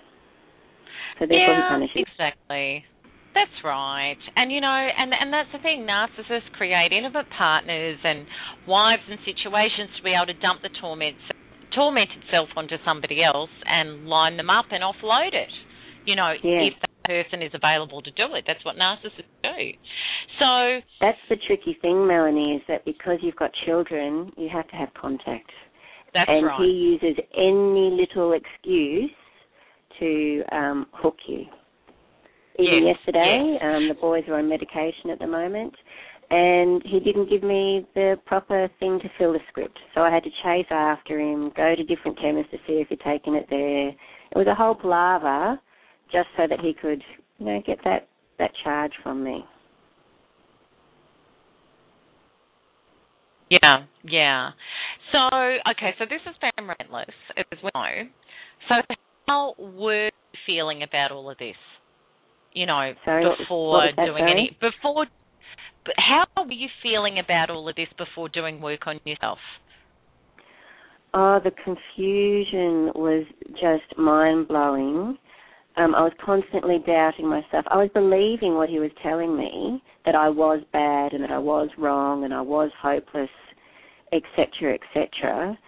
So 1.18 1.26
therefore 1.26 1.54
yeah, 1.54 1.68
he 1.68 1.74
punishes. 1.74 2.06
exactly. 2.12 2.84
That's 3.34 3.58
right. 3.64 4.18
And 4.36 4.50
you 4.50 4.60
know, 4.60 4.68
and 4.74 5.12
and 5.14 5.32
that's 5.32 5.48
the 5.52 5.58
thing, 5.62 5.86
narcissists 5.86 6.50
create 6.56 6.92
intimate 6.92 7.26
partners 7.36 7.98
and 8.02 8.26
wives 8.66 9.02
and 9.08 9.18
situations 9.24 9.90
to 9.98 10.02
be 10.02 10.10
able 10.10 10.26
to 10.26 10.38
dump 10.40 10.62
the 10.62 10.70
torment 10.80 11.16
tormented 11.74 12.22
self 12.30 12.48
onto 12.56 12.74
somebody 12.84 13.22
else 13.22 13.50
and 13.66 14.06
line 14.06 14.36
them 14.36 14.50
up 14.50 14.66
and 14.72 14.82
offload 14.82 15.32
it. 15.34 15.52
You 16.04 16.16
know, 16.16 16.32
Yeah. 16.42 16.66
if 16.66 16.74
that 16.80 16.90
person 17.04 17.42
is 17.42 17.52
available 17.54 18.02
to 18.02 18.10
do 18.12 18.34
it. 18.34 18.44
That's 18.46 18.64
what 18.64 18.76
narcissists 18.76 19.30
do. 19.42 19.72
So 20.38 20.80
That's 21.00 21.18
the 21.28 21.36
tricky 21.46 21.74
thing, 21.80 22.06
Melanie, 22.06 22.56
is 22.56 22.62
that 22.68 22.84
because 22.84 23.18
you've 23.22 23.36
got 23.36 23.50
children, 23.66 24.32
you 24.36 24.48
have 24.48 24.66
to 24.68 24.76
have 24.76 24.92
contact. 24.94 25.50
that's 26.14 26.28
and 26.28 26.46
right. 26.46 26.60
he 26.60 26.98
uses 26.98 27.16
any 27.36 27.90
little 27.94 28.32
excuse 28.32 29.10
to 30.00 30.42
um, 30.50 30.86
hook 30.92 31.16
you. 31.28 31.44
Even 32.58 32.86
Yes, 32.86 32.96
yesterday, 32.96 33.58
yes. 33.60 33.62
um, 33.62 33.88
the 33.88 33.94
boys 33.94 34.24
are 34.28 34.38
on 34.38 34.48
medication 34.48 35.10
at 35.10 35.18
the 35.18 35.26
moment, 35.26 35.74
and 36.30 36.82
he 36.84 37.00
didn't 37.00 37.30
give 37.30 37.42
me 37.42 37.86
the 37.94 38.18
proper 38.26 38.68
thing 38.78 39.00
to 39.00 39.08
fill 39.18 39.32
the 39.32 39.40
script. 39.48 39.78
So 39.94 40.02
I 40.02 40.10
had 40.10 40.22
to 40.24 40.30
chase 40.42 40.66
after 40.70 41.18
him, 41.18 41.52
go 41.56 41.74
to 41.74 41.84
different 41.84 42.18
chemists 42.20 42.50
to 42.52 42.58
see 42.66 42.74
if 42.74 42.88
he'd 42.88 43.00
taken 43.00 43.34
it 43.34 43.46
there. 43.50 43.88
It 43.88 44.36
was 44.36 44.46
a 44.46 44.54
whole 44.54 44.74
palaver 44.74 45.58
just 46.12 46.28
so 46.36 46.46
that 46.48 46.60
he 46.60 46.74
could, 46.74 47.02
you 47.38 47.46
know, 47.46 47.62
get 47.66 47.78
that, 47.84 48.08
that 48.38 48.50
charge 48.62 48.92
from 49.02 49.24
me. 49.24 49.44
Yeah, 53.50 53.84
yeah. 54.04 54.50
So, 55.12 55.18
okay, 55.72 55.94
so 55.98 56.04
this 56.08 56.20
has 56.24 56.36
been 56.40 56.66
relentless, 56.66 57.14
as 57.36 57.58
we 57.62 57.70
know. 57.74 58.08
So, 58.68 58.74
how 59.26 59.54
were 59.58 60.04
you 60.06 60.10
feeling 60.46 60.82
about 60.84 61.10
all 61.10 61.28
of 61.28 61.38
this? 61.38 61.56
You 62.52 62.66
know, 62.66 62.94
Sorry, 63.04 63.24
what 63.24 63.30
was- 63.30 63.38
before 63.38 63.70
what 63.70 63.86
was 63.86 63.94
that, 63.96 64.06
doing 64.06 64.24
any, 64.28 64.56
before, 64.60 65.06
how 65.98 66.24
were 66.36 66.52
you 66.52 66.68
feeling 66.82 67.18
about 67.18 67.50
all 67.50 67.68
of 67.68 67.76
this 67.76 67.88
before 67.96 68.28
doing 68.28 68.60
work 68.60 68.86
on 68.86 69.00
yourself? 69.04 69.38
Oh, 71.12 71.40
the 71.42 71.50
confusion 71.50 72.92
was 72.94 73.24
just 73.52 73.98
mind 73.98 74.48
blowing. 74.48 75.18
Um, 75.76 75.94
I 75.94 76.02
was 76.02 76.12
constantly 76.24 76.78
doubting 76.86 77.26
myself. 77.26 77.64
I 77.68 77.76
was 77.76 77.90
believing 77.94 78.54
what 78.54 78.68
he 78.68 78.78
was 78.78 78.90
telling 79.02 79.36
me 79.36 79.82
that 80.04 80.14
I 80.14 80.28
was 80.28 80.60
bad 80.72 81.12
and 81.12 81.22
that 81.22 81.30
I 81.30 81.38
was 81.38 81.68
wrong 81.78 82.24
and 82.24 82.34
I 82.34 82.40
was 82.40 82.70
hopeless, 82.80 83.30
etc., 84.12 84.74
etc. 84.74 85.58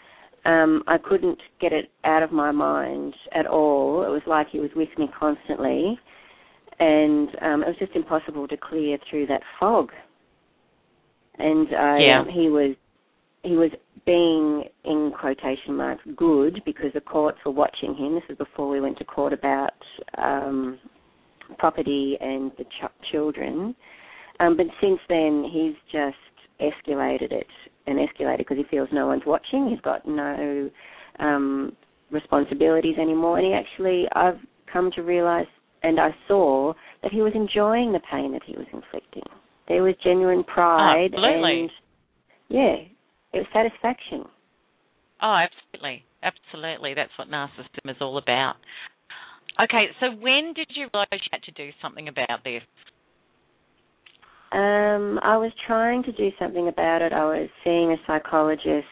Um, 0.45 0.83
I 0.87 0.99
couldn't 0.99 1.39
get 1.61 1.73
it 1.73 1.91
out 2.05 2.23
of 2.23 2.33
my 2.33 2.51
mind 2.51 3.15
at 3.33 3.47
all. 3.47 4.03
It 4.05 4.11
was 4.11 4.23
like 4.27 4.49
he 4.51 4.59
was 4.59 4.71
with 4.75 4.89
me 4.99 5.09
constantly, 5.19 5.99
and 6.79 7.29
um, 7.41 7.63
it 7.63 7.69
was 7.69 7.77
just 7.79 7.93
impossible 7.95 8.49
to 8.49 8.57
clear 8.57 8.99
through 9.09 9.27
that 9.27 9.43
fog. 9.59 9.91
And 11.39 11.69
I, 11.75 12.01
Yeah. 12.01 12.21
um, 12.21 12.29
he 12.29 12.49
was 12.49 12.77
he 13.43 13.57
was 13.57 13.71
being 14.07 14.65
in 14.85 15.13
quotation 15.19 15.75
marks 15.77 16.05
good 16.17 16.63
because 16.65 16.93
the 16.93 17.01
courts 17.01 17.39
were 17.45 17.51
watching 17.51 17.95
him. 17.95 18.15
This 18.15 18.23
was 18.29 18.39
before 18.39 18.69
we 18.69 18.81
went 18.81 18.99
to 18.99 19.05
court 19.05 19.33
about 19.33 19.75
um, 20.17 20.79
property 21.59 22.17
and 22.21 22.53
the 22.57 22.65
ch- 22.65 23.11
children. 23.11 23.75
Um, 24.39 24.57
but 24.57 24.67
since 24.81 25.01
then, 25.09 25.45
he's 25.53 25.75
just 25.91 26.17
escalated 26.61 27.33
it 27.33 27.47
and 27.87 27.99
escalated 27.99 28.39
because 28.39 28.59
he 28.59 28.65
feels 28.65 28.89
no 28.93 29.07
one's 29.09 29.27
watching. 29.27 29.69
He's 29.69 29.81
got 29.81 30.07
no 30.07 30.71
um, 31.19 31.77
responsibilities 32.11 32.97
anymore, 32.99 33.39
and 33.39 33.47
he 33.47 33.53
actually, 33.53 34.07
I've 34.13 34.39
come 34.73 34.91
to 34.93 35.03
realise, 35.03 35.49
and 35.83 36.01
I 36.01 36.15
saw 36.29 36.73
that 37.03 37.13
he 37.13 37.23
was 37.23 37.33
enjoying 37.35 37.93
the 37.93 38.01
pain 38.11 38.33
that 38.33 38.43
he 38.47 38.57
was 38.57 38.67
inflicting. 38.73 39.23
There 39.69 39.83
was 39.83 39.95
genuine 40.03 40.45
pride 40.45 41.11
absolutely. 41.15 41.61
and 41.61 41.71
yeah, 42.49 42.77
it 43.33 43.39
was 43.39 43.47
satisfaction. 43.53 44.25
Oh, 45.23 45.37
absolutely. 45.47 46.05
Absolutely. 46.23 46.95
That's 46.95 47.11
what 47.17 47.29
narcissism 47.29 47.91
is 47.91 47.97
all 48.01 48.19
about. 48.19 48.55
Okay, 49.63 49.87
so 50.01 50.07
when 50.21 50.53
did 50.55 50.69
you 50.75 50.89
realize 50.93 51.09
you 51.13 51.31
had 51.31 51.43
to 51.45 51.53
do 51.53 51.71
something 51.81 52.09
about 52.09 52.43
this? 52.45 52.63
Um, 54.53 55.19
I 55.23 55.37
was 55.37 55.53
trying 55.67 56.03
to 56.05 56.13
do 56.13 56.31
something 56.39 56.69
about 56.69 57.03
it. 57.03 57.13
I 57.13 57.25
was 57.25 57.49
seeing 57.65 57.93
a 57.93 57.97
psychologist, 58.07 58.87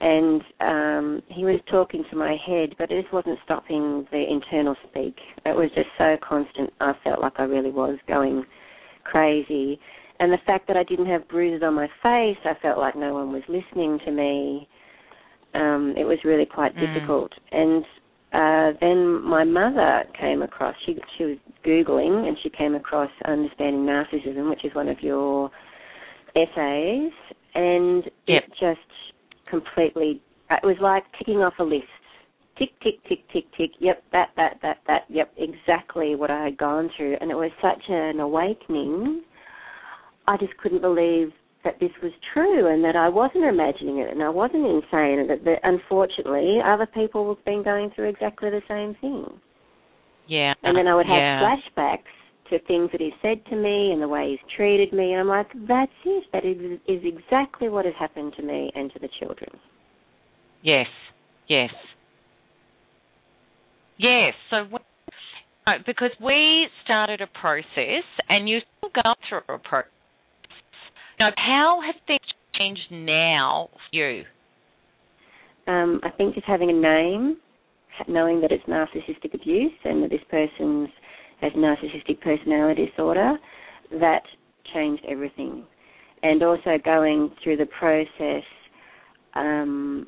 and 0.00 0.42
um, 0.60 1.22
he 1.28 1.44
was 1.44 1.60
talking 1.70 2.04
to 2.10 2.16
my 2.16 2.36
head, 2.46 2.74
but 2.78 2.88
this 2.88 3.04
wasn't 3.12 3.38
stopping 3.44 4.06
the 4.10 4.24
internal 4.30 4.74
speak. 4.90 5.16
It 5.44 5.56
was 5.56 5.70
just 5.74 5.88
so 5.96 6.16
constant. 6.26 6.70
I 6.80 6.92
felt 7.02 7.20
like 7.20 7.34
I 7.38 7.44
really 7.44 7.70
was 7.70 7.98
going 8.06 8.44
crazy. 9.04 9.80
And 10.18 10.32
the 10.32 10.38
fact 10.46 10.66
that 10.68 10.76
I 10.76 10.82
didn't 10.84 11.06
have 11.06 11.28
bruises 11.28 11.62
on 11.64 11.74
my 11.74 11.88
face, 12.02 12.38
I 12.44 12.54
felt 12.60 12.78
like 12.78 12.96
no 12.96 13.14
one 13.14 13.32
was 13.32 13.42
listening 13.48 13.98
to 14.04 14.10
me. 14.10 14.68
Um, 15.54 15.94
it 15.96 16.04
was 16.04 16.18
really 16.24 16.46
quite 16.46 16.74
Mm. 16.76 16.80
difficult. 16.80 17.32
And 17.52 17.84
uh, 18.32 18.72
then 18.80 19.22
my 19.22 19.44
mother 19.44 20.04
came 20.18 20.42
across. 20.42 20.74
She 20.84 20.98
she 21.16 21.24
was 21.24 21.38
googling 21.64 22.28
and 22.28 22.36
she 22.42 22.50
came 22.50 22.74
across 22.74 23.10
understanding 23.24 23.86
narcissism, 23.86 24.50
which 24.50 24.64
is 24.64 24.74
one 24.74 24.88
of 24.88 25.02
your 25.02 25.50
essays, 26.34 27.12
and 27.54 28.04
Yep. 28.26 28.44
it 28.44 28.52
just 28.60 28.80
completely. 29.48 30.22
It 30.50 30.64
was 30.64 30.76
like 30.80 31.04
ticking 31.18 31.38
off 31.38 31.54
a 31.58 31.64
list. 31.64 31.84
Tick 32.58 32.70
tick 32.82 32.94
tick 33.08 33.20
tick 33.32 33.44
tick. 33.56 33.70
Yep, 33.80 34.02
that 34.12 34.30
that 34.36 34.58
that 34.62 34.78
that. 34.86 35.02
Yep, 35.08 35.32
exactly 35.36 36.14
what 36.14 36.30
I 36.30 36.44
had 36.44 36.56
gone 36.56 36.90
through, 36.96 37.16
and 37.20 37.30
it 37.30 37.34
was 37.34 37.50
such 37.60 37.82
an 37.88 38.20
awakening. 38.20 39.22
I 40.26 40.36
just 40.36 40.56
couldn't 40.58 40.80
believe 40.80 41.32
that 41.66 41.78
this 41.80 41.90
was 42.02 42.12
true 42.32 42.72
and 42.72 42.82
that 42.84 42.94
I 42.94 43.08
wasn't 43.08 43.44
imagining 43.44 43.98
it 43.98 44.10
and 44.10 44.22
I 44.22 44.28
wasn't 44.28 44.64
insane 44.64 45.18
and 45.18 45.30
that, 45.30 45.44
that 45.44 45.58
unfortunately 45.64 46.58
other 46.64 46.86
people 46.86 47.34
have 47.34 47.44
been 47.44 47.64
going 47.64 47.90
through 47.94 48.08
exactly 48.08 48.50
the 48.50 48.62
same 48.68 48.94
thing. 49.00 49.26
Yeah. 50.28 50.54
And 50.62 50.78
then 50.78 50.86
I 50.86 50.94
would 50.94 51.06
have 51.06 51.16
yeah. 51.16 51.42
flashbacks 51.42 52.15
to 52.50 52.58
things 52.60 52.90
that 52.92 53.00
he 53.00 53.10
said 53.22 53.44
to 53.50 53.56
me 53.56 53.92
and 53.92 54.00
the 54.00 54.08
way 54.08 54.30
he's 54.30 54.56
treated 54.56 54.92
me 54.92 55.12
and 55.12 55.20
I'm 55.20 55.28
like, 55.28 55.48
that's 55.68 55.92
it. 56.04 56.24
That 56.32 56.44
is, 56.44 56.78
is 56.86 57.02
exactly 57.04 57.68
what 57.68 57.84
has 57.84 57.94
happened 57.98 58.34
to 58.36 58.42
me 58.42 58.70
and 58.74 58.92
to 58.92 58.98
the 58.98 59.08
children. 59.20 59.50
Yes, 60.62 60.86
yes, 61.48 61.70
yes. 63.98 64.34
So 64.50 64.64
when, 64.70 64.82
no, 65.66 65.72
because 65.84 66.10
we 66.24 66.68
started 66.84 67.20
a 67.20 67.26
process, 67.38 68.04
and 68.28 68.48
you 68.48 68.58
still 68.78 68.90
go 68.94 69.14
through 69.28 69.54
a 69.54 69.58
process. 69.58 69.90
Now, 71.18 71.30
how 71.36 71.80
have 71.84 71.96
things 72.06 72.20
changed 72.56 72.88
now 72.90 73.68
for 73.72 73.96
you? 73.96 74.24
Um, 75.66 76.00
I 76.04 76.10
think 76.10 76.34
just 76.34 76.46
having 76.46 76.70
a 76.70 76.72
name, 76.72 77.38
knowing 78.06 78.40
that 78.42 78.52
it's 78.52 78.64
narcissistic 78.64 79.34
abuse 79.34 79.72
and 79.84 80.02
that 80.02 80.10
this 80.10 80.20
person's 80.30 80.88
has 81.40 81.52
narcissistic 81.52 82.20
personality 82.20 82.86
disorder, 82.86 83.36
that 83.92 84.22
changed 84.74 85.04
everything. 85.08 85.64
And 86.22 86.42
also 86.42 86.78
going 86.84 87.30
through 87.42 87.58
the 87.58 87.66
process 87.78 88.42
um, 89.34 90.06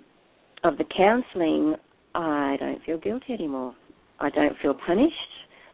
of 0.65 0.79
the 0.79 0.85
counselling, 0.97 1.77
I 2.15 2.57
don't 2.59 2.83
feel 2.85 2.99
guilty 2.99 3.35
anymore. 3.35 3.75
I 4.19 4.31
don't 4.31 4.57
feel 4.61 4.75
punished. 4.87 5.15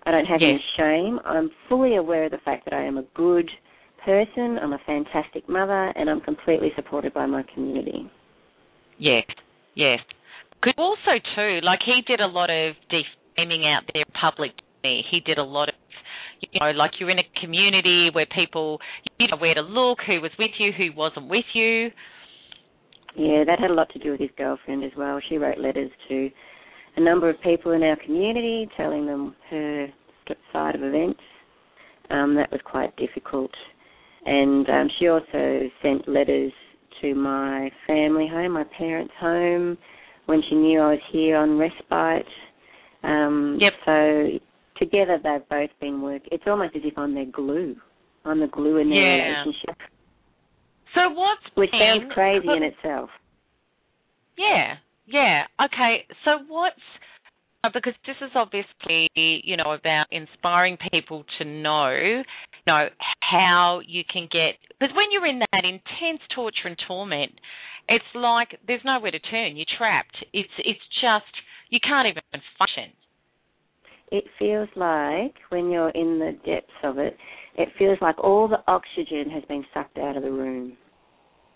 I 0.07 0.11
don't 0.11 0.27
have 0.27 0.41
any 0.43 0.63
shame. 0.77 1.19
I'm 1.25 1.51
fully 1.69 1.97
aware 1.97 2.25
of 2.25 2.33
the 2.33 2.39
fact 2.45 2.67
that 2.67 2.75
I 2.75 2.83
am 2.85 2.99
a 2.99 3.05
good 3.15 3.49
person. 4.05 4.59
I'm 4.63 4.75
a 4.75 4.81
fantastic 4.85 5.49
mother, 5.49 5.93
and 5.97 6.11
I'm 6.11 6.21
completely 6.21 6.71
supported 6.77 7.15
by 7.15 7.25
my 7.25 7.43
community. 7.55 8.11
Yes, 8.99 9.25
yes. 9.75 10.01
Could 10.63 10.75
also 10.79 11.19
too, 11.35 11.61
like 11.63 11.81
he 11.85 12.03
did 12.07 12.21
a 12.21 12.27
lot 12.27 12.51
of 12.51 12.75
defaming 12.91 13.65
out 13.67 13.83
there 13.93 14.03
in 14.03 14.13
public. 14.21 14.53
He 14.85 15.21
did 15.21 15.39
a 15.39 15.43
lot 15.43 15.69
of, 15.69 15.75
you 16.41 16.61
know, 16.61 16.71
like 16.73 16.93
you're 16.99 17.11
in 17.11 17.19
a 17.19 17.41
community 17.41 18.11
where 18.13 18.27
people, 18.27 18.79
you 19.19 19.29
know, 19.29 19.37
where 19.39 19.55
to 19.55 19.63
look, 19.63 19.99
who 20.07 20.21
was 20.21 20.31
with 20.39 20.51
you, 20.59 20.73
who 20.77 20.91
wasn't 20.97 21.29
with 21.29 21.45
you. 21.55 21.91
Yeah, 23.17 23.45
that 23.47 23.61
had 23.61 23.71
a 23.71 23.75
lot 23.75 23.89
to 23.91 23.99
do 23.99 24.11
with 24.11 24.21
his 24.21 24.31
girlfriend 24.37 24.85
as 24.85 24.91
well. 24.97 25.21
She 25.29 25.39
wrote 25.39 25.59
letters 25.59 25.91
to 26.09 26.31
a 26.97 27.01
number 27.01 27.31
of 27.31 27.41
people 27.43 27.73
in 27.73 27.83
our 27.83 27.97
community 28.05 28.69
telling 28.77 29.07
them 29.07 29.35
her 29.51 29.89
side 30.53 30.75
of 30.75 30.83
events. 30.83 31.21
Um, 32.11 32.35
that 32.35 32.51
was 32.51 32.61
quite 32.65 32.95
difficult. 32.97 33.51
And 34.27 34.69
um, 34.69 34.89
she 34.99 35.09
also 35.09 35.71
sent 35.83 36.09
letters 36.09 36.53
to 37.03 37.15
my 37.15 37.71
family 37.87 38.29
home, 38.29 38.53
my 38.53 38.65
parents' 38.77 39.13
home, 39.21 39.79
when 40.27 40.43
she 40.49 40.55
knew 40.55 40.81
I 40.81 40.91
was 40.91 41.01
here 41.13 41.37
on 41.37 41.59
respite. 41.59 42.27
Um, 43.03 43.59
Yep. 43.61 43.73
So 43.85 44.27
together 44.79 45.19
they've 45.23 45.49
both 45.49 45.71
been 45.81 46.03
work. 46.03 46.23
It's 46.33 46.45
almost 46.47 46.75
as 46.77 46.83
if 46.85 46.97
I'm 46.99 47.15
their 47.15 47.27
glue. 47.27 47.77
I'm 48.25 48.41
the 48.41 48.47
glue 48.49 48.79
in 48.79 48.89
their 48.91 48.99
Yeah. 48.99 49.39
relationship, 49.45 49.77
So 50.95 51.09
what's 51.11 51.45
which 51.57 51.71
been- 51.73 52.01
sounds 52.01 52.13
crazy 52.15 52.49
in 52.49 52.63
itself. 52.63 53.11
Yeah, 54.37 54.77
yeah. 55.07 55.47
Okay, 55.61 56.07
so 56.25 56.39
what's 56.49 56.81
uh, 57.65 57.71
because 57.73 57.95
this 58.07 58.17
is 58.21 58.31
obviously, 58.35 59.09
you 59.15 59.57
know, 59.57 59.73
about 59.73 60.07
inspiring 60.11 60.77
people 60.93 61.25
to 61.39 61.45
know, 61.47 61.89
you 61.89 62.25
know, 62.67 62.89
how 63.23 63.81
you 63.87 64.05
can 64.05 64.29
get 64.31 64.57
because 64.79 64.95
when 64.95 65.11
you're 65.11 65.27
in 65.27 65.39
that 65.39 65.65
intense 65.65 66.21
torture 66.35 66.69
and 66.69 66.77
torment, 66.87 67.33
it's 67.89 68.05
like 68.15 68.59
there's 68.67 68.85
nowhere 68.85 69.11
to 69.13 69.19
turn. 69.19 69.57
You're 69.57 69.67
trapped. 69.79 70.17
It's 70.33 70.53
it's 70.59 70.81
just 71.01 71.33
you 71.71 71.81
can't 71.81 72.07
even 72.09 72.23
function. 72.59 72.93
It 74.15 74.27
feels 74.39 74.69
like 74.77 75.35
when 75.49 75.73
you're 75.73 75.89
in 75.89 76.21
the 76.21 76.39
depths 76.47 76.71
of 76.85 76.99
it, 76.99 77.17
it 77.59 77.69
feels 77.77 77.99
like 78.01 78.17
all 78.23 78.47
the 78.47 78.63
oxygen 78.69 79.29
has 79.29 79.43
been 79.49 79.65
sucked 79.75 79.99
out 79.99 80.17
of 80.17 80.23
the 80.23 80.31
room. 80.31 80.77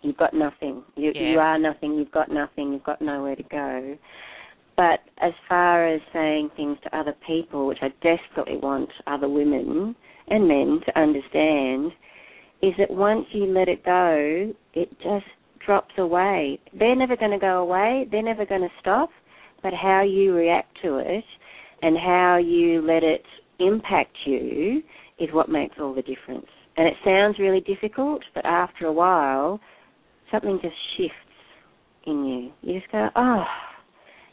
You've 0.03 0.17
got 0.17 0.35
nothing. 0.35 0.83
You 0.97 1.13
yeah. 1.15 1.31
you 1.31 1.39
are 1.39 1.57
nothing. 1.57 1.95
You've 1.95 2.11
got 2.11 2.33
nothing. 2.33 2.73
You've 2.73 2.83
got 2.83 3.01
nowhere 3.01 3.37
to 3.37 3.45
go. 3.45 3.97
But 4.77 4.99
as 5.19 5.33
far 5.49 5.87
as 5.87 6.01
saying 6.13 6.51
things 6.57 6.79
to 6.83 6.99
other 6.99 7.15
people, 7.25 7.69
which 7.69 7.79
I 7.81 7.91
desperately 8.03 8.57
want 8.57 8.91
other 9.07 9.29
women 9.29 9.95
and 10.27 10.49
men 10.49 10.81
to 10.85 11.01
understand, 11.01 11.93
is 12.61 12.73
that 12.77 12.91
once 12.91 13.27
you 13.31 13.47
let 13.47 13.69
it 13.69 13.85
go, 13.85 14.53
it 14.75 14.91
just 14.99 15.27
drops 15.65 15.95
away. 15.97 16.59
They're 16.77 16.97
never 16.97 17.15
going 17.15 17.31
to 17.31 17.39
go 17.39 17.63
away. 17.63 18.09
They're 18.11 18.21
never 18.21 18.45
going 18.45 18.63
to 18.63 18.81
stop. 18.81 19.11
But 19.63 19.75
how 19.75 20.03
you 20.03 20.35
react 20.35 20.77
to 20.83 20.99
it 20.99 21.25
and 21.83 21.97
how 21.97 22.39
you 22.39 22.81
let 22.83 23.03
it 23.03 23.23
impact 23.59 24.17
you 24.27 24.83
is 25.19 25.29
what 25.33 25.49
makes 25.49 25.77
all 25.81 25.95
the 25.95 26.03
difference. 26.03 26.47
And 26.77 26.87
it 26.87 26.95
sounds 27.05 27.39
really 27.39 27.61
difficult, 27.61 28.23
but 28.35 28.45
after 28.45 28.87
a 28.87 28.93
while, 28.93 29.61
something 30.31 30.59
just 30.63 30.75
shifts 30.97 31.15
in 32.07 32.25
you. 32.25 32.53
You 32.63 32.81
just 32.81 32.93
go, 32.93 33.09
oh, 33.17 33.45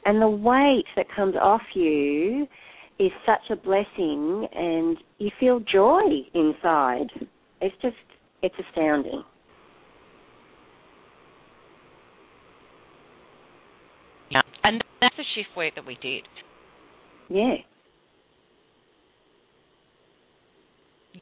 and 0.06 0.22
the 0.22 0.30
weight 0.30 0.86
that 0.96 1.08
comes 1.16 1.36
off 1.42 1.62
you 1.74 2.48
is 3.00 3.12
such 3.26 3.50
a 3.50 3.56
blessing, 3.56 4.48
and 4.54 4.98
you 5.18 5.30
feel 5.40 5.60
joy 5.60 6.02
inside. 6.34 7.08
It's 7.62 7.76
just, 7.82 7.96
it's 8.42 8.56
astounding. 8.70 9.24
Yeah, 14.30 14.42
and 14.64 14.84
that's 15.02 15.16
the 15.18 15.24
shift 15.36 15.50
work 15.58 15.76
that 15.76 15.86
we 15.86 15.98
did. 16.02 16.24
Yeah. 17.30 17.56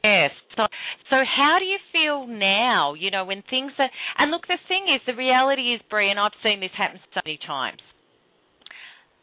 Yes. 0.02 0.30
So, 0.56 0.66
so 1.10 1.16
how 1.24 1.56
do 1.58 1.64
you 1.64 1.78
feel 1.92 2.26
now? 2.26 2.94
You 2.94 3.10
know, 3.10 3.24
when 3.24 3.42
things 3.48 3.72
are, 3.78 3.88
and 4.18 4.30
look, 4.30 4.46
the 4.46 4.58
thing 4.68 4.86
is, 4.94 5.00
the 5.06 5.14
reality 5.14 5.74
is, 5.74 5.80
Bree, 5.88 6.10
and 6.10 6.18
I've 6.18 6.36
seen 6.42 6.60
this 6.60 6.70
happen 6.76 7.00
so 7.14 7.20
many 7.24 7.38
times. 7.46 7.80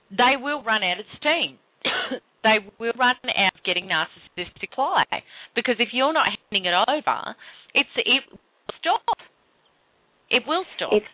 They 0.09 0.41
will 0.41 0.63
run 0.63 0.83
out 0.83 0.99
of 0.99 1.05
steam. 1.17 1.57
they 2.43 2.57
will 2.79 2.93
run 2.97 3.15
out 3.23 3.53
of 3.55 3.63
getting 3.63 3.85
narcissistic 3.85 4.59
supply 4.59 5.05
because 5.55 5.75
if 5.79 5.89
you're 5.93 6.13
not 6.13 6.27
handing 6.27 6.65
it 6.67 6.73
over, 6.73 7.35
it's 7.73 7.89
it 7.97 8.23
will 8.29 8.39
stop. 8.79 9.17
It 10.29 10.43
will 10.47 10.65
stop. 10.75 10.91
It's 10.93 11.05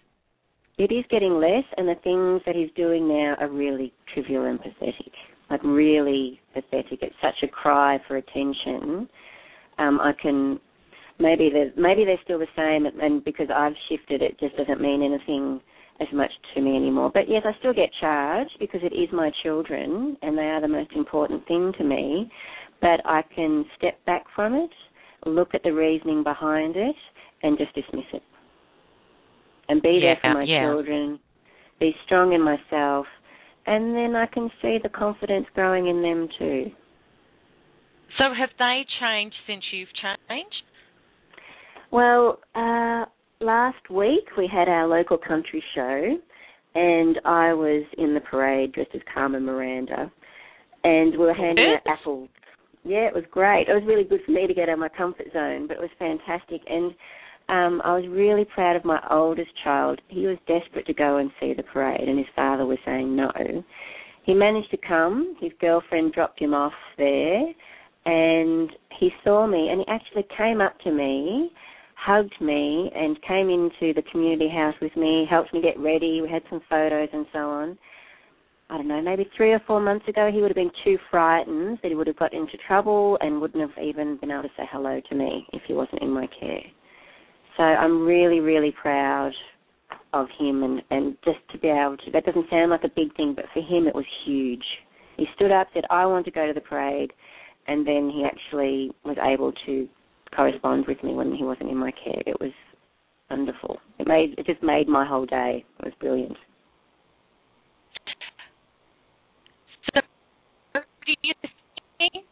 it 0.78 0.94
is 0.94 1.06
getting 1.10 1.40
less, 1.40 1.66
and 1.76 1.88
the 1.88 1.96
things 2.04 2.42
that 2.46 2.56
he's 2.56 2.70
doing 2.76 3.08
now 3.08 3.36
are 3.40 3.50
really 3.50 3.92
trivial 4.14 4.46
and 4.46 4.60
pathetic. 4.60 5.12
Like 5.50 5.64
really 5.64 6.40
pathetic. 6.54 7.00
It's 7.02 7.16
such 7.22 7.42
a 7.44 7.48
cry 7.48 8.00
for 8.08 8.18
attention 8.18 9.08
um, 9.78 10.00
I 10.02 10.14
can 10.20 10.60
maybe 11.20 11.50
they're 11.52 11.72
maybe 11.78 12.06
they're 12.06 12.20
still 12.24 12.40
the 12.40 12.48
same, 12.56 12.86
and 12.86 13.24
because 13.24 13.48
I've 13.54 13.74
shifted, 13.90 14.22
it 14.22 14.40
just 14.40 14.58
doesn't 14.58 14.82
mean 14.82 15.04
anything 15.04 15.62
as 16.00 16.08
much 16.14 16.32
to 16.54 16.62
me 16.62 16.76
anymore. 16.76 17.12
But 17.14 17.30
yes, 17.30 17.44
I 17.46 17.58
still 17.60 17.74
get 17.74 17.90
charged 18.00 18.52
because 18.60 18.82
it 18.84 18.96
is 18.96 19.10
my 19.12 19.32
children, 19.44 20.18
and 20.22 20.38
they 20.38 20.44
are 20.44 20.62
the 20.62 20.68
most 20.68 20.92
important 20.96 21.48
thing 21.48 21.74
to 21.78 21.84
me. 21.84 22.32
But 22.82 23.02
I 23.06 23.24
can 23.36 23.66
step 23.78 24.04
back 24.06 24.26
from 24.36 24.54
it, 24.54 24.70
look 25.26 25.50
at 25.56 25.64
the 25.64 25.74
reasoning 25.74 26.24
behind 26.24 26.76
it, 26.76 26.96
and 27.42 27.58
just 27.58 27.74
dismiss 27.74 28.06
it, 28.14 28.22
and 29.70 29.82
be 29.82 30.00
yeah, 30.02 30.14
there 30.14 30.18
for 30.22 30.34
my 30.36 30.44
yeah. 30.44 30.62
children, 30.62 31.20
be 31.80 31.96
strong 32.06 32.34
in 32.34 32.42
myself, 32.42 33.08
and 33.68 33.94
then 33.94 34.16
I 34.16 34.26
can 34.26 34.50
see 34.62 34.78
the 34.82 34.90
confidence 34.90 35.46
growing 35.54 35.88
in 35.88 36.02
them 36.02 36.28
too. 36.40 36.72
So 38.18 38.24
have 38.38 38.50
they 38.58 38.86
changed 39.00 39.36
since 39.46 39.64
you've 39.72 39.90
changed? 40.02 40.64
Well, 41.92 42.40
uh, 42.56 43.06
last 43.40 43.90
week 43.90 44.26
we 44.38 44.50
had 44.52 44.68
our 44.68 44.88
local 44.88 45.18
country 45.18 45.64
show, 45.76 46.18
and 46.76 47.20
I 47.26 47.54
was 47.54 47.86
in 47.98 48.14
the 48.14 48.22
parade 48.22 48.74
dressed 48.74 48.92
as 48.96 49.02
Carmen 49.14 49.46
Miranda, 49.46 50.12
and 50.84 51.12
we 51.12 51.18
were 51.18 51.34
handing 51.34 51.76
out 51.76 52.00
apples. 52.00 52.30
Yeah, 52.84 53.08
it 53.08 53.14
was 53.14 53.26
great. 53.30 53.68
It 53.68 53.74
was 53.74 53.84
really 53.86 54.06
good 54.06 54.22
for 54.26 54.32
me 54.32 54.48
to 54.48 54.54
get 54.54 54.70
out 54.70 54.74
of 54.74 54.80
my 54.80 54.90
comfort 54.90 55.28
zone, 55.34 55.68
but 55.68 55.76
it 55.76 55.82
was 55.82 55.90
fantastic. 56.00 56.62
And 56.68 56.94
um, 57.50 57.82
I 57.84 57.96
was 57.96 58.06
really 58.10 58.46
proud 58.46 58.76
of 58.76 58.86
my 58.86 59.02
oldest 59.10 59.52
child. 59.64 60.02
He 60.08 60.28
was 60.28 60.38
desperate 60.48 60.86
to 60.88 60.94
go 60.94 61.18
and 61.18 61.32
see 61.40 61.54
the 61.54 61.64
parade, 61.64 62.08
and 62.08 62.18
his 62.18 62.28
father 62.36 62.66
was 62.66 62.78
saying 62.86 63.16
no. 63.16 63.32
He 64.24 64.34
managed 64.34 64.72
to 64.72 64.78
come. 64.78 65.36
His 65.40 65.54
girlfriend 65.62 66.12
dropped 66.12 66.40
him 66.40 66.54
off 66.54 66.74
there 66.98 67.54
and 68.08 68.72
he 69.00 69.10
saw 69.24 69.46
me 69.46 69.70
and 69.70 69.82
he 69.82 69.86
actually 69.88 70.26
came 70.38 70.62
up 70.62 70.80
to 70.82 70.92
me, 70.92 71.52
hugged 71.96 72.40
me, 72.40 72.90
and 72.96 73.22
came 73.22 73.50
into 73.50 73.94
the 73.94 74.04
community 74.12 74.50
house 74.50 74.76
with 74.82 74.96
me, 74.96 75.26
helped 75.30 75.54
me 75.54 75.62
get 75.62 75.78
ready. 75.78 76.22
We 76.22 76.30
had 76.30 76.42
some 76.50 76.62
photos 76.70 77.10
and 77.12 77.26
so 77.34 77.40
on. 77.40 77.78
I 78.70 78.78
don't 78.78 78.88
know, 78.88 79.02
maybe 79.02 79.30
three 79.36 79.54
or 79.54 79.62
four 79.66 79.80
months 79.80 80.08
ago, 80.10 80.30
he 80.32 80.42
would 80.42 80.50
have 80.50 80.56
been 80.56 80.72
too 80.84 80.98
frightened 81.10 81.80
that 81.82 81.90
he 81.90 81.96
would 81.96 82.08
have 82.08 82.18
got 82.18 82.34
into 82.34 82.58
trouble 82.68 83.18
and 83.22 83.40
wouldn't 83.40 83.62
have 83.62 83.82
even 83.82 84.18
been 84.18 84.32
able 84.32 84.44
to 84.44 84.50
say 84.58 84.64
hello 84.70 85.02
to 85.10 85.16
me 85.16 85.46
if 85.54 85.62
he 85.68 85.74
wasn't 85.74 86.02
in 86.02 86.10
my 86.10 86.28
care. 86.28 86.64
So 87.58 87.64
I'm 87.64 88.06
really, 88.06 88.40
really 88.40 88.72
proud 88.72 89.32
of 90.14 90.28
him 90.40 90.64
and, 90.64 90.82
and 90.92 91.18
just 91.26 91.40
to 91.52 91.58
be 91.58 91.68
able 91.68 91.98
to, 91.98 92.12
that 92.12 92.26
doesn't 92.26 92.50
sound 92.50 92.72
like 92.72 92.84
a 92.84 92.90
big 92.96 93.16
thing, 93.16 93.34
but 93.36 93.46
for 93.54 93.62
him 93.62 93.88
it 93.88 93.96
was 93.96 94.06
huge. 94.26 94.64
He 95.18 95.26
stood 95.36 95.52
up, 95.52 95.68
said, 95.74 95.84
I 95.90 96.06
want 96.06 96.26
to 96.26 96.32
go 96.32 96.46
to 96.46 96.54
the 96.54 96.62
parade 96.62 97.12
and 97.68 97.86
then 97.86 98.12
he 98.14 98.24
actually 98.26 98.92
was 99.04 99.18
able 99.22 99.52
to 99.66 99.88
correspond 100.36 100.86
with 100.88 101.04
me 101.04 101.14
when 101.14 101.34
he 101.34 101.44
wasn't 101.44 101.70
in 101.70 101.78
my 101.78 101.92
care. 101.92 102.22
It 102.26 102.40
was 102.40 102.52
wonderful. 103.30 103.78
It 104.00 104.08
made 104.08 104.36
it 104.38 104.46
just 104.46 104.62
made 104.62 104.88
my 104.88 105.06
whole 105.06 105.26
day. 105.26 105.66
It 105.80 105.86
was 105.86 105.94
brilliant. 106.00 106.38
So, 109.94 110.02
do 110.76 111.14
you 111.24 111.34
think 111.98 112.26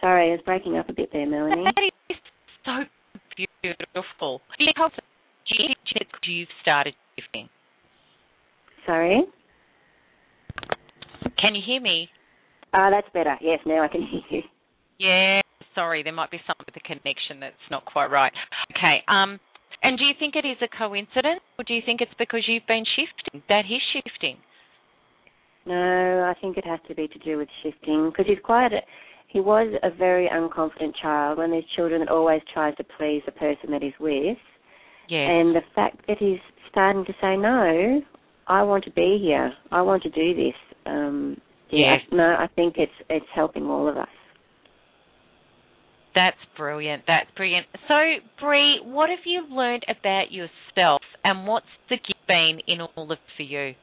Sorry, 0.00 0.28
I 0.28 0.32
was 0.32 0.40
breaking 0.44 0.76
up 0.76 0.88
a 0.88 0.92
bit 0.92 1.10
there, 1.12 1.26
Melanie. 1.26 1.64
That 3.62 3.70
is 3.70 3.76
so 3.94 3.94
beautiful? 3.94 4.40
Because 4.58 4.92
you've 6.26 6.48
started 6.62 6.94
shifting. 7.16 7.48
Sorry. 8.86 9.22
Can 11.40 11.54
you 11.54 11.62
hear 11.64 11.80
me? 11.80 12.08
Ah, 12.72 12.90
that's 12.90 13.08
better. 13.12 13.36
Yes, 13.40 13.60
now 13.66 13.82
I 13.82 13.88
can 13.88 14.02
hear 14.02 14.20
you. 14.30 14.42
Yeah, 14.98 15.40
sorry, 15.74 16.02
there 16.02 16.12
might 16.12 16.30
be 16.30 16.40
something 16.46 16.64
with 16.66 16.74
the 16.74 16.80
connection 16.80 17.40
that's 17.40 17.54
not 17.70 17.84
quite 17.84 18.10
right. 18.10 18.32
Okay, 18.76 18.98
um, 19.06 19.38
and 19.82 19.96
do 19.96 20.04
you 20.04 20.14
think 20.18 20.34
it 20.34 20.46
is 20.46 20.56
a 20.60 20.68
coincidence, 20.76 21.40
or 21.58 21.64
do 21.64 21.74
you 21.74 21.82
think 21.86 22.00
it's 22.00 22.14
because 22.18 22.44
you've 22.48 22.66
been 22.66 22.84
shifting, 22.96 23.42
that 23.48 23.62
he's 23.66 23.82
shifting? 23.94 24.36
No, 25.66 26.24
I 26.24 26.34
think 26.40 26.56
it 26.56 26.66
has 26.66 26.80
to 26.88 26.94
be 26.94 27.06
to 27.08 27.18
do 27.20 27.36
with 27.38 27.48
shifting 27.62 28.10
because 28.10 28.26
he's 28.26 28.42
quite 28.42 28.72
a, 28.72 28.80
he 29.28 29.40
was 29.40 29.72
a 29.82 29.90
very 29.90 30.28
unconfident 30.28 30.94
child. 31.00 31.38
One 31.38 31.52
of 31.52 31.52
these 31.52 31.70
children 31.76 32.00
that 32.00 32.10
always 32.10 32.40
tries 32.52 32.74
to 32.76 32.84
please 32.96 33.22
the 33.26 33.32
person 33.32 33.70
that 33.70 33.82
he's 33.82 33.92
with. 34.00 34.38
Yeah. 35.08 35.18
And 35.20 35.54
the 35.54 35.62
fact 35.74 35.98
that 36.08 36.16
he's 36.18 36.38
starting 36.70 37.04
to 37.04 37.12
say 37.20 37.36
no, 37.36 38.00
I 38.46 38.62
want 38.62 38.84
to 38.84 38.90
be 38.90 39.18
here. 39.22 39.52
I 39.70 39.82
want 39.82 40.02
to 40.04 40.10
do 40.10 40.34
this. 40.34 40.54
Um, 40.86 41.40
yeah, 41.70 41.96
Yes. 41.96 42.00
no, 42.10 42.24
I 42.38 42.48
think 42.56 42.74
it's 42.78 42.92
it's 43.10 43.26
helping 43.34 43.64
all 43.66 43.88
of 43.88 43.96
us. 43.98 44.08
That's 46.14 46.36
brilliant. 46.56 47.02
That's 47.06 47.30
brilliant. 47.36 47.66
So, 47.86 47.94
Bree, 48.40 48.80
what 48.82 49.10
have 49.10 49.18
you 49.26 49.46
learned 49.50 49.84
about 49.88 50.32
yourself, 50.32 51.02
and 51.22 51.46
what's 51.46 51.66
the 51.90 51.96
gift 51.96 52.26
been 52.26 52.60
in 52.66 52.80
all 52.80 53.12
of 53.12 53.18
for 53.36 53.42
you 53.42 53.74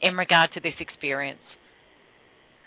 in 0.00 0.16
regard 0.16 0.50
to 0.54 0.60
this 0.60 0.74
experience? 0.80 1.40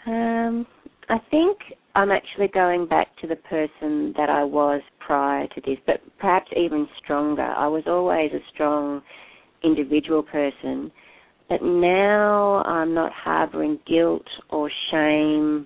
Um, 0.06 0.68
I 1.10 1.20
think 1.32 1.58
I'm 1.96 2.12
actually 2.12 2.50
going 2.50 2.86
back 2.86 3.08
to 3.22 3.28
the 3.28 3.38
person 3.38 4.14
that 4.18 4.30
I 4.30 4.44
was 4.44 4.82
prior 5.00 5.48
to 5.48 5.62
this, 5.62 5.78
but 5.86 6.02
perhaps 6.20 6.52
even 6.56 6.88
stronger. 7.04 7.44
I 7.44 7.68
was 7.68 7.84
always 7.88 8.32
a 8.34 8.40
strong 8.54 9.02
individual 9.64 10.22
person, 10.22 10.92
but 11.48 11.64
now 11.64 12.62
I'm 12.64 12.94
not 12.94 13.12
harboring 13.14 13.80
guilt 13.88 14.28
or 14.50 14.70
shame. 14.92 15.66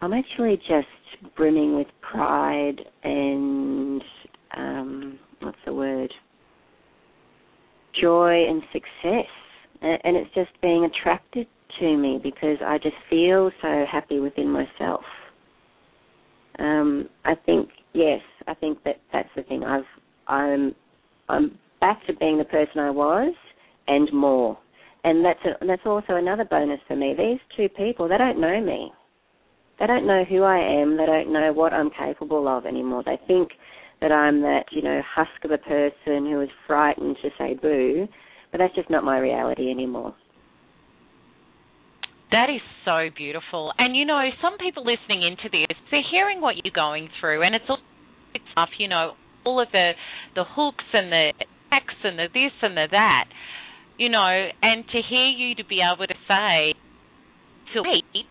I'm 0.00 0.14
actually 0.14 0.56
just 0.56 1.34
brimming 1.36 1.76
with 1.76 1.86
pride 2.00 2.80
and 3.02 4.02
um, 4.56 5.18
what's 5.40 5.58
the 5.66 5.74
word? 5.74 6.12
Joy 8.00 8.46
and 8.48 8.62
success, 8.72 9.30
and 9.82 10.16
it's 10.16 10.34
just 10.34 10.50
being 10.62 10.84
attracted 10.86 11.46
to 11.80 11.96
me 11.96 12.20
because 12.22 12.58
I 12.64 12.78
just 12.78 12.96
feel 13.10 13.50
so 13.62 13.84
happy 13.90 14.20
within 14.20 14.48
myself. 14.48 15.02
Um, 16.58 17.08
I 17.24 17.34
think 17.34 17.68
yes, 17.92 18.20
I 18.46 18.54
think 18.54 18.82
that 18.84 19.00
that's 19.12 19.28
the 19.36 19.42
thing. 19.42 19.64
I've 19.64 19.82
I'm 20.28 20.74
I'm 21.28 21.58
back 21.80 22.06
to 22.06 22.14
being 22.14 22.38
the 22.38 22.44
person 22.44 22.78
I 22.78 22.90
was 22.90 23.34
and 23.88 24.12
more. 24.12 24.58
And 25.04 25.24
that's 25.24 25.40
a, 25.44 25.66
that's 25.66 25.82
also 25.84 26.14
another 26.14 26.44
bonus 26.44 26.80
for 26.88 26.96
me. 26.96 27.14
These 27.16 27.38
two 27.56 27.68
people, 27.68 28.08
they 28.08 28.16
don't 28.16 28.40
know 28.40 28.60
me. 28.60 28.90
They 29.78 29.86
don't 29.86 30.06
know 30.06 30.24
who 30.24 30.42
I 30.42 30.58
am. 30.58 30.96
They 30.96 31.04
don't 31.04 31.32
know 31.32 31.52
what 31.52 31.72
I'm 31.72 31.90
capable 31.90 32.48
of 32.48 32.64
anymore. 32.64 33.02
They 33.04 33.18
think 33.26 33.50
that 34.00 34.12
I'm 34.12 34.40
that, 34.42 34.64
you 34.70 34.82
know, 34.82 35.02
husk 35.14 35.44
of 35.44 35.50
a 35.50 35.58
person 35.58 36.26
who 36.26 36.40
is 36.40 36.48
frightened 36.66 37.16
to 37.22 37.28
say 37.36 37.54
boo, 37.54 38.08
but 38.50 38.58
that's 38.58 38.74
just 38.74 38.88
not 38.88 39.04
my 39.04 39.18
reality 39.18 39.70
anymore. 39.70 40.14
That 42.34 42.50
is 42.50 42.62
so 42.84 43.14
beautiful. 43.14 43.72
And 43.78 43.94
you 43.94 44.04
know, 44.04 44.18
some 44.42 44.58
people 44.58 44.82
listening 44.82 45.22
into 45.22 45.46
this, 45.54 45.78
they're 45.92 46.02
hearing 46.10 46.40
what 46.40 46.56
you're 46.58 46.74
going 46.74 47.08
through 47.20 47.46
and 47.46 47.54
it's 47.54 47.64
all 47.68 47.78
tough, 48.56 48.70
you 48.76 48.88
know, 48.88 49.12
all 49.46 49.62
of 49.62 49.68
the 49.70 49.92
the 50.34 50.42
hooks 50.42 50.84
and 50.92 51.12
the 51.12 51.32
X 51.70 51.84
and 52.02 52.18
the 52.18 52.26
this 52.34 52.50
and 52.60 52.76
the 52.76 52.86
that, 52.90 53.26
you 53.98 54.08
know, 54.08 54.48
and 54.62 54.84
to 54.84 55.00
hear 55.08 55.28
you 55.28 55.54
to 55.54 55.64
be 55.64 55.78
able 55.78 56.08
to 56.08 56.14
say 56.26 56.74
to 57.72 57.82
eat 57.94 58.26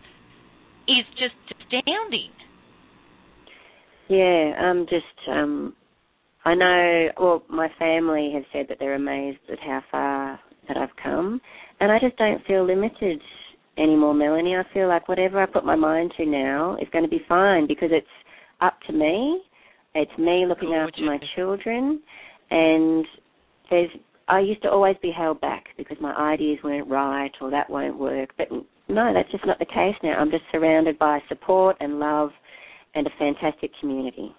is 0.86 1.06
just 1.16 1.40
astounding. 1.56 2.32
Yeah, 4.10 4.52
I'm 4.60 4.86
just 4.86 5.30
um 5.30 5.74
I 6.44 6.56
know 6.56 7.08
well 7.18 7.44
my 7.48 7.70
family 7.80 8.34
has 8.36 8.44
said 8.52 8.66
that 8.68 8.80
they're 8.82 8.96
amazed 8.96 9.40
at 9.50 9.60
how 9.62 9.82
far 9.90 10.40
that 10.68 10.76
I've 10.76 10.96
come 11.02 11.40
and 11.80 11.90
I 11.90 12.00
just 12.00 12.18
don't 12.18 12.46
feel 12.46 12.68
limited 12.68 13.22
anymore, 13.78 14.14
Melanie. 14.14 14.56
I 14.56 14.64
feel 14.74 14.88
like 14.88 15.08
whatever 15.08 15.42
I 15.42 15.46
put 15.46 15.66
my 15.66 15.76
mind 15.76 16.14
to 16.18 16.26
now 16.26 16.78
is 16.82 16.88
going 16.92 17.04
to 17.04 17.10
be 17.10 17.22
fine 17.28 17.68
because 17.68 17.90
it's 17.92 18.08
up 18.62 18.80
to 18.88 18.94
me. 18.94 19.42
It's 19.96 20.18
me 20.18 20.46
looking 20.48 20.70
Gorgeous. 20.70 20.94
after 20.94 21.06
my 21.06 21.20
children 21.36 22.02
and 22.50 23.06
there's 23.70 23.90
I 24.28 24.40
used 24.40 24.62
to 24.62 24.70
always 24.70 24.96
be 25.02 25.12
held 25.12 25.42
back 25.42 25.66
because 25.78 25.98
my 26.00 26.16
ideas 26.16 26.60
weren't 26.64 26.90
right 26.90 27.32
or 27.42 27.52
that 27.52 27.70
won't 27.70 28.00
work. 28.00 28.30
But 28.38 28.48
no, 28.88 29.14
that's 29.14 29.30
just 29.32 29.46
not 29.46 29.60
the 29.60 29.66
case 29.66 29.96
now. 30.02 30.14
I'm 30.14 30.32
just 30.32 30.46
surrounded 30.52 30.98
by 30.98 31.20
support 31.28 31.76
and 31.82 32.00
love 32.00 32.30
and 32.96 33.06
a 33.06 33.10
fantastic 33.20 33.72
community. 33.82 34.34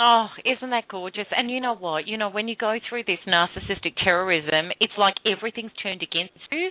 Oh, 0.00 0.28
isn't 0.44 0.70
that 0.70 0.86
gorgeous? 0.88 1.26
And 1.36 1.50
you 1.50 1.60
know 1.60 1.74
what? 1.74 2.06
You 2.06 2.18
know, 2.18 2.30
when 2.30 2.46
you 2.46 2.54
go 2.54 2.76
through 2.88 3.02
this 3.04 3.18
narcissistic 3.26 3.94
terrorism, 4.02 4.70
it's 4.80 4.92
like 4.96 5.14
everything's 5.26 5.72
turned 5.82 6.02
against 6.02 6.38
you. 6.52 6.70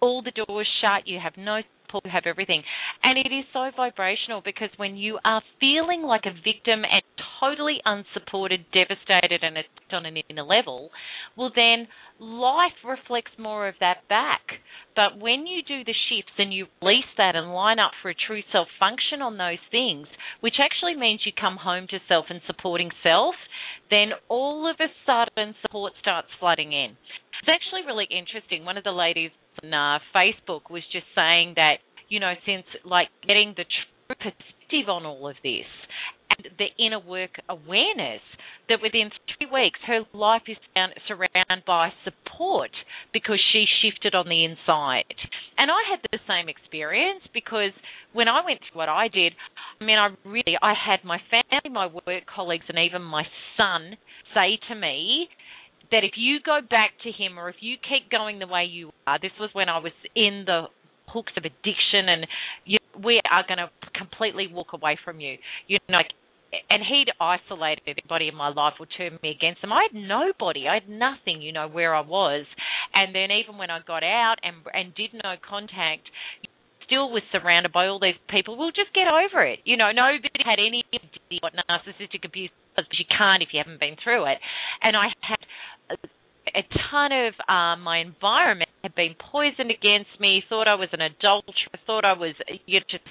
All 0.00 0.22
the 0.22 0.30
doors 0.30 0.68
shut, 0.80 1.08
you 1.08 1.18
have 1.20 1.32
no 1.36 1.62
support, 1.90 2.04
you 2.04 2.10
have 2.10 2.24
everything. 2.26 2.62
And 3.02 3.18
it 3.18 3.32
is 3.32 3.44
so 3.52 3.70
vibrational 3.76 4.42
because 4.44 4.70
when 4.76 4.96
you 4.96 5.18
are 5.24 5.42
feeling 5.58 6.02
like 6.02 6.24
a 6.24 6.32
victim 6.32 6.82
and 6.84 7.02
totally 7.40 7.78
unsupported, 7.84 8.64
devastated, 8.72 9.42
and 9.42 9.58
on 9.92 10.06
an 10.06 10.16
inner 10.28 10.42
level, 10.42 10.90
well, 11.36 11.50
then 11.54 11.88
life 12.18 12.76
reflects 12.84 13.32
more 13.38 13.68
of 13.68 13.74
that 13.80 14.08
back. 14.08 14.42
But 14.94 15.18
when 15.20 15.46
you 15.46 15.62
do 15.66 15.84
the 15.84 15.94
shifts 16.08 16.32
and 16.38 16.52
you 16.52 16.66
release 16.82 17.10
that 17.16 17.36
and 17.36 17.52
line 17.52 17.78
up 17.78 17.92
for 18.02 18.10
a 18.10 18.14
true 18.14 18.42
self 18.52 18.68
function 18.78 19.22
on 19.22 19.38
those 19.38 19.62
things, 19.70 20.06
which 20.40 20.60
actually 20.60 20.96
means 20.98 21.20
you 21.24 21.32
come 21.38 21.56
home 21.56 21.86
to 21.90 21.98
self 22.08 22.26
and 22.28 22.40
supporting 22.46 22.90
self, 23.02 23.34
then 23.90 24.10
all 24.28 24.70
of 24.70 24.76
a 24.80 24.90
sudden 25.06 25.54
support 25.62 25.92
starts 26.00 26.28
flooding 26.38 26.72
in. 26.72 26.96
It's 27.40 27.48
actually 27.48 27.86
really 27.86 28.06
interesting. 28.10 28.64
One 28.64 28.76
of 28.76 28.84
the 28.84 28.92
ladies 28.92 29.30
on 29.62 29.74
uh, 29.74 29.98
Facebook 30.14 30.70
was 30.70 30.82
just 30.92 31.06
saying 31.14 31.54
that, 31.56 31.78
you 32.08 32.20
know, 32.20 32.34
since 32.46 32.64
like 32.84 33.08
getting 33.26 33.54
the 33.56 33.64
true 33.64 34.16
perspective 34.16 34.88
on 34.88 35.06
all 35.06 35.28
of 35.28 35.36
this 35.42 35.66
and 36.30 36.48
the 36.58 36.84
inner 36.84 37.00
work 37.00 37.30
awareness, 37.48 38.20
that 38.68 38.78
within 38.82 39.10
three 39.38 39.48
weeks 39.52 39.78
her 39.86 40.00
life 40.12 40.42
is 40.46 40.56
found, 40.74 40.92
surrounded 41.08 41.64
by 41.66 41.90
support 42.04 42.70
because 43.12 43.40
she 43.52 43.66
shifted 43.82 44.14
on 44.14 44.28
the 44.28 44.44
inside. 44.44 45.04
And 45.58 45.70
I 45.70 45.82
had 45.90 46.00
the 46.10 46.18
same 46.26 46.48
experience 46.48 47.22
because 47.34 47.72
when 48.12 48.28
I 48.28 48.44
went 48.44 48.60
through 48.60 48.78
what 48.78 48.88
I 48.88 49.08
did, 49.08 49.34
I 49.80 49.84
mean, 49.84 49.98
I 49.98 50.08
really, 50.24 50.56
I 50.62 50.74
had 50.74 51.04
my 51.04 51.18
family, 51.30 51.70
my 51.72 51.86
work 51.86 52.24
colleagues, 52.32 52.64
and 52.68 52.78
even 52.78 53.02
my 53.02 53.24
son 53.56 53.96
say 54.34 54.58
to 54.68 54.74
me, 54.74 55.28
that 55.90 56.04
if 56.04 56.12
you 56.16 56.38
go 56.44 56.60
back 56.68 56.90
to 57.04 57.10
him 57.10 57.38
or 57.38 57.48
if 57.48 57.56
you 57.60 57.76
keep 57.76 58.10
going 58.10 58.38
the 58.38 58.46
way 58.46 58.64
you 58.64 58.90
are, 59.06 59.18
this 59.20 59.32
was 59.38 59.50
when 59.52 59.68
I 59.68 59.78
was 59.78 59.92
in 60.14 60.44
the 60.46 60.64
hooks 61.08 61.32
of 61.36 61.44
addiction 61.44 62.08
and 62.08 62.26
you, 62.64 62.78
we 63.02 63.20
are 63.30 63.44
going 63.46 63.58
to 63.58 63.70
completely 63.96 64.46
walk 64.46 64.72
away 64.72 64.98
from 65.04 65.20
you. 65.20 65.36
You 65.66 65.78
know, 65.88 65.98
like, 65.98 66.10
and 66.68 66.82
he'd 66.82 67.06
isolated 67.20 67.82
everybody 67.86 68.28
in 68.28 68.34
my 68.34 68.48
life 68.48 68.74
or 68.80 68.86
turned 68.86 69.20
me 69.22 69.30
against 69.30 69.60
them. 69.60 69.72
I 69.72 69.86
had 69.90 70.00
nobody. 70.00 70.66
I 70.66 70.74
had 70.74 70.88
nothing, 70.88 71.42
you 71.42 71.52
know, 71.52 71.68
where 71.68 71.94
I 71.94 72.00
was. 72.00 72.44
And 72.92 73.14
then 73.14 73.30
even 73.30 73.56
when 73.56 73.70
I 73.70 73.78
got 73.86 74.02
out 74.02 74.36
and 74.42 74.56
and 74.74 74.94
did 74.94 75.10
no 75.14 75.34
contact, 75.48 76.10
still 76.90 77.10
was 77.10 77.22
surrounded 77.30 77.72
by 77.72 77.86
all 77.86 78.02
these 78.02 78.18
people. 78.28 78.58
Well, 78.58 78.74
just 78.74 78.90
get 78.90 79.06
over 79.06 79.46
it. 79.46 79.60
You 79.62 79.76
know, 79.78 79.94
nobody 79.94 80.42
had 80.42 80.58
any 80.58 80.82
idea 80.90 81.38
what 81.38 81.54
narcissistic 81.54 82.26
abuse 82.26 82.50
was, 82.76 82.86
but 82.90 82.98
you 82.98 83.06
can't 83.06 83.42
if 83.42 83.50
you 83.54 83.62
haven't 83.62 83.78
been 83.78 83.94
through 84.02 84.26
it. 84.26 84.38
And 84.82 84.96
I 84.96 85.14
had 85.22 85.38
a 86.50 86.62
ton 86.90 87.12
of 87.14 87.34
um, 87.46 87.82
my 87.86 87.98
environment 87.98 88.70
had 88.82 88.94
been 88.94 89.14
poisoned 89.14 89.70
against 89.70 90.18
me. 90.18 90.42
Thought 90.48 90.66
I 90.66 90.74
was 90.74 90.88
an 90.92 91.00
adulterer. 91.00 91.78
Thought 91.86 92.04
I 92.04 92.14
was 92.14 92.34
you 92.66 92.80
know, 92.80 92.86
just 92.90 93.04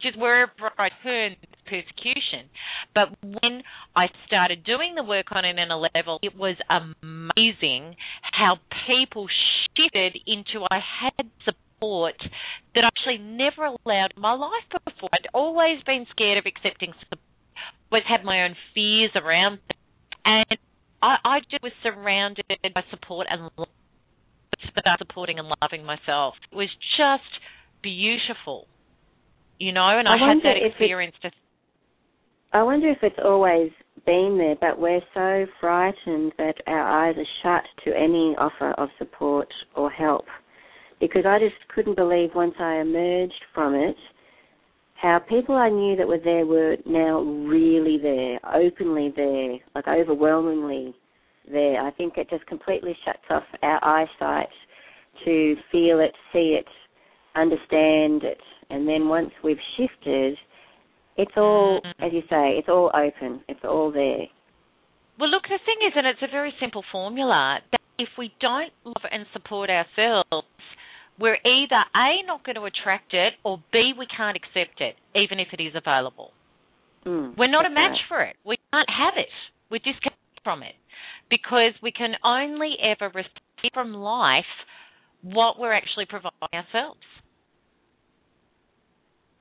just 0.00 0.18
wherever 0.18 0.70
I 0.78 0.88
turned, 1.02 1.36
persecution. 1.66 2.48
But 2.94 3.08
when 3.22 3.62
I 3.94 4.06
started 4.26 4.64
doing 4.64 4.94
the 4.94 5.02
work 5.02 5.26
on 5.32 5.44
an 5.44 5.58
inner 5.58 5.76
level, 5.76 6.20
it 6.22 6.36
was 6.36 6.56
amazing 6.70 7.96
how 8.32 8.56
people 8.86 9.26
shifted 9.76 10.18
into 10.26 10.64
I 10.70 10.80
had 11.00 11.28
support 11.44 11.71
that 12.74 12.84
I 12.84 12.86
actually 12.86 13.18
never 13.18 13.64
allowed 13.64 14.12
in 14.16 14.22
my 14.22 14.32
life 14.34 14.64
before. 14.84 15.10
I'd 15.12 15.28
always 15.34 15.82
been 15.84 16.06
scared 16.10 16.38
of 16.38 16.44
accepting 16.46 16.92
support. 17.00 17.20
Always 17.90 18.04
had 18.08 18.24
my 18.24 18.44
own 18.44 18.56
fears 18.74 19.10
around, 19.14 19.58
and 20.24 20.46
I, 21.02 21.16
I 21.24 21.38
just 21.50 21.62
was 21.62 21.72
surrounded 21.82 22.46
by 22.48 22.82
support 22.90 23.26
and 23.28 23.50
love, 23.58 23.68
supporting 24.98 25.38
and 25.38 25.48
loving 25.60 25.84
myself. 25.84 26.34
It 26.50 26.56
was 26.56 26.70
just 26.96 27.28
beautiful, 27.82 28.66
you 29.58 29.72
know. 29.72 29.98
And 29.98 30.08
I, 30.08 30.14
I 30.14 30.28
had 30.28 30.38
that 30.42 30.56
experience. 30.64 31.14
It, 31.22 31.30
to... 31.30 31.34
I 32.58 32.62
wonder 32.62 32.90
if 32.90 32.98
it's 33.02 33.18
always 33.22 33.70
been 34.06 34.36
there, 34.38 34.56
but 34.58 34.80
we're 34.80 35.00
so 35.12 35.46
frightened 35.60 36.32
that 36.38 36.54
our 36.66 36.80
eyes 37.08 37.16
are 37.18 37.26
shut 37.42 37.64
to 37.84 37.90
any 37.94 38.34
offer 38.38 38.70
of 38.72 38.88
support 38.98 39.48
or 39.76 39.90
help. 39.90 40.24
Because 41.02 41.24
I 41.26 41.40
just 41.40 41.56
couldn't 41.74 41.96
believe 41.96 42.30
once 42.34 42.54
I 42.60 42.76
emerged 42.76 43.44
from 43.52 43.74
it 43.74 43.96
how 44.94 45.18
people 45.18 45.56
I 45.56 45.68
knew 45.68 45.96
that 45.96 46.06
were 46.06 46.20
there 46.22 46.46
were 46.46 46.76
now 46.86 47.20
really 47.20 47.98
there, 48.00 48.38
openly 48.54 49.12
there, 49.16 49.54
like 49.74 49.88
overwhelmingly 49.88 50.94
there. 51.50 51.84
I 51.84 51.90
think 51.90 52.16
it 52.16 52.30
just 52.30 52.46
completely 52.46 52.96
shuts 53.04 53.24
off 53.30 53.42
our 53.62 53.84
eyesight 53.84 54.48
to 55.24 55.56
feel 55.72 55.98
it, 55.98 56.12
see 56.32 56.56
it, 56.56 56.66
understand 57.34 58.22
it. 58.22 58.38
And 58.70 58.86
then 58.86 59.08
once 59.08 59.32
we've 59.42 59.56
shifted, 59.76 60.38
it's 61.16 61.32
all, 61.36 61.80
mm-hmm. 61.84 62.04
as 62.04 62.12
you 62.12 62.22
say, 62.30 62.54
it's 62.58 62.68
all 62.68 62.92
open, 62.94 63.40
it's 63.48 63.64
all 63.64 63.90
there. 63.90 64.26
Well, 65.18 65.30
look, 65.30 65.42
the 65.42 65.58
thing 65.66 65.84
is, 65.84 65.94
and 65.96 66.06
it's 66.06 66.22
a 66.22 66.30
very 66.30 66.54
simple 66.60 66.84
formula, 66.92 67.58
that 67.72 67.80
if 67.98 68.08
we 68.16 68.32
don't 68.40 68.72
love 68.84 69.02
and 69.10 69.26
support 69.32 69.68
ourselves, 69.68 70.46
we're 71.22 71.38
either 71.46 71.78
A, 71.94 72.26
not 72.26 72.44
going 72.44 72.56
to 72.56 72.64
attract 72.64 73.14
it, 73.14 73.34
or 73.44 73.62
B, 73.72 73.92
we 73.96 74.08
can't 74.10 74.36
accept 74.36 74.80
it, 74.80 74.96
even 75.14 75.38
if 75.38 75.48
it 75.52 75.62
is 75.62 75.72
available. 75.76 76.32
Mm, 77.06 77.38
we're 77.38 77.50
not 77.50 77.64
a 77.64 77.70
match 77.70 77.94
right. 77.94 78.08
for 78.08 78.22
it. 78.22 78.36
We 78.44 78.58
can't 78.72 78.90
have 78.90 79.14
it. 79.16 79.30
We're 79.70 79.78
disconnected 79.78 80.42
from 80.42 80.64
it 80.64 80.74
because 81.30 81.78
we 81.80 81.92
can 81.92 82.14
only 82.24 82.74
ever 82.82 83.08
receive 83.14 83.70
from 83.72 83.94
life 83.94 84.50
what 85.22 85.60
we're 85.60 85.72
actually 85.72 86.06
providing 86.10 86.50
ourselves. 86.52 87.06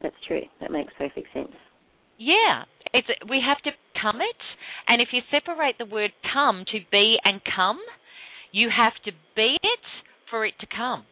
That's 0.04 0.16
true. 0.28 0.42
That 0.62 0.72
makes 0.72 0.94
perfect 1.00 1.34
sense. 1.34 1.58
Yeah, 2.20 2.70
it's 2.94 3.08
we 3.28 3.42
have 3.42 3.58
to 3.64 3.72
come 4.00 4.18
it, 4.22 4.42
and 4.88 5.02
if 5.02 5.08
you 5.12 5.22
separate 5.32 5.80
the 5.80 5.86
word 5.86 6.12
"come" 6.32 6.64
to 6.72 6.78
"be" 6.92 7.18
and 7.24 7.42
"come," 7.44 7.80
you 8.52 8.70
have 8.70 8.94
to 9.06 9.12
be 9.36 9.58
it 9.64 9.86
for 10.30 10.46
it 10.46 10.54
to 10.60 10.68
come. 10.68 11.06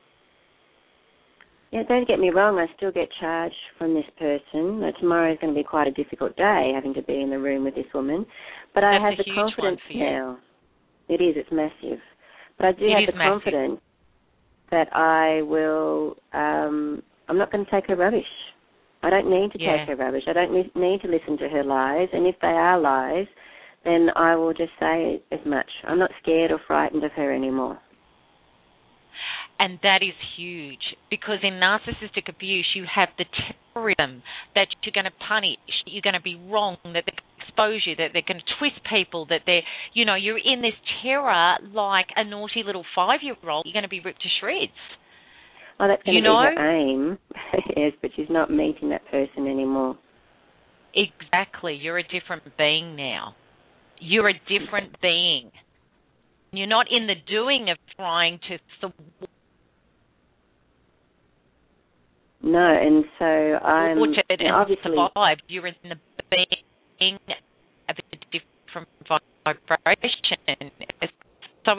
Yeah, 1.72 1.84
don't 1.88 2.08
get 2.08 2.20
me 2.20 2.32
wrong, 2.32 2.58
I 2.58 2.66
still 2.76 2.92
get 2.92 3.10
charged 3.20 3.56
from 3.78 3.94
this 3.94 4.06
person. 4.18 4.82
Tomorrow 5.00 5.34
is 5.34 5.38
going 5.40 5.54
to 5.54 5.60
be 5.60 5.64
quite 5.64 5.88
a 5.88 5.92
difficult 5.92 6.36
day 6.36 6.72
having 6.74 6.96
to 6.96 7.04
be 7.04 7.22
in 7.22 7.30
the 7.30 7.38
room 7.38 7.64
with 7.64 7.76
this 7.76 7.86
woman. 7.94 8.26
But 8.74 8.82
That's 8.82 9.02
I 9.02 9.10
have 9.10 9.18
the 9.18 9.32
confidence 9.36 9.82
now. 9.94 10.40
It 11.10 11.22
is, 11.22 11.36
it's 11.38 11.50
massive. 11.52 12.00
But 12.58 12.66
I 12.68 12.72
do 12.74 12.86
it 12.86 12.92
have 12.92 13.14
the 13.14 13.18
massive. 13.18 13.44
confidence 13.44 13.82
that 14.72 14.88
I 14.96 15.42
will. 15.44 16.16
Um, 16.34 17.04
I'm 17.28 17.38
not 17.38 17.52
going 17.52 17.66
to 17.66 17.72
take 17.72 17.88
her 17.88 17.96
rubbish. 17.96 18.26
I 19.04 19.10
don't 19.10 19.30
need 19.30 19.52
to 19.54 19.60
Yeah. 19.60 19.78
take 19.78 19.90
her 19.90 19.96
rubbish. 19.96 20.24
I 20.28 20.34
don't 20.34 20.52
need 20.76 21.02
to 21.02 21.08
listen 21.08 21.38
to 21.38 21.50
her 21.50 21.64
lies. 21.64 22.10
And 22.14 22.26
if 22.26 22.36
they 22.42 22.48
are 22.48 22.80
lies, 22.80 23.28
then 23.86 24.10
I 24.16 24.36
will 24.36 24.54
just 24.54 24.74
say 24.80 25.22
as 25.32 25.40
much. 25.46 25.70
I'm 25.86 26.00
not 26.00 26.12
scared 26.22 26.52
or 26.52 26.60
frightened 26.68 27.04
of 27.04 27.12
her 27.14 27.32
anymore. 27.32 27.80
And 29.60 29.78
that 29.84 30.00
is 30.02 30.16
huge 30.38 30.96
because 31.10 31.40
in 31.44 31.60
narcissistic 31.60 32.30
abuse, 32.30 32.66
you 32.74 32.86
have 32.96 33.10
the 33.18 33.26
terrorism 33.74 34.24
that 34.56 34.68
you're 34.82 34.96
going 34.96 35.12
to 35.12 35.26
punish, 35.28 35.60
you're 35.86 36.02
going 36.02 36.16
to 36.16 36.22
be 36.22 36.40
wrong, 36.50 36.78
that 36.86 37.04
they're 37.04 37.20
going 37.20 37.36
to 37.38 37.44
expose 37.44 37.84
you, 37.86 37.96
that 37.98 38.12
they're 38.14 38.26
going 38.26 38.40
to 38.40 38.52
twist 38.58 38.80
people, 38.90 39.26
that 39.28 39.42
they're, 39.46 39.64
you 39.94 40.06
know, 40.06 40.16
you're 40.16 40.40
in 40.40 40.62
this 40.62 40.80
terror 41.04 41.58
like 41.74 42.08
a 42.16 42.24
naughty 42.24 42.64
little 42.66 42.86
five 42.96 43.20
year 43.22 43.36
old. 43.50 43.66
You're 43.66 43.74
going 43.74 43.84
to 43.84 43.90
be 43.90 44.00
ripped 44.00 44.22
to 44.22 44.30
shreds. 44.40 44.72
Well, 45.78 45.90
that's 45.90 46.04
going 46.04 46.16
You 46.16 46.24
to 46.24 46.26
be 46.26 46.56
know? 46.56 46.62
her 46.62 46.72
aim. 46.72 47.18
yes, 47.76 47.92
but 48.02 48.12
she's 48.16 48.30
not 48.30 48.50
meeting 48.50 48.90
that 48.90 49.04
person 49.12 49.48
anymore. 49.48 49.98
Exactly. 50.96 51.76
You're 51.76 52.00
a 52.00 52.04
different 52.04 52.44
being 52.58 52.96
now. 52.96 53.36
You're 54.00 54.30
a 54.30 54.40
different 54.48 55.00
being. 55.02 55.52
You're 56.52 56.68
not 56.68 56.88
in 56.90 57.08
the 57.08 57.16
doing 57.30 57.70
of 57.70 57.78
trying 57.96 58.40
to 58.50 58.58
No, 62.50 62.66
and 62.66 63.06
so 63.20 63.26
I'm 63.26 64.02
and 64.02 64.52
obviously. 64.52 64.96
survive. 64.98 65.38
You're 65.48 65.68
in 65.68 65.76
the 65.84 65.96
being 67.00 67.18
of 67.88 67.96
a 67.96 68.18
different 68.32 68.90
vibration. 69.06 70.72
So, 71.66 71.74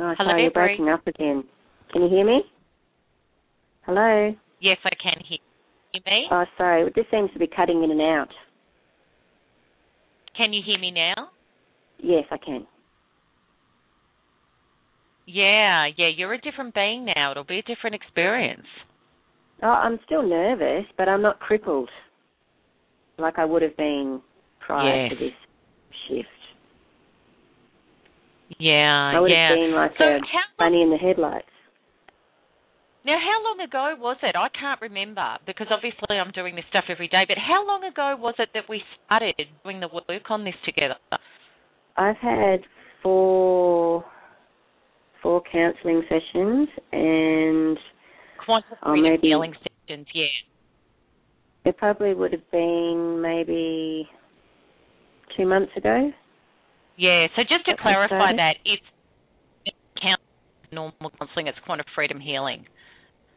Oh, 0.00 0.14
Hello, 0.16 0.30
sorry, 0.30 0.42
you're 0.42 0.50
breaking 0.50 0.88
up 0.88 1.06
again. 1.06 1.44
Can 1.92 2.02
you 2.02 2.08
hear 2.08 2.24
me? 2.24 2.42
Hello. 3.86 4.34
yes, 4.60 4.76
I 4.84 4.90
can 5.00 5.22
hear 5.26 5.38
you. 5.94 6.00
me. 6.04 6.26
Oh, 6.30 6.44
sorry. 6.56 6.90
This 6.94 7.04
seems 7.10 7.30
to 7.32 7.38
be 7.38 7.46
cutting 7.46 7.82
in 7.84 7.90
and 7.90 8.00
out. 8.00 8.28
Can 10.36 10.52
you 10.52 10.62
hear 10.64 10.78
me 10.78 10.90
now? 10.90 11.28
Yes, 11.98 12.24
I 12.30 12.36
can. 12.38 12.66
Yeah, 15.30 15.88
yeah. 15.96 16.08
You're 16.16 16.32
a 16.32 16.40
different 16.40 16.74
being 16.74 17.04
now. 17.04 17.32
It'll 17.32 17.44
be 17.44 17.58
a 17.58 17.62
different 17.62 17.94
experience. 17.94 18.66
Oh, 19.62 19.66
I'm 19.68 19.98
still 20.06 20.22
nervous, 20.22 20.86
but 20.96 21.06
I'm 21.08 21.20
not 21.20 21.38
crippled 21.38 21.90
like 23.18 23.38
I 23.38 23.44
would 23.44 23.60
have 23.62 23.76
been 23.76 24.22
prior 24.64 25.04
Yes. 25.04 25.10
to 25.10 25.16
this 25.24 25.34
shift. 26.08 26.28
Yeah, 28.58 29.12
I 29.14 29.20
would 29.20 29.30
yeah. 29.30 29.48
have 29.50 29.56
been 29.56 29.74
like 29.74 29.92
so 29.98 30.04
a 30.04 30.18
how 30.20 30.46
bunny 30.58 30.80
in 30.82 30.90
the 30.90 30.96
headlights. 30.96 31.46
now, 33.04 33.18
how 33.18 33.44
long 33.44 33.60
ago 33.60 33.94
was 34.00 34.16
it? 34.22 34.34
I 34.34 34.48
can't 34.58 34.80
remember 34.80 35.36
because 35.46 35.66
obviously 35.70 36.16
I'm 36.16 36.30
doing 36.32 36.54
this 36.56 36.64
stuff 36.70 36.84
every 36.88 37.08
day. 37.08 37.24
But 37.28 37.36
how 37.38 37.66
long 37.66 37.84
ago 37.84 38.16
was 38.18 38.34
it 38.38 38.48
that 38.54 38.64
we 38.68 38.82
started 39.04 39.34
doing 39.64 39.80
the 39.80 39.88
work 39.88 40.30
on 40.30 40.44
this 40.44 40.54
together? 40.64 40.96
I've 41.96 42.16
had 42.16 42.60
four 43.02 44.04
four 45.22 45.42
counselling 45.50 46.02
sessions, 46.08 46.68
and 46.92 47.78
Quantum 48.44 48.76
Oh, 48.82 48.96
maybe- 48.96 49.28
healing 49.28 49.54
sessions. 49.86 50.06
Yeah. 50.14 50.24
it 51.64 51.76
probably 51.76 52.14
would 52.14 52.32
have 52.32 52.50
been 52.50 53.20
maybe 53.20 54.08
two 55.36 55.44
months 55.46 55.72
ago. 55.76 56.12
Yeah, 56.96 57.26
so 57.36 57.42
just 57.42 57.64
to 57.66 57.72
That 57.72 57.78
clarify 57.80 58.34
that, 58.36 58.56
it's 58.64 58.82
count 60.00 60.20
normal 60.72 61.10
counselling, 61.18 61.46
it's 61.48 61.58
quantum 61.66 61.84
freedom 61.94 62.20
healing. 62.20 62.66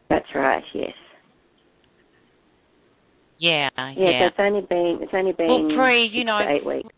That's 0.10 0.26
right. 0.34 0.64
Yes. 0.74 0.94
Yeah, 3.38 3.70
Yeah. 3.76 3.94
yeah. 3.98 4.20
So 4.20 4.26
it's 4.28 4.40
only 4.40 4.62
been 4.62 5.00
it's 5.02 5.14
only 5.14 5.32
been 5.34 5.48
Well, 5.48 5.76
Bree, 5.76 6.06
you 6.06 6.24
know- 6.24 6.40
eight 6.40 6.66
weeks. 6.66 6.90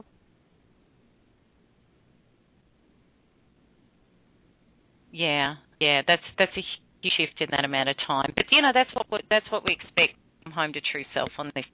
Yeah, 5.14 5.56
yeah, 5.80 6.02
that's 6.08 6.26
that's 6.40 6.52
a 6.58 6.66
huge 7.02 7.14
shift 7.16 7.40
in 7.40 7.48
that 7.52 7.64
amount 7.64 7.90
of 7.90 7.96
time. 8.06 8.34
But 8.36 8.46
you 8.52 8.62
know, 8.62 8.72
that's 8.74 8.90
what 8.96 9.06
we, 9.12 9.20
that's 9.30 9.46
what 9.52 9.64
we 9.64 9.74
expect 9.74 10.18
from 10.42 10.52
home 10.52 10.74
to 10.74 10.82
true 10.92 11.06
self 11.14 11.30
on 11.38 11.52
this 11.56 11.66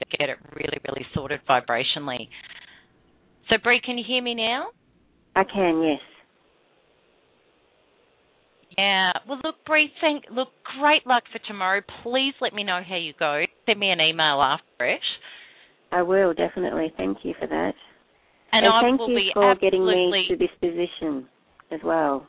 to 0.00 0.16
get 0.18 0.28
it 0.28 0.36
really, 0.54 0.78
really 0.86 1.06
sorted 1.14 1.40
vibrationally. 1.48 2.28
So, 3.48 3.56
Bree, 3.62 3.80
can 3.84 3.96
you 3.96 4.04
hear 4.06 4.22
me 4.22 4.34
now? 4.34 4.66
I 5.34 5.44
can. 5.44 5.82
Yes. 5.82 6.00
Yeah. 8.76 9.12
Well, 9.26 9.40
look, 9.42 9.56
Bree, 9.64 9.90
thank 10.02 10.24
look, 10.30 10.48
great 10.78 11.06
luck 11.06 11.22
for 11.32 11.38
tomorrow. 11.48 11.80
Please 12.02 12.34
let 12.42 12.52
me 12.52 12.62
know 12.62 12.80
how 12.86 12.96
you 12.96 13.14
go. 13.18 13.44
Send 13.64 13.80
me 13.80 13.90
an 13.90 14.00
email 14.00 14.42
after 14.42 14.86
it. 14.86 15.00
I 15.92 16.02
will 16.02 16.34
definitely. 16.34 16.92
Thank 16.96 17.18
you 17.22 17.32
for 17.40 17.46
that. 17.46 17.72
And, 18.52 18.66
I 18.66 18.82
thank 18.82 19.00
will 19.00 19.08
you 19.08 19.16
be 19.16 19.30
for 19.32 19.50
absolutely 19.50 19.70
getting 19.70 20.10
me 20.10 20.26
to 20.28 20.36
this 20.36 20.50
position 20.60 21.28
as 21.70 21.80
well, 21.84 22.26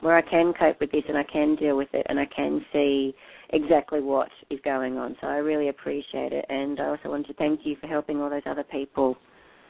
where 0.00 0.16
I 0.16 0.22
can 0.22 0.52
cope 0.58 0.80
with 0.80 0.92
this 0.92 1.04
and 1.08 1.16
I 1.16 1.24
can 1.24 1.56
deal 1.56 1.76
with 1.76 1.88
it 1.92 2.06
and 2.08 2.18
I 2.18 2.26
can 2.26 2.64
see 2.72 3.14
exactly 3.50 4.00
what 4.00 4.28
is 4.50 4.60
going 4.64 4.98
on. 4.98 5.16
So 5.20 5.26
I 5.26 5.36
really 5.36 5.68
appreciate 5.68 6.32
it. 6.32 6.44
And 6.48 6.80
I 6.80 6.88
also 6.88 7.08
want 7.08 7.26
to 7.28 7.34
thank 7.34 7.60
you 7.64 7.76
for 7.80 7.86
helping 7.86 8.20
all 8.20 8.30
those 8.30 8.42
other 8.46 8.64
people 8.64 9.16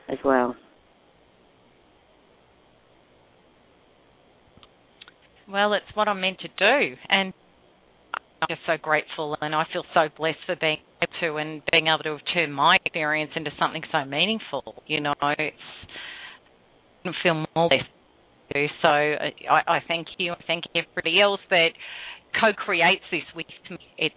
as 0.08 0.18
well. 0.24 0.56
Well, 5.48 5.74
it's 5.74 5.84
what 5.94 6.08
I'm 6.08 6.20
meant 6.20 6.40
to 6.40 6.48
do, 6.48 6.96
and 7.08 7.32
I'm 8.42 8.48
just 8.50 8.62
so 8.66 8.76
grateful, 8.82 9.36
and 9.40 9.54
I 9.54 9.62
feel 9.72 9.84
so 9.94 10.08
blessed 10.16 10.38
for 10.44 10.56
being 10.56 10.78
able 11.00 11.12
to 11.20 11.36
and 11.36 11.62
being 11.70 11.86
able 11.86 12.02
to 12.02 12.10
have 12.10 12.34
turned 12.34 12.52
my 12.52 12.78
experience 12.84 13.30
into 13.36 13.50
something 13.56 13.82
so 13.92 14.04
meaningful. 14.04 14.82
You 14.88 15.00
know, 15.00 15.14
it's 15.22 15.56
I 17.04 17.10
feel 17.22 17.46
more 17.54 17.68
blessed. 17.68 17.95
So 18.82 18.88
I, 18.88 19.60
I 19.66 19.78
thank 19.86 20.06
you. 20.18 20.32
I 20.32 20.42
thank 20.46 20.64
everybody 20.74 21.20
else 21.20 21.40
that 21.50 21.70
co-creates 22.40 23.04
this 23.10 23.22
with 23.34 23.46
me. 23.70 23.78
It's 23.98 24.14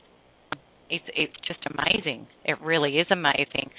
it's 0.90 1.06
it's 1.16 1.34
just 1.48 1.60
amazing. 1.70 2.28
It 2.46 2.60
really 2.62 2.98
is 2.98 3.08
amazing. 3.12 3.70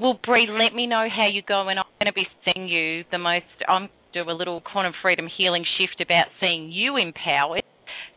Well, 0.00 0.18
Bree, 0.24 0.48
let 0.50 0.74
me 0.74 0.86
know 0.86 1.06
how 1.14 1.28
you 1.30 1.42
go, 1.46 1.68
and 1.68 1.78
I'm 1.78 1.84
going 2.00 2.06
to 2.06 2.12
be 2.12 2.26
seeing 2.44 2.68
you 2.68 3.04
the 3.10 3.18
most. 3.18 3.44
I'm 3.68 3.88
do 4.12 4.28
a 4.28 4.32
little 4.32 4.60
quantum 4.60 4.92
freedom 5.02 5.28
healing 5.38 5.64
shift 5.78 6.00
about 6.00 6.26
seeing 6.40 6.70
you 6.72 6.96
empowered, 6.96 7.62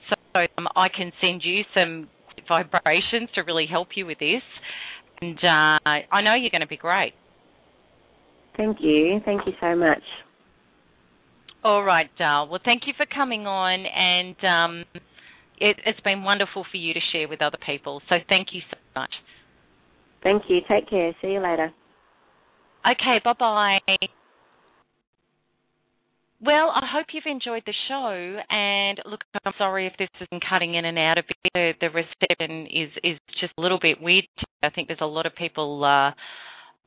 so 0.10 0.42
um, 0.58 0.68
I 0.76 0.88
can 0.90 1.12
send 1.22 1.42
you 1.44 1.62
some 1.74 2.10
vibrations 2.48 3.30
to 3.36 3.42
really 3.42 3.68
help 3.70 3.90
you 3.96 4.06
with 4.06 4.18
this. 4.20 4.42
And 5.22 5.38
uh, 5.38 5.78
I 6.12 6.22
know 6.24 6.34
you're 6.34 6.50
going 6.50 6.62
to 6.62 6.68
be 6.68 6.78
great. 6.78 7.14
Thank 8.58 8.78
you. 8.82 9.20
Thank 9.26 9.42
you 9.46 9.54
so 9.62 9.76
much. 9.76 10.04
All 11.64 11.84
right, 11.84 12.10
Dal. 12.18 12.50
Well, 12.50 12.60
thank 12.64 12.84
you 12.88 12.94
for 12.98 13.06
coming 13.06 13.48
on, 13.48 13.86
and 13.86 14.36
um, 14.44 14.86
it, 15.60 15.78
it's 15.86 16.00
been 16.02 16.24
wonderful 16.24 16.66
for 16.70 16.78
you 16.78 16.94
to 16.94 17.00
share 17.14 17.28
with 17.30 17.42
other 17.42 17.58
people. 17.66 18.02
So 18.10 18.16
thank 18.28 18.50
you 18.52 18.62
so 18.70 18.78
much. 18.96 19.12
Thank 20.24 20.44
you. 20.50 20.60
Take 20.70 20.90
care. 20.90 21.16
See 21.22 21.30
you 21.30 21.40
later. 21.40 21.72
Okay, 22.86 23.22
bye 23.24 23.34
bye. 23.40 23.80
Well, 26.42 26.74
I 26.76 26.86
hope 26.94 27.08
you've 27.14 27.24
enjoyed 27.26 27.64
the 27.66 27.74
show. 27.88 28.40
And 28.50 29.00
look, 29.10 29.22
I'm 29.46 29.54
sorry 29.58 29.88
if 29.88 29.94
this 29.98 30.10
isn't 30.22 30.44
cutting 30.50 30.76
in 30.76 30.84
and 30.84 30.98
out 30.98 31.18
a 31.18 31.24
bit. 31.24 31.54
The, 31.54 31.72
the 31.80 31.88
reception 31.88 32.68
is 32.68 32.90
is 33.04 33.20
just 33.40 33.54
a 33.58 33.62
little 33.62 33.80
bit 33.82 34.02
weird. 34.02 34.26
I 34.62 34.70
think 34.70 34.90
there's 34.90 35.00
a 35.02 35.06
lot 35.06 35.26
of 35.26 35.34
people 35.36 35.86
uh, 35.86 36.12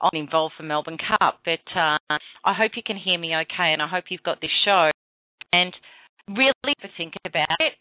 on 0.01 0.11
involved 0.15 0.55
for 0.57 0.63
Melbourne 0.63 0.99
Cup, 0.99 1.41
but 1.45 1.65
uh, 1.75 1.99
I 2.45 2.53
hope 2.53 2.73
you 2.77 2.83
can 2.85 2.97
hear 2.97 3.19
me 3.19 3.35
okay, 3.35 3.73
and 3.73 3.83
I 3.83 3.89
hope 3.89 4.05
you've 4.09 4.23
got 4.23 4.41
this 4.41 4.51
show. 4.65 4.91
And 5.53 5.73
really 6.29 6.75
think 6.97 7.15
about 7.25 7.57
it. 7.61 7.73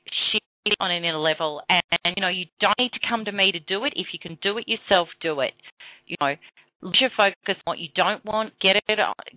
It 0.68 0.74
on 0.80 0.90
an 0.90 1.04
inner 1.04 1.20
level, 1.20 1.62
and, 1.70 1.84
and 2.04 2.16
you 2.18 2.22
know 2.22 2.30
you 2.30 2.46
don't 2.60 2.78
need 2.80 2.92
to 2.94 3.08
come 3.08 3.26
to 3.26 3.32
me 3.32 3.52
to 3.52 3.60
do 3.60 3.86
it. 3.86 3.94
If 3.96 4.08
you 4.14 4.20
can 4.20 4.38
do 4.42 4.58
it 4.58 4.68
yourself, 4.68 5.10
do 5.22 5.42
it. 5.42 5.54
You 6.08 6.16
know, 6.20 6.34
lose 6.82 6.98
your 7.00 7.12
focus 7.16 7.36
on 7.48 7.64
what 7.66 7.78
you 7.78 7.90
don't 7.96 8.26
want. 8.26 8.54
Get 8.60 8.76
it, 8.76 8.84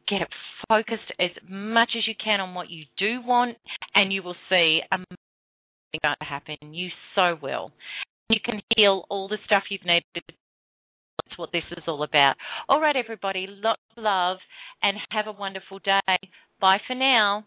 get 0.09 0.22
it 0.22 0.28
focused 0.68 1.12
as 1.20 1.30
much 1.46 1.90
as 1.98 2.09
you 2.09 2.14
can 2.22 2.40
on 2.40 2.55
what 2.55 2.70
you 2.70 2.84
do 2.96 3.20
want, 3.22 3.59
and 3.94 4.10
you 4.10 4.22
will 4.22 4.36
see 4.48 4.80
amazing 4.90 5.18
going 6.02 6.16
to 6.20 6.24
happen. 6.24 6.56
You 6.74 6.88
so 7.14 7.36
will. 7.40 7.72
You 8.30 8.38
can 8.44 8.60
heal 8.76 9.05
all 9.09 9.28
the 9.28 9.38
stuff 9.44 9.64
you've 9.70 9.84
needed. 9.84 10.24
What 11.39 11.52
this 11.52 11.65
is 11.73 11.85
all 11.89 12.05
about. 12.05 12.36
All 12.69 12.81
right, 12.81 12.97
everybody. 12.97 13.47
Lots 13.48 13.82
of 13.97 14.05
love, 14.05 14.39
and 14.82 14.98
have 15.12 15.28
a 15.28 15.32
wonderful 15.32 15.81
day. 15.81 16.19
Bye 16.60 16.78
for 16.86 16.97
now. 16.97 17.44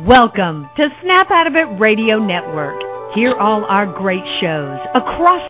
Welcome 0.00 0.68
to 0.76 0.88
Snap 1.04 1.30
Out 1.30 1.46
of 1.46 1.54
It 1.54 1.78
Radio 1.78 2.18
Network. 2.18 2.82
Hear 3.14 3.32
all 3.38 3.64
our 3.64 3.86
great 3.86 4.24
shows 4.42 4.80
across 4.92 5.48